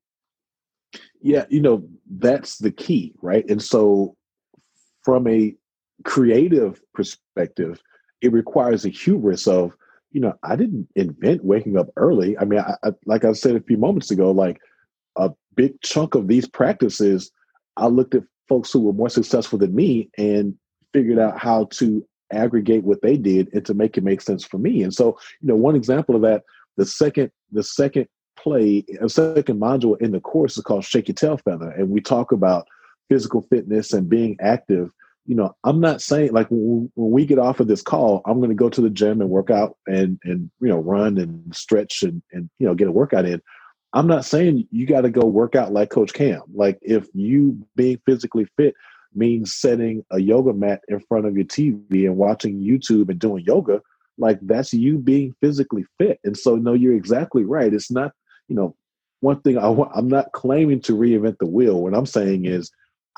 Yeah, 1.20 1.44
you 1.50 1.60
know, 1.60 1.86
that's 2.08 2.58
the 2.58 2.70
key, 2.70 3.14
right? 3.20 3.48
And 3.48 3.62
so, 3.62 4.16
from 5.04 5.26
a 5.28 5.54
creative 6.04 6.80
perspective, 6.94 7.82
it 8.22 8.32
requires 8.32 8.84
a 8.84 8.88
hubris 8.88 9.46
of, 9.46 9.72
you 10.12 10.20
know, 10.20 10.34
I 10.42 10.56
didn't 10.56 10.88
invent 10.96 11.44
waking 11.44 11.76
up 11.76 11.88
early. 11.96 12.36
I 12.38 12.44
mean, 12.44 12.60
I, 12.60 12.74
I, 12.82 12.92
like 13.06 13.24
I 13.24 13.32
said 13.32 13.56
a 13.56 13.60
few 13.60 13.76
moments 13.76 14.10
ago, 14.10 14.30
like 14.30 14.58
a 15.16 15.30
big 15.54 15.80
chunk 15.82 16.14
of 16.14 16.26
these 16.26 16.48
practices, 16.48 17.30
I 17.76 17.86
looked 17.86 18.14
at 18.14 18.24
folks 18.48 18.72
who 18.72 18.80
were 18.80 18.92
more 18.92 19.10
successful 19.10 19.58
than 19.58 19.74
me 19.74 20.10
and 20.18 20.54
figured 20.92 21.18
out 21.18 21.38
how 21.38 21.66
to 21.72 22.04
aggregate 22.32 22.84
what 22.84 23.02
they 23.02 23.16
did 23.16 23.52
and 23.52 23.64
to 23.66 23.74
make 23.74 23.96
it 23.96 24.04
make 24.04 24.20
sense 24.20 24.44
for 24.44 24.58
me. 24.58 24.82
And 24.82 24.94
so, 24.94 25.18
you 25.40 25.48
know, 25.48 25.56
one 25.56 25.76
example 25.76 26.14
of 26.14 26.22
that, 26.22 26.44
the 26.76 26.86
second, 26.86 27.30
the 27.52 27.62
second 27.62 28.06
play, 28.36 28.84
a 29.00 29.08
second 29.08 29.60
module 29.60 30.00
in 30.00 30.12
the 30.12 30.20
course 30.20 30.56
is 30.56 30.64
called 30.64 30.84
Shake 30.84 31.08
Your 31.08 31.14
Tail 31.14 31.36
Feather. 31.38 31.70
And 31.70 31.90
we 31.90 32.00
talk 32.00 32.32
about 32.32 32.66
physical 33.08 33.46
fitness 33.50 33.92
and 33.92 34.08
being 34.08 34.36
active. 34.40 34.90
You 35.26 35.36
know, 35.36 35.54
I'm 35.64 35.80
not 35.80 36.00
saying 36.00 36.32
like 36.32 36.48
when, 36.50 36.90
we 36.94 37.26
get 37.26 37.38
off 37.38 37.60
of 37.60 37.68
this 37.68 37.82
call, 37.82 38.22
I'm 38.24 38.38
going 38.38 38.50
to 38.50 38.54
go 38.54 38.70
to 38.70 38.80
the 38.80 38.90
gym 38.90 39.20
and 39.20 39.30
work 39.30 39.50
out 39.50 39.76
and, 39.86 40.18
and, 40.24 40.50
you 40.60 40.68
know, 40.68 40.78
run 40.78 41.18
and 41.18 41.54
stretch 41.54 42.02
and, 42.02 42.22
and, 42.32 42.48
you 42.58 42.66
know, 42.66 42.74
get 42.74 42.88
a 42.88 42.92
workout 42.92 43.26
in. 43.26 43.42
I'm 43.92 44.06
not 44.06 44.24
saying 44.24 44.68
you 44.70 44.86
got 44.86 45.00
to 45.02 45.10
go 45.10 45.26
work 45.26 45.56
out 45.56 45.72
like 45.72 45.90
Coach 45.90 46.12
Cam. 46.12 46.42
Like 46.54 46.78
if 46.82 47.08
you 47.12 47.66
being 47.74 48.00
physically 48.06 48.46
fit 48.56 48.74
means 49.14 49.54
setting 49.54 50.04
a 50.10 50.20
yoga 50.20 50.52
mat 50.52 50.80
in 50.88 51.00
front 51.00 51.26
of 51.26 51.34
your 51.36 51.44
TV 51.44 52.06
and 52.06 52.16
watching 52.16 52.60
YouTube 52.60 53.08
and 53.08 53.18
doing 53.18 53.44
yoga, 53.44 53.80
like 54.18 54.38
that's 54.42 54.72
you 54.72 54.98
being 54.98 55.34
physically 55.40 55.84
fit. 55.98 56.20
And 56.24 56.36
so, 56.36 56.56
no, 56.56 56.72
you're 56.72 56.94
exactly 56.94 57.44
right. 57.44 57.72
It's 57.72 57.90
not, 57.90 58.12
you 58.48 58.56
know, 58.56 58.74
one 59.20 59.40
thing 59.40 59.58
I 59.58 59.68
want, 59.68 59.92
I'm 59.94 60.08
not 60.08 60.32
claiming 60.32 60.80
to 60.82 60.96
reinvent 60.96 61.38
the 61.38 61.46
wheel. 61.46 61.82
What 61.82 61.94
I'm 61.94 62.06
saying 62.06 62.46
is, 62.46 62.70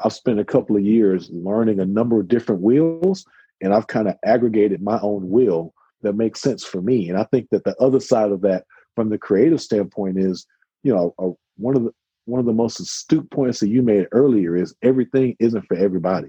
I've 0.02 0.12
spent 0.12 0.40
a 0.40 0.44
couple 0.44 0.76
of 0.76 0.82
years 0.82 1.30
learning 1.32 1.78
a 1.78 1.84
number 1.84 2.18
of 2.18 2.28
different 2.28 2.62
wheels, 2.62 3.24
and 3.60 3.72
I've 3.72 3.86
kind 3.86 4.08
of 4.08 4.16
aggregated 4.24 4.82
my 4.82 4.98
own 5.00 5.28
wheel 5.30 5.74
that 6.02 6.14
makes 6.14 6.40
sense 6.40 6.64
for 6.64 6.80
me. 6.80 7.08
And 7.08 7.18
I 7.18 7.24
think 7.24 7.48
that 7.50 7.64
the 7.64 7.76
other 7.80 8.00
side 8.00 8.32
of 8.32 8.40
that, 8.40 8.64
from 8.96 9.10
the 9.10 9.18
creative 9.18 9.60
standpoint, 9.60 10.18
is, 10.18 10.46
you 10.82 10.92
know, 10.92 11.14
a, 11.18 11.30
one 11.56 11.76
of 11.76 11.84
the 11.84 11.92
one 12.24 12.40
of 12.40 12.46
the 12.46 12.52
most 12.52 12.80
astute 12.80 13.30
points 13.30 13.60
that 13.60 13.68
you 13.68 13.82
made 13.82 14.06
earlier 14.12 14.56
is 14.56 14.74
everything 14.82 15.36
isn't 15.40 15.66
for 15.66 15.76
everybody. 15.76 16.28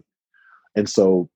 And 0.76 0.90
so, 0.90 1.30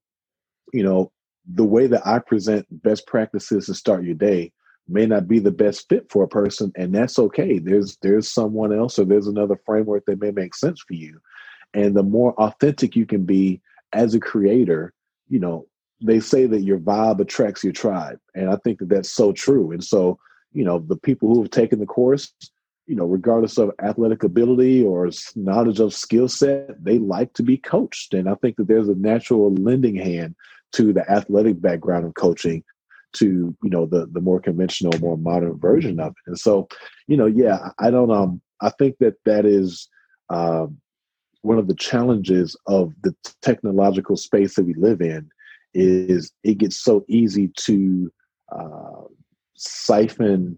you 0.73 0.83
know, 0.83 1.11
the 1.45 1.63
way 1.63 1.87
that 1.87 2.05
I 2.05 2.19
present 2.19 2.65
best 2.83 3.07
practices 3.07 3.67
to 3.67 3.73
start 3.73 4.03
your 4.03 4.15
day 4.15 4.51
may 4.87 5.05
not 5.05 5.27
be 5.27 5.39
the 5.39 5.51
best 5.51 5.87
fit 5.89 6.09
for 6.09 6.23
a 6.23 6.27
person, 6.27 6.71
and 6.75 6.93
that's 6.93 7.19
okay. 7.19 7.59
There's 7.59 7.97
there's 8.01 8.29
someone 8.29 8.73
else 8.73 8.97
or 8.97 9.05
there's 9.05 9.27
another 9.27 9.59
framework 9.65 10.05
that 10.05 10.21
may 10.21 10.31
make 10.31 10.55
sense 10.55 10.81
for 10.85 10.93
you. 10.93 11.19
And 11.73 11.95
the 11.95 12.03
more 12.03 12.33
authentic 12.39 12.95
you 12.95 13.05
can 13.05 13.25
be 13.25 13.61
as 13.93 14.15
a 14.15 14.19
creator, 14.19 14.93
you 15.29 15.39
know, 15.39 15.67
they 16.01 16.19
say 16.19 16.45
that 16.45 16.61
your 16.61 16.79
vibe 16.79 17.19
attracts 17.19 17.63
your 17.63 17.73
tribe. 17.73 18.19
And 18.35 18.49
I 18.49 18.57
think 18.57 18.79
that 18.79 18.89
that's 18.89 19.11
so 19.11 19.31
true. 19.31 19.71
And 19.71 19.83
so, 19.83 20.19
you 20.53 20.63
know, 20.63 20.79
the 20.79 20.95
people 20.95 21.29
who 21.29 21.41
have 21.41 21.51
taken 21.51 21.79
the 21.79 21.85
course, 21.85 22.33
you 22.87 22.95
know, 22.95 23.05
regardless 23.05 23.57
of 23.57 23.71
athletic 23.83 24.23
ability 24.23 24.83
or 24.83 25.09
knowledge 25.35 25.79
of 25.79 25.93
skill 25.93 26.27
set, 26.29 26.83
they 26.83 26.97
like 26.97 27.33
to 27.33 27.43
be 27.43 27.57
coached. 27.57 28.13
And 28.13 28.29
I 28.29 28.35
think 28.35 28.55
that 28.55 28.67
there's 28.67 28.87
a 28.87 28.95
natural 28.95 29.53
lending 29.53 29.95
hand 29.95 30.35
to 30.73 30.93
the 30.93 31.09
athletic 31.11 31.61
background 31.61 32.05
of 32.05 32.15
coaching 32.15 32.63
to, 33.13 33.55
you 33.61 33.69
know, 33.69 33.85
the 33.85 34.07
the 34.11 34.21
more 34.21 34.39
conventional, 34.39 34.97
more 34.99 35.17
modern 35.17 35.59
version 35.59 35.99
of 35.99 36.11
it. 36.11 36.27
And 36.27 36.39
so, 36.39 36.67
you 37.07 37.17
know, 37.17 37.25
yeah, 37.25 37.69
I 37.77 37.91
don't 37.91 38.11
um 38.11 38.41
I 38.61 38.69
think 38.69 38.95
that 38.99 39.15
that 39.25 39.45
is 39.45 39.89
um 40.29 40.77
one 41.41 41.57
of 41.57 41.67
the 41.67 41.75
challenges 41.75 42.55
of 42.67 42.93
the 43.03 43.15
technological 43.41 44.17
space 44.17 44.55
that 44.55 44.65
we 44.65 44.73
live 44.73 45.01
in 45.01 45.29
is 45.73 46.31
it 46.43 46.57
gets 46.57 46.79
so 46.79 47.05
easy 47.07 47.49
to 47.55 48.11
uh, 48.51 49.03
siphon 49.55 50.57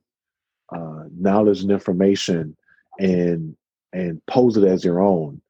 uh, 0.76 1.04
knowledge 1.18 1.62
and 1.62 1.72
information 1.72 2.56
and 3.00 3.56
and 3.91 4.24
pose 4.28 4.56
it 4.56 4.64
as 4.64 4.86
your 4.86 5.02
own. 5.02 5.41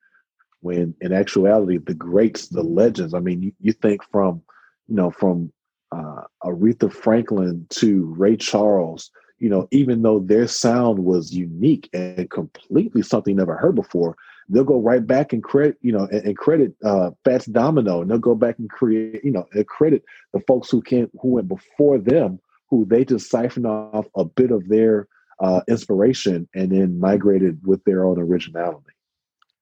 When 0.61 0.93
in 1.01 1.13
actuality 1.13 1.77
the 1.77 1.93
greats 1.93 2.49
the 2.49 2.63
legends 2.63 3.13
i 3.13 3.19
mean 3.19 3.41
you, 3.41 3.53
you 3.61 3.71
think 3.71 4.03
from 4.11 4.41
you 4.89 4.95
know 4.95 5.09
from 5.09 5.53
uh, 5.91 6.23
aretha 6.43 6.91
franklin 6.91 7.65
to 7.69 8.13
ray 8.17 8.35
charles 8.35 9.09
you 9.39 9.49
know 9.49 9.67
even 9.71 10.01
though 10.01 10.19
their 10.19 10.47
sound 10.47 10.99
was 10.99 11.33
unique 11.33 11.89
and 11.93 12.29
completely 12.29 13.01
something 13.01 13.35
never 13.35 13.55
heard 13.55 13.75
before 13.75 14.17
they'll 14.49 14.63
go 14.63 14.81
right 14.81 15.07
back 15.07 15.31
and 15.31 15.43
credit 15.43 15.77
you 15.81 15.91
know 15.91 16.07
and, 16.11 16.25
and 16.25 16.37
credit 16.37 16.75
uh 16.83 17.11
fats 17.23 17.45
domino 17.45 18.01
and 18.01 18.11
they'll 18.11 18.17
go 18.17 18.35
back 18.35 18.59
and 18.59 18.69
create 18.69 19.23
you 19.23 19.31
know 19.31 19.45
and 19.53 19.67
credit 19.67 20.03
the 20.33 20.41
folks 20.41 20.69
who 20.69 20.81
came 20.81 21.09
who 21.21 21.29
went 21.29 21.47
before 21.47 21.97
them 21.97 22.39
who 22.69 22.85
they 22.85 23.05
just 23.05 23.29
siphoned 23.29 23.65
off 23.65 24.07
a 24.15 24.25
bit 24.25 24.51
of 24.51 24.67
their 24.67 25.07
uh, 25.39 25.61
inspiration 25.67 26.47
and 26.53 26.71
then 26.71 26.99
migrated 26.99 27.59
with 27.65 27.83
their 27.83 28.05
own 28.05 28.19
originality. 28.19 28.93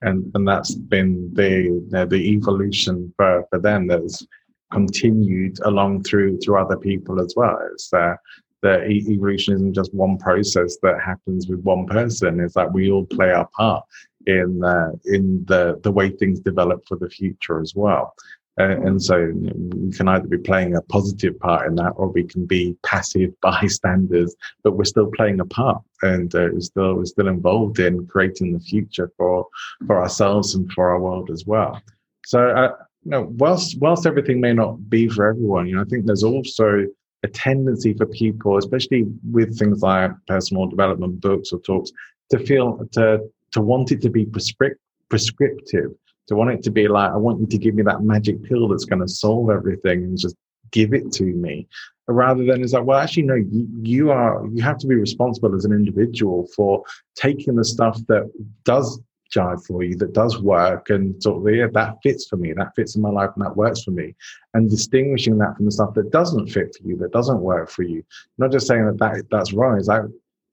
And 0.02 0.32
and 0.36 0.48
that's 0.48 0.76
been 0.76 1.34
the 1.34 2.06
the 2.10 2.18
evolution 2.18 3.14
for, 3.18 3.46
for 3.50 3.60
them 3.60 3.88
that's 3.88 4.26
continued 4.72 5.58
along 5.64 6.04
through 6.04 6.40
through 6.40 6.60
other 6.60 6.78
people 6.78 7.20
as 7.20 7.34
well. 7.36 7.58
It's 7.72 7.92
uh, 7.94 8.16
the 8.62 8.86
evolution 8.86 9.56
isn't 9.56 9.74
just 9.74 9.94
one 9.94 10.18
process 10.18 10.78
that 10.84 11.00
happens 11.02 11.48
with 11.48 11.62
one 11.62 11.86
person. 11.88 12.40
It's 12.40 12.56
that 12.56 12.72
we 12.72 12.92
all 12.92 13.06
play 13.06 13.32
our 13.32 13.48
part 13.48 13.86
in 14.28 14.64
uh, 14.64 14.92
in 15.06 15.46
the 15.46 15.80
the 15.84 15.92
way 15.92 16.10
things 16.10 16.40
develop 16.40 16.84
for 16.88 16.98
the 16.98 17.10
future 17.10 17.60
as 17.60 17.74
well. 17.76 18.14
Uh, 18.60 18.82
and 18.82 19.02
so 19.02 19.32
we 19.36 19.92
can 19.92 20.08
either 20.08 20.28
be 20.28 20.38
playing 20.38 20.76
a 20.76 20.82
positive 20.84 21.40
part 21.40 21.68
in 21.68 21.76
that 21.76 21.92
or 21.96 22.08
we 22.08 22.24
can 22.24 22.46
be 22.46 22.76
passive 22.84 23.32
bystanders, 23.42 24.36
but 24.64 24.72
we're 24.72 24.84
still 24.84 25.12
playing 25.16 25.40
a 25.40 25.46
part 25.46 25.82
and 26.02 26.34
uh, 26.36 26.48
we're, 26.52 26.62
still, 26.62 26.96
we're 26.96 27.06
still 27.06 27.28
involved 27.28 27.80
in 27.80 28.08
creating 28.08 28.54
the 28.54 28.60
future 28.60 29.12
for, 29.18 29.48
for 29.86 30.02
ourselves 30.02 30.56
and 30.56 30.72
for 30.72 30.90
our 30.90 31.00
world 31.00 31.30
as 31.32 31.46
well. 31.46 31.80
So, 32.26 32.50
uh, 32.50 32.74
you 33.04 33.12
know, 33.12 33.34
whilst, 33.38 33.80
whilst 33.80 34.06
everything 34.06 34.42
may 34.42 34.54
not 34.54 34.90
be 34.90 35.08
for 35.08 35.28
everyone, 35.28 35.68
you 35.68 35.76
know, 35.76 35.82
I 35.82 35.86
think 35.86 36.06
there's 36.06 36.24
also 36.24 36.88
a 37.24 37.28
tendency 37.28 37.94
for 37.94 38.06
people, 38.06 38.58
especially 38.58 39.06
with 39.32 39.58
things 39.58 39.82
like 39.82 40.12
personal 40.28 40.68
development 40.68 41.22
books 41.22 41.52
or 41.52 41.60
talks, 41.60 41.92
to 42.32 42.40
feel 42.40 42.86
to 42.92 43.20
to 43.52 43.62
want 43.62 43.92
it 43.92 44.02
to 44.02 44.10
be 44.10 44.26
prescript, 44.26 44.80
prescriptive 45.10 45.92
to 46.28 46.36
want 46.36 46.52
it 46.52 46.64
to 46.64 46.72
be 46.72 46.88
like, 46.88 47.12
I 47.12 47.18
want 47.18 47.40
you 47.40 47.48
to 47.48 47.58
give 47.58 47.76
me 47.76 47.84
that 47.84 48.02
magic 48.02 48.44
pill 48.44 48.68
that's 48.68 48.86
going 48.86 49.02
to 49.02 49.08
solve 49.08 49.50
everything 49.50 50.04
and 50.04 50.18
just 50.18 50.36
give 50.72 50.94
it 50.94 51.12
to 51.14 51.24
me. 51.24 51.68
Rather 52.10 52.46
than 52.46 52.64
it's 52.64 52.74
like, 52.74 52.86
well, 52.86 53.00
actually, 53.00 53.24
no, 53.24 53.36
you, 53.36 53.68
you 53.82 54.12
are, 54.12 54.46
you 54.54 54.62
have 54.62 54.78
to 54.80 54.88
be 54.88 54.96
responsible 54.96 55.54
as 55.56 55.66
an 55.66 55.74
individual 55.74 56.48
for 56.56 56.84
taking 57.16 57.56
the 57.56 57.66
stuff 57.66 58.00
that 58.08 58.32
does 58.64 59.00
jive 59.36 59.66
for 59.66 59.84
you 59.84 59.96
that 59.98 60.14
does 60.14 60.42
work 60.42 60.90
and 60.90 61.22
sort 61.22 61.46
of 61.46 61.54
yeah 61.54 61.68
that 61.74 61.98
fits 62.02 62.28
for 62.28 62.38
me 62.38 62.54
that 62.54 62.74
fits 62.78 62.96
in 62.96 63.02
my 63.02 63.10
life 63.10 63.30
and 63.36 63.46
that 63.46 63.56
works 63.56 63.84
for 63.84 63.92
me. 63.92 64.16
And 64.54 64.70
distinguishing 64.70 65.38
that 65.40 65.56
from 65.58 65.66
the 65.66 65.72
stuff 65.72 65.94
that 65.96 66.12
doesn't 66.12 66.48
fit 66.48 66.76
for 66.76 66.88
you 66.88 66.98
that 66.98 67.12
doesn't 67.12 67.42
work 67.42 67.70
for 67.70 67.84
you. 67.84 68.04
Not 68.38 68.52
just 68.52 68.68
saying 68.68 68.86
that, 68.86 68.98
that 69.00 69.26
that's 69.30 69.54
wrong 69.54 69.78
is 69.78 69.88
like 69.88 70.04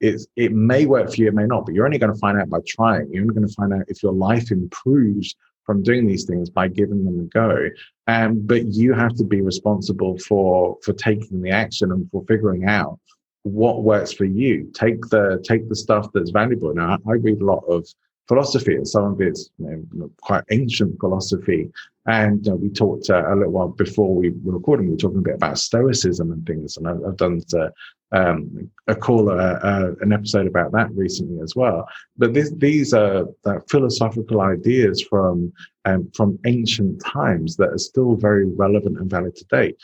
it's, 0.00 0.26
it 0.36 0.52
may 0.52 0.86
work 0.86 1.10
for 1.10 1.16
you 1.16 1.28
it 1.28 1.34
may 1.34 1.46
not 1.46 1.66
but 1.66 1.74
you're 1.74 1.86
only 1.86 1.98
going 1.98 2.12
to 2.12 2.18
find 2.18 2.40
out 2.40 2.50
by 2.50 2.58
trying. 2.66 3.08
You're 3.12 3.22
only 3.22 3.34
going 3.34 3.46
to 3.46 3.54
find 3.54 3.72
out 3.72 3.84
if 3.88 4.02
your 4.02 4.12
life 4.12 4.50
improves 4.50 5.36
from 5.64 5.82
doing 5.82 6.06
these 6.06 6.24
things 6.24 6.50
by 6.50 6.68
giving 6.68 7.04
them 7.04 7.20
a 7.20 7.24
go. 7.24 7.68
Um, 8.06 8.46
but 8.46 8.66
you 8.66 8.92
have 8.92 9.14
to 9.16 9.24
be 9.24 9.40
responsible 9.40 10.18
for 10.18 10.78
for 10.84 10.92
taking 10.92 11.40
the 11.42 11.50
action 11.50 11.92
and 11.92 12.10
for 12.10 12.24
figuring 12.28 12.66
out 12.66 12.98
what 13.42 13.82
works 13.82 14.12
for 14.12 14.24
you. 14.24 14.70
Take 14.74 15.00
the 15.08 15.42
take 15.46 15.68
the 15.68 15.76
stuff 15.76 16.08
that's 16.12 16.30
valuable. 16.30 16.74
Now 16.74 16.98
i 17.06 17.12
read 17.12 17.40
a 17.40 17.44
lot 17.44 17.64
of 17.68 17.86
philosophy, 18.28 18.74
and 18.74 18.88
some 18.88 19.04
of 19.04 19.20
it's 19.20 19.50
you 19.58 19.86
know, 19.92 20.10
quite 20.20 20.44
ancient 20.50 20.98
philosophy. 20.98 21.70
And 22.06 22.44
you 22.44 22.52
know, 22.52 22.56
we 22.56 22.68
talked 22.68 23.08
uh, 23.10 23.24
a 23.26 23.34
little 23.34 23.52
while 23.52 23.68
before 23.68 24.14
we 24.14 24.30
were 24.30 24.54
recording, 24.54 24.86
we 24.86 24.92
were 24.92 24.98
talking 24.98 25.18
a 25.18 25.22
bit 25.22 25.36
about 25.36 25.58
Stoicism 25.58 26.32
and 26.32 26.46
things. 26.46 26.76
And 26.76 26.88
I've, 26.88 27.02
I've 27.06 27.16
done 27.16 27.40
uh, 27.54 27.68
um, 28.12 28.70
a 28.86 28.94
call, 28.94 29.30
uh, 29.30 29.34
uh, 29.34 29.92
an 30.00 30.12
episode 30.12 30.46
about 30.46 30.72
that 30.72 30.90
recently 30.92 31.42
as 31.42 31.56
well. 31.56 31.88
But 32.16 32.34
this, 32.34 32.50
these 32.52 32.92
are 32.92 33.26
philosophical 33.70 34.40
ideas 34.40 35.02
from 35.02 35.52
um, 35.86 36.10
from 36.14 36.38
ancient 36.46 37.02
times 37.04 37.56
that 37.56 37.70
are 37.70 37.78
still 37.78 38.16
very 38.16 38.46
relevant 38.46 38.98
and 38.98 39.10
valid 39.10 39.36
today. 39.36 39.74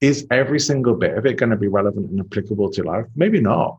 Is 0.00 0.26
every 0.30 0.60
single 0.60 0.94
bit 0.94 1.18
of 1.18 1.26
it 1.26 1.36
going 1.36 1.50
to 1.50 1.56
be 1.56 1.68
relevant 1.68 2.10
and 2.10 2.20
applicable 2.20 2.70
to 2.70 2.82
life? 2.82 3.04
Maybe 3.14 3.40
not 3.40 3.78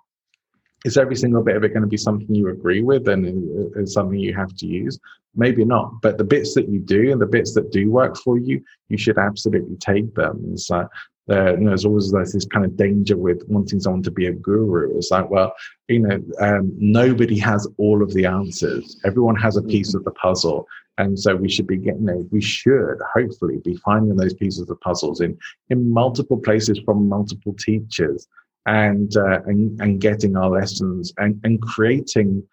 is 0.86 0.98
every 0.98 1.16
single 1.16 1.44
bit 1.44 1.56
of 1.56 1.64
it 1.64 1.70
going 1.70 1.82
to 1.82 1.88
be 1.88 1.98
something 1.98 2.34
you 2.34 2.50
agree 2.50 2.82
with 2.82 3.08
and 3.08 3.78
is 3.78 3.94
something 3.94 4.18
you 4.18 4.34
have 4.34 4.56
to 4.56 4.66
use? 4.66 5.00
Maybe 5.36 5.64
not. 5.64 6.02
But 6.02 6.18
the 6.18 6.24
bits 6.24 6.56
that 6.56 6.70
you 6.70 6.80
do 6.80 7.12
and 7.12 7.22
the 7.22 7.28
bits 7.28 7.54
that 7.54 7.72
do 7.72 7.92
work 7.92 8.18
for 8.18 8.38
you, 8.38 8.64
you 8.90 8.98
should 8.98 9.18
absolutely 9.18 9.76
take 9.78 10.14
them. 10.16 10.44
It's 10.52 10.70
like, 10.70 10.88
uh, 11.30 11.54
you 11.54 11.62
know, 11.62 11.70
there's 11.70 11.86
always 11.86 12.12
like 12.12 12.28
this 12.28 12.46
kind 12.46 12.66
of 12.66 12.76
danger 12.76 13.16
with 13.16 13.44
wanting 13.48 13.80
someone 13.80 14.04
to 14.04 14.12
be 14.12 14.26
a 14.26 14.34
guru. 14.34 14.98
It's 14.98 15.12
like, 15.12 15.30
well, 15.30 15.54
you 15.88 16.00
know, 16.00 16.22
um, 16.40 16.74
nobody 16.78 17.38
has 17.40 17.68
all 17.78 18.02
of 18.02 18.14
the 18.14 18.26
answers. 18.26 19.00
Everyone 19.06 19.36
has 19.36 19.58
a 19.58 19.62
piece 19.62 19.94
of 19.94 20.04
the 20.04 20.12
puzzle. 20.12 20.68
And 20.98 21.18
so 21.18 21.36
we 21.36 21.50
should 21.50 21.68
be 21.68 21.78
getting, 21.78 22.02
you 22.02 22.08
know, 22.08 22.28
we 22.32 22.42
should 22.42 22.98
hopefully 23.14 23.60
be 23.64 23.76
finding 23.78 24.16
those 24.16 24.34
pieces 24.34 24.70
of 24.70 24.82
puzzles 24.82 25.22
in, 25.22 25.38
in 25.70 25.92
multiple 25.92 26.38
places 26.38 26.80
from 26.86 27.08
multiple 27.08 27.54
teachers 27.54 28.28
and 28.66 29.16
uh, 29.18 29.42
and, 29.46 29.80
and 29.82 30.02
getting 30.02 30.36
our 30.38 30.50
lessons 30.50 31.14
and, 31.18 31.40
and 31.44 31.62
creating 31.62 32.44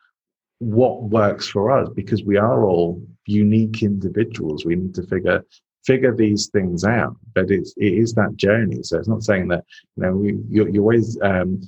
what 0.58 1.04
works 1.04 1.48
for 1.48 1.70
us 1.70 1.88
because 1.94 2.24
we 2.24 2.36
are 2.36 2.64
all 2.64 3.02
unique 3.26 3.82
individuals. 3.82 4.64
We 4.64 4.76
need 4.76 4.94
to 4.94 5.06
figure 5.06 5.44
figure 5.84 6.14
these 6.14 6.48
things 6.48 6.84
out. 6.84 7.16
But 7.34 7.50
it's 7.50 7.74
it 7.76 7.92
is 7.92 8.14
that 8.14 8.36
journey. 8.36 8.82
So 8.82 8.98
it's 8.98 9.08
not 9.08 9.22
saying 9.22 9.48
that 9.48 9.64
you 9.96 10.02
know 10.02 10.12
we, 10.14 10.38
you, 10.48 10.68
you 10.68 10.80
always 10.80 11.18
um 11.22 11.60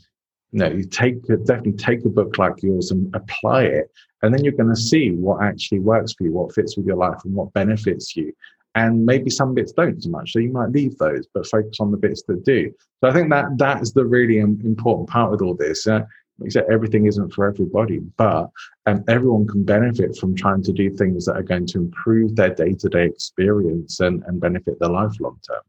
you 0.52 0.58
know 0.58 0.68
you 0.68 0.84
take 0.84 1.22
definitely 1.26 1.72
take 1.72 2.04
a 2.04 2.08
book 2.08 2.38
like 2.38 2.62
yours 2.62 2.90
and 2.90 3.14
apply 3.14 3.64
it 3.64 3.90
and 4.22 4.34
then 4.34 4.44
you're 4.44 4.52
going 4.52 4.68
to 4.68 4.80
see 4.80 5.10
what 5.12 5.42
actually 5.42 5.78
works 5.78 6.12
for 6.12 6.24
you 6.24 6.32
what 6.32 6.52
fits 6.54 6.76
with 6.76 6.86
your 6.86 6.96
life 6.96 7.18
and 7.24 7.34
what 7.34 7.52
benefits 7.52 8.16
you 8.16 8.32
and 8.74 9.04
maybe 9.04 9.30
some 9.30 9.54
bits 9.54 9.72
don't 9.72 10.02
so 10.02 10.10
much 10.10 10.32
so 10.32 10.38
you 10.38 10.52
might 10.52 10.70
leave 10.70 10.96
those 10.98 11.26
but 11.34 11.46
focus 11.46 11.78
on 11.80 11.90
the 11.90 11.96
bits 11.96 12.22
that 12.28 12.44
do 12.44 12.72
so 13.02 13.08
i 13.08 13.12
think 13.12 13.30
that 13.30 13.46
that 13.56 13.82
is 13.82 13.92
the 13.92 14.04
really 14.04 14.38
important 14.38 15.08
part 15.08 15.30
with 15.30 15.42
all 15.42 15.54
this 15.54 15.86
uh, 15.86 16.00
like 16.40 16.52
said, 16.52 16.64
everything 16.72 17.06
isn't 17.06 17.32
for 17.34 17.46
everybody, 17.46 17.98
but 18.16 18.48
um, 18.86 19.04
everyone 19.08 19.46
can 19.46 19.62
benefit 19.62 20.16
from 20.16 20.34
trying 20.34 20.62
to 20.62 20.72
do 20.72 20.90
things 20.90 21.26
that 21.26 21.36
are 21.36 21.42
going 21.42 21.66
to 21.66 21.78
improve 21.78 22.34
their 22.34 22.54
day-to-day 22.54 23.04
experience 23.04 24.00
and, 24.00 24.22
and 24.26 24.40
benefit 24.40 24.80
their 24.80 24.88
life 24.88 25.12
long 25.20 25.38
term. 25.46 25.60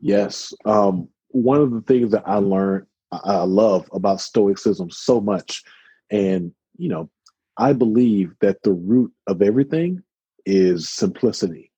Yes, 0.00 0.52
um, 0.64 1.08
one 1.28 1.60
of 1.60 1.70
the 1.70 1.82
things 1.82 2.10
that 2.10 2.24
I 2.26 2.36
learned, 2.36 2.86
I 3.12 3.44
love 3.44 3.88
about 3.92 4.20
Stoicism 4.20 4.90
so 4.90 5.20
much, 5.20 5.62
and 6.10 6.52
you 6.76 6.88
know, 6.88 7.08
I 7.56 7.72
believe 7.74 8.34
that 8.40 8.62
the 8.62 8.72
root 8.72 9.12
of 9.28 9.40
everything 9.40 10.02
is 10.48 10.88
simplicity. 10.88 11.70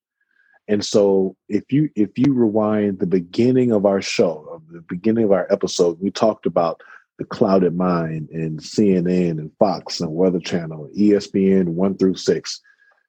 And 0.69 0.85
so 0.85 1.37
if 1.49 1.73
you 1.73 1.91
if 1.97 2.17
you 2.17 2.33
rewind 2.33 3.01
the 3.01 3.07
beginning 3.07 3.73
of 3.73 3.85
our 3.85 4.01
show, 4.01 4.63
the 4.71 4.83
beginning 4.83 5.25
of 5.25 5.33
our 5.33 5.49
episode, 5.51 5.99
we 6.01 6.13
talked 6.13 6.47
about 6.47 6.81
the 7.19 7.25
clouded 7.25 7.77
mind 7.77 8.29
and 8.31 8.61
CNN 8.61 9.33
and 9.33 9.51
Fox 9.59 10.01
and 10.01 10.15
Weather 10.15 10.39
Channel, 10.39 10.89
ESPN 10.97 11.71
one 11.71 11.97
through 11.99 12.15
six. 12.15 12.61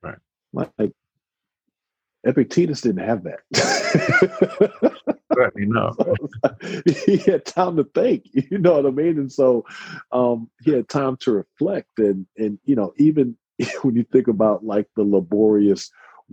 Right. 0.02 0.18
Like 0.54 0.92
Epictetus 2.24 2.82
didn't 2.82 3.08
have 3.08 3.24
that. 3.24 3.42
Certainly 5.34 5.68
no. 5.68 5.96
he 7.06 7.18
had 7.18 7.46
time 7.46 7.78
to 7.78 7.84
think, 7.84 8.26
you 8.34 8.58
know 8.58 8.74
what 8.74 8.86
I 8.86 8.90
mean? 8.90 9.18
And 9.20 9.32
so 9.32 9.66
um, 10.12 10.50
he 10.64 10.72
had 10.72 10.90
time 10.90 11.18
to 11.22 11.32
reflect 11.32 12.00
and 12.00 12.26
and 12.38 12.60
you 12.66 12.76
know, 12.76 12.94
even 12.98 13.38
when 13.82 13.96
you 13.96 14.04
think 14.12 14.28
about 14.28 14.66
like 14.66 14.88
the 14.96 15.04
laborious 15.04 15.90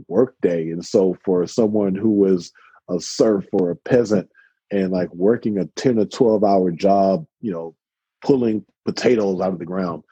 workday. 0.06 0.70
And 0.70 0.84
so 0.84 1.16
for 1.24 1.46
someone 1.46 1.94
who 1.94 2.10
was 2.10 2.52
a 2.88 3.00
serf 3.00 3.46
or 3.52 3.70
a 3.70 3.76
peasant 3.76 4.28
and 4.70 4.90
like 4.90 5.12
working 5.14 5.58
a 5.58 5.66
10 5.66 5.98
or 5.98 6.06
12 6.06 6.44
hour 6.44 6.70
job, 6.70 7.26
you 7.40 7.50
know, 7.50 7.74
pulling 8.22 8.64
potatoes 8.84 9.40
out 9.40 9.52
of 9.52 9.58
the 9.58 9.64
ground, 9.64 10.02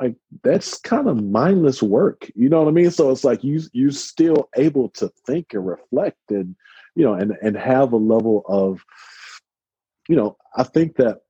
like 0.00 0.16
that's 0.42 0.78
kind 0.78 1.08
of 1.08 1.22
mindless 1.22 1.82
work. 1.82 2.30
You 2.34 2.48
know 2.48 2.62
what 2.62 2.68
I 2.68 2.72
mean? 2.72 2.90
So 2.90 3.10
it's 3.10 3.24
like 3.24 3.44
you 3.44 3.60
you're 3.72 3.90
still 3.90 4.48
able 4.56 4.88
to 4.90 5.10
think 5.26 5.54
and 5.54 5.66
reflect 5.66 6.18
and 6.30 6.56
you 6.94 7.04
know 7.04 7.14
and 7.14 7.32
and 7.42 7.56
have 7.56 7.92
a 7.92 7.96
level 7.96 8.42
of 8.48 8.84
you 10.08 10.16
know, 10.16 10.36
I 10.56 10.64
think 10.64 10.96
that 10.96 11.20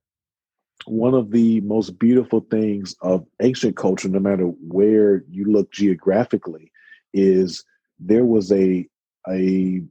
one 0.85 1.13
of 1.13 1.31
the 1.31 1.61
most 1.61 1.97
beautiful 1.99 2.41
things 2.51 2.95
of 3.01 3.25
ancient 3.41 3.75
culture, 3.75 4.09
no 4.09 4.19
matter 4.19 4.45
where 4.45 5.23
you 5.29 5.45
look 5.45 5.71
geographically, 5.71 6.71
is 7.13 7.63
there 7.99 8.25
was 8.25 8.51
a 8.51 8.87
a 9.29 9.81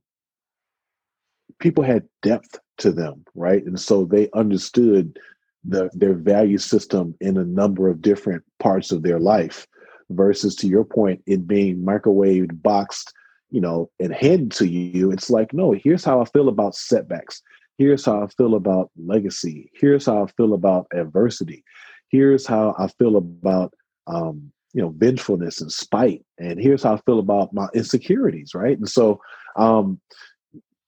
people 1.58 1.84
had 1.84 2.08
depth 2.22 2.58
to 2.78 2.92
them, 2.92 3.24
right? 3.34 3.64
And 3.64 3.80
so 3.80 4.04
they 4.04 4.28
understood 4.34 5.18
the 5.64 5.90
their 5.94 6.14
value 6.14 6.58
system 6.58 7.14
in 7.20 7.36
a 7.36 7.44
number 7.44 7.88
of 7.88 8.02
different 8.02 8.42
parts 8.58 8.90
of 8.90 9.02
their 9.02 9.20
life 9.20 9.66
versus 10.10 10.54
to 10.56 10.66
your 10.66 10.84
point 10.84 11.22
it 11.26 11.46
being 11.46 11.78
microwaved 11.78 12.60
boxed 12.62 13.12
you 13.50 13.60
know 13.60 13.88
and 14.00 14.12
handed 14.12 14.50
to 14.50 14.66
you 14.66 15.12
it's 15.12 15.30
like 15.30 15.52
no 15.54 15.72
here's 15.72 16.04
how 16.04 16.20
i 16.20 16.24
feel 16.26 16.48
about 16.48 16.74
setbacks 16.74 17.42
Here's 17.78 18.04
how 18.04 18.22
I 18.22 18.26
feel 18.28 18.54
about 18.54 18.90
legacy. 18.96 19.70
Here's 19.74 20.06
how 20.06 20.24
I 20.24 20.26
feel 20.36 20.54
about 20.54 20.86
adversity. 20.92 21.64
Here's 22.08 22.46
how 22.46 22.74
I 22.78 22.88
feel 22.88 23.16
about 23.16 23.72
um, 24.06 24.52
you 24.72 24.82
know 24.82 24.94
vengefulness 24.96 25.60
and 25.60 25.72
spite. 25.72 26.24
And 26.38 26.60
here's 26.60 26.82
how 26.82 26.94
I 26.94 27.00
feel 27.06 27.18
about 27.18 27.52
my 27.52 27.68
insecurities, 27.74 28.54
right? 28.54 28.76
And 28.76 28.88
so, 28.88 29.20
um, 29.56 30.00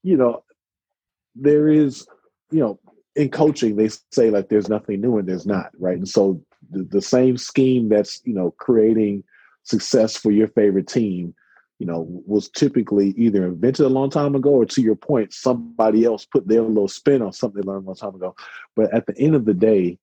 you 0.03 0.17
know, 0.17 0.45
there 1.35 1.69
is, 1.69 2.07
you 2.51 2.61
know, 2.61 2.79
in 3.17 3.31
coaching 3.31 3.77
they 3.77 3.89
say 4.13 4.31
like 4.31 4.49
there's 4.49 4.69
nothing 4.69 5.01
new 5.01 5.19
and 5.19 5.29
there's 5.29 5.47
not, 5.47 5.71
right? 5.79 5.97
And 5.97 6.09
so 6.09 6.41
the, 6.71 6.85
the 6.85 7.03
same 7.03 7.37
scheme 7.37 7.89
that's 7.89 8.21
you 8.25 8.35
know 8.35 8.53
creating 8.59 9.25
success 9.63 10.17
for 10.17 10.31
your 10.31 10.49
favorite 10.49 10.89
team 10.89 11.35
you 11.79 11.87
know, 11.87 12.07
was 12.27 12.49
typically 12.49 13.15
either 13.17 13.45
invented 13.45 13.85
a 13.85 13.89
long 13.89 14.11
time 14.11 14.35
ago 14.35 14.51
or 14.51 14.65
to 14.65 14.81
your 14.81 14.95
point, 14.95 15.33
somebody 15.33 16.05
else 16.05 16.25
put 16.25 16.47
their 16.47 16.63
little 16.63 16.89
spin 16.89 17.23
on 17.23 17.33
something 17.33 17.61
they 17.61 17.67
learned 17.67 17.85
a 17.85 17.87
long 17.87 17.97
time 17.97 18.15
ago. 18.15 18.35
But 18.77 18.95
at 18.95 19.07
the 19.07 19.19
end 19.19 19.35
of 19.35 19.45
the 19.45 19.55
day, 19.55 19.99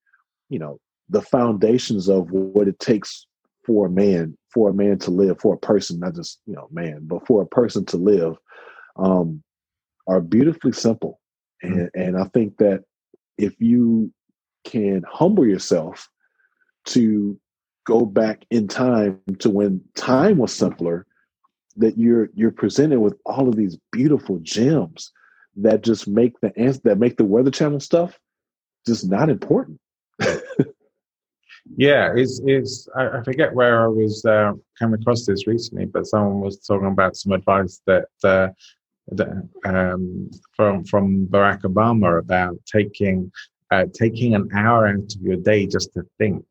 you 0.49 0.59
know, 0.59 0.79
the 1.09 1.21
foundations 1.21 2.09
of 2.09 2.29
what 2.31 2.67
it 2.67 2.79
takes 2.79 3.25
for 3.65 3.87
a 3.87 3.89
man, 3.89 4.37
for 4.53 4.69
a 4.69 4.73
man 4.73 4.97
to 4.99 5.11
live, 5.11 5.39
for 5.39 5.53
a 5.53 5.57
person, 5.57 5.99
not 5.99 6.15
just, 6.15 6.41
you 6.45 6.53
know, 6.53 6.67
man, 6.71 7.01
but 7.03 7.25
for 7.25 7.41
a 7.41 7.47
person 7.47 7.85
to 7.85 7.97
live, 7.97 8.35
um, 8.97 9.41
are 10.07 10.21
beautifully 10.21 10.73
simple. 10.73 11.19
And 11.61 11.75
mm-hmm. 11.75 12.01
and 12.01 12.17
I 12.17 12.25
think 12.25 12.57
that 12.57 12.83
if 13.37 13.59
you 13.59 14.11
can 14.65 15.03
humble 15.09 15.45
yourself 15.45 16.09
to 16.85 17.39
go 17.85 18.05
back 18.05 18.45
in 18.49 18.67
time 18.67 19.19
to 19.39 19.49
when 19.49 19.81
time 19.95 20.37
was 20.37 20.53
simpler 20.53 21.05
that 21.77 21.97
you're 21.97 22.29
you're 22.33 22.51
presented 22.51 22.99
with 22.99 23.15
all 23.25 23.47
of 23.47 23.55
these 23.55 23.77
beautiful 23.91 24.39
gems 24.41 25.11
that 25.55 25.83
just 25.83 26.07
make 26.07 26.39
the 26.39 26.57
answer 26.57 26.81
that 26.83 26.99
make 26.99 27.17
the 27.17 27.25
weather 27.25 27.51
channel 27.51 27.79
stuff 27.79 28.19
just 28.85 29.09
not 29.09 29.29
important. 29.29 29.79
Yeah 31.77 32.11
it's 32.15 32.41
it's 32.45 32.87
I, 32.95 33.23
forget 33.23 33.53
where 33.53 33.83
i 33.83 33.87
was 33.87 34.25
uh, 34.25 34.53
came 34.79 34.93
across 34.93 35.25
this 35.25 35.47
recently 35.47 35.85
but 35.85 36.07
someone 36.07 36.41
was 36.41 36.59
talking 36.59 36.87
about 36.87 37.15
some 37.15 37.31
advice 37.31 37.81
that 37.87 38.05
uh, 38.23 38.49
that, 39.13 39.49
um, 39.65 40.29
from 40.55 40.83
from 40.85 41.27
barack 41.27 41.61
obama 41.61 42.19
about 42.19 42.57
taking 42.65 43.31
uh, 43.71 43.85
taking 43.93 44.35
an 44.35 44.49
hour 44.55 44.87
out 44.87 44.95
of 44.95 45.21
your 45.21 45.37
day 45.37 45.65
just 45.65 45.93
to 45.93 46.03
think 46.17 46.45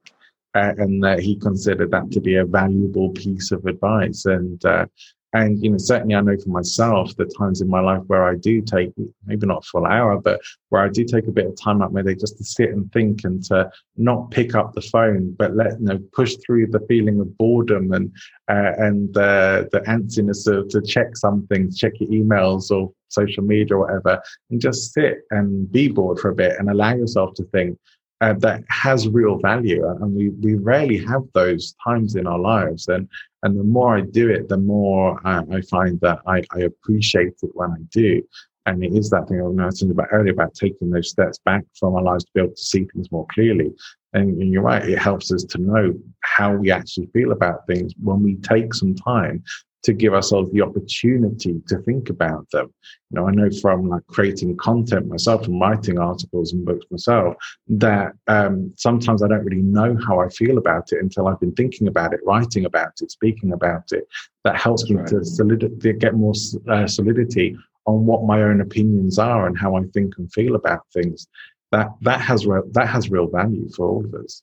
uh, 0.54 0.72
and 0.78 1.02
that 1.02 1.20
he 1.20 1.36
considered 1.36 1.90
that 1.90 2.10
to 2.10 2.20
be 2.20 2.36
a 2.36 2.44
valuable 2.44 3.10
piece 3.10 3.52
of 3.52 3.64
advice. 3.66 4.26
And 4.26 4.64
uh, 4.64 4.86
and 5.32 5.62
you 5.62 5.70
know, 5.70 5.78
certainly 5.78 6.16
I 6.16 6.20
know 6.20 6.36
for 6.36 6.48
myself 6.48 7.14
the 7.16 7.26
times 7.26 7.60
in 7.60 7.68
my 7.68 7.80
life 7.80 8.02
where 8.08 8.24
I 8.24 8.34
do 8.34 8.60
take 8.60 8.90
maybe 9.26 9.46
not 9.46 9.64
a 9.64 9.68
full 9.68 9.86
hour, 9.86 10.20
but 10.20 10.40
where 10.70 10.82
I 10.82 10.88
do 10.88 11.04
take 11.04 11.28
a 11.28 11.32
bit 11.32 11.46
of 11.46 11.56
time 11.56 11.82
out 11.82 11.92
maybe 11.92 12.16
just 12.16 12.36
to 12.38 12.44
sit 12.44 12.70
and 12.70 12.90
think 12.92 13.22
and 13.22 13.42
to 13.44 13.70
not 13.96 14.32
pick 14.32 14.56
up 14.56 14.72
the 14.72 14.80
phone, 14.80 15.36
but 15.38 15.54
let 15.54 15.78
you 15.78 15.86
know 15.86 15.98
push 16.12 16.36
through 16.44 16.66
the 16.68 16.84
feeling 16.88 17.20
of 17.20 17.36
boredom 17.38 17.92
and 17.92 18.12
uh, 18.48 18.72
and 18.78 19.16
uh, 19.16 19.64
the 19.70 19.82
antsiness 19.86 20.48
of 20.48 20.68
to 20.70 20.82
check 20.82 21.16
something, 21.16 21.72
check 21.72 21.92
your 22.00 22.10
emails 22.10 22.72
or 22.72 22.92
social 23.08 23.44
media 23.44 23.76
or 23.76 23.86
whatever, 23.86 24.20
and 24.50 24.60
just 24.60 24.92
sit 24.92 25.18
and 25.30 25.70
be 25.70 25.88
bored 25.88 26.18
for 26.18 26.30
a 26.30 26.34
bit 26.34 26.58
and 26.58 26.70
allow 26.70 26.94
yourself 26.94 27.34
to 27.34 27.44
think 27.44 27.78
uh, 28.20 28.34
that 28.34 28.64
has 28.68 29.08
real 29.08 29.38
value. 29.38 29.86
And 29.88 30.14
we, 30.14 30.30
we 30.30 30.54
rarely 30.54 30.98
have 31.06 31.22
those 31.32 31.74
times 31.82 32.16
in 32.16 32.26
our 32.26 32.38
lives. 32.38 32.88
And, 32.88 33.08
and 33.42 33.58
the 33.58 33.64
more 33.64 33.96
I 33.96 34.02
do 34.02 34.28
it, 34.28 34.48
the 34.48 34.58
more 34.58 35.18
uh, 35.26 35.42
I 35.52 35.62
find 35.62 36.00
that 36.00 36.20
I, 36.26 36.42
I 36.54 36.60
appreciate 36.60 37.34
it 37.42 37.50
when 37.54 37.70
I 37.70 37.82
do. 37.90 38.22
And 38.66 38.84
it 38.84 38.92
is 38.94 39.08
that 39.10 39.26
thing 39.26 39.40
I 39.40 39.44
was 39.44 39.56
mentioned 39.56 39.90
about 39.90 40.08
earlier 40.12 40.34
about 40.34 40.54
taking 40.54 40.90
those 40.90 41.10
steps 41.10 41.38
back 41.44 41.64
from 41.78 41.94
our 41.94 42.02
lives 42.02 42.24
to 42.24 42.30
be 42.34 42.40
able 42.42 42.54
to 42.54 42.62
see 42.62 42.84
things 42.84 43.10
more 43.10 43.26
clearly. 43.32 43.72
And, 44.12 44.40
and 44.40 44.52
you're 44.52 44.62
right, 44.62 44.86
it 44.86 44.98
helps 44.98 45.32
us 45.32 45.44
to 45.44 45.58
know 45.58 45.94
how 46.20 46.54
we 46.54 46.70
actually 46.70 47.06
feel 47.12 47.32
about 47.32 47.66
things 47.66 47.94
when 48.02 48.22
we 48.22 48.36
take 48.36 48.74
some 48.74 48.94
time 48.94 49.42
to 49.82 49.92
give 49.92 50.12
ourselves 50.14 50.50
the 50.52 50.60
opportunity 50.62 51.60
to 51.66 51.78
think 51.78 52.10
about 52.10 52.48
them. 52.50 52.72
You 53.10 53.20
know, 53.20 53.28
I 53.28 53.32
know 53.32 53.48
from 53.62 53.88
like 53.88 54.06
creating 54.08 54.56
content 54.56 55.08
myself 55.08 55.46
and 55.46 55.60
writing 55.60 55.98
articles 55.98 56.52
and 56.52 56.64
books 56.64 56.84
myself 56.90 57.36
that 57.68 58.12
um, 58.28 58.72
sometimes 58.76 59.22
I 59.22 59.28
don't 59.28 59.44
really 59.44 59.62
know 59.62 59.96
how 60.06 60.20
I 60.20 60.28
feel 60.28 60.58
about 60.58 60.92
it 60.92 61.02
until 61.02 61.28
I've 61.28 61.40
been 61.40 61.54
thinking 61.54 61.88
about 61.88 62.12
it, 62.12 62.20
writing 62.24 62.66
about 62.66 62.92
it, 63.00 63.10
speaking 63.10 63.52
about 63.52 63.92
it. 63.92 64.06
That 64.44 64.56
helps 64.56 64.82
That's 64.82 64.90
me 64.90 64.96
right. 64.96 65.08
to, 65.08 65.24
solid- 65.24 65.80
to 65.80 65.92
get 65.92 66.14
more 66.14 66.34
uh, 66.68 66.86
solidity 66.86 67.56
on 67.86 68.06
what 68.06 68.24
my 68.24 68.42
own 68.42 68.60
opinions 68.60 69.18
are 69.18 69.46
and 69.46 69.58
how 69.58 69.76
I 69.76 69.82
think 69.94 70.14
and 70.18 70.30
feel 70.32 70.54
about 70.54 70.82
things. 70.92 71.26
That 71.72 71.88
that 72.02 72.20
has 72.20 72.46
re- 72.46 72.68
that 72.72 72.88
has 72.88 73.10
real 73.10 73.28
value 73.28 73.68
for 73.76 73.88
all 73.88 74.04
of 74.04 74.12
us. 74.14 74.42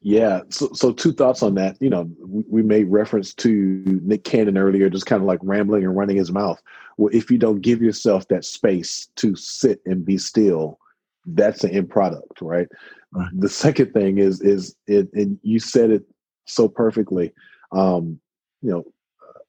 Yeah. 0.00 0.42
So, 0.50 0.70
so 0.72 0.92
two 0.92 1.12
thoughts 1.12 1.42
on 1.42 1.54
that. 1.54 1.76
You 1.80 1.90
know, 1.90 2.10
we, 2.20 2.44
we 2.48 2.62
made 2.62 2.84
reference 2.84 3.34
to 3.34 3.82
Nick 4.04 4.24
Cannon 4.24 4.58
earlier, 4.58 4.88
just 4.88 5.06
kind 5.06 5.20
of 5.20 5.26
like 5.26 5.40
rambling 5.42 5.84
and 5.84 5.96
running 5.96 6.16
his 6.16 6.30
mouth. 6.30 6.62
Well, 6.96 7.10
if 7.12 7.30
you 7.30 7.38
don't 7.38 7.60
give 7.60 7.82
yourself 7.82 8.28
that 8.28 8.44
space 8.44 9.08
to 9.16 9.36
sit 9.36 9.80
and 9.84 10.04
be 10.04 10.18
still, 10.18 10.78
that's 11.26 11.64
an 11.64 11.70
end 11.70 11.90
product, 11.90 12.40
right? 12.40 12.68
right. 13.12 13.28
The 13.34 13.48
second 13.48 13.92
thing 13.92 14.18
is 14.18 14.40
is 14.40 14.76
it, 14.86 15.12
and 15.12 15.38
you 15.42 15.58
said 15.58 15.90
it 15.90 16.04
so 16.46 16.68
perfectly. 16.68 17.32
Um, 17.72 18.20
you 18.62 18.70
know, 18.70 18.84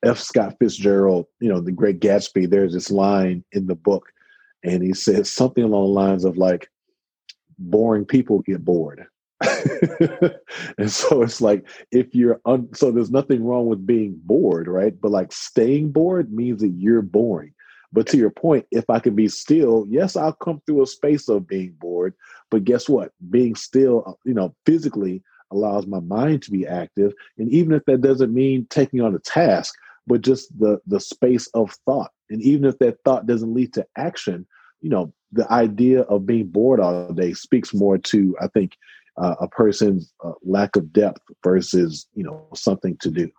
F. 0.03 0.19
Scott 0.19 0.55
Fitzgerald, 0.59 1.27
you 1.39 1.49
know, 1.49 1.59
the 1.59 1.71
Great 1.71 1.99
Gatsby. 1.99 2.49
There's 2.49 2.73
this 2.73 2.91
line 2.91 3.43
in 3.51 3.67
the 3.67 3.75
book, 3.75 4.07
and 4.63 4.83
he 4.83 4.93
says 4.93 5.31
something 5.31 5.63
along 5.63 5.83
the 5.83 5.99
lines 5.99 6.25
of 6.25 6.37
like, 6.37 6.69
"Boring 7.59 8.05
people 8.05 8.39
get 8.39 8.65
bored." 8.65 9.05
and 10.77 10.91
so 10.91 11.21
it's 11.21 11.41
like 11.41 11.67
if 11.91 12.13
you're 12.13 12.41
un- 12.45 12.69
so 12.73 12.91
there's 12.91 13.11
nothing 13.11 13.43
wrong 13.43 13.67
with 13.67 13.85
being 13.85 14.19
bored 14.23 14.67
right? 14.67 14.99
But 14.99 15.11
like 15.11 15.31
staying 15.31 15.91
bored 15.91 16.31
means 16.31 16.61
that 16.61 16.69
you're 16.69 17.01
boring. 17.01 17.53
But 17.93 18.07
to 18.07 18.17
your 18.17 18.29
point 18.29 18.65
if 18.71 18.89
i 18.89 18.99
can 18.99 19.15
be 19.15 19.27
still 19.29 19.85
yes 19.89 20.15
i'll 20.15 20.33
come 20.33 20.61
through 20.65 20.83
a 20.83 20.87
space 20.87 21.29
of 21.29 21.47
being 21.47 21.75
bored. 21.79 22.13
But 22.51 22.63
guess 22.63 22.87
what? 22.87 23.11
Being 23.29 23.55
still 23.55 24.03
uh, 24.05 24.13
you 24.23 24.33
know 24.33 24.55
physically 24.65 25.23
allows 25.51 25.87
my 25.87 26.01
mind 26.01 26.41
to 26.43 26.51
be 26.51 26.67
active. 26.67 27.13
And 27.37 27.49
even 27.49 27.71
if 27.73 27.85
that 27.85 28.01
doesn't 28.01 28.33
mean 28.33 28.67
taking 28.69 29.01
on 29.01 29.15
a 29.15 29.19
task 29.19 29.73
but 30.05 30.21
just 30.21 30.57
the 30.57 30.79
the 30.87 30.99
space 30.99 31.47
of 31.53 31.71
thought. 31.85 32.11
And 32.29 32.41
even 32.41 32.65
if 32.65 32.77
that 32.79 32.97
thought 33.03 33.27
doesn't 33.27 33.53
lead 33.53 33.73
to 33.73 33.85
action 33.97 34.45
you 34.81 34.89
know 34.89 35.13
the 35.31 35.51
idea 35.51 36.01
of 36.03 36.25
being 36.25 36.47
bored 36.47 36.79
all 36.79 37.11
day 37.13 37.33
speaks 37.33 37.73
more 37.73 37.97
to 37.97 38.35
i 38.41 38.47
think 38.47 38.77
uh, 39.17 39.35
a 39.39 39.47
person's 39.47 40.13
uh, 40.23 40.33
lack 40.43 40.75
of 40.75 40.91
depth 40.93 41.21
versus 41.43 42.07
you 42.13 42.23
know 42.23 42.47
something 42.53 42.97
to 43.01 43.09
do. 43.09 43.29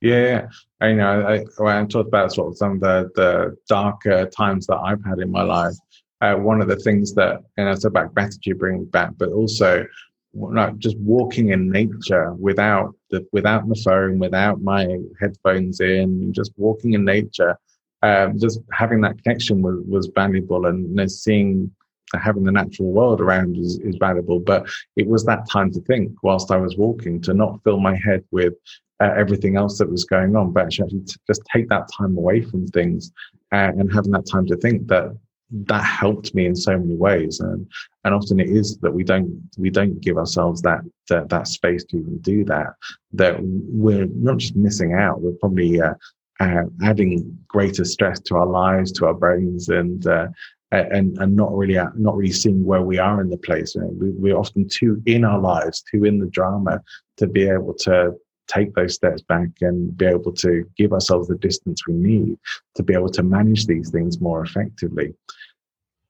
Yeah, 0.00 0.48
I 0.80 0.92
know. 0.92 1.22
I, 1.58 1.80
I 1.80 1.84
talked 1.86 2.08
about 2.08 2.32
sort 2.32 2.48
of 2.48 2.58
some 2.58 2.72
of 2.72 2.80
the 2.80 3.10
the 3.14 3.56
darker 3.68 4.26
times 4.26 4.66
that 4.66 4.76
I've 4.76 5.04
had 5.04 5.18
in 5.18 5.30
my 5.30 5.42
life, 5.42 5.74
uh, 6.20 6.34
one 6.34 6.60
of 6.60 6.68
the 6.68 6.76
things 6.76 7.14
that 7.14 7.42
and 7.56 7.68
I 7.68 7.76
about 7.84 8.14
gratitude 8.14 8.58
bringing 8.58 8.84
back, 8.84 9.12
but 9.16 9.30
also 9.30 9.86
like 10.34 10.76
just 10.78 10.98
walking 10.98 11.50
in 11.50 11.70
nature 11.70 12.34
without 12.34 12.94
the 13.10 13.26
without 13.32 13.66
my 13.66 13.74
phone, 13.84 14.18
without 14.18 14.60
my 14.60 14.98
headphones 15.20 15.80
in, 15.80 16.32
just 16.32 16.52
walking 16.56 16.92
in 16.92 17.04
nature. 17.04 17.58
Um, 18.02 18.38
just 18.38 18.60
having 18.72 19.00
that 19.00 19.20
connection 19.22 19.62
was, 19.62 19.82
was 19.88 20.10
valuable 20.14 20.66
and 20.66 20.90
you 20.90 20.94
know, 20.94 21.06
seeing 21.06 21.74
having 22.14 22.44
the 22.44 22.52
natural 22.52 22.90
world 22.92 23.20
around 23.20 23.56
is, 23.56 23.78
is 23.80 23.96
valuable. 23.96 24.38
But 24.38 24.68
it 24.96 25.06
was 25.06 25.24
that 25.24 25.48
time 25.50 25.70
to 25.72 25.80
think 25.82 26.12
whilst 26.22 26.50
I 26.50 26.56
was 26.56 26.76
walking 26.76 27.20
to 27.22 27.34
not 27.34 27.62
fill 27.64 27.80
my 27.80 27.96
head 27.96 28.24
with 28.30 28.54
uh, 29.00 29.12
everything 29.16 29.56
else 29.56 29.78
that 29.78 29.90
was 29.90 30.04
going 30.04 30.36
on, 30.36 30.52
but 30.52 30.64
actually 30.64 31.00
to 31.00 31.18
just 31.26 31.42
take 31.52 31.68
that 31.68 31.88
time 31.96 32.16
away 32.16 32.42
from 32.42 32.66
things 32.68 33.12
uh, 33.52 33.72
and 33.76 33.92
having 33.92 34.12
that 34.12 34.26
time 34.26 34.46
to 34.46 34.56
think 34.56 34.86
that 34.88 35.16
that 35.50 35.84
helped 35.84 36.34
me 36.34 36.46
in 36.46 36.56
so 36.56 36.76
many 36.76 36.96
ways. 36.96 37.40
And 37.40 37.66
and 38.04 38.14
often 38.14 38.40
it 38.40 38.48
is 38.48 38.78
that 38.78 38.92
we 38.92 39.04
don't 39.04 39.48
we 39.58 39.70
don't 39.70 40.00
give 40.00 40.16
ourselves 40.16 40.62
that 40.62 40.80
that, 41.08 41.28
that 41.28 41.46
space 41.48 41.84
to 41.84 41.98
even 41.98 42.18
do 42.18 42.44
that. 42.44 42.68
That 43.12 43.36
we're 43.40 44.06
not 44.06 44.38
just 44.38 44.56
missing 44.56 44.94
out. 44.94 45.20
We're 45.20 45.32
probably 45.32 45.80
uh, 45.80 45.94
uh, 46.40 46.64
adding 46.82 47.38
greater 47.48 47.84
stress 47.84 48.20
to 48.20 48.36
our 48.36 48.46
lives, 48.46 48.92
to 48.92 49.06
our 49.06 49.14
brains, 49.14 49.68
and 49.68 50.06
uh, 50.06 50.28
and 50.72 51.16
and 51.18 51.36
not 51.36 51.54
really 51.54 51.78
uh, 51.78 51.90
not 51.96 52.16
really 52.16 52.32
seeing 52.32 52.64
where 52.64 52.82
we 52.82 52.98
are 52.98 53.20
in 53.20 53.30
the 53.30 53.38
place. 53.38 53.74
You 53.74 53.82
know, 53.82 53.90
we, 53.98 54.10
we're 54.10 54.36
often 54.36 54.68
too 54.68 55.02
in 55.06 55.24
our 55.24 55.38
lives, 55.38 55.82
too 55.90 56.04
in 56.04 56.18
the 56.18 56.26
drama 56.26 56.82
to 57.18 57.26
be 57.26 57.48
able 57.48 57.74
to 57.80 58.14
take 58.48 58.74
those 58.74 58.94
steps 58.94 59.22
back 59.22 59.48
and 59.60 59.96
be 59.96 60.06
able 60.06 60.32
to 60.32 60.64
give 60.76 60.92
ourselves 60.92 61.28
the 61.28 61.36
distance 61.36 61.86
we 61.86 61.94
need 61.94 62.36
to 62.76 62.82
be 62.82 62.94
able 62.94 63.08
to 63.10 63.22
manage 63.22 63.66
these 63.66 63.90
things 63.90 64.20
more 64.20 64.44
effectively. 64.44 65.12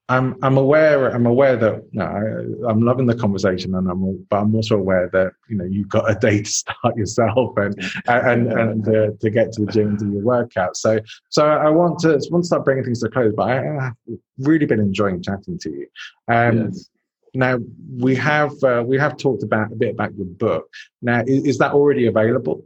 I'm 0.08 0.36
I'm 0.42 0.56
aware 0.56 1.12
I'm 1.12 1.26
aware 1.26 1.56
that 1.56 1.82
you 1.90 1.98
know, 1.98 2.06
I, 2.06 2.70
am 2.70 2.82
loving 2.82 3.06
the 3.06 3.14
conversation, 3.14 3.74
and 3.74 3.90
I'm 3.90 4.24
but 4.30 4.36
I'm 4.36 4.54
also 4.54 4.76
aware 4.76 5.10
that 5.12 5.32
you 5.48 5.56
know 5.56 5.64
you've 5.64 5.88
got 5.88 6.08
a 6.08 6.14
day 6.14 6.42
to 6.42 6.48
start 6.48 6.76
yourself 6.96 7.56
and 7.56 7.74
and 8.06 8.52
and 8.52 8.88
uh, 8.88 9.08
to 9.20 9.30
get 9.30 9.50
to 9.54 9.64
the 9.64 9.72
gym 9.72 9.88
and 9.88 9.98
do 9.98 10.12
your 10.12 10.22
workout. 10.22 10.76
So 10.76 11.00
so 11.30 11.48
I 11.48 11.70
want 11.70 11.98
to 12.00 12.20
want 12.30 12.44
to 12.44 12.46
start 12.46 12.64
bringing 12.64 12.84
things 12.84 13.00
to 13.00 13.06
a 13.06 13.10
close, 13.10 13.32
but 13.36 13.50
I, 13.50 13.56
have 13.56 13.96
really 14.38 14.66
been 14.66 14.78
enjoying 14.78 15.20
chatting 15.22 15.58
to 15.58 15.70
you. 15.70 15.88
Um, 16.28 16.66
yes. 16.66 16.88
Now 17.34 17.58
we 17.98 18.14
have 18.14 18.52
uh, 18.62 18.84
we 18.86 18.96
have 18.98 19.16
talked 19.16 19.42
about 19.42 19.72
a 19.72 19.76
bit 19.76 19.90
about 19.90 20.14
your 20.16 20.26
book. 20.26 20.72
Now 21.02 21.24
is, 21.26 21.44
is 21.44 21.58
that 21.58 21.72
already 21.72 22.06
available? 22.06 22.62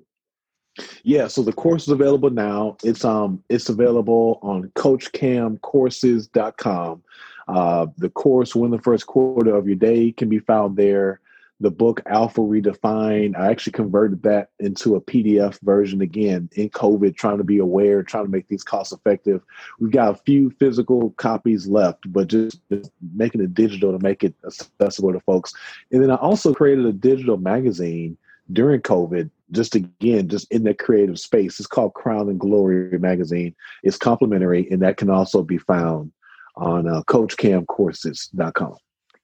Yeah, 1.02 1.26
so 1.26 1.42
the 1.42 1.52
course 1.52 1.82
is 1.84 1.88
available 1.88 2.30
now. 2.30 2.76
It's 2.84 3.04
um 3.04 3.42
it's 3.48 3.70
available 3.70 4.38
on 4.42 4.70
coachcamcourses.com. 4.76 7.02
Uh, 7.50 7.86
the 7.98 8.10
course, 8.10 8.54
Win 8.54 8.70
the 8.70 8.78
First 8.78 9.08
Quarter 9.08 9.56
of 9.56 9.66
Your 9.66 9.76
Day, 9.76 10.12
can 10.12 10.28
be 10.28 10.38
found 10.38 10.76
there. 10.76 11.20
The 11.58 11.70
book, 11.70 12.00
Alpha 12.06 12.40
Redefined, 12.40 13.36
I 13.36 13.50
actually 13.50 13.72
converted 13.72 14.22
that 14.22 14.50
into 14.60 14.94
a 14.94 15.00
PDF 15.00 15.60
version 15.60 16.00
again 16.00 16.48
in 16.52 16.70
COVID, 16.70 17.16
trying 17.16 17.36
to 17.38 17.44
be 17.44 17.58
aware, 17.58 18.02
trying 18.02 18.24
to 18.24 18.30
make 18.30 18.46
these 18.48 18.62
cost 18.62 18.92
effective. 18.92 19.42
We've 19.78 19.90
got 19.90 20.14
a 20.14 20.22
few 20.22 20.50
physical 20.58 21.10
copies 21.18 21.66
left, 21.66 22.10
but 22.10 22.28
just, 22.28 22.60
just 22.70 22.92
making 23.14 23.42
it 23.42 23.52
digital 23.52 23.92
to 23.92 24.02
make 24.02 24.24
it 24.24 24.34
accessible 24.46 25.12
to 25.12 25.20
folks. 25.20 25.52
And 25.90 26.02
then 26.02 26.10
I 26.10 26.16
also 26.16 26.54
created 26.54 26.86
a 26.86 26.92
digital 26.92 27.36
magazine 27.36 28.16
during 28.52 28.80
COVID, 28.80 29.28
just 29.50 29.74
again, 29.74 30.28
just 30.28 30.50
in 30.52 30.62
the 30.62 30.72
creative 30.72 31.18
space. 31.18 31.58
It's 31.58 31.66
called 31.66 31.94
Crown 31.94 32.30
and 32.30 32.40
Glory 32.40 32.96
Magazine. 32.98 33.54
It's 33.82 33.98
complimentary, 33.98 34.66
and 34.70 34.80
that 34.82 34.96
can 34.96 35.10
also 35.10 35.42
be 35.42 35.58
found 35.58 36.12
on 36.56 36.88
uh, 36.88 37.02
coachcamcourses.com. 37.02 38.76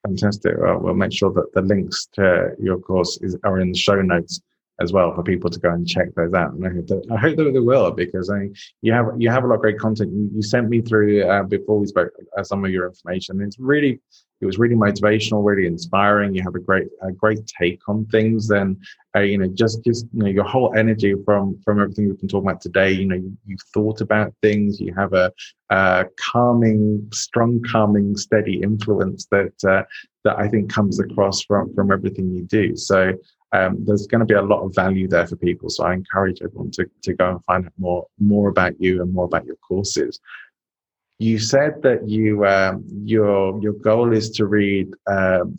Fantastic. 0.07 0.55
Well, 0.59 0.79
we'll 0.79 0.95
make 0.95 1.13
sure 1.13 1.33
that 1.33 1.53
the 1.53 1.63
links 1.63 2.07
to 2.13 2.51
your 2.61 2.79
course 2.79 3.19
is, 3.23 3.37
are 3.45 3.61
in 3.61 3.73
the 3.73 3.79
show 3.79 4.01
notes 4.01 4.41
as 4.81 4.93
well 4.93 5.15
for 5.15 5.23
people 5.23 5.51
to 5.51 5.59
go 5.59 5.71
and 5.71 5.87
check 5.87 6.15
those 6.15 6.35
out. 6.35 6.53
And 6.53 6.67
I 6.67 6.71
hope 6.71 6.87
that, 6.89 7.07
I 7.11 7.17
hope 7.17 7.37
that 7.37 7.53
they 7.53 7.61
will 7.61 7.91
because 7.91 8.31
I, 8.31 8.51
you 8.83 8.93
have 8.93 9.07
you 9.19 9.31
have 9.31 9.45
a 9.45 9.47
lot 9.47 9.57
of 9.57 9.61
great 9.61 9.79
content. 9.79 10.13
You, 10.13 10.31
you 10.35 10.43
sent 10.43 10.69
me 10.69 10.81
through 10.81 11.25
uh, 11.29 11.45
before 11.45 11.79
we 11.79 11.87
spoke 11.87 12.11
uh, 12.37 12.43
some 12.43 12.65
of 12.65 12.71
your 12.71 12.87
information. 12.87 13.41
It's 13.41 13.59
really 13.59 14.01
it 14.41 14.45
was 14.45 14.59
really 14.59 14.75
motivational, 14.75 15.45
really 15.45 15.67
inspiring. 15.67 16.35
You 16.35 16.43
have 16.43 16.55
a 16.55 16.61
great 16.61 16.89
a 17.03 17.11
great 17.11 17.47
take 17.47 17.81
on 17.89 18.05
things, 18.07 18.51
and 18.51 18.77
uh, 19.15 19.21
you 19.21 19.39
know 19.39 19.47
just 19.47 19.83
just 19.83 20.07
you 20.13 20.25
know 20.25 20.29
your 20.29 20.45
whole 20.45 20.75
energy 20.77 21.15
from 21.25 21.59
from 21.65 21.81
everything 21.81 22.09
we've 22.09 22.19
been 22.19 22.29
talking 22.29 22.49
about 22.49 22.61
today. 22.61 22.93
You 22.93 23.07
know 23.07 23.17
you, 23.17 23.37
you've 23.47 23.63
thought 23.73 24.03
about 24.03 24.35
things. 24.43 24.79
You 24.79 24.95
have 24.95 25.15
a, 25.15 25.33
a 25.71 26.05
calming, 26.21 27.09
strong, 27.13 27.63
calming, 27.63 28.15
steady 28.17 28.61
influence 28.63 29.27
that 29.31 29.55
uh, 29.67 29.85
that 30.25 30.39
I 30.39 30.49
think 30.49 30.71
comes 30.71 31.01
across 31.01 31.43
from 31.43 31.75
from 31.75 31.91
everything 31.91 32.31
you 32.31 32.43
do. 32.43 32.77
So 32.77 33.15
um, 33.53 33.85
there's 33.85 34.07
going 34.07 34.21
to 34.21 34.27
be 34.27 34.35
a 34.35 34.43
lot 34.43 34.63
of 34.63 34.75
value 34.75 35.09
there 35.09 35.27
for 35.27 35.37
people. 35.37 35.71
So 35.71 35.85
I 35.85 35.95
encourage 35.95 36.43
everyone 36.43 36.71
to, 36.73 36.87
to 37.03 37.15
go 37.15 37.31
and 37.31 37.45
find 37.45 37.67
out 37.67 37.73
more 37.79 38.07
more 38.19 38.49
about 38.49 38.81
you 38.81 39.03
and 39.03 39.13
more 39.13 39.25
about 39.25 39.47
your 39.47 39.57
courses. 39.57 40.21
You 41.19 41.39
said 41.39 41.83
that 41.83 42.09
you 42.09 42.45
um, 42.47 42.85
your 43.05 43.61
your 43.63 43.73
goal 43.75 44.13
is 44.13 44.31
to 44.33 44.47
read 44.47 44.89
um, 45.07 45.59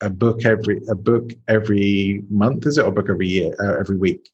a 0.00 0.10
book 0.10 0.44
every 0.44 0.80
a 0.88 0.94
book 0.94 1.32
every 1.48 2.22
month, 2.30 2.66
is 2.66 2.78
it, 2.78 2.82
or 2.82 2.88
a 2.88 2.92
book 2.92 3.10
every 3.10 3.28
year, 3.28 3.54
uh, 3.60 3.78
every 3.78 3.96
week? 3.96 4.30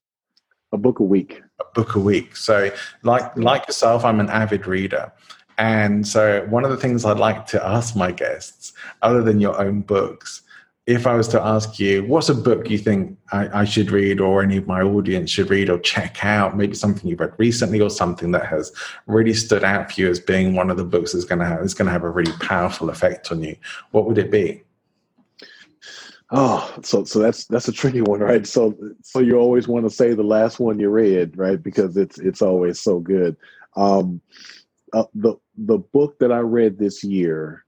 A 0.73 0.79
book 0.79 1.01
a 1.01 1.05
week. 1.05 1.43
A 1.61 1.65
book 1.75 1.95
a 1.95 2.01
week. 2.01 2.37
So, 2.37 2.71
like 3.03 3.37
like 3.37 3.67
yourself, 3.67 4.05
I'm 4.05 4.21
an 4.21 4.31
avid 4.31 4.67
reader. 4.67 5.13
And 5.59 6.07
so, 6.07 6.47
one 6.49 6.65
of 6.65 6.71
the 6.71 6.77
things 6.77 7.05
I'd 7.05 7.19
like 7.19 7.47
to 7.47 7.65
ask 7.65 7.97
my 7.97 8.13
guests, 8.13 8.73
other 9.03 9.23
than 9.23 9.41
your 9.41 9.61
own 9.61 9.81
books, 9.83 10.42
if 10.87 11.07
I 11.07 11.15
was 11.15 11.29
to 11.29 11.41
ask 11.41 11.79
you, 11.79 12.05
what's 12.05 12.29
a 12.29 12.35
book 12.35 12.69
you 12.69 12.77
think 12.77 13.17
I, 13.31 13.61
I, 13.61 13.65
should 13.65 13.93
read 13.93 14.21
or 14.21 14.43
any 14.43 14.57
of 14.57 14.67
my 14.67 14.83
audience 14.83 15.31
should 15.31 15.49
read 15.49 15.71
or 15.71 15.79
check 15.79 16.25
out, 16.25 16.57
maybe 16.57 16.75
something 16.75 17.09
you've 17.09 17.21
read 17.21 17.35
recently 17.39 17.81
or 17.81 17.89
something 17.89 18.33
that 18.33 18.47
has 18.47 18.73
really 19.07 19.33
stood 19.33 19.63
out 19.63 19.93
for 19.93 20.01
you 20.01 20.11
as 20.11 20.19
being 20.19 20.57
one 20.57 20.71
of 20.71 20.77
the 20.77 20.85
books 20.85 21.13
that's 21.13 21.25
going 21.25 21.39
to 21.39 21.47
have, 21.47 21.59
going 21.59 21.87
to 21.87 21.93
have 21.93 22.03
a 22.03 22.11
really 22.11 22.33
powerful 22.41 22.91
effect 22.91 23.31
on 23.31 23.43
you, 23.43 23.55
what 23.93 24.07
would 24.07 24.19
it 24.19 24.31
be? 24.31 24.63
Oh, 26.35 26.75
so 26.83 27.05
so 27.05 27.19
that's 27.19 27.45
that's 27.45 27.69
a 27.69 27.73
tricky 27.73 28.01
one, 28.01 28.21
right? 28.21 28.47
So 28.47 28.75
so 29.03 29.19
you 29.19 29.37
always 29.37 29.69
want 29.69 29.85
to 29.85 29.91
say 29.91 30.15
the 30.15 30.23
last 30.23 30.59
one 30.59 30.81
you 30.81 30.89
read, 30.89 31.37
right? 31.37 31.63
Because 31.63 31.99
it's 31.99 32.19
it's 32.19 32.41
always 32.41 32.81
so 32.81 33.01
good. 33.01 33.37
Um, 33.77 34.23
uh, 34.95 35.05
the 35.15 35.35
the 35.59 35.77
book 35.77 36.19
that 36.21 36.33
I 36.33 36.39
read 36.39 36.79
this 36.79 37.05
year 37.05 37.62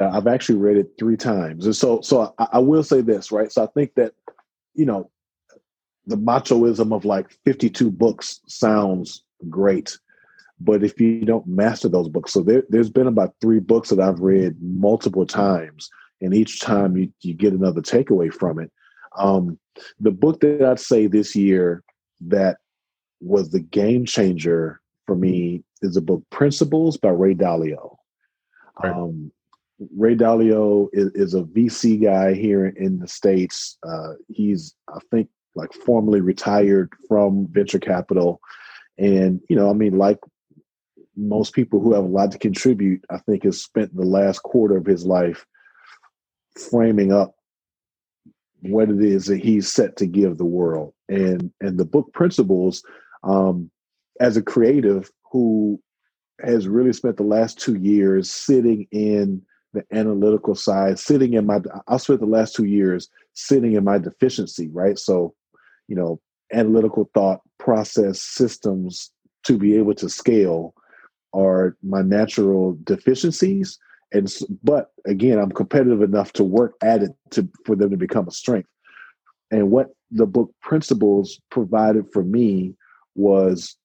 uh, 0.00 0.10
I've 0.12 0.26
actually 0.26 0.58
read 0.58 0.76
it 0.76 0.92
three 0.98 1.16
times, 1.16 1.66
and 1.66 1.76
so 1.76 2.00
so 2.00 2.34
I, 2.38 2.48
I, 2.54 2.58
will 2.58 2.82
say 2.82 3.00
this, 3.02 3.30
right? 3.30 3.52
So 3.52 3.62
I 3.64 3.66
think 3.66 3.94
that 3.94 4.14
you 4.74 4.86
know 4.86 5.10
the 6.06 6.16
machoism 6.16 6.94
of 6.94 7.04
like 7.04 7.30
52 7.44 7.90
books 7.90 8.40
sounds 8.46 9.22
great, 9.48 9.98
but 10.58 10.82
if 10.82 10.98
you 11.00 11.24
don't 11.24 11.46
master 11.46 11.88
those 11.88 12.08
books, 12.08 12.32
so 12.32 12.40
there, 12.42 12.64
there's 12.70 12.90
been 12.90 13.06
about 13.06 13.34
three 13.40 13.60
books 13.60 13.90
that 13.90 14.00
I've 14.00 14.20
read 14.20 14.56
multiple 14.62 15.26
times, 15.26 15.90
and 16.20 16.34
each 16.34 16.60
time 16.60 16.96
you 16.96 17.12
you 17.20 17.34
get 17.34 17.52
another 17.52 17.82
takeaway 17.82 18.32
from 18.32 18.58
it. 18.58 18.72
Um, 19.18 19.58
the 19.98 20.10
book 20.12 20.40
that 20.40 20.64
I'd 20.64 20.80
say 20.80 21.06
this 21.06 21.36
year 21.36 21.82
that 22.22 22.58
was 23.20 23.50
the 23.50 23.60
game 23.60 24.06
changer 24.06 24.80
for 25.06 25.14
me 25.14 25.62
is 25.82 25.94
the 25.94 26.00
book 26.00 26.22
Principles 26.30 26.96
by 26.96 27.10
Ray 27.10 27.34
Dalio. 27.34 27.96
Right. 28.82 28.94
Um, 28.94 29.32
Ray 29.96 30.14
Dalio 30.14 30.88
is, 30.92 31.10
is, 31.14 31.34
a 31.34 31.42
VC 31.42 32.02
guy 32.02 32.34
here 32.34 32.66
in 32.66 32.98
the 32.98 33.08
States. 33.08 33.78
Uh, 33.86 34.12
he's, 34.28 34.74
I 34.88 34.98
think, 35.10 35.28
like 35.54 35.72
formally 35.72 36.20
retired 36.20 36.92
from 37.08 37.46
venture 37.50 37.78
capital. 37.78 38.40
And, 38.98 39.40
you 39.48 39.56
know, 39.56 39.70
I 39.70 39.72
mean, 39.72 39.96
like 39.96 40.18
most 41.16 41.54
people 41.54 41.80
who 41.80 41.94
have 41.94 42.04
a 42.04 42.08
lot 42.08 42.32
to 42.32 42.38
contribute, 42.38 43.04
I 43.10 43.18
think 43.18 43.44
has 43.44 43.62
spent 43.62 43.94
the 43.94 44.04
last 44.04 44.42
quarter 44.42 44.76
of 44.76 44.86
his 44.86 45.04
life 45.06 45.46
framing 46.70 47.12
up 47.12 47.34
what 48.62 48.90
it 48.90 49.02
is 49.02 49.26
that 49.26 49.42
he's 49.42 49.72
set 49.72 49.96
to 49.96 50.06
give 50.06 50.36
the 50.36 50.44
world. 50.44 50.92
And 51.08 51.50
and 51.60 51.78
the 51.78 51.84
book 51.84 52.12
Principles, 52.12 52.82
um, 53.24 53.70
as 54.20 54.36
a 54.36 54.42
creative 54.42 55.10
who 55.32 55.80
has 56.40 56.68
really 56.68 56.92
spent 56.92 57.16
the 57.16 57.22
last 57.22 57.58
two 57.58 57.76
years 57.76 58.30
sitting 58.30 58.86
in 58.90 59.42
the 59.72 59.84
analytical 59.92 60.54
side, 60.54 60.98
sitting 60.98 61.34
in 61.34 61.46
my, 61.46 61.60
I 61.86 61.96
spent 61.96 62.20
the 62.20 62.26
last 62.26 62.54
two 62.54 62.64
years 62.64 63.08
sitting 63.34 63.74
in 63.74 63.84
my 63.84 63.98
deficiency, 63.98 64.68
right? 64.68 64.98
So, 64.98 65.34
you 65.88 65.96
know, 65.96 66.20
analytical 66.52 67.10
thought, 67.14 67.40
process, 67.58 68.20
systems 68.20 69.10
to 69.44 69.58
be 69.58 69.76
able 69.76 69.94
to 69.94 70.08
scale 70.08 70.74
are 71.32 71.76
my 71.82 72.02
natural 72.02 72.76
deficiencies. 72.84 73.78
And, 74.12 74.32
but 74.62 74.90
again, 75.06 75.38
I'm 75.38 75.52
competitive 75.52 76.02
enough 76.02 76.32
to 76.34 76.44
work 76.44 76.74
at 76.82 77.02
it 77.02 77.12
to, 77.30 77.48
for 77.64 77.76
them 77.76 77.90
to 77.90 77.96
become 77.96 78.26
a 78.26 78.32
strength. 78.32 78.68
And 79.52 79.70
what 79.70 79.90
the 80.10 80.26
book 80.26 80.52
Principles 80.62 81.40
provided 81.50 82.06
for 82.12 82.24
me 82.24 82.74
was, 83.14 83.76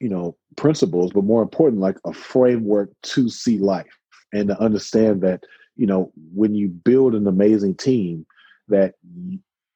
you 0.00 0.10
know, 0.10 0.36
principles, 0.56 1.12
but 1.12 1.24
more 1.24 1.42
important, 1.42 1.80
like 1.80 1.96
a 2.04 2.12
framework 2.12 2.90
to 3.02 3.30
see 3.30 3.58
life 3.58 3.98
and 4.32 4.48
to 4.48 4.60
understand 4.60 5.22
that 5.22 5.44
you 5.76 5.86
know 5.86 6.12
when 6.34 6.54
you 6.54 6.68
build 6.68 7.14
an 7.14 7.26
amazing 7.26 7.74
team 7.74 8.26
that 8.68 8.94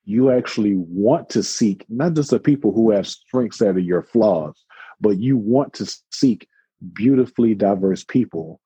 you 0.05 0.31
actually 0.31 0.74
want 0.77 1.28
to 1.28 1.43
seek 1.43 1.85
not 1.89 2.14
just 2.14 2.31
the 2.31 2.40
people 2.40 2.72
who 2.72 2.90
have 2.90 3.06
strengths 3.06 3.59
that 3.59 3.77
are 3.77 3.78
your 3.78 4.02
flaws 4.02 4.64
but 5.01 5.18
you 5.18 5.36
want 5.36 5.72
to 5.72 5.90
seek 6.10 6.48
beautifully 6.93 7.55
diverse 7.55 8.05
people 8.05 8.60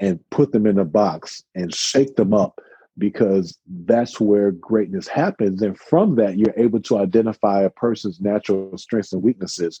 and 0.00 0.18
put 0.30 0.52
them 0.52 0.66
in 0.66 0.78
a 0.78 0.84
box 0.84 1.42
and 1.54 1.74
shake 1.74 2.16
them 2.16 2.34
up 2.34 2.60
because 2.98 3.58
that's 3.84 4.20
where 4.20 4.52
greatness 4.52 5.08
happens. 5.08 5.62
And 5.62 5.78
from 5.78 6.16
that 6.16 6.38
you're 6.38 6.54
able 6.56 6.80
to 6.82 6.98
identify 6.98 7.62
a 7.62 7.70
person's 7.70 8.20
natural 8.20 8.76
strengths 8.78 9.12
and 9.12 9.22
weaknesses. 9.22 9.80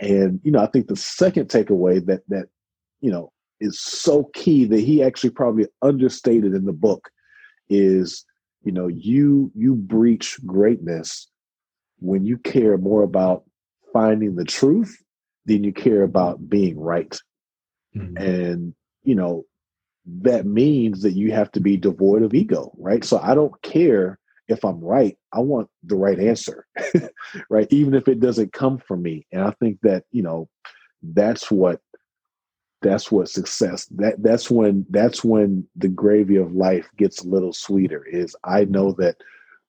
And 0.00 0.40
you 0.42 0.50
know 0.50 0.60
i 0.60 0.66
think 0.66 0.88
the 0.88 0.96
second 0.96 1.48
takeaway 1.48 2.04
that 2.06 2.22
that 2.28 2.46
you 3.00 3.10
know 3.10 3.30
is 3.62 3.80
so 3.80 4.30
key 4.34 4.64
that 4.64 4.80
he 4.80 5.02
actually 5.02 5.30
probably 5.30 5.66
understated 5.80 6.54
in 6.54 6.64
the 6.64 6.72
book 6.72 7.08
is 7.70 8.24
you 8.64 8.72
know 8.72 8.88
you 8.88 9.50
you 9.54 9.74
breach 9.74 10.38
greatness 10.44 11.28
when 11.98 12.24
you 12.24 12.36
care 12.38 12.76
more 12.76 13.02
about 13.02 13.44
finding 13.92 14.34
the 14.34 14.44
truth 14.44 14.96
than 15.46 15.64
you 15.64 15.72
care 15.72 16.02
about 16.02 16.48
being 16.48 16.78
right. 16.78 17.16
Mm-hmm. 17.96 18.16
and 18.16 18.74
you 19.04 19.14
know 19.14 19.44
that 20.06 20.46
means 20.46 21.02
that 21.02 21.12
you 21.12 21.30
have 21.32 21.52
to 21.52 21.60
be 21.60 21.76
devoid 21.76 22.22
of 22.22 22.34
ego 22.34 22.72
right? 22.78 23.04
So 23.04 23.18
i 23.22 23.34
don't 23.34 23.60
care 23.62 24.18
if 24.48 24.64
i'm 24.64 24.80
right. 24.80 25.16
I 25.32 25.40
want 25.40 25.68
the 25.84 25.96
right 25.96 26.18
answer 26.18 26.66
right? 27.50 27.68
Even 27.70 27.94
if 27.94 28.08
it 28.08 28.20
doesn't 28.20 28.52
come 28.52 28.78
from 28.78 29.02
me. 29.02 29.26
And 29.30 29.42
i 29.42 29.50
think 29.60 29.78
that 29.82 30.04
you 30.10 30.22
know 30.22 30.48
that's 31.02 31.50
what 31.50 31.80
that's 32.82 33.10
what 33.10 33.28
success 33.28 33.86
that 33.86 34.22
that's 34.22 34.50
when 34.50 34.84
that's 34.90 35.24
when 35.24 35.66
the 35.76 35.88
gravy 35.88 36.36
of 36.36 36.54
life 36.54 36.88
gets 36.96 37.22
a 37.22 37.28
little 37.28 37.52
sweeter 37.52 38.04
is 38.04 38.36
i 38.44 38.64
know 38.64 38.92
that 38.92 39.16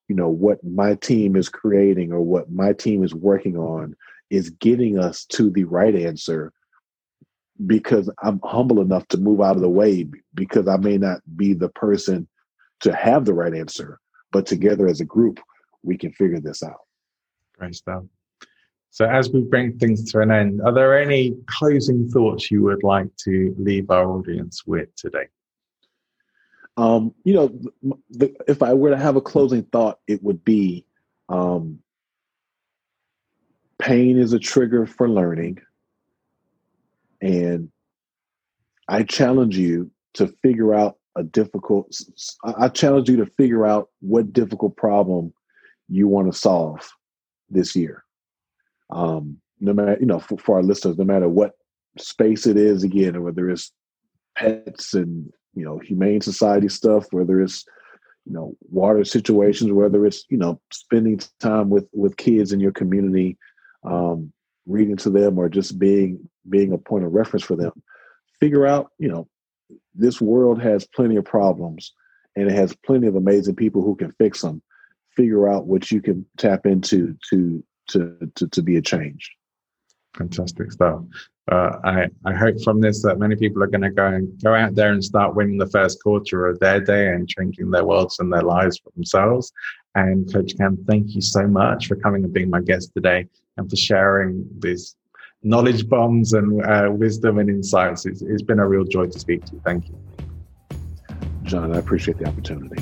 you 0.08 0.16
know 0.16 0.30
what 0.30 0.64
my 0.64 0.96
team 0.96 1.36
is 1.36 1.50
creating 1.50 2.12
or 2.12 2.22
what 2.22 2.52
my 2.52 2.74
team 2.74 3.04
is 3.04 3.14
working 3.14 3.58
on 3.58 3.96
is 4.30 4.50
getting 4.50 5.00
us 5.00 5.26
to 5.26 5.50
the 5.52 5.64
right 5.66 5.96
answer 5.96 6.52
because 7.68 8.10
i'm 8.24 8.40
humble 8.44 8.82
enough 8.82 9.08
to 9.08 9.18
move 9.18 9.42
out 9.42 9.56
of 9.56 9.62
the 9.62 9.70
way 9.70 10.06
because 10.34 10.68
i 10.68 10.78
may 10.78 10.98
not 10.98 11.22
be 11.36 11.54
the 11.54 11.70
person 11.70 12.28
to 12.80 12.94
have 12.94 13.26
the 13.26 13.34
right 13.34 13.54
answer 13.54 14.00
but 14.32 14.46
together 14.46 14.88
as 14.88 15.00
a 15.00 15.06
group 15.06 15.40
we 15.84 15.98
can 15.98 16.14
figure 16.14 16.40
this 16.40 16.64
out. 16.64 16.80
Great 17.60 17.76
stuff 17.76 18.04
so, 18.94 19.10
as 19.10 19.32
we 19.32 19.42
bring 19.42 19.80
things 19.80 20.12
to 20.12 20.20
an 20.20 20.30
end, 20.30 20.62
are 20.62 20.72
there 20.72 21.02
any 21.02 21.36
closing 21.48 22.08
thoughts 22.08 22.52
you 22.52 22.62
would 22.62 22.84
like 22.84 23.08
to 23.24 23.56
leave 23.58 23.90
our 23.90 24.08
audience 24.08 24.68
with 24.68 24.96
today? 24.96 25.30
Um, 26.78 27.12
you 27.24 27.34
know, 27.34 27.96
the, 28.12 28.36
if 28.48 28.62
I 28.62 28.76
were 28.76 28.92
to 28.92 28.98
have 28.98 29.16
a 29.16 29.22
closing 29.22 29.64
thought, 29.64 29.98
it 30.06 30.22
would 30.22 30.46
be 30.46 30.86
um, 31.28 31.80
pain 33.80 34.20
is 34.20 34.32
a 34.34 34.38
trigger 34.38 34.86
for 34.86 35.10
learning. 35.10 35.58
And 37.20 37.72
I 38.88 39.02
challenge 39.02 39.58
you 39.58 39.90
to 40.16 40.28
figure 40.44 40.76
out 40.76 41.00
a 41.16 41.24
difficult, 41.24 42.00
I 42.44 42.68
challenge 42.68 43.10
you 43.10 43.18
to 43.18 43.32
figure 43.38 43.66
out 43.66 43.90
what 44.02 44.34
difficult 44.34 44.78
problem 44.78 45.34
you 45.90 46.08
want 46.08 46.32
to 46.32 46.38
solve 46.38 46.88
this 47.50 47.76
year 47.76 48.03
um, 48.90 49.38
no 49.60 49.74
matter 49.74 49.98
you 50.00 50.06
know 50.06 50.20
for, 50.20 50.38
for, 50.38 50.58
our 50.58 50.64
listeners, 50.64 50.98
no 50.98 51.06
matter 51.06 51.30
what 51.30 51.52
space 51.98 52.46
it 52.46 52.58
is, 52.58 52.84
again, 52.84 53.22
whether 53.24 53.50
it's 53.50 53.72
pets 54.36 54.94
and 54.94 55.32
you 55.54 55.64
know 55.64 55.80
humane 55.80 56.22
society 56.22 56.70
stuff, 56.70 57.08
whether 57.12 57.42
it's 57.42 57.66
you 58.26 58.34
know 58.34 58.56
water 58.70 59.04
situations, 59.04 59.72
whether 59.72 60.06
it's 60.06 60.26
you 60.30 60.38
know 60.38 60.60
spending 60.72 61.20
time 61.40 61.70
with 61.70 61.88
with 61.94 62.18
kids 62.18 62.52
in 62.52 62.60
your 62.60 62.72
community, 62.72 63.38
um, 63.84 64.32
reading 64.66 64.98
to 64.98 65.10
them, 65.10 65.38
or 65.38 65.50
just 65.50 65.80
being 65.80 66.30
being 66.50 66.74
a 66.74 66.78
point 66.78 67.06
of 67.06 67.14
reference 67.14 67.44
for 67.44 67.56
them. 67.56 67.72
Figure 68.40 68.66
out 68.66 68.92
you 69.00 69.08
know 69.08 69.28
this 69.96 70.20
world 70.20 70.62
has 70.62 70.86
plenty 70.88 71.16
of 71.16 71.26
problems 71.26 71.94
and 72.36 72.50
it 72.50 72.54
has 72.54 72.76
plenty 72.86 73.08
of 73.08 73.16
amazing 73.16 73.56
people 73.56 73.82
who 73.82 73.96
can 73.96 74.12
fix 74.14 74.42
them. 74.42 74.62
Figure 75.16 75.48
out 75.48 75.68
what 75.68 75.92
you 75.92 76.02
can 76.02 76.26
tap 76.38 76.66
into 76.66 77.16
to 77.30 77.64
to 77.90 78.18
to, 78.36 78.48
to 78.48 78.62
be 78.62 78.78
a 78.78 78.82
change. 78.82 79.32
Fantastic 80.18 80.72
stuff. 80.72 81.02
Uh, 81.52 81.78
I, 81.84 82.08
I 82.26 82.34
hope 82.34 82.62
from 82.64 82.80
this 82.80 83.02
that 83.02 83.20
many 83.20 83.36
people 83.36 83.62
are 83.64 83.68
going 83.68 83.82
to 83.82 83.90
go 83.90 84.06
and 84.06 84.42
go 84.42 84.54
out 84.54 84.76
there 84.76 84.94
and 84.94 85.04
start 85.04 85.36
winning 85.36 85.58
the 85.58 85.68
first 85.68 86.02
quarter 86.02 86.48
of 86.48 86.60
their 86.60 86.80
day 86.80 87.10
and 87.10 87.28
changing 87.28 87.70
their 87.70 87.84
worlds 87.84 88.20
and 88.20 88.32
their 88.32 88.44
lives 88.44 88.78
for 88.78 88.92
themselves. 88.96 89.52
And 89.96 90.32
Coach 90.32 90.56
Cam, 90.58 90.78
thank 90.88 91.14
you 91.16 91.22
so 91.22 91.46
much 91.48 91.88
for 91.88 91.96
coming 91.98 92.24
and 92.24 92.34
being 92.34 92.50
my 92.50 92.62
guest 92.62 92.94
today 92.94 93.28
and 93.58 93.70
for 93.70 93.76
sharing 93.76 94.48
these 94.60 94.96
knowledge 95.44 95.90
bombs 95.90 96.34
and 96.34 96.64
uh, 96.64 96.90
wisdom 96.92 97.40
and 97.40 97.50
insights. 97.50 98.06
It's, 98.06 98.22
it's 98.22 98.44
been 98.44 98.60
a 98.60 98.68
real 98.68 98.86
joy 98.86 99.08
to 99.08 99.20
speak 99.20 99.44
to 99.46 99.54
you. 99.54 99.62
Thank 99.66 99.90
you. 99.90 100.00
John, 101.44 101.76
I 101.76 101.80
appreciate 101.80 102.18
the 102.18 102.26
opportunity. 102.26 102.82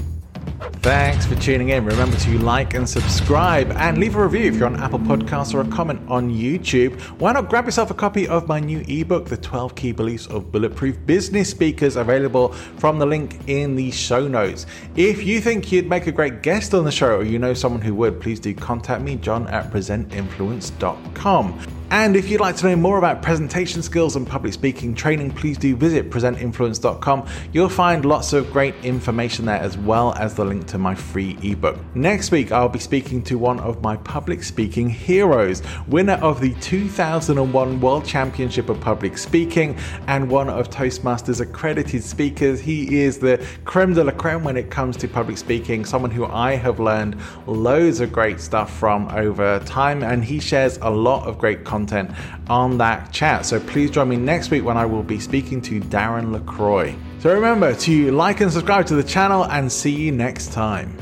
Thanks 0.81 1.27
for 1.27 1.35
tuning 1.35 1.69
in. 1.69 1.85
Remember 1.85 2.17
to 2.17 2.39
like 2.39 2.73
and 2.73 2.89
subscribe 2.89 3.71
and 3.73 3.99
leave 3.99 4.15
a 4.15 4.23
review 4.23 4.47
if 4.47 4.55
you're 4.55 4.65
on 4.65 4.81
Apple 4.81 4.97
Podcasts 4.97 5.53
or 5.53 5.61
a 5.61 5.67
comment 5.67 6.01
on 6.07 6.31
YouTube. 6.31 6.99
Why 7.19 7.33
not 7.33 7.49
grab 7.49 7.65
yourself 7.65 7.91
a 7.91 7.93
copy 7.93 8.27
of 8.27 8.47
my 8.47 8.59
new 8.59 8.83
ebook, 8.87 9.27
The 9.27 9.37
12 9.37 9.75
Key 9.75 9.91
Beliefs 9.91 10.25
of 10.25 10.51
Bulletproof 10.51 10.97
Business 11.05 11.51
Speakers, 11.51 11.97
available 11.97 12.53
from 12.79 12.97
the 12.97 13.05
link 13.05 13.41
in 13.45 13.75
the 13.75 13.91
show 13.91 14.27
notes. 14.27 14.65
If 14.95 15.23
you 15.23 15.39
think 15.39 15.71
you'd 15.71 15.87
make 15.87 16.07
a 16.07 16.11
great 16.11 16.41
guest 16.41 16.73
on 16.73 16.83
the 16.83 16.91
show 16.91 17.17
or 17.17 17.23
you 17.23 17.37
know 17.37 17.53
someone 17.53 17.81
who 17.81 17.93
would, 17.93 18.19
please 18.19 18.39
do 18.39 18.55
contact 18.55 19.03
me, 19.03 19.17
john 19.17 19.47
at 19.49 19.71
presentinfluence.com. 19.71 21.59
And 21.91 22.15
if 22.15 22.29
you'd 22.29 22.39
like 22.39 22.55
to 22.55 22.67
know 22.67 22.77
more 22.77 22.97
about 22.97 23.21
presentation 23.21 23.83
skills 23.83 24.15
and 24.15 24.25
public 24.25 24.53
speaking 24.53 24.95
training, 24.95 25.31
please 25.31 25.57
do 25.57 25.75
visit 25.75 26.09
presentinfluence.com. 26.09 27.27
You'll 27.51 27.67
find 27.67 28.05
lots 28.05 28.31
of 28.31 28.49
great 28.53 28.75
information 28.81 29.43
there 29.43 29.59
as 29.59 29.77
well 29.77 30.13
as 30.13 30.33
the 30.33 30.45
link 30.45 30.67
to 30.71 30.77
my 30.77 30.95
free 30.95 31.37
ebook. 31.43 31.77
Next 31.95 32.31
week, 32.31 32.51
I'll 32.51 32.67
be 32.67 32.79
speaking 32.79 33.21
to 33.23 33.37
one 33.37 33.59
of 33.59 33.81
my 33.81 33.97
public 33.97 34.43
speaking 34.43 34.89
heroes, 34.89 35.61
winner 35.87 36.13
of 36.13 36.41
the 36.41 36.53
2001 36.55 37.79
World 37.79 38.05
Championship 38.05 38.69
of 38.69 38.79
Public 38.81 39.17
Speaking 39.17 39.77
and 40.07 40.29
one 40.29 40.49
of 40.49 40.69
Toastmasters 40.69 41.39
accredited 41.39 42.03
speakers. 42.03 42.59
He 42.59 43.01
is 43.01 43.19
the 43.19 43.45
creme 43.65 43.93
de 43.93 44.03
la 44.03 44.11
creme 44.11 44.43
when 44.43 44.57
it 44.57 44.71
comes 44.71 44.97
to 44.97 45.07
public 45.07 45.37
speaking, 45.37 45.85
someone 45.85 46.11
who 46.11 46.25
I 46.25 46.55
have 46.55 46.79
learned 46.79 47.15
loads 47.45 47.99
of 47.99 48.11
great 48.11 48.39
stuff 48.39 48.75
from 48.75 49.07
over 49.09 49.59
time, 49.65 50.03
and 50.03 50.23
he 50.23 50.39
shares 50.39 50.79
a 50.81 50.89
lot 50.89 51.27
of 51.27 51.37
great 51.37 51.63
content 51.63 51.91
content 51.91 52.11
on 52.49 52.77
that 52.77 53.11
chat. 53.11 53.45
So 53.45 53.59
please 53.59 53.91
join 53.91 54.09
me 54.09 54.17
next 54.17 54.51
week 54.51 54.63
when 54.63 54.77
I 54.77 54.85
will 54.85 55.03
be 55.03 55.19
speaking 55.19 55.61
to 55.63 55.79
Darren 55.81 56.31
LaCroix. 56.31 56.95
So 57.21 57.31
remember 57.31 57.75
to 57.75 58.11
like 58.11 58.41
and 58.41 58.51
subscribe 58.51 58.87
to 58.87 58.95
the 58.95 59.03
channel 59.03 59.45
and 59.45 59.71
see 59.71 59.91
you 59.91 60.11
next 60.11 60.53
time. 60.53 60.97